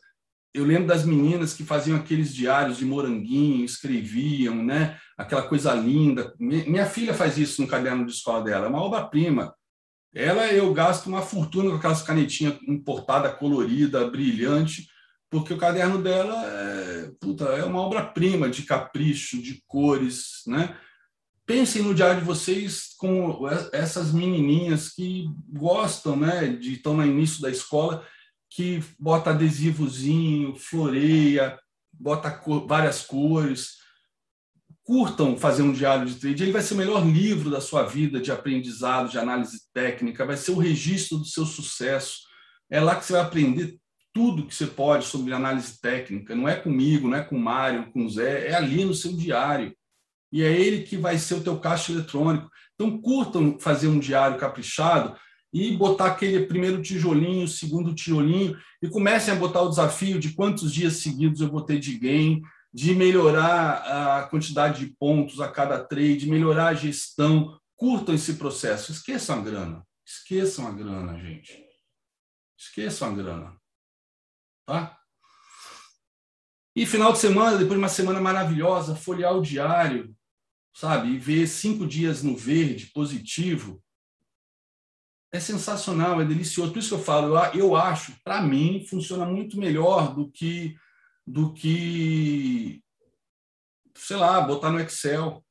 eu 0.56 0.64
lembro 0.64 0.86
das 0.86 1.04
meninas 1.04 1.52
que 1.52 1.64
faziam 1.64 1.96
aqueles 1.96 2.34
diários 2.34 2.78
de 2.78 2.84
moranguinho, 2.84 3.64
escreviam, 3.64 4.54
né? 4.64 4.98
Aquela 5.16 5.42
coisa 5.42 5.74
linda. 5.74 6.34
Minha 6.38 6.86
filha 6.86 7.12
faz 7.12 7.36
isso 7.36 7.60
no 7.60 7.68
caderno 7.68 8.06
de 8.06 8.12
escola 8.12 8.42
dela, 8.42 8.66
é 8.66 8.68
uma 8.68 8.80
obra-prima. 8.80 9.54
Ela, 10.14 10.50
eu 10.50 10.72
gasto 10.72 11.08
uma 11.08 11.20
fortuna 11.20 11.70
com 11.70 11.76
aquelas 11.76 12.00
canetinhas 12.00 12.58
importada, 12.66 13.28
colorida, 13.28 14.08
brilhante, 14.10 14.88
porque 15.30 15.52
o 15.52 15.58
caderno 15.58 16.02
dela 16.02 16.42
é, 16.46 17.10
puta, 17.20 17.44
é 17.44 17.64
uma 17.64 17.80
obra-prima 17.82 18.48
de 18.48 18.62
capricho, 18.62 19.42
de 19.42 19.62
cores, 19.66 20.42
né? 20.46 20.74
Pensem 21.46 21.80
no 21.80 21.94
diário 21.94 22.20
de 22.20 22.26
vocês 22.26 22.88
com 22.98 23.48
essas 23.72 24.12
menininhas 24.12 24.88
que 24.88 25.26
gostam, 25.48 26.16
né, 26.16 26.48
de 26.48 26.72
estão 26.72 26.94
no 26.94 27.06
início 27.06 27.40
da 27.40 27.48
escola 27.48 28.04
que 28.50 28.82
bota 28.98 29.30
adesivozinho, 29.30 30.56
floreia, 30.56 31.58
bota 31.92 32.30
cor, 32.30 32.66
várias 32.66 33.02
cores. 33.02 33.76
Curtam 34.82 35.36
fazer 35.36 35.62
um 35.62 35.72
diário 35.72 36.06
de 36.06 36.14
trade. 36.14 36.42
Ele 36.42 36.52
vai 36.52 36.62
ser 36.62 36.74
o 36.74 36.78
melhor 36.78 37.04
livro 37.04 37.50
da 37.50 37.60
sua 37.60 37.82
vida 37.82 38.20
de 38.20 38.32
aprendizado, 38.32 39.10
de 39.10 39.18
análise 39.18 39.58
técnica, 39.72 40.24
vai 40.24 40.36
ser 40.36 40.52
o 40.52 40.58
registro 40.58 41.18
do 41.18 41.24
seu 41.24 41.44
sucesso. 41.44 42.20
É 42.70 42.80
lá 42.80 42.96
que 42.96 43.04
você 43.04 43.12
vai 43.12 43.22
aprender 43.22 43.78
tudo 44.12 44.46
que 44.46 44.54
você 44.54 44.66
pode 44.66 45.04
sobre 45.04 45.32
análise 45.32 45.80
técnica. 45.80 46.34
Não 46.34 46.48
é 46.48 46.56
comigo, 46.56 47.08
não 47.08 47.18
é 47.18 47.22
com 47.22 47.36
o 47.36 47.40
Mário, 47.40 47.92
com 47.92 48.04
o 48.04 48.10
Zé, 48.10 48.48
é 48.48 48.54
ali 48.54 48.84
no 48.84 48.94
seu 48.94 49.12
diário. 49.12 49.76
E 50.36 50.42
é 50.42 50.52
ele 50.52 50.82
que 50.82 50.98
vai 50.98 51.16
ser 51.16 51.32
o 51.32 51.42
teu 51.42 51.58
caixa 51.58 51.90
eletrônico. 51.90 52.50
Então, 52.74 53.00
curtam 53.00 53.58
fazer 53.58 53.88
um 53.88 53.98
diário 53.98 54.36
caprichado 54.36 55.16
e 55.50 55.74
botar 55.74 56.08
aquele 56.08 56.44
primeiro 56.44 56.82
tijolinho, 56.82 57.48
segundo 57.48 57.94
tijolinho, 57.94 58.54
e 58.82 58.88
comecem 58.90 59.32
a 59.32 59.38
botar 59.38 59.62
o 59.62 59.70
desafio 59.70 60.20
de 60.20 60.34
quantos 60.34 60.74
dias 60.74 60.98
seguidos 60.98 61.40
eu 61.40 61.50
vou 61.50 61.62
ter 61.62 61.78
de 61.78 61.98
gain, 61.98 62.42
de 62.70 62.94
melhorar 62.94 64.18
a 64.18 64.24
quantidade 64.24 64.84
de 64.84 64.94
pontos 64.98 65.40
a 65.40 65.48
cada 65.48 65.82
trade, 65.82 66.28
melhorar 66.28 66.66
a 66.66 66.74
gestão. 66.74 67.58
Curtam 67.74 68.14
esse 68.14 68.34
processo. 68.34 68.92
Esqueçam 68.92 69.38
a 69.38 69.42
grana. 69.42 69.86
Esqueçam 70.04 70.68
a 70.68 70.70
grana, 70.70 71.18
gente. 71.18 71.64
Esqueçam 72.58 73.08
a 73.08 73.12
grana. 73.14 73.56
Tá? 74.66 74.98
E 76.76 76.84
final 76.84 77.10
de 77.10 77.20
semana, 77.20 77.56
depois 77.56 77.72
de 77.72 77.78
uma 77.78 77.88
semana 77.88 78.20
maravilhosa, 78.20 78.94
folhear 78.94 79.34
o 79.34 79.40
diário, 79.40 80.14
sabe? 80.76 81.08
E 81.08 81.18
ver 81.18 81.46
cinco 81.46 81.86
dias 81.86 82.22
no 82.22 82.36
verde, 82.36 82.90
positivo, 82.92 83.82
é 85.32 85.40
sensacional, 85.40 86.20
é 86.20 86.24
delicioso. 86.24 86.70
Por 86.70 86.78
isso 86.78 86.88
que 86.90 86.94
eu 86.94 87.04
falo, 87.04 87.34
eu, 87.54 87.54
eu 87.54 87.76
acho, 87.76 88.12
para 88.22 88.42
mim, 88.42 88.86
funciona 88.86 89.24
muito 89.24 89.58
melhor 89.58 90.14
do 90.14 90.30
que, 90.30 90.76
do 91.26 91.54
que, 91.54 92.82
sei 93.96 94.18
lá, 94.18 94.38
botar 94.42 94.70
no 94.70 94.78
Excel. 94.78 95.42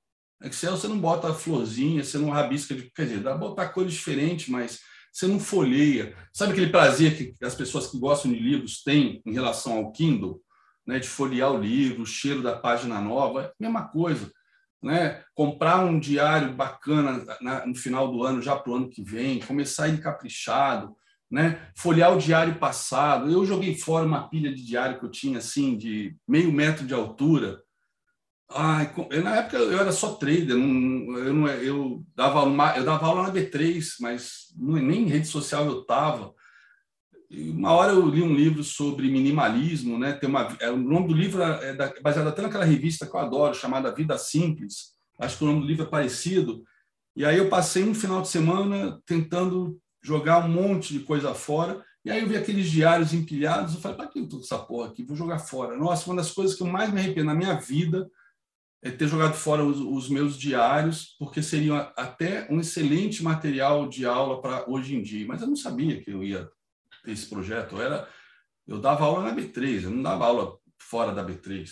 Excel 0.44 0.78
você 0.78 0.88
não 0.88 1.00
bota 1.00 1.34
florzinha, 1.34 2.04
você 2.04 2.20
não 2.20 2.30
rabisca, 2.30 2.76
de, 2.76 2.92
quer 2.92 3.06
dizer, 3.06 3.20
dá 3.22 3.36
botar 3.36 3.70
cores 3.70 3.94
diferentes, 3.94 4.48
mas 4.48 4.80
você 5.12 5.26
não 5.26 5.40
folheia. 5.40 6.16
Sabe 6.34 6.52
aquele 6.52 6.70
prazer 6.70 7.18
que 7.18 7.44
as 7.44 7.56
pessoas 7.56 7.88
que 7.88 7.98
gostam 7.98 8.32
de 8.32 8.38
livros 8.38 8.84
têm 8.84 9.24
em 9.26 9.34
relação 9.34 9.74
ao 9.78 9.92
Kindle? 9.92 10.40
Né, 10.86 11.00
de 11.00 11.08
folhear 11.08 11.52
o 11.52 11.60
livro, 11.60 12.04
o 12.04 12.06
cheiro 12.06 12.44
da 12.44 12.56
página 12.56 13.02
nova, 13.02 13.46
é 13.46 13.52
mesma 13.60 13.88
coisa 13.88 14.32
né? 14.86 15.24
comprar 15.34 15.84
um 15.84 16.00
diário 16.00 16.54
bacana 16.54 17.26
na, 17.42 17.66
no 17.66 17.74
final 17.74 18.12
do 18.12 18.24
ano, 18.24 18.40
já 18.40 18.56
para 18.56 18.72
o 18.72 18.76
ano 18.76 18.90
que 18.90 19.04
vem, 19.04 19.40
começar 19.40 19.86
a 19.86 19.90
ir 19.90 20.00
caprichado, 20.00 20.96
né? 21.30 21.60
folhear 21.76 22.14
o 22.14 22.20
diário 22.20 22.56
passado. 22.60 23.32
Eu 23.32 23.44
joguei 23.44 23.76
fora 23.76 24.06
uma 24.06 24.30
pilha 24.30 24.54
de 24.54 24.64
diário 24.64 25.00
que 25.00 25.06
eu 25.06 25.10
tinha, 25.10 25.40
assim, 25.40 25.76
de 25.76 26.16
meio 26.28 26.52
metro 26.52 26.86
de 26.86 26.94
altura. 26.94 27.60
Ai, 28.52 28.94
na 29.24 29.38
época 29.38 29.58
eu 29.58 29.80
era 29.80 29.92
só 29.92 30.14
trader, 30.14 30.56
não, 30.56 31.18
eu, 31.18 31.34
não, 31.34 31.48
eu, 31.48 32.06
dava 32.16 32.44
uma, 32.44 32.78
eu 32.78 32.84
dava 32.86 33.08
aula 33.08 33.24
na 33.24 33.34
B3, 33.34 33.96
mas 34.00 34.54
nem 34.56 35.02
em 35.02 35.10
rede 35.10 35.28
social 35.28 35.66
eu 35.66 35.82
estava. 35.82 36.32
Uma 37.52 37.72
hora 37.74 37.92
eu 37.92 38.08
li 38.08 38.22
um 38.22 38.34
livro 38.34 38.64
sobre 38.64 39.10
minimalismo, 39.10 39.98
né? 39.98 40.14
Tem 40.14 40.30
uma, 40.30 40.56
é, 40.60 40.70
o 40.70 40.78
nome 40.78 41.08
do 41.08 41.14
livro 41.14 41.42
é, 41.42 41.74
da, 41.74 41.94
baseado 42.02 42.28
até 42.28 42.42
naquela 42.42 42.66
revista 42.66 43.06
que 43.06 43.16
eu 43.16 43.20
adoro, 43.20 43.54
chamada 43.54 43.94
Vida 43.94 44.18
Simples. 44.18 44.94
Acho 45.20 45.38
que 45.38 45.44
o 45.44 45.48
nome 45.48 45.62
do 45.62 45.68
livro 45.68 45.86
é 45.86 45.90
parecido. 45.90 46.64
E 47.16 47.26
aí 47.26 47.38
eu 47.38 47.50
passei 47.50 47.84
um 47.84 47.94
final 47.94 48.22
de 48.22 48.28
semana 48.28 49.02
tentando 49.06 49.80
jogar 50.04 50.46
um 50.46 50.50
monte 50.50 50.94
de 50.94 51.00
coisa 51.00 51.34
fora. 51.34 51.84
E 52.04 52.12
aí 52.12 52.22
eu 52.22 52.28
vi 52.28 52.38
aqueles 52.38 52.70
diários 52.70 53.14
empilhados. 53.14 53.74
Eu 53.74 53.82
falei, 53.82 53.98
para 53.98 54.08
que 54.08 54.28
com 54.28 54.40
essa 54.40 54.60
porra 54.60 54.90
aqui? 54.90 55.04
Vou 55.04 55.16
jogar 55.16 55.40
fora. 55.40 55.76
Nossa, 55.76 56.10
uma 56.10 56.18
das 56.18 56.32
coisas 56.32 56.56
que 56.56 56.62
eu 56.62 56.68
mais 56.68 56.92
me 56.94 57.00
arrependo 57.00 57.28
na 57.28 57.36
minha 57.36 57.56
vida 57.56 58.10
é 58.84 58.92
ter 58.92 59.08
jogado 59.08 59.34
fora 59.34 59.64
os, 59.64 59.80
os 59.80 60.10
meus 60.10 60.38
diários, 60.38 61.16
porque 61.18 61.42
seriam 61.42 61.76
até 61.98 62.48
um 62.52 62.60
excelente 62.60 63.24
material 63.24 63.90
de 63.90 64.06
aula 64.06 64.40
para 64.42 64.70
hoje 64.70 64.96
em 64.96 65.02
dia. 65.02 65.26
Mas 65.28 65.42
eu 65.42 65.48
não 65.48 65.56
sabia 65.56 66.00
que 66.00 66.12
eu 66.12 66.24
ia 66.24 66.48
esse 67.08 67.28
projeto 67.28 67.82
era 67.82 68.08
eu 68.68 68.80
dava 68.80 69.06
aula 69.06 69.24
na 69.24 69.36
B3, 69.36 69.84
eu 69.84 69.92
não 69.92 70.02
dava 70.02 70.26
aula 70.26 70.58
fora 70.78 71.14
da 71.14 71.24
B3 71.24 71.70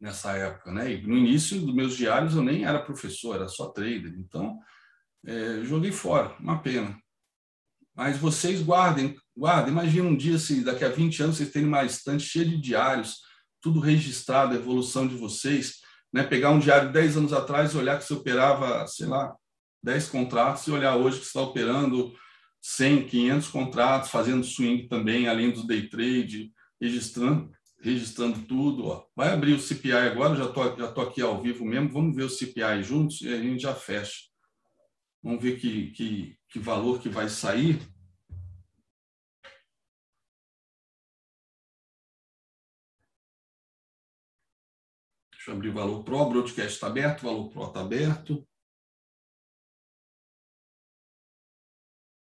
nessa 0.00 0.32
época, 0.36 0.72
né? 0.72 0.92
E 0.92 1.06
no 1.06 1.16
início 1.16 1.60
dos 1.60 1.74
meus 1.74 1.96
diários 1.96 2.34
eu 2.34 2.42
nem 2.42 2.64
era 2.64 2.82
professor, 2.82 3.34
era 3.34 3.48
só 3.48 3.68
trader, 3.68 4.14
então 4.16 4.58
é, 5.26 5.62
joguei 5.64 5.92
fora, 5.92 6.34
uma 6.40 6.62
pena. 6.62 6.96
Mas 7.94 8.16
vocês 8.16 8.62
guardem, 8.62 9.16
guardem. 9.36 9.72
Imagina 9.72 10.08
um 10.08 10.16
dia 10.16 10.38
se 10.38 10.62
daqui 10.62 10.84
a 10.84 10.88
20 10.88 11.22
anos 11.24 11.36
vocês 11.36 11.50
terem 11.50 11.66
uma 11.66 11.84
estante 11.84 12.22
cheia 12.22 12.44
de 12.44 12.56
diários, 12.56 13.22
tudo 13.60 13.80
registrado, 13.80 14.54
a 14.54 14.56
evolução 14.56 15.06
de 15.06 15.16
vocês, 15.16 15.80
né? 16.12 16.22
Pegar 16.22 16.50
um 16.50 16.60
diário 16.60 16.88
de 16.88 16.94
10 16.94 17.16
anos 17.16 17.32
atrás 17.32 17.72
e 17.72 17.76
olhar 17.76 17.98
que 17.98 18.04
você 18.04 18.14
operava, 18.14 18.86
sei 18.86 19.06
lá, 19.06 19.34
10 19.82 20.08
contratos 20.08 20.66
e 20.66 20.70
olhar 20.70 20.96
hoje 20.96 21.18
que 21.18 21.24
você 21.24 21.30
está 21.30 21.40
operando 21.40 22.14
100, 22.68 23.06
500 23.06 23.48
contratos, 23.48 24.10
fazendo 24.10 24.44
swing 24.44 24.88
também, 24.88 25.26
além 25.26 25.50
do 25.50 25.66
day 25.66 25.88
trade, 25.88 26.52
registrando, 26.78 27.50
registrando 27.80 28.42
tudo. 28.42 28.86
Ó. 28.86 29.06
Vai 29.16 29.30
abrir 29.30 29.54
o 29.54 29.60
CPI 29.60 29.92
agora, 29.92 30.36
já 30.36 30.44
estou 30.44 30.76
já 30.76 30.92
tô 30.92 31.00
aqui 31.00 31.22
ao 31.22 31.40
vivo 31.40 31.64
mesmo, 31.64 31.90
vamos 31.90 32.14
ver 32.14 32.24
o 32.24 32.30
CPI 32.30 32.82
juntos 32.82 33.22
e 33.22 33.28
a 33.32 33.38
gente 33.38 33.62
já 33.62 33.74
fecha. 33.74 34.24
Vamos 35.22 35.42
ver 35.42 35.58
que, 35.58 35.90
que, 35.92 36.38
que 36.50 36.58
valor 36.58 37.00
que 37.00 37.08
vai 37.08 37.28
sair. 37.30 37.80
Deixa 45.32 45.50
eu 45.50 45.54
abrir 45.54 45.70
o 45.70 45.72
valor 45.74 46.04
Pro, 46.04 46.18
o 46.18 46.28
broadcast 46.28 46.74
está 46.74 46.86
aberto, 46.88 47.22
o 47.22 47.26
valor 47.26 47.48
Pro 47.48 47.64
está 47.68 47.80
aberto. 47.80 48.47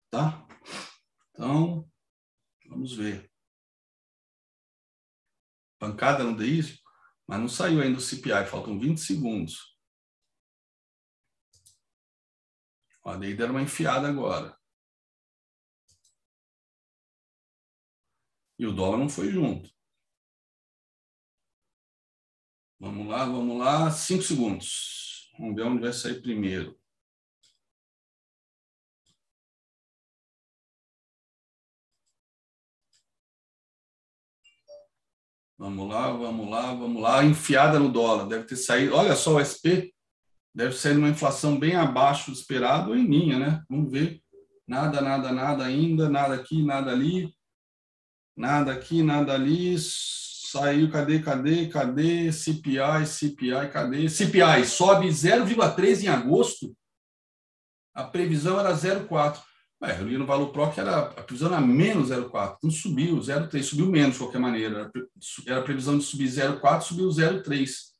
Tá? 0.09 0.47
Então, 1.31 1.89
vamos 2.67 2.95
ver. 2.95 3.31
Pancada 5.79 6.23
no 6.23 6.35
DI, 6.35 6.81
mas 7.27 7.39
não 7.39 7.47
saiu 7.47 7.81
ainda 7.81 7.99
o 7.99 8.01
CPI, 8.01 8.45
faltam 8.49 8.79
20 8.79 8.99
segundos. 8.99 9.77
Ó, 13.03 13.15
daí 13.15 13.35
deram 13.35 13.53
uma 13.53 13.61
enfiada 13.61 14.07
agora. 14.07 14.57
E 18.59 18.65
o 18.65 18.73
dólar 18.73 18.97
não 18.97 19.07
foi 19.07 19.29
junto. 19.31 19.71
Vamos 22.79 23.07
lá, 23.07 23.25
vamos 23.25 23.57
lá. 23.57 23.91
Cinco 23.91 24.23
segundos. 24.23 25.31
Vamos 25.38 25.55
ver 25.55 25.63
onde 25.63 25.81
vai 25.81 25.93
sair 25.93 26.21
primeiro. 26.21 26.79
Vamos 35.59 35.89
lá, 35.89 36.11
vamos 36.11 36.49
lá, 36.49 36.73
vamos 36.73 37.01
lá. 37.01 37.25
Enfiada 37.25 37.79
no 37.79 37.89
dólar. 37.89 38.27
Deve 38.27 38.43
ter 38.43 38.55
saído. 38.55 38.93
Olha 38.95 39.15
só 39.15 39.35
o 39.35 39.41
SP. 39.41 39.89
Deve 40.53 40.75
sair 40.75 40.97
uma 40.97 41.09
inflação 41.09 41.57
bem 41.57 41.75
abaixo 41.75 42.29
do 42.29 42.38
esperado, 42.38 42.95
em 42.95 43.07
linha, 43.07 43.39
né? 43.39 43.63
Vamos 43.67 43.91
ver. 43.91 44.21
Nada, 44.67 45.01
nada, 45.01 45.31
nada 45.31 45.65
ainda. 45.65 46.07
Nada 46.07 46.35
aqui, 46.35 46.63
nada 46.63 46.91
ali. 46.91 47.34
Nada 48.35 48.71
aqui, 48.71 49.01
nada 49.01 49.34
ali. 49.34 49.75
Saiu, 49.79 50.91
cadê, 50.91 51.19
cadê, 51.19 51.67
cadê? 51.69 52.31
CPI, 52.31 53.05
CPI, 53.07 53.69
cadê? 53.71 54.07
CPI 54.07 54.63
sobe 54.65 55.07
0,3 55.07 56.03
em 56.03 56.07
agosto. 56.07 56.71
A 57.95 58.03
previsão 58.03 58.59
era 58.59 58.73
0,4. 58.73 59.41
Ué, 59.82 59.99
eu 59.99 60.08
li 60.08 60.18
no 60.18 60.26
Valor 60.26 60.52
Pro 60.52 60.72
que 60.72 60.80
era, 60.80 61.02
a 61.02 61.24
previsão 61.24 61.49
era 61.49 61.62
menos 61.62 62.10
0,4. 62.10 62.56
Então 62.58 62.72
subiu 62.72 63.18
0,3, 63.18 63.62
subiu 63.62 63.86
menos 63.86 64.14
de 64.14 64.20
qualquer 64.20 64.40
maneira. 64.40 64.91
Era 65.45 65.60
a 65.60 65.64
previsão 65.64 65.98
de 65.98 66.04
subir 66.04 66.28
0,4, 66.28 66.82
subiu 66.82 67.08
0,3. 67.10 67.95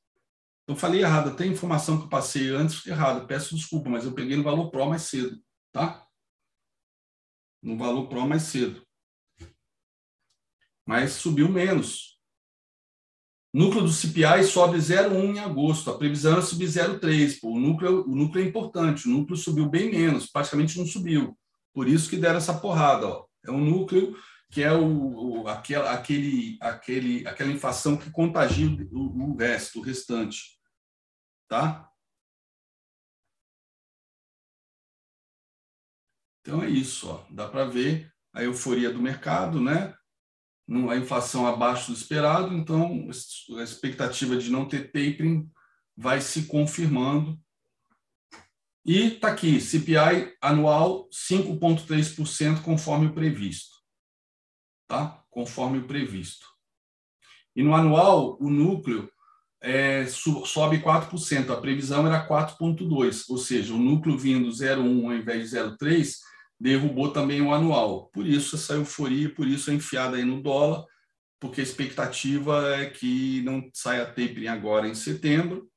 Eu 0.68 0.76
falei 0.76 1.02
errado, 1.02 1.30
até 1.30 1.44
a 1.44 1.48
informação 1.48 1.98
que 1.98 2.06
eu 2.06 2.10
passei 2.10 2.49
antes 2.49 2.86
errado. 2.86 3.28
Peço 3.28 3.56
desculpa, 3.56 3.90
mas 3.90 4.06
eu 4.06 4.14
peguei 4.14 4.36
no 4.36 4.44
Valor 4.44 4.70
Pro 4.72 4.90
mais 4.90 5.04
cedo, 5.04 5.40
tá? 5.72 6.06
No 7.62 7.78
Valor 7.78 8.08
Pro 8.10 8.28
mais 8.28 8.44
cedo. 8.44 8.86
Mas 10.86 11.14
subiu 11.14 11.48
menos. 11.48 12.18
Núcleo 13.54 13.84
do 13.84 13.91
CPI 13.91 14.44
sobe 14.44 14.78
0,1 14.78 15.36
em 15.36 15.40
agosto. 15.40 15.90
A 15.90 15.98
previsão 15.98 16.38
é 16.38 16.41
subir 16.41 16.68
0,3. 16.68 17.40
O 17.44 17.60
núcleo, 17.60 18.04
o 18.08 18.16
núcleo 18.16 18.44
é 18.44 18.48
importante. 18.48 19.08
O 19.08 19.12
núcleo 19.12 19.38
subiu 19.38 19.70
bem 19.70 19.91
menos, 19.91 20.28
praticamente 20.28 20.78
não 20.78 20.86
subiu. 20.86 21.38
Por 21.78 21.88
isso 21.88 22.10
que 22.10 22.18
deram 22.18 22.38
essa 22.38 22.60
porrada. 22.60 23.06
Ó. 23.06 23.28
É 23.45 23.52
um 23.52 23.64
núcleo 23.64 24.20
que 24.49 24.64
é 24.64 24.74
o, 24.74 25.44
o 25.44 25.48
aquela, 25.48 25.91
aquele, 25.91 26.58
aquele, 26.60 27.28
aquela 27.28 27.52
inflação 27.52 27.95
que 27.95 28.10
contagia 28.10 28.66
o, 28.91 29.32
o 29.32 29.38
resto, 29.38 29.78
o 29.78 29.84
restante. 29.84 30.60
Tá? 31.48 31.88
Então 36.41 36.64
é 36.64 36.68
isso. 36.68 37.12
Ó. 37.12 37.24
Dá 37.30 37.48
para 37.48 37.66
ver 37.66 38.12
a 38.34 38.41
euforia 38.41 38.91
do 38.91 38.99
mercado, 38.99 39.62
né? 39.62 39.95
a 40.90 40.98
inflação 40.98 41.45
abaixo 41.45 41.91
do 41.91 41.94
esperado, 41.95 42.56
então 42.56 43.08
a 43.56 43.62
expectativa 43.62 44.36
de 44.36 44.49
não 44.49 44.68
ter 44.68 44.86
tapering 44.88 45.48
vai 45.95 46.22
se 46.22 46.48
confirmando. 46.48 47.40
E 48.88 49.15
está 49.15 49.27
aqui, 49.27 49.59
CPI 49.59 50.38
anual 50.41 51.09
5,3% 51.09 52.61
conforme 52.61 53.07
o 53.07 53.14
previsto. 53.14 53.76
Tá? 54.88 55.26
Conforme 55.30 55.80
o 55.80 55.85
previsto. 55.85 56.47
E 57.53 57.61
no 57.61 57.76
anual, 57.76 58.38
o 58.39 58.49
núcleo 58.49 59.11
é, 59.61 60.05
sobe 60.05 60.80
4%, 60.80 61.49
a 61.49 61.59
previsão 61.59 62.07
era 62.07 62.26
4,2%, 62.26 63.26
ou 63.27 63.38
seja, 63.38 63.73
o 63.73 63.77
núcleo 63.77 64.18
vindo 64.18 64.47
0,1 64.47 65.05
ao 65.05 65.14
invés 65.14 65.49
de 65.49 65.57
0,3%, 65.57 66.19
derrubou 66.57 67.11
também 67.11 67.41
o 67.41 67.53
anual. 67.53 68.09
Por 68.14 68.26
isso 68.26 68.55
essa 68.55 68.76
euforia, 68.76 69.30
por 69.35 69.45
isso 69.45 69.69
a 69.69 69.73
enfiada 69.73 70.15
aí 70.15 70.23
no 70.23 70.41
dólar, 70.41 70.85
porque 71.41 71.59
a 71.59 71.64
expectativa 71.64 72.73
é 72.77 72.89
que 72.89 73.41
não 73.41 73.69
saia 73.73 74.05
tapering 74.05 74.47
agora 74.47 74.88
em 74.88 74.95
setembro, 74.95 75.69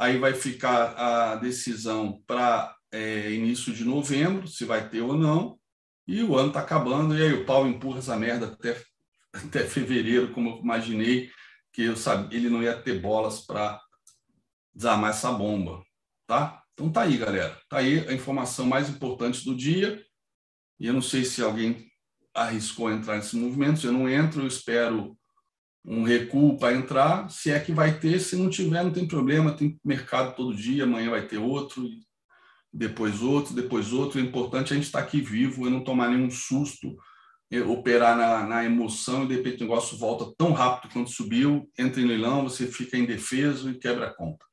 aí 0.00 0.16
vai 0.16 0.32
ficar 0.32 0.94
a 0.96 1.36
decisão 1.36 2.22
para 2.26 2.74
é, 2.90 3.30
início 3.32 3.70
de 3.70 3.84
novembro, 3.84 4.48
se 4.48 4.64
vai 4.64 4.88
ter 4.88 5.02
ou 5.02 5.14
não, 5.14 5.60
e 6.08 6.22
o 6.22 6.38
ano 6.38 6.48
está 6.48 6.60
acabando, 6.60 7.16
e 7.16 7.22
aí 7.22 7.34
o 7.34 7.44
pau 7.44 7.68
empurra 7.68 7.98
essa 7.98 8.16
merda 8.16 8.46
até, 8.46 8.82
até 9.30 9.66
fevereiro, 9.66 10.32
como 10.32 10.48
eu 10.48 10.56
imaginei, 10.60 11.30
que 11.70 11.82
eu 11.82 11.96
sabia, 11.96 12.38
ele 12.38 12.48
não 12.48 12.62
ia 12.62 12.80
ter 12.80 12.98
bolas 12.98 13.40
para 13.46 13.78
desarmar 14.74 15.10
essa 15.10 15.30
bomba, 15.30 15.84
tá? 16.26 16.62
Então 16.72 16.90
tá 16.90 17.02
aí, 17.02 17.18
galera. 17.18 17.60
Tá 17.68 17.76
aí 17.76 18.08
a 18.08 18.14
informação 18.14 18.64
mais 18.64 18.88
importante 18.88 19.44
do 19.44 19.54
dia. 19.54 20.02
E 20.78 20.86
eu 20.86 20.94
não 20.94 21.02
sei 21.02 21.26
se 21.26 21.42
alguém 21.42 21.86
arriscou 22.32 22.90
entrar 22.90 23.16
nesse 23.16 23.36
movimento. 23.36 23.80
Se 23.80 23.86
eu 23.86 23.92
não 23.92 24.08
entro, 24.08 24.40
eu 24.40 24.46
espero 24.46 25.14
um 25.84 26.02
recuo 26.02 26.58
para 26.58 26.74
entrar. 26.74 27.28
Se 27.30 27.50
é 27.50 27.58
que 27.58 27.72
vai 27.72 27.98
ter, 27.98 28.20
se 28.20 28.36
não 28.36 28.50
tiver, 28.50 28.82
não 28.84 28.92
tem 28.92 29.06
problema. 29.06 29.52
Tem 29.52 29.78
mercado 29.84 30.34
todo 30.34 30.56
dia, 30.56 30.84
amanhã 30.84 31.10
vai 31.10 31.26
ter 31.26 31.38
outro, 31.38 31.88
depois 32.72 33.22
outro, 33.22 33.54
depois 33.54 33.92
outro. 33.92 34.20
O 34.20 34.24
importante 34.24 34.70
é 34.70 34.72
a 34.72 34.76
gente 34.76 34.86
estar 34.86 35.00
aqui 35.00 35.20
vivo 35.20 35.66
e 35.66 35.70
não 35.70 35.82
tomar 35.82 36.08
nenhum 36.08 36.30
susto, 36.30 36.96
operar 37.68 38.16
na, 38.16 38.46
na 38.46 38.64
emoção 38.64 39.24
e 39.24 39.28
de 39.28 39.34
repente 39.36 39.56
o 39.58 39.66
negócio 39.66 39.98
volta 39.98 40.32
tão 40.38 40.52
rápido 40.52 40.92
quanto 40.92 41.10
subiu, 41.10 41.68
entra 41.76 42.00
em 42.00 42.06
leilão, 42.06 42.44
você 42.44 42.66
fica 42.66 42.96
indefeso 42.96 43.70
e 43.70 43.78
quebra 43.78 44.06
a 44.06 44.14
conta. 44.14 44.44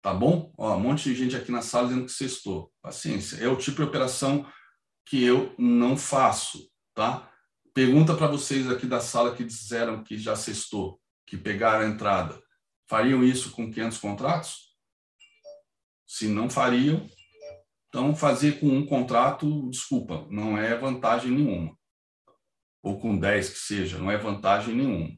Tá 0.00 0.14
bom? 0.14 0.52
Ó, 0.56 0.74
um 0.74 0.80
monte 0.80 1.04
de 1.04 1.14
gente 1.14 1.36
aqui 1.36 1.52
na 1.52 1.60
sala 1.60 1.88
dizendo 1.88 2.06
que 2.06 2.12
sextou. 2.12 2.72
Paciência. 2.80 3.36
É 3.36 3.48
o 3.48 3.56
tipo 3.56 3.78
de 3.78 3.82
operação 3.82 4.46
que 5.04 5.22
eu 5.22 5.54
não 5.58 5.96
faço, 5.96 6.70
tá? 6.94 7.30
Pergunta 7.78 8.16
para 8.16 8.26
vocês 8.26 8.68
aqui 8.68 8.86
da 8.86 8.98
sala 8.98 9.36
que 9.36 9.44
disseram 9.44 10.02
que 10.02 10.18
já 10.18 10.34
cestou, 10.34 11.00
que 11.24 11.36
pegaram 11.36 11.86
a 11.86 11.88
entrada. 11.88 12.42
Fariam 12.88 13.22
isso 13.22 13.52
com 13.52 13.70
500 13.70 13.98
contratos? 13.98 14.76
Se 16.04 16.26
não 16.26 16.50
fariam, 16.50 17.08
então 17.86 18.16
fazer 18.16 18.58
com 18.58 18.66
um 18.66 18.84
contrato, 18.84 19.70
desculpa, 19.70 20.26
não 20.28 20.58
é 20.58 20.76
vantagem 20.76 21.30
nenhuma. 21.30 21.78
Ou 22.82 22.98
com 22.98 23.16
10 23.16 23.50
que 23.50 23.58
seja, 23.60 23.96
não 23.96 24.10
é 24.10 24.18
vantagem 24.18 24.74
nenhuma. 24.74 25.16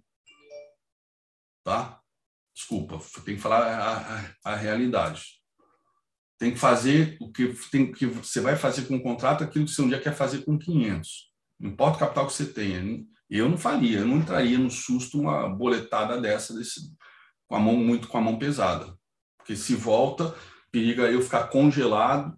Tá? 1.65 1.99
Desculpa, 2.55 3.01
tem 3.25 3.37
que 3.37 3.41
falar 3.41 4.35
a, 4.45 4.53
a, 4.53 4.55
realidade 4.55 5.41
tem 6.39 6.53
que 6.53 6.59
fazer 6.59 7.17
o 7.21 7.33
que, 7.33 7.55
tem, 7.71 7.91
que 7.91 8.05
você 8.05 8.41
vai 8.41 8.57
fazer 8.57 8.87
com 8.87 8.97
o 8.97 9.03
contrato 9.03 9.45
aquilo 9.45 9.65
que 9.65 9.71
você 9.71 9.81
um 9.81 9.89
dia 9.89 10.01
quer 10.01 10.15
fazer 10.15 10.43
com 10.45 10.59
500. 10.59 11.30
Não 11.61 11.71
importa 11.71 11.97
o 11.97 12.01
capital 12.01 12.27
que 12.27 12.33
você 12.33 12.47
tenha. 12.47 13.05
Eu 13.29 13.49
não 13.49 13.59
faria, 13.59 13.99
eu 13.99 14.07
não 14.07 14.17
entraria 14.17 14.59
no 14.59 14.71
susto 14.71 15.21
uma 15.21 15.49
boletada 15.49 16.19
dessa, 16.21 16.55
desse, 16.55 16.81
com 17.47 17.55
a 17.55 17.61
mão 17.61 17.77
muito 17.77 18.09
com 18.09 18.17
a 18.17 18.21
mão 18.21 18.39
pesada. 18.39 18.99
Porque 19.37 19.55
se 19.55 19.75
volta, 19.77 20.35
periga 20.73 21.11
eu 21.11 21.21
ficar 21.21 21.49
congelado, 21.49 22.37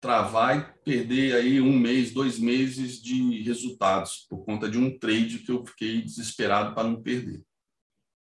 travar 0.00 0.58
e 0.58 0.82
perder 0.84 1.34
aí 1.34 1.60
um 1.60 1.76
mês, 1.78 2.12
dois 2.12 2.38
meses 2.38 3.00
de 3.00 3.42
resultados 3.42 4.26
por 4.28 4.44
conta 4.44 4.68
de 4.68 4.76
um 4.76 4.98
trade 4.98 5.38
que 5.38 5.50
eu 5.50 5.64
fiquei 5.64 6.02
desesperado 6.02 6.74
para 6.74 6.88
não 6.88 7.02
perder. 7.02 7.42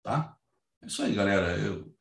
Tá? 0.03 0.35
É 0.81 0.87
isso 0.87 1.03
aí, 1.03 1.13
galera. 1.13 1.57
Eu, 1.57 1.93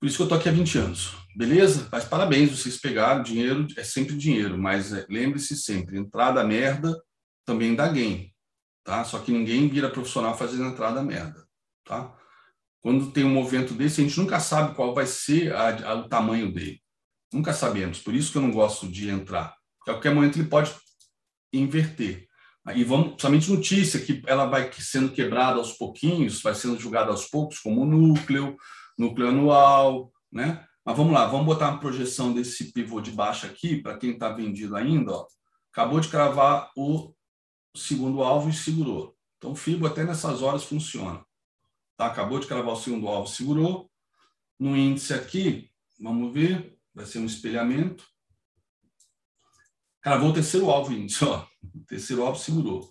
por 0.00 0.06
isso 0.06 0.16
que 0.16 0.22
eu 0.22 0.26
estou 0.26 0.38
aqui 0.38 0.48
há 0.48 0.52
20 0.52 0.78
anos. 0.78 1.19
Beleza? 1.40 1.88
Mas 1.90 2.04
parabéns, 2.04 2.50
vocês 2.50 2.76
pegaram 2.76 3.22
dinheiro, 3.22 3.66
é 3.74 3.82
sempre 3.82 4.14
dinheiro, 4.14 4.58
mas 4.58 4.92
é, 4.92 5.06
lembre-se 5.08 5.56
sempre, 5.56 5.96
entrada 5.96 6.44
merda 6.44 6.94
também 7.46 7.74
dá 7.74 7.88
game, 7.88 8.30
tá? 8.84 9.04
Só 9.04 9.18
que 9.18 9.32
ninguém 9.32 9.66
vira 9.66 9.88
profissional 9.88 10.36
fazendo 10.36 10.66
entrada 10.66 11.02
merda, 11.02 11.42
tá? 11.82 12.14
Quando 12.82 13.10
tem 13.10 13.24
um 13.24 13.32
movimento 13.32 13.72
desse, 13.72 14.02
a 14.02 14.04
gente 14.04 14.20
nunca 14.20 14.38
sabe 14.38 14.74
qual 14.74 14.94
vai 14.94 15.06
ser 15.06 15.54
a, 15.54 15.92
a, 15.92 15.94
o 15.94 16.08
tamanho 16.10 16.52
dele. 16.52 16.78
Nunca 17.32 17.54
sabemos. 17.54 18.00
Por 18.00 18.14
isso 18.14 18.30
que 18.30 18.36
eu 18.36 18.42
não 18.42 18.50
gosto 18.50 18.86
de 18.86 19.08
entrar. 19.08 19.56
Porque 19.78 19.92
a 19.92 19.94
qualquer 19.94 20.14
momento 20.14 20.38
ele 20.38 20.46
pode 20.46 20.74
inverter. 21.54 22.26
E 22.74 22.84
vamos, 22.84 23.14
somente 23.18 23.50
notícia 23.50 23.98
que 23.98 24.22
ela 24.26 24.44
vai 24.44 24.70
sendo 24.74 25.10
quebrada 25.10 25.56
aos 25.56 25.72
pouquinhos, 25.72 26.42
vai 26.42 26.54
sendo 26.54 26.78
julgada 26.78 27.10
aos 27.10 27.24
poucos, 27.24 27.58
como 27.60 27.86
núcleo, 27.86 28.58
núcleo 28.98 29.28
anual, 29.28 30.12
né? 30.30 30.66
Mas 30.90 30.96
vamos 30.96 31.12
lá, 31.12 31.24
vamos 31.24 31.46
botar 31.46 31.70
uma 31.70 31.78
projeção 31.78 32.32
desse 32.34 32.72
pivô 32.72 33.00
de 33.00 33.12
baixa 33.12 33.46
aqui, 33.46 33.80
para 33.80 33.96
quem 33.96 34.10
está 34.10 34.28
vendido 34.28 34.74
ainda, 34.74 35.12
ó. 35.12 35.26
Acabou 35.70 36.00
de 36.00 36.08
cravar 36.08 36.72
o 36.76 37.14
segundo 37.76 38.24
alvo 38.24 38.50
e 38.50 38.52
segurou. 38.52 39.16
Então, 39.38 39.52
o 39.52 39.54
FIBO 39.54 39.86
até 39.86 40.02
nessas 40.02 40.42
horas 40.42 40.64
funciona. 40.64 41.24
Tá? 41.96 42.06
Acabou 42.06 42.40
de 42.40 42.48
cravar 42.48 42.72
o 42.72 42.76
segundo 42.76 43.06
alvo, 43.06 43.28
segurou. 43.28 43.88
No 44.58 44.76
índice 44.76 45.14
aqui, 45.14 45.70
vamos 46.00 46.34
ver, 46.34 46.76
vai 46.92 47.06
ser 47.06 47.20
um 47.20 47.26
espelhamento. 47.26 48.04
Cravou 50.00 50.30
o 50.30 50.34
terceiro 50.34 50.68
alvo, 50.68 50.92
índice, 50.92 51.24
ó. 51.24 51.46
O 51.72 51.84
terceiro 51.84 52.26
alvo 52.26 52.36
segurou. 52.36 52.90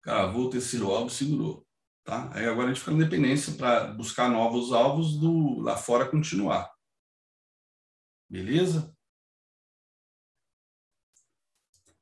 Cravou 0.00 0.46
o 0.46 0.50
terceiro 0.50 0.88
alvo, 0.92 1.10
segurou. 1.10 1.63
Tá? 2.04 2.30
Aí 2.34 2.44
agora 2.46 2.66
a 2.66 2.74
gente 2.74 2.80
fica 2.80 2.92
na 2.92 3.04
dependência 3.04 3.54
para 3.56 3.92
buscar 3.94 4.28
novos 4.28 4.72
alvos 4.72 5.18
do 5.18 5.60
lá 5.60 5.76
fora 5.76 6.08
continuar. 6.08 6.70
Beleza? 8.28 8.94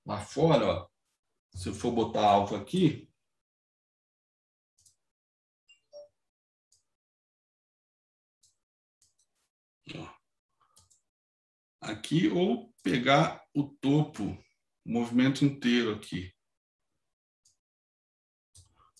Lá 0.05 0.19
fora, 0.21 0.67
ó, 0.67 0.89
se 1.55 1.69
eu 1.69 1.75
for 1.75 1.93
botar 1.93 2.25
alvo 2.25 2.57
aqui, 2.57 3.09
aqui 11.81 12.29
ou 12.29 12.73
pegar 12.83 13.43
o 13.55 13.65
topo, 13.65 14.25
o 14.85 14.93
movimento 14.93 15.45
inteiro 15.45 15.95
aqui. 15.95 16.33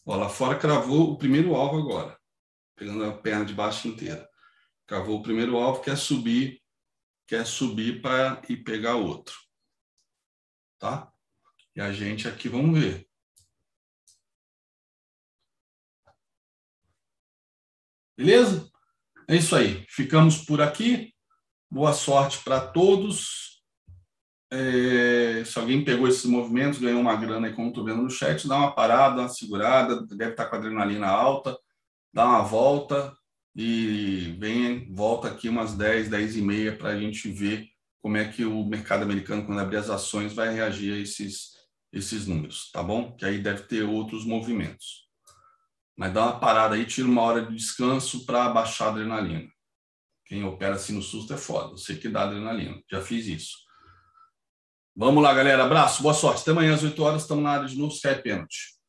Ó, 0.05 0.17
lá 0.17 0.29
fora 0.29 0.59
cravou 0.59 1.13
o 1.13 1.19
primeiro 1.19 1.55
alvo 1.55 1.79
agora, 1.79 2.19
pegando 2.75 3.05
a 3.05 3.17
perna 3.17 3.45
de 3.45 3.55
baixo 3.55 3.89
inteira. 3.89 4.29
Cravou 4.87 5.19
o 5.19 5.23
primeiro 5.23 5.57
alvo, 5.57 5.81
quer 5.81 5.97
subir, 5.97 6.63
quer 7.27 7.47
subir 7.47 8.03
para 8.03 8.43
ir 8.49 8.65
pegar 8.65 8.97
outro. 8.97 9.35
Tá? 10.79 11.13
E 11.75 11.81
a 11.81 11.93
gente 11.93 12.29
aqui, 12.29 12.49
vamos 12.49 12.79
ver. 12.79 13.09
Beleza? 18.17 18.71
É 19.29 19.37
isso 19.37 19.57
aí. 19.57 19.87
Ficamos 19.89 20.45
por 20.45 20.61
aqui. 20.61 21.15
Boa 21.71 21.93
sorte 21.93 22.43
para 22.45 22.61
todos. 22.61 23.52
É, 24.55 25.43
se 25.47 25.59
alguém 25.59 25.83
pegou 25.83 26.07
esses 26.07 26.27
movimentos, 26.27 26.79
ganhou 26.79 27.01
uma 27.01 27.17
grana 27.17 27.47
aí, 27.47 27.55
como 27.55 27.69
estou 27.69 27.83
vendo 27.87 28.03
no 28.03 28.11
chat, 28.11 28.47
dá 28.47 28.55
uma 28.55 28.75
parada, 28.75 29.23
uma 29.23 29.29
segurada, 29.31 30.03
deve 30.07 30.33
estar 30.33 30.45
tá 30.45 30.51
com 30.51 30.57
adrenalina 30.57 31.07
alta, 31.07 31.59
dá 32.13 32.27
uma 32.27 32.43
volta 32.43 33.17
e 33.57 34.37
vem, 34.39 34.93
volta 34.93 35.29
aqui 35.29 35.49
umas 35.49 35.75
10, 35.75 36.11
10 36.11 36.37
e 36.37 36.43
meia 36.43 36.77
para 36.77 36.91
a 36.91 37.01
gente 37.01 37.31
ver 37.31 37.67
como 38.03 38.19
é 38.19 38.29
que 38.29 38.45
o 38.45 38.63
mercado 38.63 39.05
americano, 39.05 39.47
quando 39.47 39.59
abrir 39.59 39.79
as 39.79 39.89
ações, 39.89 40.35
vai 40.35 40.53
reagir 40.53 40.93
a 40.93 40.99
esses, 40.99 41.53
esses 41.91 42.27
números, 42.27 42.71
tá 42.73 42.83
bom? 42.83 43.17
Que 43.17 43.25
aí 43.25 43.39
deve 43.39 43.63
ter 43.63 43.85
outros 43.85 44.27
movimentos. 44.27 45.09
Mas 45.97 46.13
dá 46.13 46.25
uma 46.25 46.39
parada 46.39 46.75
aí, 46.75 46.85
tira 46.85 47.09
uma 47.09 47.23
hora 47.23 47.47
de 47.47 47.55
descanso 47.57 48.27
para 48.27 48.51
baixar 48.51 48.87
a 48.87 48.91
adrenalina. 48.91 49.49
Quem 50.27 50.45
opera 50.45 50.75
assim 50.75 50.95
no 50.95 51.03
susto 51.03 51.33
é 51.33 51.39
foda. 51.39 51.73
Eu 51.73 51.79
sei 51.79 51.97
que 51.97 52.09
dá 52.09 52.25
adrenalina. 52.25 52.83
Já 52.91 53.01
fiz 53.01 53.27
isso. 53.27 53.62
Vamos 54.95 55.23
lá, 55.23 55.33
galera. 55.33 55.65
Abraço, 55.65 56.03
boa 56.03 56.15
sorte. 56.15 56.43
Até 56.43 56.51
amanhã 56.51 56.75
às 56.75 56.83
8 56.83 57.03
horas. 57.03 57.23
Estamos 57.23 57.43
na 57.43 57.51
área 57.51 57.67
de 57.67 57.79
novo. 57.79 57.95
Sky 57.95 58.17
Pênalti. 58.23 58.82